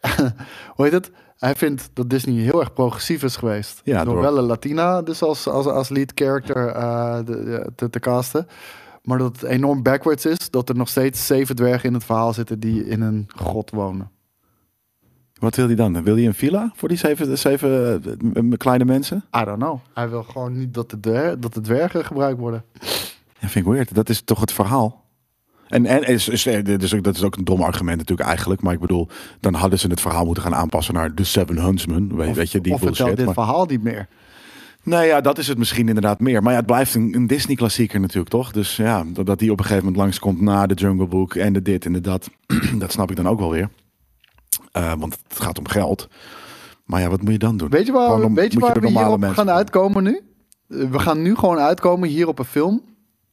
Hoe 0.76 0.84
heet 0.84 0.92
het? 0.92 1.10
Hij 1.38 1.54
vindt 1.54 1.90
dat 1.92 2.10
Disney 2.10 2.34
heel 2.42 2.60
erg 2.60 2.72
progressief 2.72 3.22
is 3.22 3.36
geweest. 3.36 3.80
Ja, 3.84 4.04
door 4.04 4.12
door- 4.14 4.22
wel 4.22 4.38
een 4.38 4.44
Latina 4.44 5.02
dus 5.02 5.22
als, 5.22 5.46
als, 5.48 5.66
als 5.66 5.88
lead 5.88 6.12
character 6.14 6.66
eh, 6.68 7.18
de- 7.24 7.70
te, 7.76 7.90
te 7.90 8.00
casten. 8.00 8.46
Maar 9.02 9.18
dat 9.18 9.40
het 9.40 9.50
enorm 9.50 9.82
backwards 9.82 10.26
is. 10.26 10.50
Dat 10.50 10.68
er 10.68 10.76
nog 10.76 10.88
steeds 10.88 11.26
zeven 11.26 11.56
dwergen 11.56 11.88
in 11.88 11.94
het 11.94 12.04
verhaal 12.04 12.32
zitten 12.32 12.60
die 12.60 12.86
in 12.86 13.00
een 13.00 13.24
grot 13.28 13.70
wonen. 13.70 14.10
Wat 15.40 15.56
wil 15.56 15.66
hij 15.66 15.74
dan? 15.74 16.02
Wil 16.02 16.14
hij 16.16 16.26
een 16.26 16.34
villa 16.34 16.72
voor 16.74 16.88
die 16.88 16.98
zeven, 16.98 17.38
zeven 17.38 18.02
eh, 18.34 18.42
kleine 18.56 18.84
mensen? 18.84 19.24
I 19.40 19.44
don't 19.44 19.58
know. 19.58 19.78
Hij 19.94 20.08
wil 20.08 20.22
gewoon 20.22 20.58
niet 20.58 20.74
dat 20.74 20.90
de, 20.90 21.00
dwer- 21.00 21.40
dat 21.40 21.54
de 21.54 21.60
dwergen 21.60 22.04
gebruikt 22.04 22.38
worden. 22.40 22.64
Ja, 23.38 23.48
vind 23.48 23.66
ik 23.66 23.72
weird. 23.72 23.94
Dat 23.94 24.08
is 24.08 24.22
toch 24.22 24.40
het 24.40 24.52
verhaal? 24.52 25.04
En, 25.68 25.86
en 25.86 26.02
is, 26.02 26.28
is, 26.28 26.46
eh, 26.46 26.64
dus 26.64 26.94
ook- 26.94 27.02
dat 27.04 27.14
is 27.16 27.22
ook 27.22 27.36
een 27.36 27.44
dom 27.44 27.62
argument 27.62 27.98
natuurlijk 27.98 28.28
eigenlijk. 28.28 28.62
Maar 28.62 28.72
ik 28.72 28.80
bedoel, 28.80 29.08
dan 29.40 29.54
hadden 29.54 29.78
ze 29.78 29.88
het 29.88 30.00
verhaal 30.00 30.24
moeten 30.24 30.42
gaan 30.42 30.54
aanpassen 30.54 30.94
naar 30.94 31.14
The 31.14 31.24
Seven 31.24 31.58
Huntsmen. 31.58 32.16
Weet, 32.16 32.36
weet 32.36 32.50
je, 32.50 32.60
die 32.60 32.72
of 32.72 32.80
bullshit. 32.80 33.16
dit 33.16 33.24
Maar, 33.24 33.34
verhaal 33.34 33.64
niet 33.66 33.82
meer. 33.82 34.08
nou 34.82 35.04
ja, 35.04 35.20
dat 35.20 35.38
is 35.38 35.48
het 35.48 35.58
misschien 35.58 35.88
inderdaad 35.88 36.20
meer. 36.20 36.42
Maar 36.42 36.52
ja, 36.52 36.58
het 36.58 36.66
blijft 36.66 36.94
een, 36.94 37.14
een 37.14 37.26
Disney-klassieker 37.26 38.00
natuurlijk, 38.00 38.28
toch? 38.28 38.52
Dus 38.52 38.76
ja, 38.76 39.04
dat, 39.12 39.26
dat 39.26 39.38
die 39.38 39.50
op 39.50 39.58
een 39.58 39.64
gegeven 39.64 39.84
moment 39.84 40.02
langskomt 40.02 40.40
na 40.40 40.66
de 40.66 40.74
Jungle 40.74 41.06
Book 41.06 41.34
en 41.34 41.52
de 41.52 41.62
dit 41.62 41.84
en 41.86 41.92
de 41.92 42.00
dat. 42.00 42.30
dat 42.78 42.92
snap 42.92 43.10
ik 43.10 43.16
dan 43.16 43.28
ook 43.28 43.38
wel 43.38 43.50
weer. 43.50 43.68
Eh, 44.72 44.92
want 44.98 45.18
het 45.28 45.40
gaat 45.40 45.58
om 45.58 45.68
geld. 45.68 46.08
Maar 46.84 47.00
ja, 47.00 47.08
wat 47.08 47.22
moet 47.22 47.32
je 47.32 47.38
dan 47.38 47.56
doen? 47.56 47.68
Weet 47.68 47.86
je 47.86 47.92
waar, 47.92 48.22
om- 48.22 48.34
weet 48.34 48.52
je 48.52 48.58
waar 48.58 48.80
we 48.80 48.88
hierop 48.88 49.22
gaan 49.24 49.50
uitkomen 49.50 50.02
nu? 50.02 50.20
Eh, 50.68 50.90
We 50.90 50.98
gaan 50.98 51.22
nu 51.22 51.34
gewoon 51.34 51.58
uitkomen 51.58 52.08
hier 52.08 52.28
op 52.28 52.38
een 52.38 52.44
film 52.44 52.82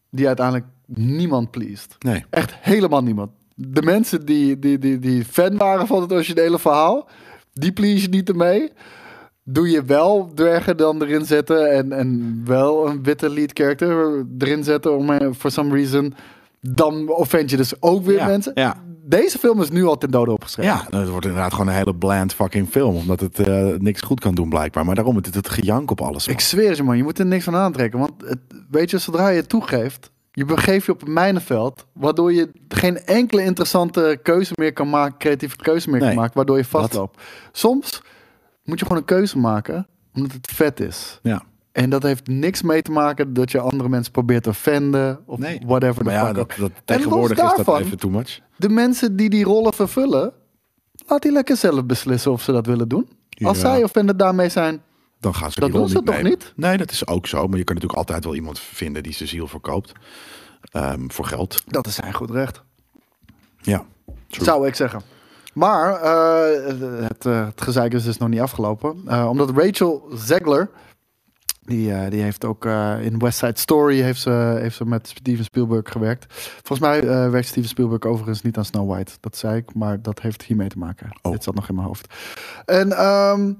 die 0.09 0.27
uiteindelijk 0.27 0.65
niemand 0.85 1.51
pleased. 1.51 1.95
Nee. 1.99 2.25
Echt 2.29 2.53
helemaal 2.59 3.03
niemand. 3.03 3.31
De 3.55 3.81
mensen 3.81 4.25
die, 4.25 4.59
die, 4.59 4.79
die, 4.79 4.99
die 4.99 5.25
fan 5.25 5.57
waren 5.57 5.87
van 5.87 6.01
het 6.01 6.11
originele 6.11 6.59
verhaal, 6.59 7.07
die 7.53 7.71
please 7.71 8.01
je 8.01 8.09
niet 8.09 8.29
ermee. 8.29 8.71
Doe 9.43 9.69
je 9.69 9.83
wel 9.83 10.31
dwergen 10.35 10.77
dan 10.77 11.01
erin 11.01 11.25
zetten 11.25 11.71
en, 11.71 11.91
en 11.91 12.41
wel 12.45 12.87
een 12.89 13.03
witte 13.03 13.29
lead 13.29 13.51
character 13.53 14.25
erin 14.37 14.63
zetten 14.63 14.97
om 14.97 15.09
eh, 15.09 15.29
for 15.37 15.51
some 15.51 15.75
reason, 15.75 16.13
dan 16.61 17.09
offend 17.09 17.49
je 17.49 17.57
dus 17.57 17.81
ook 17.81 18.05
weer 18.05 18.17
Ja, 18.17 18.25
mensen. 18.25 18.51
ja. 18.55 18.75
Deze 19.05 19.37
film 19.39 19.61
is 19.61 19.69
nu 19.69 19.85
al 19.85 19.97
ten 19.97 20.11
dode 20.11 20.31
opgeschreven. 20.31 20.71
Ja, 20.91 20.99
het 20.99 21.09
wordt 21.09 21.25
inderdaad 21.25 21.51
gewoon 21.51 21.67
een 21.67 21.73
hele 21.73 21.95
bland 21.95 22.33
fucking 22.33 22.69
film. 22.69 22.95
Omdat 22.95 23.19
het 23.19 23.39
eh, 23.39 23.67
niks 23.77 24.01
goed 24.01 24.19
kan 24.19 24.35
doen 24.35 24.49
blijkbaar. 24.49 24.85
Maar 24.85 24.95
daarom 24.95 25.15
het, 25.15 25.33
het 25.35 25.49
gejank 25.49 25.91
op 25.91 26.01
alles. 26.01 26.25
man. 26.27 26.35
Ik 26.35 26.41
zweer 26.41 26.75
je 26.75 26.83
man, 26.83 26.97
je 26.97 27.03
moet 27.03 27.19
er 27.19 27.25
niks 27.25 27.43
van 27.43 27.55
aantrekken. 27.55 27.99
Want 27.99 28.11
het, 28.25 28.39
weet 28.69 28.89
je, 28.89 28.97
zodra 28.97 29.27
je 29.29 29.35
het 29.39 29.49
toegeeft, 29.49 30.11
je 30.35 30.45
begeeft 30.45 30.85
je 30.85 30.91
op 30.91 31.01
een 31.01 31.13
mijnenveld, 31.13 31.85
waardoor 31.93 32.33
je 32.33 32.49
geen 32.67 33.05
enkele 33.05 33.43
interessante 33.43 34.19
keuze 34.23 34.53
meer 34.55 34.73
kan 34.73 34.89
maken, 34.89 35.17
creatieve 35.17 35.55
keuze 35.55 35.89
meer 35.89 35.99
Nee, 35.99 36.09
kan 36.09 36.17
maken, 36.17 36.35
waardoor 36.35 36.57
je 36.57 36.65
vastloopt. 36.65 37.21
Soms 37.51 38.01
moet 38.63 38.79
je 38.79 38.85
gewoon 38.85 39.01
een 39.01 39.07
keuze 39.07 39.37
maken, 39.37 39.87
omdat 40.13 40.31
het 40.31 40.47
vet 40.51 40.79
is. 40.79 41.19
Ja. 41.21 41.43
En 41.71 41.89
dat 41.89 42.03
heeft 42.03 42.27
niks 42.27 42.61
mee 42.61 42.81
te 42.81 42.91
maken 42.91 43.33
dat 43.33 43.51
je 43.51 43.59
andere 43.59 43.89
mensen 43.89 44.11
probeert 44.11 44.43
te 44.43 44.49
offenden 44.49 45.19
of 45.25 45.39
Nee. 45.39 45.61
whatever 45.65 46.03
Maar 46.03 46.13
ja, 46.13 46.33
dat, 46.33 46.53
dat, 46.57 46.69
En 46.69 46.81
tegenwoordig 46.85 47.37
is 47.37 47.65
dat 47.65 47.79
even 47.79 47.97
too 47.97 48.11
much. 48.11 48.39
De 48.57 48.69
mensen 48.69 49.15
die 49.15 49.29
die 49.29 49.43
rollen 49.43 49.73
vervullen, 49.73 50.33
laat 51.07 51.21
die 51.21 51.31
lekker 51.31 51.57
zelf 51.57 51.85
beslissen 51.85 52.31
of 52.31 52.41
ze 52.41 52.51
dat 52.51 52.65
willen 52.65 52.87
doen. 52.87 53.09
Als 53.41 53.59
zij 53.59 53.83
offended 53.83 54.19
daarmee 54.19 54.49
zijn, 54.49 54.81
Dan 55.23 55.35
gaan 55.35 55.51
ze 55.51 55.59
Dat 55.59 55.69
die 55.69 55.77
rol 55.77 55.87
doen 55.87 55.95
ze 55.95 56.01
niet 56.03 56.13
toch 56.15 56.31
niet? 56.31 56.53
Nee, 56.55 56.77
dat 56.77 56.91
is 56.91 57.07
ook 57.07 57.27
zo. 57.27 57.47
Maar 57.47 57.57
je 57.57 57.63
kan 57.63 57.75
natuurlijk 57.75 57.99
altijd 57.99 58.23
wel 58.23 58.35
iemand 58.35 58.59
vinden 58.59 59.03
die 59.03 59.13
zijn 59.13 59.29
ziel 59.29 59.47
verkoopt. 59.47 59.91
Ehm, 60.71 61.07
voor 61.07 61.25
geld. 61.25 61.63
dat 61.65 61.87
is 61.87 61.95
zijn 61.95 62.13
goed 62.13 62.31
recht. 62.31 62.63
Ja. 63.61 63.85
True. 64.27 64.45
Zou 64.45 64.67
ik 64.67 64.75
zeggen. 64.75 65.01
Maar 65.53 66.01
eh, 66.01 67.07
het, 67.07 67.25
eh, 67.25 67.45
het 67.45 67.61
gezeik 67.61 67.93
is 67.93 68.03
dus 68.03 68.17
nog 68.17 68.29
niet 68.29 68.39
afgelopen. 68.39 69.01
Eh, 69.07 69.27
omdat 69.29 69.49
Rachel 69.49 70.09
Zegler, 70.13 70.69
die, 71.65 71.93
eh, 71.93 72.09
die 72.09 72.21
heeft 72.21 72.45
ook 72.45 72.65
eh, 72.65 73.05
in 73.05 73.19
West 73.19 73.37
Side 73.37 73.59
Story 73.59 74.01
heeft 74.01 74.21
ze, 74.21 74.57
heeft 74.59 74.75
ze 74.75 74.85
met 74.85 75.07
Steven 75.07 75.43
Spielberg 75.43 75.91
gewerkt. 75.91 76.25
Volgens 76.63 76.79
mij 76.79 76.99
eh, 76.99 77.29
werkt 77.29 77.47
Steven 77.47 77.69
Spielberg 77.69 78.01
overigens 78.03 78.41
niet 78.41 78.57
aan 78.57 78.65
Snow 78.65 78.91
White. 78.91 79.11
Dat 79.19 79.37
zei 79.37 79.57
ik, 79.57 79.73
maar 79.73 80.01
dat 80.01 80.21
heeft 80.21 80.41
hiermee 80.41 80.67
te 80.67 80.77
maken. 80.77 81.09
Oh. 81.21 81.31
Dit 81.31 81.43
zat 81.43 81.55
nog 81.55 81.69
in 81.69 81.75
mijn 81.75 81.87
hoofd. 81.87 82.13
En 82.65 82.91
ehm, 82.91 83.53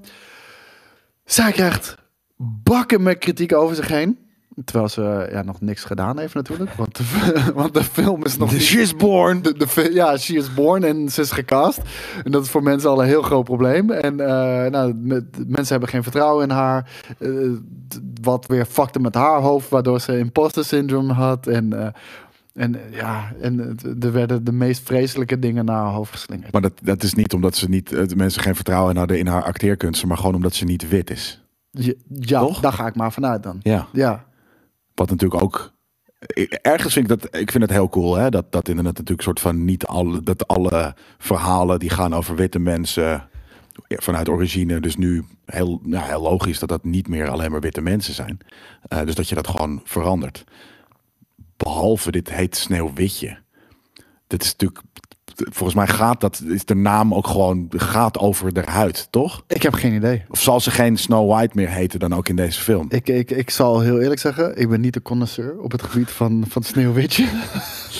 zij 1.24 1.52
krijgt 1.52 1.96
bakken 2.36 3.02
met 3.02 3.18
kritiek 3.18 3.54
over 3.54 3.76
zich 3.76 3.88
heen. 3.88 4.18
Terwijl 4.64 4.88
ze 4.88 5.28
ja, 5.32 5.42
nog 5.42 5.60
niks 5.60 5.84
gedaan 5.84 6.18
heeft 6.18 6.34
natuurlijk. 6.34 6.72
Want 6.72 6.96
de, 6.96 7.32
want 7.54 7.74
de 7.74 7.84
film 7.84 8.24
is 8.24 8.36
nog 8.36 8.52
niet... 8.52 8.62
She 8.62 8.80
is 8.80 8.96
born. 8.96 9.42
De, 9.42 9.90
ja, 9.92 10.16
she 10.16 10.34
is 10.34 10.54
born 10.54 10.84
en 10.84 11.08
ze 11.08 11.20
is 11.20 11.30
gecast. 11.30 11.80
En 12.24 12.30
dat 12.30 12.44
is 12.44 12.50
voor 12.50 12.62
mensen 12.62 12.90
al 12.90 13.00
een 13.00 13.06
heel 13.06 13.22
groot 13.22 13.44
probleem. 13.44 13.90
En 13.90 14.20
eh, 14.20 14.70
nou, 14.70 14.94
mensen 15.46 15.68
hebben 15.68 15.88
geen 15.88 16.02
vertrouwen 16.02 16.44
in 16.44 16.50
haar. 16.50 16.90
Eh, 17.18 17.28
wat 18.20 18.46
weer 18.46 18.64
fuckte 18.64 19.00
met 19.00 19.14
haar 19.14 19.40
hoofd, 19.40 19.68
waardoor 19.68 20.00
ze 20.00 20.18
imposter 20.18 20.64
syndrome 20.64 21.12
had. 21.12 21.46
En, 21.46 21.84
eh, 21.84 21.92
en 22.54 22.74
eh, 22.74 22.96
ja, 22.96 23.32
en 23.40 23.76
er 24.00 24.12
werden 24.12 24.44
de 24.44 24.52
meest 24.52 24.82
vreselijke 24.86 25.38
dingen 25.38 25.64
naar 25.64 25.82
haar 25.82 25.92
hoofd 25.92 26.12
geslingerd. 26.12 26.52
Maar 26.52 26.60
dat, 26.62 26.72
dat 26.82 27.02
is 27.02 27.14
niet 27.14 27.32
omdat 27.32 27.56
ze 27.56 27.68
niet, 27.68 27.92
eh, 27.92 28.06
de 28.06 28.16
mensen 28.16 28.42
geen 28.42 28.54
vertrouwen 28.54 28.90
in 28.92 28.98
hadden 28.98 29.18
in 29.18 29.26
haar 29.26 29.42
acteerkunsten. 29.42 30.08
Maar 30.08 30.16
gewoon 30.16 30.34
omdat 30.34 30.54
ze 30.54 30.64
niet 30.64 30.88
wit 30.88 31.10
is. 31.10 31.42
Je- 31.70 31.98
ja, 32.08 32.40
Toch? 32.40 32.60
daar 32.60 32.72
ga 32.72 32.86
ik 32.86 32.94
maar 32.94 33.12
vanuit 33.12 33.42
dan. 33.42 33.60
Ja. 33.62 33.86
Ja, 33.92 34.24
Wat 34.94 35.10
natuurlijk 35.10 35.42
ook. 35.42 35.72
ik- 36.26 36.52
Ergens 36.52 36.92
vind 36.92 37.10
ik 37.10 37.20
dat. 37.20 37.40
Ik 37.40 37.50
vind 37.50 37.62
het 37.62 37.72
heel 37.72 37.88
cool, 37.88 38.14
hè? 38.16 38.30
Dat, 38.30 38.52
dat 38.52 38.68
inderdaad 38.68 38.92
natuurlijk 38.96 39.22
soort 39.22 39.40
van 39.40 39.64
niet 39.64 39.86
alle. 39.86 40.22
Dat 40.22 40.48
alle 40.48 40.94
verhalen 41.18 41.78
die 41.78 41.90
gaan 41.90 42.14
over 42.14 42.36
witte 42.36 42.58
mensen. 42.58 43.28
Vanuit 43.88 44.28
origine, 44.28 44.80
dus 44.80 44.96
nu 44.96 45.24
heel, 45.44 45.80
nou, 45.82 46.04
heel 46.06 46.22
logisch 46.22 46.58
dat 46.58 46.68
dat 46.68 46.84
niet 46.84 47.08
meer 47.08 47.28
alleen 47.28 47.50
maar 47.50 47.60
witte 47.60 47.80
mensen 47.80 48.14
zijn. 48.14 48.38
Eh, 48.88 49.04
dus 49.04 49.14
dat 49.14 49.28
je 49.28 49.34
dat 49.34 49.48
gewoon 49.48 49.80
verandert. 49.84 50.44
Behalve 51.56 52.10
dit 52.10 52.30
heet 52.30 52.56
Sneeuwwitje. 52.56 53.38
Dit 54.26 54.42
is 54.42 54.50
natuurlijk 54.50 54.80
volgens 55.34 55.74
mij 55.74 55.86
gaat 55.86 56.20
dat, 56.20 56.42
is 56.46 56.64
de 56.64 56.74
naam 56.74 57.14
ook 57.14 57.26
gewoon, 57.26 57.66
gaat 57.70 58.18
over 58.18 58.52
de 58.52 58.62
huid, 58.64 59.08
toch? 59.10 59.42
Ik 59.46 59.62
heb 59.62 59.74
geen 59.74 59.94
idee. 59.94 60.22
Of 60.28 60.40
zal 60.40 60.60
ze 60.60 60.70
geen 60.70 60.96
Snow 60.96 61.30
White 61.30 61.56
meer 61.56 61.68
heten 61.68 61.98
dan 61.98 62.14
ook 62.14 62.28
in 62.28 62.36
deze 62.36 62.60
film? 62.60 62.86
Ik, 62.88 63.08
ik, 63.08 63.30
ik 63.30 63.50
zal 63.50 63.80
heel 63.80 64.00
eerlijk 64.00 64.20
zeggen, 64.20 64.56
ik 64.56 64.68
ben 64.68 64.80
niet 64.80 64.94
de 64.94 65.02
connoisseur 65.02 65.58
op 65.60 65.72
het 65.72 65.82
gebied 65.82 66.10
van, 66.10 66.44
van 66.48 66.62
Sneeuwwitje. 66.62 67.26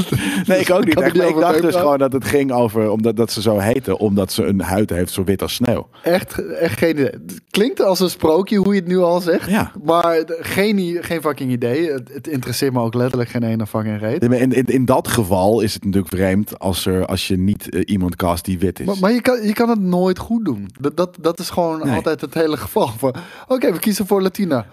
Nee, 0.47 0.61
ik 0.61 0.71
ook 0.71 0.85
niet. 0.85 1.01
Echt, 1.01 1.15
ik 1.15 1.37
dacht 1.37 1.63
dus 1.63 1.75
gewoon 1.75 1.99
dat 1.99 2.13
het 2.13 2.25
ging 2.25 2.53
over, 2.53 2.91
omdat 2.91 3.17
dat 3.17 3.33
ze 3.33 3.41
zo 3.41 3.59
heten, 3.59 3.99
omdat 3.99 4.33
ze 4.33 4.45
een 4.45 4.61
huid 4.61 4.91
heeft 4.91 5.13
zo 5.13 5.25
wit 5.25 5.43
als 5.43 5.55
sneeuw. 5.55 5.89
Echt, 6.03 6.55
echt 6.55 6.79
geen 6.79 6.91
idee. 6.91 7.05
Het 7.05 7.41
klinkt 7.51 7.81
als 7.81 8.01
een 8.01 8.11
sprookje 8.11 8.57
hoe 8.57 8.75
je 8.75 8.81
het 8.81 8.89
nu 8.89 8.99
al 8.99 9.21
zegt. 9.21 9.51
Ja. 9.51 9.73
Maar 9.83 10.25
geen, 10.27 10.99
geen 11.01 11.21
fucking 11.21 11.51
idee. 11.51 11.91
Het, 11.91 12.11
het 12.13 12.29
interesseert 12.29 12.73
me 12.73 12.81
ook 12.81 12.95
letterlijk 12.95 13.31
geen 13.31 13.43
ene 13.43 13.67
fucking 13.67 14.01
reet. 14.01 14.23
In, 14.23 14.53
in, 14.53 14.65
in 14.65 14.85
dat 14.85 15.09
geval 15.09 15.61
is 15.61 15.75
het 15.75 15.85
natuurlijk 15.85 16.15
vreemd 16.15 16.59
als, 16.59 16.87
er, 16.87 17.07
als 17.07 17.24
je 17.29 17.37
niet 17.39 17.69
eh, 17.69 17.81
iemand 17.85 18.17
cast 18.17 18.45
die 18.45 18.59
wit 18.59 18.81
is. 18.81 18.87
Maar, 18.87 18.97
maar 19.01 19.13
je, 19.13 19.21
kan, 19.21 19.43
je 19.47 19.53
kan 19.53 19.69
het 19.69 19.81
nooit 19.81 20.19
goed 20.19 20.45
doen. 20.45 20.71
Dat, 20.81 20.97
dat, 20.97 21.17
dat 21.21 21.39
is 21.39 21.51
gewoon 21.51 21.81
Nee. 21.87 21.95
altijd 21.95 22.21
het 22.21 22.35
hele 22.35 22.57
geval. 22.57 22.91
van, 22.99 23.15
Oké, 23.49 23.73
we 23.73 23.79
kiezen 23.79 24.07
voor 24.07 24.23
Latina. 24.23 24.67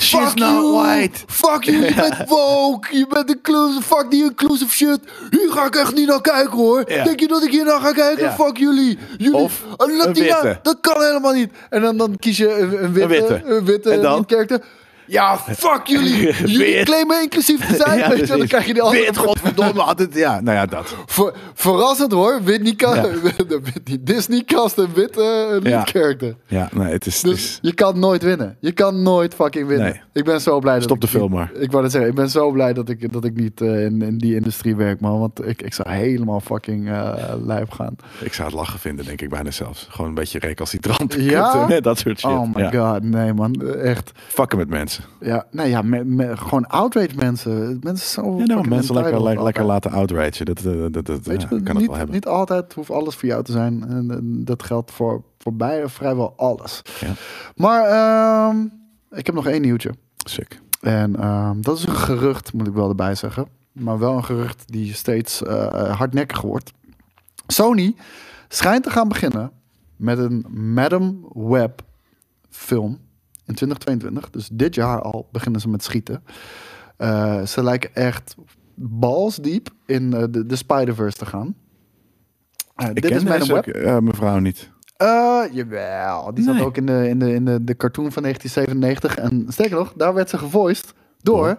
She's 0.00 0.20
Fuck 0.28 0.38
not 0.38 0.48
you! 0.50 0.72
white. 0.72 1.18
Fuck 1.26 1.62
you, 1.64 1.84
je 1.84 1.94
bent 1.94 2.28
woke. 2.28 2.96
Je 2.96 3.06
bent 3.08 3.30
inclusive. 3.34 3.82
Fuck 3.82 4.10
die 4.10 4.24
inclusive 4.24 4.72
shit. 4.72 4.98
Hier 5.30 5.50
ga 5.52 5.66
ik 5.66 5.74
echt 5.74 5.94
niet 5.94 6.06
naar 6.08 6.20
kijken 6.20 6.58
hoor. 6.58 6.84
Ja. 6.90 7.04
Denk 7.04 7.20
je 7.20 7.28
dat 7.28 7.42
ik 7.44 7.50
hier 7.50 7.64
naar 7.64 7.80
ga 7.80 7.92
kijken? 7.92 8.24
Ja. 8.24 8.32
Fuck 8.32 8.56
jullie. 8.56 8.98
jullie 9.18 9.36
Of 9.36 9.64
een 9.76 9.96
Latina, 9.96 10.42
witte. 10.42 10.58
dat 10.62 10.76
kan 10.80 11.02
helemaal 11.02 11.32
niet. 11.32 11.50
En 11.70 11.80
dan, 11.82 11.96
dan 11.96 12.16
kies 12.18 12.36
je 12.36 12.58
een, 12.58 12.84
een 12.84 12.92
witte, 12.92 13.08
witte. 13.08 13.42
een 13.44 13.64
witte 13.64 13.90
En 13.90 14.02
dan? 14.02 14.26
Ja, 15.06 15.38
fuck 15.38 15.80
jullie. 15.86 16.32
Jullie 16.52 16.74
Wit. 16.74 16.84
claimen 16.84 17.22
inclusief 17.22 17.66
te 17.66 17.74
zijn. 17.76 17.98
Ja, 18.02 18.08
weet 18.08 18.18
je, 18.18 18.26
dan 18.36 18.46
krijg 18.46 18.66
je 18.66 18.72
die 18.72 18.82
andere 18.82 19.04
Wit, 19.04 19.16
godverdomme, 19.16 19.82
altijd. 19.82 20.14
Ja, 20.14 20.40
nou 20.40 20.56
ja, 20.56 20.66
dat. 20.66 20.94
Ver, 21.06 21.32
verrassend 21.54 22.12
hoor. 22.12 22.40
Whitney, 22.42 22.74
Ka- 22.74 22.94
Ja. 22.94 23.02
Whitney 23.62 23.98
Disney 24.00 24.42
cast 24.44 24.76
een 24.78 24.92
witte 24.94 25.60
uh, 25.62 25.70
Ja. 25.70 25.84
character. 25.84 26.34
Ja, 26.46 26.68
nee, 26.72 26.92
het 26.92 27.06
is... 27.06 27.20
Dus 27.20 27.32
is 27.32 27.58
je 27.62 27.74
kan 27.74 27.98
nooit 27.98 28.22
winnen. 28.22 28.56
Je 28.60 28.72
kan 28.72 29.02
nooit 29.02 29.34
fucking 29.34 29.66
winnen. 29.68 29.86
Nee. 29.86 30.00
Ik 30.12 30.24
ben 30.24 30.40
zo 30.40 30.58
blij 30.58 30.74
dat 30.74 30.82
Stop 30.82 30.96
ik 30.96 31.02
de 31.02 31.08
film 31.08 31.22
niet- 31.30 31.38
maar. 31.38 31.50
Ik 31.54 31.70
wou 31.72 31.88
zeggen, 31.90 32.10
ik 32.10 32.16
ben 32.16 32.30
zo 32.30 32.50
blij 32.50 32.72
dat 32.72 32.88
ik, 32.88 33.12
dat 33.12 33.24
ik 33.24 33.34
niet 33.36 33.60
eh, 33.60 33.84
in, 33.84 34.02
in 34.02 34.18
die 34.18 34.34
industrie 34.34 34.76
werk, 34.76 35.00
man. 35.00 35.18
Want 35.20 35.46
ik, 35.46 35.62
ik 35.62 35.74
zou 35.74 35.88
helemaal 35.90 36.40
fucking 36.40 36.88
eh 36.90 37.12
lijp 37.44 37.70
gaan. 37.70 37.96
ik 38.20 38.32
zou 38.34 38.48
het 38.48 38.56
lachen 38.56 38.78
vinden, 38.78 39.04
denk 39.04 39.20
ik 39.20 39.28
bijna 39.28 39.50
zelfs. 39.50 39.86
Gewoon 39.90 40.08
een 40.08 40.14
beetje 40.14 40.38
recalcitrant. 40.38 41.14
Ja? 41.18 41.80
Dat 41.80 41.98
soort 41.98 42.18
shit. 42.20 42.30
oh 42.30 42.54
my 42.54 42.62
ja. 42.62 42.70
god, 42.92 43.02
nee 43.02 43.32
man. 43.32 43.54
Echt. 43.82 44.10
Fucken 44.28 44.58
met 44.58 44.68
mensen. 44.68 44.90
Ja, 45.20 45.46
nee, 45.50 45.68
ja, 45.70 45.82
me- 45.82 46.04
me- 46.04 46.36
gewoon 46.36 46.66
outrage 46.66 47.16
mensen. 47.16 47.78
Mensen 47.82 48.08
zo 48.08 48.38
Ja, 48.38 48.44
nou, 48.44 48.68
mensen 48.68 48.94
lekker, 48.94 49.64
laten 49.64 49.90
outragen. 49.90 50.44
Dat, 50.44 50.58
eh, 50.64 50.84
dat, 50.90 51.06
dat, 51.06 51.26
Weet 51.26 51.42
je, 51.42 51.48
kan 51.48 51.58
het 51.66 51.74
niet, 51.78 51.86
wel 51.86 51.96
hebben. 51.96 52.14
niet 52.14 52.26
altijd 52.26 52.72
hoeft 52.72 52.90
alles 52.90 53.14
voor 53.14 53.28
jou 53.28 53.42
te 53.44 53.52
zijn. 53.52 53.84
En, 53.88 54.10
en 54.10 54.44
dat 54.44 54.62
geldt 54.62 54.90
voor, 54.90 55.22
voor 55.38 55.54
vrijwel 55.86 56.34
alles. 56.36 56.82
Ja. 57.00 57.12
Maar 57.56 57.84
ehm, 57.84 58.60
ik 59.10 59.26
heb 59.26 59.34
nog 59.34 59.46
één 59.46 59.60
nieuwtje. 59.62 59.94
Sick. 60.16 60.60
En 60.80 61.16
ehm, 61.16 61.60
dat 61.60 61.78
is 61.78 61.86
een 61.86 61.94
gerucht, 61.96 62.52
moet 62.52 62.66
ik 62.66 62.74
wel 62.74 62.88
erbij 62.88 63.14
zeggen. 63.14 63.46
Maar 63.72 63.98
wel 63.98 64.16
een 64.16 64.24
gerucht 64.24 64.62
die 64.66 64.94
steeds 64.94 65.42
eh, 65.42 65.96
hardnekkiger 65.98 66.48
wordt. 66.48 66.72
Sony 67.46 67.94
schijnt 68.48 68.82
te 68.82 68.90
gaan 68.90 69.08
beginnen 69.08 69.50
met 69.96 70.18
een 70.18 70.46
Madam 70.74 71.28
Web 71.34 71.82
film 72.50 72.98
in 73.46 73.54
2022. 73.54 74.30
Dus 74.30 74.48
dit 74.52 74.74
jaar 74.74 75.00
al 75.02 75.28
beginnen 75.32 75.60
ze 75.60 75.68
met 75.68 75.84
schieten. 75.84 76.22
Eh, 76.96 77.42
ze 77.42 77.62
lijken 77.62 77.94
echt 77.94 78.34
balsdiep 78.74 79.68
in 79.86 80.12
eh, 80.14 80.24
de, 80.30 80.46
de 80.46 80.56
Spider-Verse 80.56 81.18
te 81.18 81.26
gaan. 81.26 81.54
Eh, 82.76 82.88
Ik 82.88 82.94
dit 82.94 83.06
ken 83.06 83.16
is 83.16 83.24
deze 83.24 83.52
Web. 83.64 84.00
mevrouw 84.02 84.38
niet. 84.38 84.70
Jawel, 85.52 86.34
die 86.34 86.44
zat 86.44 86.54
Nee. 86.54 86.64
ook 86.64 86.76
in 86.76 86.86
de, 86.86 87.08
in, 87.08 87.18
de, 87.18 87.34
in 87.34 87.44
de, 87.44 87.64
de 87.64 87.76
cartoon 87.76 88.12
van 88.12 88.22
1997. 88.22 89.16
En 89.16 89.46
sterker 89.52 89.76
nog, 89.76 89.92
daar 89.96 90.14
werd 90.14 90.30
ze 90.30 90.38
gevoiced 90.38 90.94
door 91.22 91.48
Oh. 91.48 91.54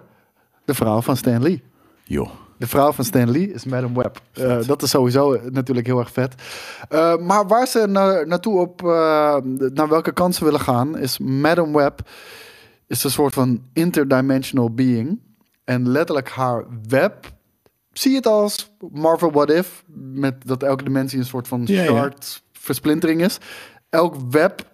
de 0.66 0.74
vrouw 0.74 1.02
van 1.02 1.18
Stan 1.18 1.42
Lee. 1.42 1.64
Joh. 2.04 2.30
De 2.58 2.68
vrouw 2.68 2.92
van 2.92 3.06
Stan 3.06 3.32
Lee 3.32 3.54
is 3.54 3.66
Madam 3.66 3.94
Web. 3.94 4.22
Eh, 4.34 4.58
dat 4.68 4.82
is 4.82 4.90
sowieso 4.90 5.40
natuurlijk 5.52 5.88
heel 5.88 6.00
erg 6.00 6.12
vet. 6.12 6.34
Eh, 6.90 7.18
maar 7.18 7.48
waar 7.48 7.68
ze 7.68 7.88
naar, 7.88 8.28
naartoe 8.28 8.60
op, 8.60 8.84
eh, 8.84 9.38
naar 9.74 9.90
welke 9.90 10.14
kant 10.14 10.36
ze 10.36 10.44
willen 10.44 10.60
gaan, 10.60 10.98
is 10.98 11.18
Madam 11.18 11.74
Web 11.74 12.02
is 12.88 13.04
een 13.04 13.12
soort 13.12 13.34
van 13.34 13.62
interdimensional 13.74 14.74
being. 14.74 15.20
En 15.64 15.90
letterlijk 15.90 16.30
haar 16.30 16.66
web, 16.88 17.32
zie 17.92 18.16
het 18.16 18.28
als 18.28 18.76
Marvel 18.92 19.32
What 19.32 19.50
If, 19.50 19.84
met 20.14 20.36
dat 20.48 20.64
elke 20.64 20.84
dimensie 20.84 21.20
een 21.20 21.26
soort 21.26 21.48
van 21.48 21.62
Ja, 21.66 21.82
ja. 21.84 21.90
shard 21.90 22.44
versplintering 22.52 23.22
is. 23.22 23.38
Elk 23.90 24.16
web 24.30 24.72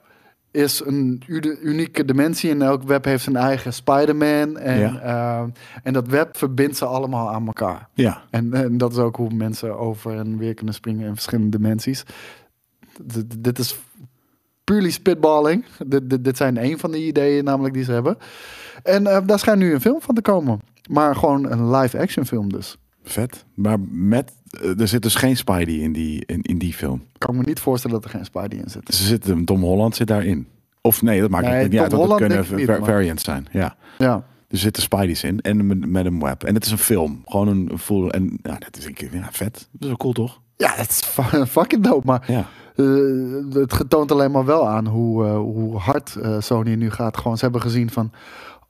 is 0.52 0.82
een 0.86 1.24
unieke 1.62 2.06
dimensie 2.06 2.50
en 2.50 2.62
elk 2.62 2.84
web 2.84 3.06
heeft 3.06 3.24
zijn 3.24 3.36
eigen 3.36 3.74
Spider-Man. 3.74 4.58
En, 4.58 4.80
Ja. 4.80 5.00
eh, 5.02 5.44
en 5.84 5.94
dat 5.94 6.08
web 6.08 6.38
verbindt 6.38 6.78
ze 6.78 6.86
allemaal 6.86 7.30
aan 7.32 7.46
elkaar. 7.48 7.88
Ja. 7.94 8.22
En, 8.30 8.54
en 8.54 8.78
dat 8.78 8.92
is 8.92 8.98
ook 8.98 9.16
hoe 9.16 9.34
mensen 9.34 9.78
over 9.80 10.18
en 10.18 10.38
weer 10.38 10.54
kunnen 10.54 10.74
springen 10.74 11.08
in 11.08 11.14
verschillende 11.14 11.58
dimensies. 11.58 12.04
D- 13.08 13.30
d- 13.30 13.44
dit 13.44 13.60
is 13.60 13.80
purely 14.64 14.90
spitballing. 14.92 15.66
Dit, 15.86 16.10
dit, 16.10 16.24
dit 16.24 16.38
zijn 16.38 16.64
een 16.64 16.80
van 16.80 16.92
de 16.92 17.06
ideeën 17.06 17.44
namelijk 17.44 17.74
die 17.74 17.84
ze 17.84 17.92
hebben. 17.92 18.18
En 18.84 19.08
eh, 19.08 19.20
daar 19.26 19.40
schijnt 19.40 19.60
nu 19.60 19.74
een 19.74 19.82
film 19.82 20.02
van 20.02 20.16
te 20.16 20.22
komen. 20.22 20.60
Maar 20.90 21.16
gewoon 21.16 21.52
een 21.52 21.76
live-action 21.76 22.26
film 22.26 22.50
dus. 22.52 22.78
Vet. 23.10 23.46
Maar 23.54 23.78
met, 23.92 24.32
eh, 24.62 24.80
er 24.80 24.88
zit 24.88 25.02
dus 25.02 25.16
geen 25.16 25.38
Spidey 25.38 25.74
in 25.76 25.94
die, 25.94 26.24
in, 26.26 26.42
in 26.42 26.58
die 26.58 26.74
film. 26.74 27.02
Ik 27.14 27.20
kan 27.20 27.36
me 27.38 27.44
niet 27.46 27.60
voorstellen 27.60 27.96
dat 28.02 28.06
er 28.12 28.18
geen 28.18 28.26
Spidey 28.26 28.60
in 28.60 28.70
zit. 28.70 28.96
Ze 28.96 29.04
zitten, 29.04 29.46
Tom 29.46 29.62
Holland 29.62 29.96
zit 29.96 30.08
daarin. 30.08 30.48
Of 30.82 31.02
nee, 31.02 31.22
dat 31.22 31.30
maakt 31.30 31.46
Nee, 31.46 31.62
niet 31.64 31.72
Tom 31.72 31.80
uit. 31.80 31.92
Want 31.92 32.04
Holland 32.04 32.20
kunnen 32.46 32.68
var- 32.68 32.86
variants 32.86 33.24
zijn. 33.24 33.48
Ja. 33.52 33.76
Ja. 33.98 34.26
Er 34.48 34.58
zitten 34.58 34.84
Spidey's 34.84 35.24
in. 35.24 35.42
En 35.42 35.68
met 35.68 35.86
Madam 35.92 36.20
Web. 36.20 36.44
En 36.44 36.54
het 36.54 36.66
is 36.66 36.72
een 36.72 36.78
film. 36.78 37.22
Gewoon 37.26 37.48
een 37.48 37.72
full. 37.80 38.08
En 38.08 38.40
ja, 38.44 38.56
dat 38.58 38.78
is 38.78 38.86
ik, 38.86 39.02
ja, 39.14 39.28
vet. 39.32 39.54
Dat 39.54 39.82
is 39.82 39.88
wel 39.88 39.98
cool, 39.98 40.14
toch? 40.14 40.42
Ja, 40.58 40.72
het 40.76 40.90
is 40.90 41.00
fu- 41.02 41.46
fucking 41.60 41.84
dope. 41.84 42.06
Maar 42.06 42.24
Ja. 42.28 42.46
eh, 42.76 43.54
het 43.62 43.74
getoont 43.74 44.12
alleen 44.12 44.32
maar 44.32 44.46
wel 44.46 44.68
aan 44.68 44.88
hoe, 44.88 45.26
eh, 45.26 45.36
hoe 45.38 45.78
hard 45.78 46.18
Sony 46.40 46.74
nu 46.76 46.90
gaat. 46.92 47.18
Gewoon, 47.18 47.38
ze 47.38 47.44
hebben 47.44 47.62
gezien 47.62 47.90
van... 47.90 48.12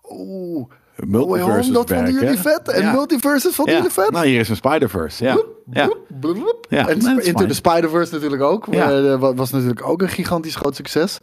Oeh, 0.09 0.69
Multiverse 1.07 1.51
Home, 1.61 1.71
dat 1.71 1.89
vonden 1.89 2.13
jullie 2.13 2.37
vet. 2.37 2.67
En 2.69 2.81
Ja. 2.81 2.91
Multiverses 2.91 3.55
vonden 3.55 3.73
Ja. 3.73 3.79
jullie 3.79 3.93
vet. 3.95 4.11
Nou, 4.11 4.27
hier 4.27 4.39
is 4.39 4.49
een 4.49 4.55
Spider-Verse. 4.55 5.23
Ja. 5.23 5.43
Ja. 5.71 5.85
Bloep, 5.85 6.05
bloep, 6.19 6.33
bloep. 6.35 6.65
Ja, 6.69 6.87
En 6.87 6.97
nee, 6.97 7.21
Into 7.25 7.45
the 7.45 7.53
Spider-Verse 7.53 8.13
natuurlijk 8.13 8.41
ook. 8.41 8.67
Ja. 8.71 8.91
Eh, 8.91 9.19
wa- 9.19 9.33
was 9.33 9.51
natuurlijk 9.51 9.87
ook 9.87 10.01
een 10.01 10.09
gigantisch 10.09 10.55
groot 10.55 10.75
succes. 10.75 11.19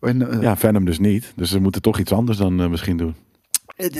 En, 0.00 0.30
eh, 0.30 0.40
ja, 0.42 0.56
Venom 0.56 0.84
dus 0.84 0.98
niet. 0.98 1.32
Dus 1.36 1.50
ze 1.50 1.60
moeten 1.60 1.82
toch 1.82 1.98
iets 1.98 2.12
anders 2.12 2.38
dan 2.38 2.60
eh, 2.60 2.68
misschien 2.68 2.96
doen. 2.96 3.14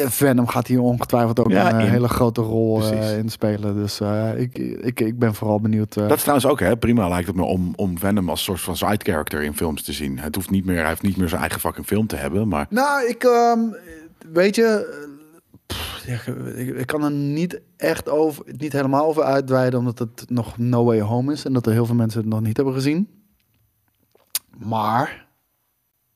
Venom 0.08 0.46
gaat 0.46 0.66
hier 0.66 0.80
ongetwijfeld 0.80 1.38
ook 1.40 1.50
Ja, 1.50 1.72
een 1.74 1.80
in. 1.80 1.86
hele 1.90 2.08
grote 2.08 2.40
rol 2.40 2.82
eh, 2.82 3.18
in 3.18 3.28
spelen. 3.28 3.74
Dus 3.74 4.00
eh, 4.00 4.30
ik, 4.40 4.58
ik, 4.58 5.00
ik 5.00 5.18
ben 5.18 5.34
vooral 5.34 5.60
benieuwd. 5.60 5.96
eh, 5.96 6.02
Dat 6.08 6.16
is 6.16 6.20
trouwens 6.22 6.46
ook 6.48 6.60
hè, 6.60 6.76
prima 6.76 7.08
lijkt 7.08 7.26
het 7.26 7.36
me 7.36 7.42
om, 7.42 7.72
om 7.76 7.98
Venom 7.98 8.28
als 8.30 8.42
soort 8.44 8.60
van 8.60 8.76
side 8.76 8.98
character 9.02 9.42
in 9.42 9.54
films 9.56 9.82
te 9.82 9.92
zien. 9.92 10.18
Het 10.18 10.34
hoeft 10.34 10.50
niet 10.50 10.64
meer, 10.64 10.78
hij 10.78 10.88
heeft 10.88 11.02
niet 11.02 11.16
meer 11.16 11.28
zijn 11.28 11.40
eigen 11.40 11.60
fucking 11.60 11.86
film 11.86 12.06
te 12.06 12.16
hebben, 12.16 12.48
maar 12.48 12.66
Nou, 12.70 13.06
ik 13.08 13.24
ehm, 13.24 13.58
weet 14.32 14.54
je, 14.54 14.94
pff, 15.66 16.04
ja, 16.06 16.32
ik, 16.54 16.86
kan 16.86 17.04
er 17.04 17.10
niet 17.10 17.60
echt 17.76 18.08
over, 18.08 18.44
niet 18.58 18.72
helemaal 18.72 19.06
over 19.06 19.22
uitweiden, 19.22 19.78
omdat 19.78 19.98
het 19.98 20.24
nog 20.30 20.58
No 20.58 20.84
Way 20.84 21.00
Home 21.00 21.32
is 21.32 21.44
en 21.44 21.52
dat 21.52 21.66
er 21.66 21.72
heel 21.72 21.86
veel 21.86 21.94
mensen 21.94 22.20
het 22.20 22.28
nog 22.28 22.40
niet 22.40 22.56
hebben 22.56 22.74
gezien. 22.74 23.08
Maar 24.58 25.26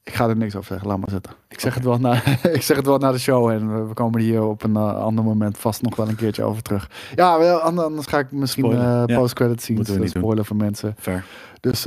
ik 0.02 0.14
ga 0.14 0.28
er 0.28 0.36
niks 0.36 0.56
over 0.56 0.68
zeggen, 0.68 0.88
laat 0.88 0.98
maar 0.98 1.10
zitten. 1.10 1.32
Ik 1.48 1.60
zeg, 1.60 1.74
het, 1.74 1.84
wel 1.84 1.98
na, 1.98 2.14
ik 2.52 2.62
zeg 2.62 2.76
het 2.76 2.86
wel 2.86 2.98
na 2.98 3.12
de 3.12 3.18
show 3.18 3.50
en 3.50 3.88
we, 3.88 3.94
komen 3.94 4.20
hier 4.20 4.42
op 4.42 4.62
een 4.62 4.76
eh, 4.76 4.94
ander 4.94 5.24
moment 5.24 5.58
vast 5.58 5.82
nog 5.82 5.96
wel 5.96 6.08
een 6.08 6.14
keertje 6.14 6.42
over 6.42 6.62
terug. 6.62 6.90
Ja, 7.14 7.38
wel, 7.38 7.58
anders 7.60 8.06
ga 8.06 8.18
ik 8.18 8.32
misschien 8.32 8.70
Ja. 8.70 9.04
post-credit 9.06 9.66
we 9.66 10.02
eh, 10.02 10.08
spoilen 10.08 10.44
voor 10.44 10.56
mensen. 10.56 10.94
ver. 10.98 11.24
Dus 11.60 11.82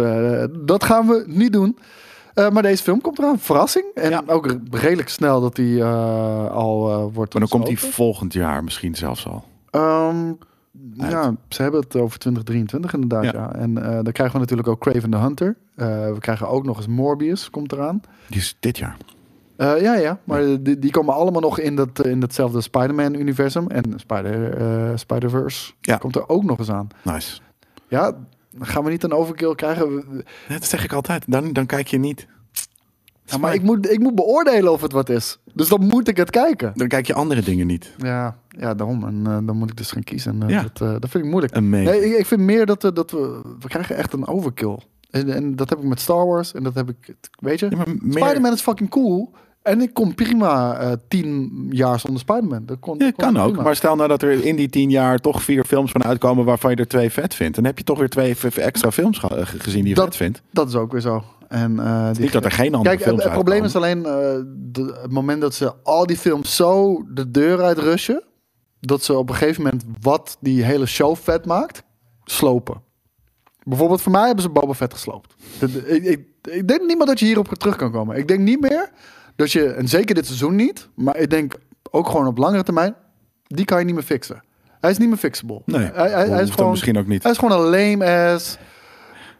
dat 0.65 0.83
gaan 0.83 1.07
we 1.07 1.23
niet 1.27 1.53
doen. 1.53 1.77
Eh, 2.33 2.49
maar 2.49 2.61
deze 2.63 2.83
film 2.83 3.01
komt 3.01 3.19
eraan. 3.19 3.39
Verrassing. 3.39 3.85
En 3.93 4.09
Ja. 4.09 4.23
ook 4.25 4.45
re- 4.47 4.59
redelijk 4.71 5.09
snel 5.09 5.41
dat 5.41 5.55
die 5.55 5.79
eh, 5.81 6.51
al 6.51 6.89
eh, 6.91 6.97
wordt 7.13 7.31
Maar 7.33 7.41
dan 7.41 7.49
komt 7.49 7.63
hij 7.63 7.73
besloten. 7.73 7.95
volgend 7.95 8.33
jaar 8.33 8.63
misschien 8.63 8.95
zelfs 8.95 9.27
al. 9.27 9.43
Ehm, 9.69 10.31
ja, 10.93 11.35
ze 11.49 11.61
hebben 11.61 11.79
het 11.81 11.95
over 11.95 12.19
2023 12.19 12.93
inderdaad. 12.93 13.23
Ja. 13.23 13.31
Ja. 13.33 13.53
En 13.55 13.77
eh, 13.83 13.93
dan 14.03 14.11
krijgen 14.11 14.35
we 14.35 14.39
natuurlijk 14.41 14.67
ook 14.67 14.79
Craven 14.79 15.09
the 15.09 15.17
Hunter. 15.17 15.55
Eh, 15.75 15.87
we 15.87 16.19
krijgen 16.19 16.47
ook 16.49 16.63
nog 16.65 16.77
eens 16.77 16.87
Morbius, 16.87 17.49
komt 17.49 17.71
eraan. 17.71 18.01
Die 18.27 18.39
is 18.39 18.57
dit 18.59 18.77
jaar. 18.77 18.97
Eh, 19.55 19.81
ja, 19.81 19.95
ja, 19.95 20.19
maar 20.23 20.41
Die, 20.63 20.79
die 20.79 20.91
komen 20.91 21.13
allemaal 21.13 21.41
nog 21.41 21.59
in, 21.59 21.75
dat, 21.75 22.05
in 22.05 22.19
datzelfde 22.19 22.61
Spider-Man-universum. 22.61 23.67
En 23.67 23.93
Spider, 23.95 24.57
eh, 24.57 24.91
Spider-Verse 24.95 25.73
Ja. 25.81 25.97
komt 25.97 26.15
er 26.15 26.29
ook 26.29 26.43
nog 26.43 26.59
eens 26.59 26.71
aan. 26.71 26.87
Nice. 27.01 27.39
Ja, 27.87 28.13
gaan 28.59 28.83
we 28.83 28.89
niet 28.89 29.03
een 29.03 29.13
overkill 29.13 29.55
krijgen? 29.55 30.03
Dat 30.47 30.65
zeg 30.65 30.83
ik 30.83 30.93
altijd. 30.93 31.23
Dan, 31.27 31.53
dan 31.53 31.65
kijk 31.65 31.87
je 31.87 31.97
niet. 31.97 32.27
Ja, 33.25 33.37
maar 33.37 33.53
ik 33.53 33.61
moet, 33.61 33.91
ik 33.91 33.99
moet 33.99 34.15
beoordelen 34.15 34.71
of 34.71 34.81
het 34.81 34.91
wat 34.91 35.09
is. 35.09 35.39
Dus 35.53 35.67
dan 35.69 35.85
moet 35.87 36.07
ik 36.07 36.17
het 36.17 36.29
kijken. 36.29 36.71
Dan 36.75 36.87
kijk 36.87 37.07
je 37.07 37.13
andere 37.13 37.41
dingen 37.41 37.67
niet. 37.67 37.93
Ja, 37.97 38.37
ja 38.47 38.73
daarom. 38.73 39.03
En 39.07 39.21
eh, 39.27 39.37
dan 39.45 39.57
moet 39.57 39.69
ik 39.69 39.77
dus 39.77 39.91
gaan 39.91 40.03
kiezen. 40.03 40.41
En, 40.41 40.47
eh, 40.47 40.53
Ja. 40.53 40.61
dat, 40.61 40.81
eh, 40.81 40.99
dat 40.99 41.09
vind 41.09 41.23
ik 41.23 41.29
moeilijk. 41.29 41.53
Amazing. 41.55 41.89
Nee, 41.89 42.05
ik, 42.11 42.17
ik 42.17 42.25
vind 42.25 42.41
meer 42.41 42.65
dat, 42.65 42.83
we- 42.83 42.93
dat 42.93 43.11
we... 43.11 43.41
We 43.59 43.67
krijgen 43.67 43.95
echt 43.95 44.13
een 44.13 44.27
overkill. 44.27 44.77
En, 45.09 45.29
en 45.33 45.55
dat 45.55 45.69
heb 45.69 45.77
ik 45.79 45.83
met 45.85 45.99
Star 45.99 46.25
Wars. 46.27 46.53
En 46.53 46.63
dat 46.63 46.73
heb 46.75 46.89
ik... 46.89 47.15
Weet 47.39 47.59
je? 47.59 47.69
Ja, 47.69 47.77
maar 47.77 47.87
meer- 47.99 48.23
Spider-Man 48.23 48.53
is 48.53 48.61
fucking 48.61 48.89
cool. 48.89 49.31
En 49.63 49.81
ik 49.81 49.93
kon 49.93 50.15
prima 50.15 50.77
eh, 50.77 50.91
tien 51.07 51.51
jaar 51.71 51.99
zonder 51.99 52.19
Spider-Man. 52.19 52.65
Dat 52.65 52.79
kon, 52.79 52.95
Ja, 52.97 53.11
kon 53.11 53.13
kan 53.33 53.37
ook. 53.37 53.47
prima. 53.47 53.63
Maar 53.63 53.75
stel 53.75 53.95
nou 53.95 54.07
dat 54.07 54.21
er 54.21 54.45
in 54.45 54.55
die 54.55 54.69
tien 54.69 54.89
jaar 54.89 55.17
toch 55.19 55.43
vier 55.43 55.63
films 55.65 55.91
van 55.91 56.03
uitkomen 56.03 56.45
waarvan 56.45 56.71
je 56.71 56.75
er 56.77 56.87
twee 56.87 57.09
vet 57.09 57.33
vindt. 57.33 57.55
Dan 57.55 57.65
heb 57.65 57.77
je 57.77 57.83
toch 57.83 57.99
weer 57.99 58.09
twee 58.09 58.35
extra 58.55 58.91
films 58.91 59.17
ge- 59.17 59.45
ge- 59.45 59.59
gezien 59.59 59.79
die 59.79 59.89
je 59.89 59.95
Dat- 59.95 60.05
vet 60.05 60.15
vindt. 60.15 60.41
Dat 60.51 60.67
is 60.67 60.75
ook 60.75 60.91
weer 60.91 61.01
zo. 61.01 61.23
En, 61.47 61.79
eh, 61.79 62.11
die- 62.11 62.21
Niet 62.21 62.31
dat 62.31 62.45
er 62.45 62.51
geen 62.51 62.75
andere 62.75 62.83
Kijk, 62.83 62.97
het, 62.99 63.07
films 63.07 63.23
het 63.23 63.31
probleem 63.33 63.63
is 63.63 63.75
alleen 63.75 64.05
eh, 64.05 64.11
de- 64.55 64.99
het 65.01 65.11
moment 65.11 65.41
dat 65.41 65.53
ze 65.53 65.73
al 65.83 66.05
die 66.05 66.17
films 66.17 66.55
zo 66.55 67.03
de 67.13 67.31
deur 67.31 67.61
uit 67.61 67.77
rushen. 67.77 68.23
Dat 68.79 69.03
ze 69.03 69.13
op 69.17 69.29
een 69.29 69.35
gegeven 69.35 69.63
moment 69.63 69.83
wat 70.01 70.37
die 70.39 70.63
hele 70.63 70.85
show 70.85 71.15
vet 71.15 71.45
maakt, 71.45 71.83
slopen. 72.23 72.81
Bijvoorbeeld 73.63 74.01
voor 74.01 74.11
mij 74.11 74.25
hebben 74.25 74.43
ze 74.43 74.49
Boba 74.49 74.73
Fett 74.73 74.93
gesloopt. 74.93 75.33
Ik, 75.59 76.03
ik, 76.03 76.25
ik 76.41 76.67
denk 76.67 76.81
niet 76.81 76.97
meer 76.97 77.05
dat 77.07 77.19
je 77.19 77.25
hierop 77.25 77.47
terug 77.47 77.75
kan 77.75 77.91
komen. 77.91 78.17
Ik 78.17 78.27
denk 78.27 78.39
niet 78.39 78.59
meer 78.61 78.89
dat 79.35 79.51
je, 79.51 79.65
en 79.65 79.87
zeker 79.87 80.15
dit 80.15 80.25
seizoen 80.25 80.55
niet, 80.55 80.89
maar 80.95 81.17
ik 81.17 81.29
denk 81.29 81.55
ook 81.91 82.07
gewoon 82.07 82.27
op 82.27 82.37
langere 82.37 82.63
termijn, 82.63 82.95
die 83.47 83.65
kan 83.65 83.79
je 83.79 83.85
niet 83.85 83.93
meer 83.93 84.03
fixen. 84.03 84.43
Hij 84.79 84.91
is 84.91 84.97
niet 84.97 85.07
meer 85.07 85.17
fixable. 85.17 85.61
Nee, 85.65 85.91
hij, 85.93 86.09
hij, 86.09 86.41
is 86.41 86.49
gewoon, 86.49 86.71
misschien 86.71 86.97
ook 86.97 87.07
niet. 87.07 87.23
Hij 87.23 87.31
is 87.31 87.37
gewoon 87.37 87.59
een 87.59 87.69
lame 87.69 88.33
ass, 88.33 88.57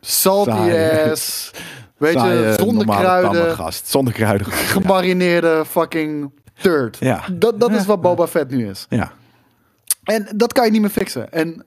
salty 0.02 0.50
Saai. 0.50 1.12
ass, 1.12 1.52
weet 1.98 2.14
je, 2.14 2.54
zonder 2.58 2.86
normale, 2.86 3.22
tamme 3.22 3.30
kruiden 3.30 3.56
gast. 3.56 3.88
Zonder 3.88 4.14
kruiden. 4.14 4.48
gemarineerde 4.48 5.64
fucking 5.66 6.32
turd. 6.62 6.98
Ja. 7.00 7.24
Dat, 7.32 7.60
dat 7.60 7.72
is 7.72 7.86
wat 7.86 8.02
Boba 8.02 8.28
Fett 8.28 8.52
nu 8.52 8.70
is. 8.70 8.86
Ja. 8.90 9.12
En 10.04 10.28
dat 10.36 10.54
kan 10.54 10.66
je 10.66 10.72
niet 10.72 10.82
meer 10.82 10.90
fixen. 10.90 11.32
En 11.32 11.66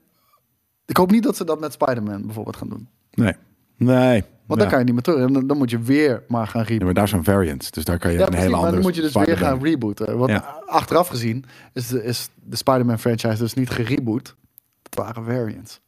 ik 0.86 0.96
hoop 0.96 1.10
niet 1.10 1.22
dat 1.22 1.36
ze 1.36 1.44
dat 1.44 1.60
met 1.60 1.72
Spider-Man 1.72 2.22
bijvoorbeeld 2.22 2.56
gaan 2.56 2.68
doen. 2.68 2.88
Nee. 3.14 3.34
Nee. 3.76 4.24
Want 4.46 4.60
dan 4.60 4.68
kan 4.68 4.78
je 4.78 4.84
niet 4.84 4.94
meer 4.94 5.02
terug. 5.02 5.26
En 5.26 5.32
dan, 5.32 5.46
dan 5.46 5.56
moet 5.56 5.70
je 5.70 5.78
weer 5.78 6.22
maar 6.28 6.46
gaan 6.46 6.62
rebooten. 6.62 6.84
maar 6.84 6.94
daar 6.94 7.08
zijn 7.08 7.24
variants. 7.24 7.70
Dus 7.70 7.84
daar 7.84 7.98
kan 7.98 8.12
je 8.12 8.18
een 8.18 8.24
precies, 8.24 8.44
hele 8.44 8.56
andere 8.56 8.74
dan 8.74 8.82
moet 8.82 8.94
je 8.94 9.02
dus 9.02 9.12
weer 9.12 9.38
gaan 9.38 9.62
rebooten. 9.62 10.18
Want 10.18 10.40
achteraf 10.66 11.08
gezien 11.08 11.44
is 11.72 11.88
de, 11.88 12.04
is 12.04 12.28
de 12.34 12.56
Spider-Man 12.56 12.98
franchise 12.98 13.38
dus 13.38 13.54
niet 13.54 13.70
gereboot. 13.70 14.34
Het 14.82 14.94
waren 14.94 15.24
variants. 15.24 15.80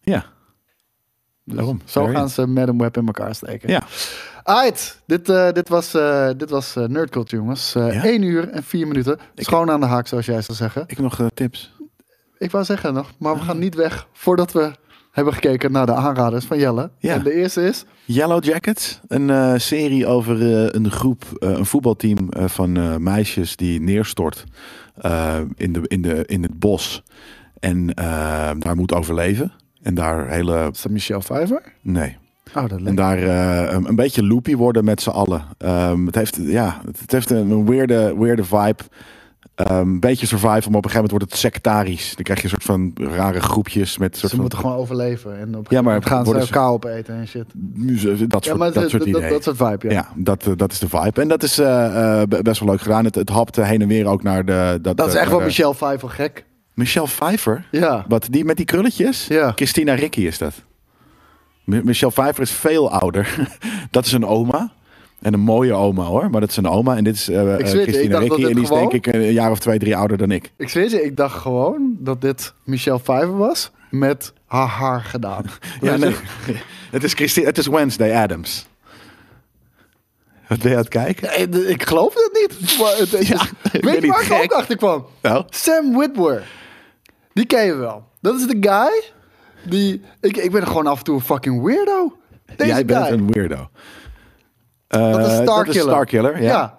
Ja. 0.00 0.24
Dus 1.44 1.56
Daarom, 1.56 1.80
zo 1.84 2.06
gaan 2.06 2.28
ze 2.28 2.46
Madam 2.46 2.78
Web 2.78 2.96
in 2.96 3.06
elkaar 3.06 3.34
steken. 3.34 3.70
Ja. 3.70 3.82
Aight, 4.42 5.02
dit, 5.06 5.28
eh, 5.28 5.52
dit 5.52 5.68
was, 5.68 5.94
eh 5.94 6.28
dit 6.36 6.50
was 6.50 6.76
eh, 6.76 6.84
Nerd 6.84 7.10
Culture, 7.10 7.42
jongens. 7.42 7.74
Eh 7.74 7.92
Ja? 7.92 8.04
1 8.04 8.22
uur 8.22 8.48
en 8.48 8.62
4 8.62 8.86
minuten. 8.86 9.18
Schoon 9.34 9.70
aan 9.70 9.80
de 9.80 9.86
haak, 9.86 10.06
zoals 10.06 10.26
jij 10.26 10.42
zou 10.42 10.56
zeggen. 10.56 10.82
Ik 10.82 10.90
heb 10.90 10.98
nog 10.98 11.20
eh, 11.20 11.26
tips. 11.34 11.72
Ik 12.38 12.50
wou 12.50 12.64
zeggen 12.64 12.94
nog, 12.94 13.10
maar 13.18 13.34
we 13.34 13.40
gaan 13.40 13.58
niet 13.58 13.74
weg 13.74 14.06
voordat 14.12 14.52
we 14.52 14.72
hebben 15.18 15.34
gekeken 15.34 15.72
naar 15.72 15.86
de 15.86 15.94
aanraders 15.94 16.44
van 16.44 16.58
Jelle. 16.58 16.90
Ja. 16.98 17.14
En 17.14 17.22
de 17.22 17.32
eerste 17.32 17.62
is... 17.62 17.84
Yellow 18.04 18.44
Jackets, 18.44 19.00
een 19.08 19.30
eh, 19.30 19.54
serie 19.56 20.06
over 20.06 20.40
eh, 20.40 20.68
een 20.70 20.90
groep, 20.90 21.24
eh, 21.38 21.50
een 21.50 21.66
voetbalteam 21.66 22.28
van 22.30 23.02
meisjes 23.02 23.56
die 23.56 23.80
neerstort 23.80 24.44
in, 25.56 25.72
de, 25.72 25.80
in, 25.86 26.02
de, 26.02 26.24
in 26.26 26.42
het 26.42 26.58
bos. 26.58 27.02
En 27.60 27.86
daar 28.58 28.76
moet 28.76 28.92
overleven. 28.92 29.52
En 29.82 29.94
daar 29.94 30.28
hele. 30.28 30.68
Is 30.72 30.82
dat 30.82 30.92
Michelle 30.92 31.20
Pfeiffer? 31.20 31.62
Nee. 31.80 32.16
Oh, 32.54 32.68
dat 32.68 32.80
En 32.82 32.94
daar 32.94 33.22
een 33.74 33.88
een 33.88 33.96
beetje 33.96 34.26
loopy 34.26 34.56
worden 34.56 34.84
met 34.84 35.02
z'n 35.02 35.10
allen. 35.10 35.44
Ehm, 35.58 36.06
het, 36.06 36.14
heeft, 36.14 36.38
ja, 36.42 36.80
het 37.00 37.12
heeft 37.12 37.30
een, 37.30 37.50
een 37.50 37.66
weirde, 37.66 38.14
weirde 38.18 38.44
vibe. 38.44 38.82
Ehm, 39.54 39.72
een 39.78 40.00
beetje 40.00 40.26
survival, 40.26 40.52
maar 40.52 40.58
op 40.58 40.84
een 40.84 40.90
gegeven 40.90 40.94
moment 40.94 41.10
wordt 41.10 41.24
het 41.30 41.36
sectarisch. 41.40 42.14
Dan 42.14 42.24
krijg 42.24 42.38
je 42.38 42.44
een 42.44 42.50
soort 42.50 42.64
van 42.64 42.92
rare 43.14 43.40
groepjes 43.40 43.98
met 43.98 44.10
soort 44.16 44.22
Ze 44.22 44.28
van, 44.28 44.40
moeten 44.40 44.58
gewoon 44.58 44.76
overleven. 44.76 45.38
En 45.38 45.56
op 45.56 45.70
Ja, 45.70 45.82
maar 45.82 45.94
ja, 45.94 46.00
gaan 46.00 46.24
ze 46.26 46.34
elkaar 46.38 46.68
opeten 46.70 47.14
en 47.14 47.28
shit. 47.28 47.44
dat 47.44 48.44
Ja, 48.44 48.50
soort, 48.50 48.58
maar 48.58 48.72
dat 48.72 48.82
dat, 48.82 48.90
soort 48.90 49.04
dat, 49.04 49.14
ideeën. 49.14 49.28
dat, 49.32 49.42
soort 49.42 49.56
vibe, 49.56 49.78
ja. 49.88 49.92
Ja, 49.92 50.08
dat, 50.16 50.46
eh, 50.46 50.52
dat 50.56 50.72
is 50.72 50.78
de 50.78 50.88
vibe. 50.88 51.20
En 51.20 51.28
dat 51.28 51.42
is 51.42 51.58
eh, 51.58 52.20
eh, 52.20 52.28
be- 52.28 52.42
best 52.42 52.60
wel 52.60 52.68
leuk 52.68 52.80
gedaan. 52.80 53.04
Het, 53.04 53.14
het 53.14 53.28
hapte 53.28 53.62
heen 53.62 53.82
en 53.82 53.88
weer 53.88 54.06
ook 54.06 54.22
naar 54.22 54.44
de... 54.44 54.78
Dat 54.82 55.06
is 55.06 55.14
eh, 55.14 55.20
echt 55.20 55.30
wel 55.30 55.38
de- 55.38 55.44
Michelle 55.44 55.74
Pfeiffer 55.74 56.10
gek. 56.10 56.44
Michelle 56.74 57.06
Pfeiffer? 57.06 57.66
Ja. 57.70 58.04
Wat, 58.08 58.26
die 58.30 58.44
met 58.44 58.56
die 58.56 58.66
krulletjes? 58.66 59.26
Ja. 59.26 59.52
Christina 59.54 59.94
Ricci 59.94 60.26
is 60.26 60.38
dat. 60.38 60.52
Mi- 61.64 61.82
Michelle 61.84 62.12
Pfeiffer 62.12 62.42
is 62.42 62.50
veel 62.50 62.90
ouder. 62.90 63.48
dat 63.90 64.06
is 64.06 64.12
een 64.12 64.26
oma. 64.26 64.70
En 65.20 65.32
een 65.34 65.40
mooie 65.40 65.72
oma 65.72 66.02
hoor. 66.04 66.30
Maar 66.30 66.40
dat 66.40 66.50
is 66.50 66.56
een 66.56 66.66
oma. 66.68 66.96
En 66.96 67.04
dit 67.04 67.14
is 67.14 67.28
eh, 67.28 67.52
Ik 67.54 67.60
eh, 67.60 67.66
zweer 67.66 67.82
ik 67.82 67.88
Christina 67.88 68.18
dat 68.18 68.28
Ricci. 68.28 68.44
En 68.44 68.52
die 68.52 68.62
is 68.62 68.68
gewoon- 68.68 68.88
denk 68.88 69.06
ik 69.06 69.14
een 69.14 69.32
jaar 69.32 69.50
of 69.50 69.58
twee, 69.58 69.78
drie 69.78 69.96
ouder 69.96 70.16
dan 70.16 70.30
ik. 70.30 70.52
Ik 70.56 70.68
zweer 70.68 70.90
je, 70.90 71.04
ik 71.04 71.16
dacht 71.16 71.38
gewoon 71.38 71.96
dat 71.98 72.20
dit 72.20 72.52
Michelle 72.64 72.98
Pfeiffer 72.98 73.36
was 73.36 73.70
met 73.90 74.32
haar 74.46 74.66
haar 74.68 75.00
gedaan. 75.00 75.44
Ja, 75.80 75.96
nee. 75.96 76.14
het, 76.90 77.04
is 77.04 77.12
Christi- 77.12 77.44
het 77.44 77.58
is 77.58 77.66
Wednesday 77.66 78.14
Adams. 78.22 78.66
Wat 80.48 80.58
ben 80.58 80.70
je 80.70 80.76
aan 80.76 80.82
het 80.82 80.90
kijken? 80.92 81.68
Ik 81.70 81.82
geloof 81.82 82.14
het 82.14 82.30
niet. 82.40 82.78
Maar 82.78 82.96
het, 82.96 83.12
is- 83.12 83.28
Ja, 83.38 83.40
weet 83.72 83.94
je 83.94 84.00
niet 84.00 84.10
waar 84.10 84.42
ik 84.42 84.42
ook 84.42 84.52
achter 84.52 84.76
kwam? 84.76 85.06
Nou? 85.22 85.44
Sam 85.50 85.98
Witwer. 85.98 86.46
Die 87.32 87.46
ken 87.46 87.64
je 87.64 87.74
wel. 87.74 88.04
Dat 88.20 88.34
is 88.40 88.46
de 88.46 88.56
guy 88.60 89.02
die... 89.70 90.02
Ik, 90.20 90.36
ik 90.36 90.50
ben 90.50 90.66
gewoon 90.66 90.86
af 90.86 90.98
en 90.98 91.04
toe 91.04 91.14
een 91.14 91.20
fucking 91.20 91.62
weirdo. 91.62 92.16
Deze 92.56 92.70
Jij 92.70 92.84
bent 92.84 93.10
een 93.10 93.30
weirdo. 93.32 93.68
Dat 94.88 95.18
is 95.18 95.26
Eh, 95.26 95.42
Starkiller. 95.42 95.82
Starkiller, 95.82 96.42
ja. 96.42 96.76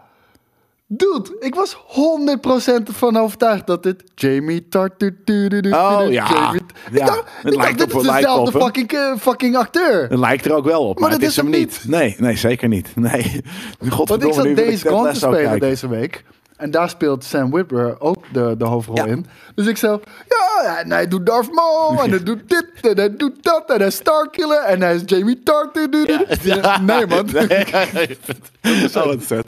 Dude, 0.92 1.36
ik 1.40 1.56
was 1.56 1.78
100% 1.88 2.90
van 2.92 3.18
overtuigd 3.18 3.68
dat 3.68 3.84
dit 3.84 4.04
Jamie 4.16 4.68
Tart... 4.68 5.00
du- 5.00 5.18
du- 5.24 5.48
du- 5.48 5.62
du- 5.62 5.74
Oh, 5.74 6.02
ja. 6.10 6.28
Jamie- 6.30 6.62
Ja, 6.92 7.00
Ik 7.02 7.06
dacht, 7.06 7.18
het 7.18 7.26
ik 7.38 7.44
dacht 7.44 7.56
lijkt 7.56 7.78
dit 7.78 7.94
op- 7.94 8.00
is 8.00 8.06
lijkt 8.08 8.22
dezelfde 8.28 8.58
op 8.58 8.64
fucking, 8.64 8.92
eh, 8.92 9.16
fucking 9.20 9.56
acteur. 9.58 10.02
Het 10.10 10.20
lijkt 10.20 10.46
er 10.46 10.54
ook 10.54 10.66
wel 10.66 10.82
op, 10.88 10.94
maar, 10.94 11.02
Maar 11.02 11.12
het 11.12 11.20
dat 11.22 11.30
is 11.30 11.36
hem 11.36 11.50
niet. 11.50 11.84
Nee, 11.88 12.16
nee, 12.20 12.36
zeker 12.38 12.68
niet. 12.68 12.92
Nee. 12.96 13.42
Want 13.80 13.94
Godverdomme, 13.94 14.42
ik 14.42 14.56
zat 14.56 14.56
Days 14.66 14.82
Ted 14.82 14.92
Gone 14.92 15.10
te 15.12 15.16
spelen 15.16 15.36
kijken. 15.42 15.60
deze 15.60 15.88
week. 15.90 16.24
En 16.60 16.72
daar 16.72 16.90
speelt 16.90 17.24
Sam 17.24 17.52
Witwer 17.52 18.00
ook 18.02 18.24
de, 18.34 18.56
de 18.58 18.66
hoofdrol 18.66 19.06
in. 19.06 19.26
Dus 19.56 19.68
ik 19.68 19.78
zo, 19.78 20.02
ja, 20.28 20.78
en 20.80 20.92
hij 20.92 21.08
doet 21.08 21.26
Darth 21.26 21.52
Maul. 21.54 22.04
En 22.04 22.10
hij 22.10 22.24
doet 22.24 22.50
dit, 22.50 22.66
en 22.82 22.98
hij 22.98 23.16
doet 23.16 23.44
dat. 23.44 23.64
En 23.72 23.78
hij 23.78 23.88
is 23.88 23.96
Starkiller. 23.96 24.62
En 24.64 24.82
hij 24.82 24.96
is 24.96 25.02
Jamie 25.06 25.44
Tart. 25.44 25.76
Nee, 26.82 27.06
man. 27.08 27.28
Wat 28.94 29.16
vet. 29.32 29.46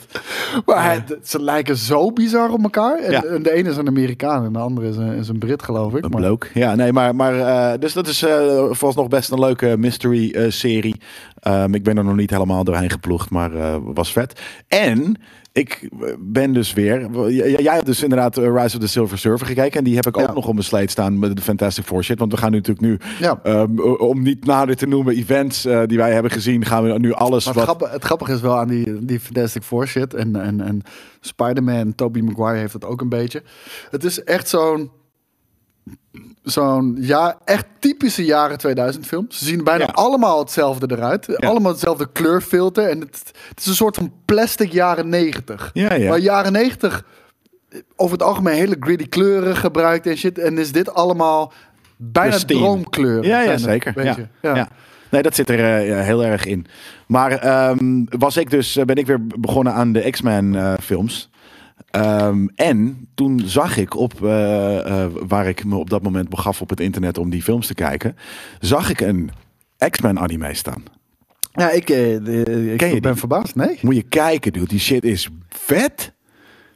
Maar 0.65 0.83
hij- 0.83 1.03
ze 1.23 1.41
lijken 1.41 1.77
zo 1.77 2.11
bizar 2.11 2.49
op 2.51 2.63
elkaar. 2.63 2.97
En, 2.97 3.29
en 3.29 3.43
de 3.43 3.51
ene 3.51 3.69
is 3.69 3.77
een 3.77 3.87
Amerikaan 3.87 4.45
en 4.45 4.53
de 4.53 4.59
andere 4.59 4.87
is 4.89 4.95
een, 4.95 5.13
is 5.13 5.27
een 5.27 5.39
Brit, 5.39 5.63
geloof 5.63 5.93
ik. 5.95 6.03
Een 6.03 6.09
Maar- 6.11 6.21
bloke. 6.21 6.47
Ja, 6.53 6.75
nee, 6.75 6.93
maar, 6.93 7.15
maar 7.15 7.39
eh, 7.39 7.79
dus 7.79 7.93
dat 7.93 8.07
is 8.07 8.21
eh 8.23 8.31
vooralsnog 8.69 9.07
best 9.07 9.31
een 9.31 9.39
leuke 9.39 9.75
mystery 9.77 10.31
eh, 10.31 10.45
serie. 10.51 11.01
Ehm, 11.39 11.73
ik 11.73 11.83
ben 11.83 11.97
er 11.97 12.03
nog 12.03 12.15
niet 12.15 12.29
helemaal 12.29 12.63
doorheen 12.63 12.89
geploegd, 12.89 13.29
maar 13.29 13.81
was 13.93 14.11
vet. 14.11 14.39
En 14.67 15.15
ik 15.53 15.89
ben 16.19 16.53
dus 16.53 16.73
weer. 16.73 17.09
Jij 17.61 17.73
hebt 17.73 17.85
dus 17.85 18.03
inderdaad 18.03 18.37
eh, 18.37 18.43
Rise 18.43 18.75
of 18.75 18.81
the 18.81 18.87
Silver 18.87 19.17
Surfer 19.17 19.47
gekeken. 19.47 19.77
En 19.77 19.83
die 19.83 19.95
heb 19.95 20.07
ik 20.07 20.17
ook 20.17 20.27
Ja. 20.27 20.33
nog 20.33 20.47
op 20.47 20.53
mijn 20.53 20.65
slate 20.65 20.87
staan 20.87 21.19
met 21.19 21.35
de 21.35 21.41
Fantastic 21.41 21.83
Four 21.85 22.03
shit. 22.03 22.19
Want 22.19 22.31
we 22.31 22.37
gaan 22.37 22.51
nu 22.51 22.57
natuurlijk 22.57 22.85
nu, 22.87 22.97
Ja. 23.19 23.39
ehm, 23.43 23.79
om 23.79 24.21
niet 24.21 24.45
nader 24.45 24.75
te 24.75 24.87
noemen, 24.87 25.15
events 25.15 25.65
eh, 25.65 25.81
die 25.85 25.97
wij 25.97 26.13
hebben 26.13 26.31
gezien, 26.31 26.65
gaan 26.65 26.83
we 26.83 26.99
nu 26.99 27.13
alles 27.13 27.45
Maar 27.45 27.53
het, 27.55 27.63
wat. 27.63 27.63
grappige, 27.63 27.91
het 27.91 28.03
grappige 28.03 28.33
is 28.33 28.41
wel 28.41 28.57
aan 28.57 28.67
die, 28.67 29.05
die 29.05 29.19
Fantastic 29.19 29.63
Four 29.63 29.87
shit. 29.87 30.13
En, 30.13 30.35
en, 30.35 30.61
en 30.61 30.81
Spider-Man, 31.19 31.95
Tobey 31.95 32.21
Maguire 32.21 32.59
heeft 32.59 32.73
dat 32.73 32.85
ook 32.85 33.01
een 33.01 33.09
beetje. 33.09 33.43
Het 33.91 34.03
is 34.03 34.23
echt 34.23 34.49
zo'n... 34.49 34.91
Zo'n 36.43 36.97
ja, 36.99 37.37
echt 37.45 37.65
typische 37.79 38.25
jaren 38.25 38.57
2000 38.57 39.07
film. 39.07 39.25
Ze 39.29 39.45
zien 39.45 39.63
bijna 39.63 39.83
Ja. 39.83 39.91
allemaal 39.93 40.39
hetzelfde 40.39 40.95
eruit. 40.95 41.37
Allemaal 41.37 41.71
hetzelfde 41.71 42.07
kleurfilter. 42.11 42.89
En 42.89 42.99
het, 42.99 43.31
het 43.49 43.59
is 43.59 43.65
een 43.65 43.75
soort 43.75 43.95
van 43.95 44.11
plastic 44.25 44.71
jaren 44.71 45.09
90. 45.09 45.69
Ja, 45.73 45.93
ja. 45.93 46.09
Maar 46.09 46.19
jaren 46.19 46.51
90 46.51 47.05
over 47.95 48.17
het 48.17 48.27
algemeen 48.27 48.55
hele 48.55 48.75
gritty 48.79 49.07
kleuren 49.07 49.55
gebruikt 49.55 50.07
en 50.07 50.17
shit. 50.17 50.39
En 50.39 50.57
is 50.57 50.71
dit 50.71 50.93
allemaal 50.93 51.53
bijna 51.97 52.37
droomkleuren. 52.37 53.27
Ja, 53.27 53.41
ja 53.41 53.57
zeker. 53.57 54.03
Ja. 54.03 54.15
Ja. 54.41 54.69
Nee, 55.11 55.21
dat 55.21 55.35
zit 55.35 55.49
er 55.49 55.89
eh, 55.89 56.01
heel 56.05 56.23
erg 56.23 56.45
in. 56.45 56.65
Maar 57.07 57.31
ehm, 57.31 58.05
was 58.09 58.37
ik 58.37 58.49
dus, 58.49 58.75
eh, 58.75 58.85
ben 58.85 58.95
ik 58.95 59.05
weer 59.05 59.27
begonnen 59.27 59.73
aan 59.73 59.91
de 59.91 60.09
X-Men 60.09 60.55
eh, 60.55 60.73
films. 60.81 61.29
Ehm, 61.91 62.47
en 62.55 63.07
toen 63.15 63.41
zag 63.45 63.77
ik 63.77 63.95
op, 63.95 64.23
eh, 64.25 65.03
eh, 65.03 65.11
waar 65.27 65.47
ik 65.47 65.65
me 65.65 65.75
op 65.75 65.89
dat 65.89 66.01
moment 66.03 66.29
begaf 66.29 66.61
op 66.61 66.69
het 66.69 66.79
internet 66.79 67.17
om 67.17 67.29
die 67.29 67.41
films 67.43 67.67
te 67.67 67.73
kijken, 67.73 68.15
zag 68.59 68.89
ik 68.89 69.01
een 69.01 69.29
X-Men 69.89 70.19
anime 70.19 70.53
staan. 70.53 70.83
Ja, 71.51 71.69
ik, 71.71 71.89
eh, 71.89 71.97
de- 71.97 72.73
ik 72.77 73.01
ben 73.01 73.17
verbaasd. 73.17 73.55
Nee. 73.55 73.77
Moet 73.81 73.95
je 73.95 74.01
kijken, 74.01 74.53
dude. 74.53 74.67
Die 74.67 74.79
shit 74.79 75.03
is 75.03 75.29
vet. 75.49 76.13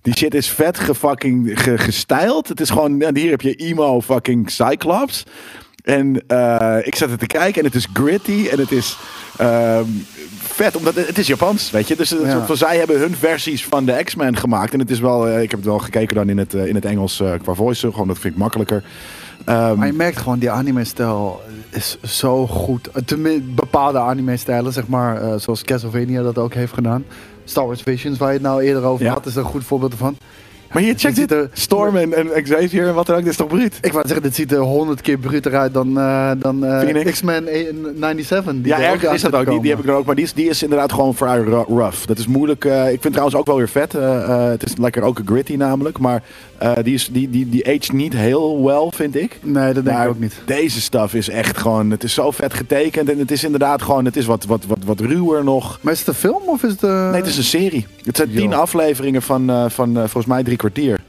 Die 0.01 0.16
shit 0.18 0.34
is 0.34 0.49
vet 0.49 0.80
gefucking 0.80 1.61
ge, 1.61 1.78
gestyled. 1.78 2.47
Het 2.47 2.59
is 2.59 2.70
gewoon, 2.70 3.01
en 3.01 3.18
hier 3.18 3.30
heb 3.30 3.41
je 3.41 3.55
emo 3.55 4.01
fucking 4.01 4.49
Cyclops. 4.51 5.24
En 5.84 6.16
ik 6.86 6.95
zat 6.95 7.09
er 7.09 7.18
te 7.18 7.28
kijken 7.28 7.59
en 7.59 7.66
het 7.66 7.76
is 7.76 7.88
gritty 7.93 8.47
en 8.51 8.59
het 8.59 8.72
is 8.72 8.97
Ehm, 9.38 9.86
vet, 10.56 10.76
omdat 10.76 10.95
het 10.95 11.18
is 11.18 11.28
Japans, 11.28 11.72
weet 11.72 11.88
je. 11.88 11.95
Dus 11.95 12.10
het 12.10 12.22
Ja. 12.22 12.45
van, 12.45 12.58
zij 12.58 12.78
hebben 12.78 12.99
hun 12.99 13.16
versies 13.16 13.66
van 13.66 13.86
de 13.86 14.01
X-Men 14.03 14.38
gemaakt. 14.38 14.74
En 14.74 14.80
het 14.80 14.89
is 14.91 14.99
wel, 14.99 15.28
eh, 15.28 15.41
ik 15.41 15.49
heb 15.51 15.60
het 15.60 15.70
wel 15.70 15.80
gekeken 15.80 16.16
dan 16.16 16.30
in 16.30 16.38
het, 16.38 16.53
eh, 16.53 16.66
in 16.66 16.76
het 16.76 16.86
Engels 16.86 17.20
eh, 17.20 17.32
qua 17.41 17.53
voice. 17.53 17.91
Gewoon, 17.91 18.08
dat 18.08 18.20
vind 18.20 18.34
ik 18.34 18.39
makkelijker. 18.39 18.84
Ehm, 19.45 19.78
Maar 19.78 19.88
je 19.88 19.93
merkt 19.93 20.18
gewoon, 20.18 20.39
die 20.39 20.49
anime-stijl 20.51 21.41
is 21.70 21.97
zo 22.03 22.47
goed. 22.47 22.89
Tenminste, 23.06 23.41
bepaalde 23.41 23.99
anime-stijlen, 23.99 24.74
zeg 24.74 24.88
maar, 24.88 25.39
zoals 25.39 25.64
Castlevania 25.64 26.22
dat 26.22 26.38
ook 26.38 26.53
heeft 26.53 26.73
gedaan. 26.73 27.06
Star 27.44 27.65
Wars 27.65 27.82
Visions, 27.82 28.18
waar 28.18 28.27
je 28.27 28.34
het 28.34 28.44
nou 28.44 28.61
eerder 28.64 28.84
over 28.84 29.06
Ja. 29.06 29.11
had, 29.14 29.26
is 29.26 29.36
er 29.36 29.40
een 29.44 29.49
goed 29.49 29.64
voorbeeld 29.64 29.94
van. 29.98 30.18
Maar 30.71 30.81
hier, 30.83 30.93
check 30.93 31.01
het 31.09 31.15
ziet 31.15 31.29
dit. 31.29 31.47
Storm 31.53 31.95
en, 31.95 32.13
en 32.13 32.43
Xavier 32.43 32.87
en 32.87 32.93
wat 32.93 33.05
dan 33.05 33.15
ook. 33.15 33.21
Dit 33.21 33.31
is 33.31 33.37
toch 33.37 33.47
bruut? 33.47 33.77
Ik 33.81 33.91
wou 33.91 34.03
zeggen, 34.05 34.23
dit 34.25 34.35
ziet 34.35 34.51
er 34.51 34.59
honderd 34.59 35.01
keer 35.01 35.17
bruter 35.17 35.55
uit 35.55 35.73
dan, 35.73 35.99
eh, 35.99 36.31
dan 36.37 36.65
eh? 36.65 37.05
X-Men 37.11 37.43
97. 37.45 38.53
die 38.53 38.67
Ja, 38.67 38.77
er 38.77 38.83
ergens 38.83 39.05
aan 39.07 39.13
is 39.15 39.21
dat 39.21 39.33
ook. 39.35 39.49
Die, 39.49 39.61
die 39.61 39.69
heb 39.69 39.79
ik 39.79 39.85
dan 39.85 39.95
ook. 39.95 40.05
Maar 40.05 40.15
die 40.15 40.23
is, 40.23 40.33
die 40.33 40.49
is 40.49 40.63
inderdaad 40.63 40.93
gewoon 40.93 41.15
vrij 41.15 41.37
rough. 41.67 42.05
Dat 42.05 42.17
is 42.17 42.27
moeilijk. 42.27 42.65
eh, 42.65 42.81
ik 42.83 42.87
vind 42.89 43.03
het 43.03 43.11
trouwens 43.11 43.37
ook 43.37 43.45
wel 43.45 43.57
weer 43.57 43.69
vet. 43.69 43.95
eh, 43.95 44.23
eh, 44.23 44.49
het 44.49 44.63
is 44.65 44.77
lekker 44.77 45.03
ook 45.03 45.21
gritty 45.25 45.55
namelijk. 45.55 45.97
Maar 45.99 46.23
eh, 46.57 46.71
die, 46.83 46.93
is, 46.93 47.09
die, 47.11 47.29
die, 47.29 47.49
die 47.49 47.67
aged 47.67 47.91
niet 47.93 48.13
heel 48.13 48.63
well, 48.63 48.87
vind 48.91 49.15
ik. 49.15 49.39
Nee, 49.41 49.73
dat 49.73 49.83
denk 49.83 49.97
Maar 49.97 50.05
ik 50.05 50.11
ook 50.11 50.19
niet. 50.19 50.41
Deze 50.45 50.81
stuff 50.81 51.13
is 51.13 51.29
echt 51.29 51.57
gewoon... 51.57 51.91
Het 51.91 52.03
is 52.03 52.13
zo 52.13 52.31
vet 52.31 52.53
getekend. 52.53 53.09
En 53.09 53.19
het 53.19 53.31
is 53.31 53.43
inderdaad 53.43 53.81
gewoon... 53.81 54.05
Het 54.05 54.15
is 54.15 54.25
wat, 54.25 54.45
wat, 54.45 54.65
wat, 54.65 54.77
wat 54.85 54.99
ruwer 54.99 55.43
nog. 55.43 55.79
Maar 55.81 55.93
is 55.93 55.99
het 55.99 56.07
een 56.07 56.13
film 56.13 56.41
of 56.45 56.63
is 56.63 56.71
het... 56.71 56.81
Nee, 56.81 56.91
het 56.91 57.25
is 57.25 57.37
een 57.37 57.43
serie. 57.43 57.85
Het 58.03 58.17
zijn 58.17 58.31
tien 58.31 58.53
afleveringen 58.53 59.21
van, 59.21 59.49
eh, 59.49 59.65
van 59.69 59.89
eh, 59.95 60.01
volgens 60.01 60.25
mij 60.25 60.43
drie 60.43 60.57
kwartier. 60.69 60.99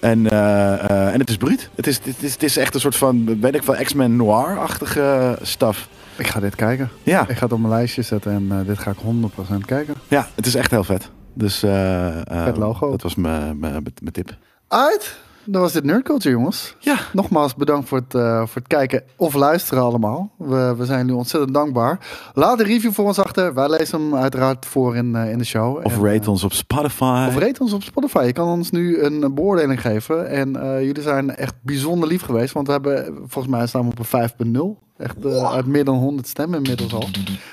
En, 0.00 0.30
eh, 0.30 0.72
eh, 0.90 1.12
en 1.12 1.20
het 1.20 1.28
is 1.28 1.36
bruut. 1.36 1.70
Het 1.74 1.86
is, 1.86 2.00
het, 2.04 2.22
is, 2.22 2.32
het 2.32 2.42
is 2.42 2.56
echt 2.56 2.74
een 2.74 2.80
soort 2.80 2.96
van, 2.96 3.40
weet 3.40 3.54
ik 3.54 3.62
wel, 3.62 3.76
X-Men 3.84 4.16
noir-achtige 4.16 5.38
stuff. 5.42 5.88
Ik 6.20 6.26
ga 6.26 6.40
dit 6.40 6.54
kijken. 6.54 6.90
Ja, 7.02 7.28
Ik 7.28 7.36
ga 7.36 7.44
het 7.44 7.52
op 7.52 7.58
mijn 7.58 7.72
lijstje 7.72 8.02
zetten 8.02 8.32
en 8.32 8.46
eh, 8.50 8.66
dit 8.66 8.78
ga 8.78 8.90
ik 8.90 8.96
100% 8.96 9.64
kijken. 9.66 9.94
ja, 10.08 10.28
het 10.34 10.46
is 10.46 10.54
echt 10.54 10.70
heel 10.70 10.84
vet. 10.84 11.10
Dus 11.34 11.62
eh, 11.62 12.20
eh, 12.20 12.44
Vet 12.44 12.56
logo. 12.56 12.90
dat 12.90 13.02
was 13.02 13.14
mijn 13.14 13.92
tip. 14.12 14.36
Uit! 14.68 15.16
Dat 15.52 15.62
was 15.62 15.72
dit 15.72 15.84
Nerd 15.84 16.02
Culture, 16.02 16.34
jongens. 16.34 16.76
Ja, 16.78 16.98
Nogmaals 17.12 17.54
bedankt 17.54 17.88
voor 17.88 17.98
het, 17.98 18.14
eh, 18.14 18.38
voor 18.38 18.54
het 18.54 18.66
kijken 18.66 19.02
of 19.16 19.34
luisteren 19.34 19.82
allemaal. 19.82 20.30
We, 20.36 20.74
we 20.76 20.84
zijn 20.84 21.00
jullie 21.00 21.14
ontzettend 21.14 21.54
dankbaar. 21.54 21.98
Laat 22.34 22.60
een 22.60 22.66
review 22.66 22.92
voor 22.92 23.04
ons 23.06 23.18
achter. 23.18 23.54
Wij 23.54 23.68
lezen 23.68 24.00
hem 24.00 24.14
uiteraard 24.14 24.66
voor 24.66 24.96
in, 24.96 25.16
eh, 25.16 25.30
in 25.30 25.38
de 25.38 25.44
show. 25.44 25.76
of 25.76 25.96
En, 25.96 26.04
rate 26.04 26.22
eh, 26.22 26.28
ons 26.28 26.44
op 26.44 26.52
Spotify. 26.52 27.26
Of 27.28 27.38
rate 27.38 27.62
ons 27.62 27.72
op 27.72 27.82
Spotify. 27.82 28.22
Je 28.26 28.32
kan 28.32 28.48
ons 28.48 28.70
nu 28.70 29.02
een 29.02 29.34
beoordeling 29.34 29.80
geven. 29.80 30.28
En 30.28 30.56
eh, 30.56 30.80
jullie 30.84 31.02
zijn 31.02 31.36
echt 31.36 31.54
bijzonder 31.62 32.08
lief 32.08 32.22
geweest. 32.22 32.52
Want 32.52 32.66
we 32.66 32.72
hebben, 32.72 33.14
volgens 33.16 33.54
mij 33.54 33.66
staan 33.66 33.82
we 33.82 33.90
op 33.90 33.98
een 33.98 34.30
5.0. 34.76 34.88
Echt 35.00 35.24
eh, 35.24 35.52
uit 35.52 35.66
meer 35.66 35.84
dan 35.84 35.96
100 35.96 36.28
stemmen 36.28 36.56
inmiddels 36.56 36.94
al. 36.94 37.08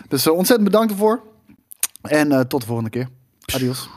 Dus 0.07 0.27
eh, 0.27 0.33
ontzettend 0.33 0.69
bedankt 0.69 0.91
ervoor. 0.91 1.21
En 2.01 2.31
eh, 2.31 2.39
tot 2.39 2.61
de 2.61 2.67
volgende 2.67 2.89
keer. 2.89 3.09
Adios. 3.53 3.89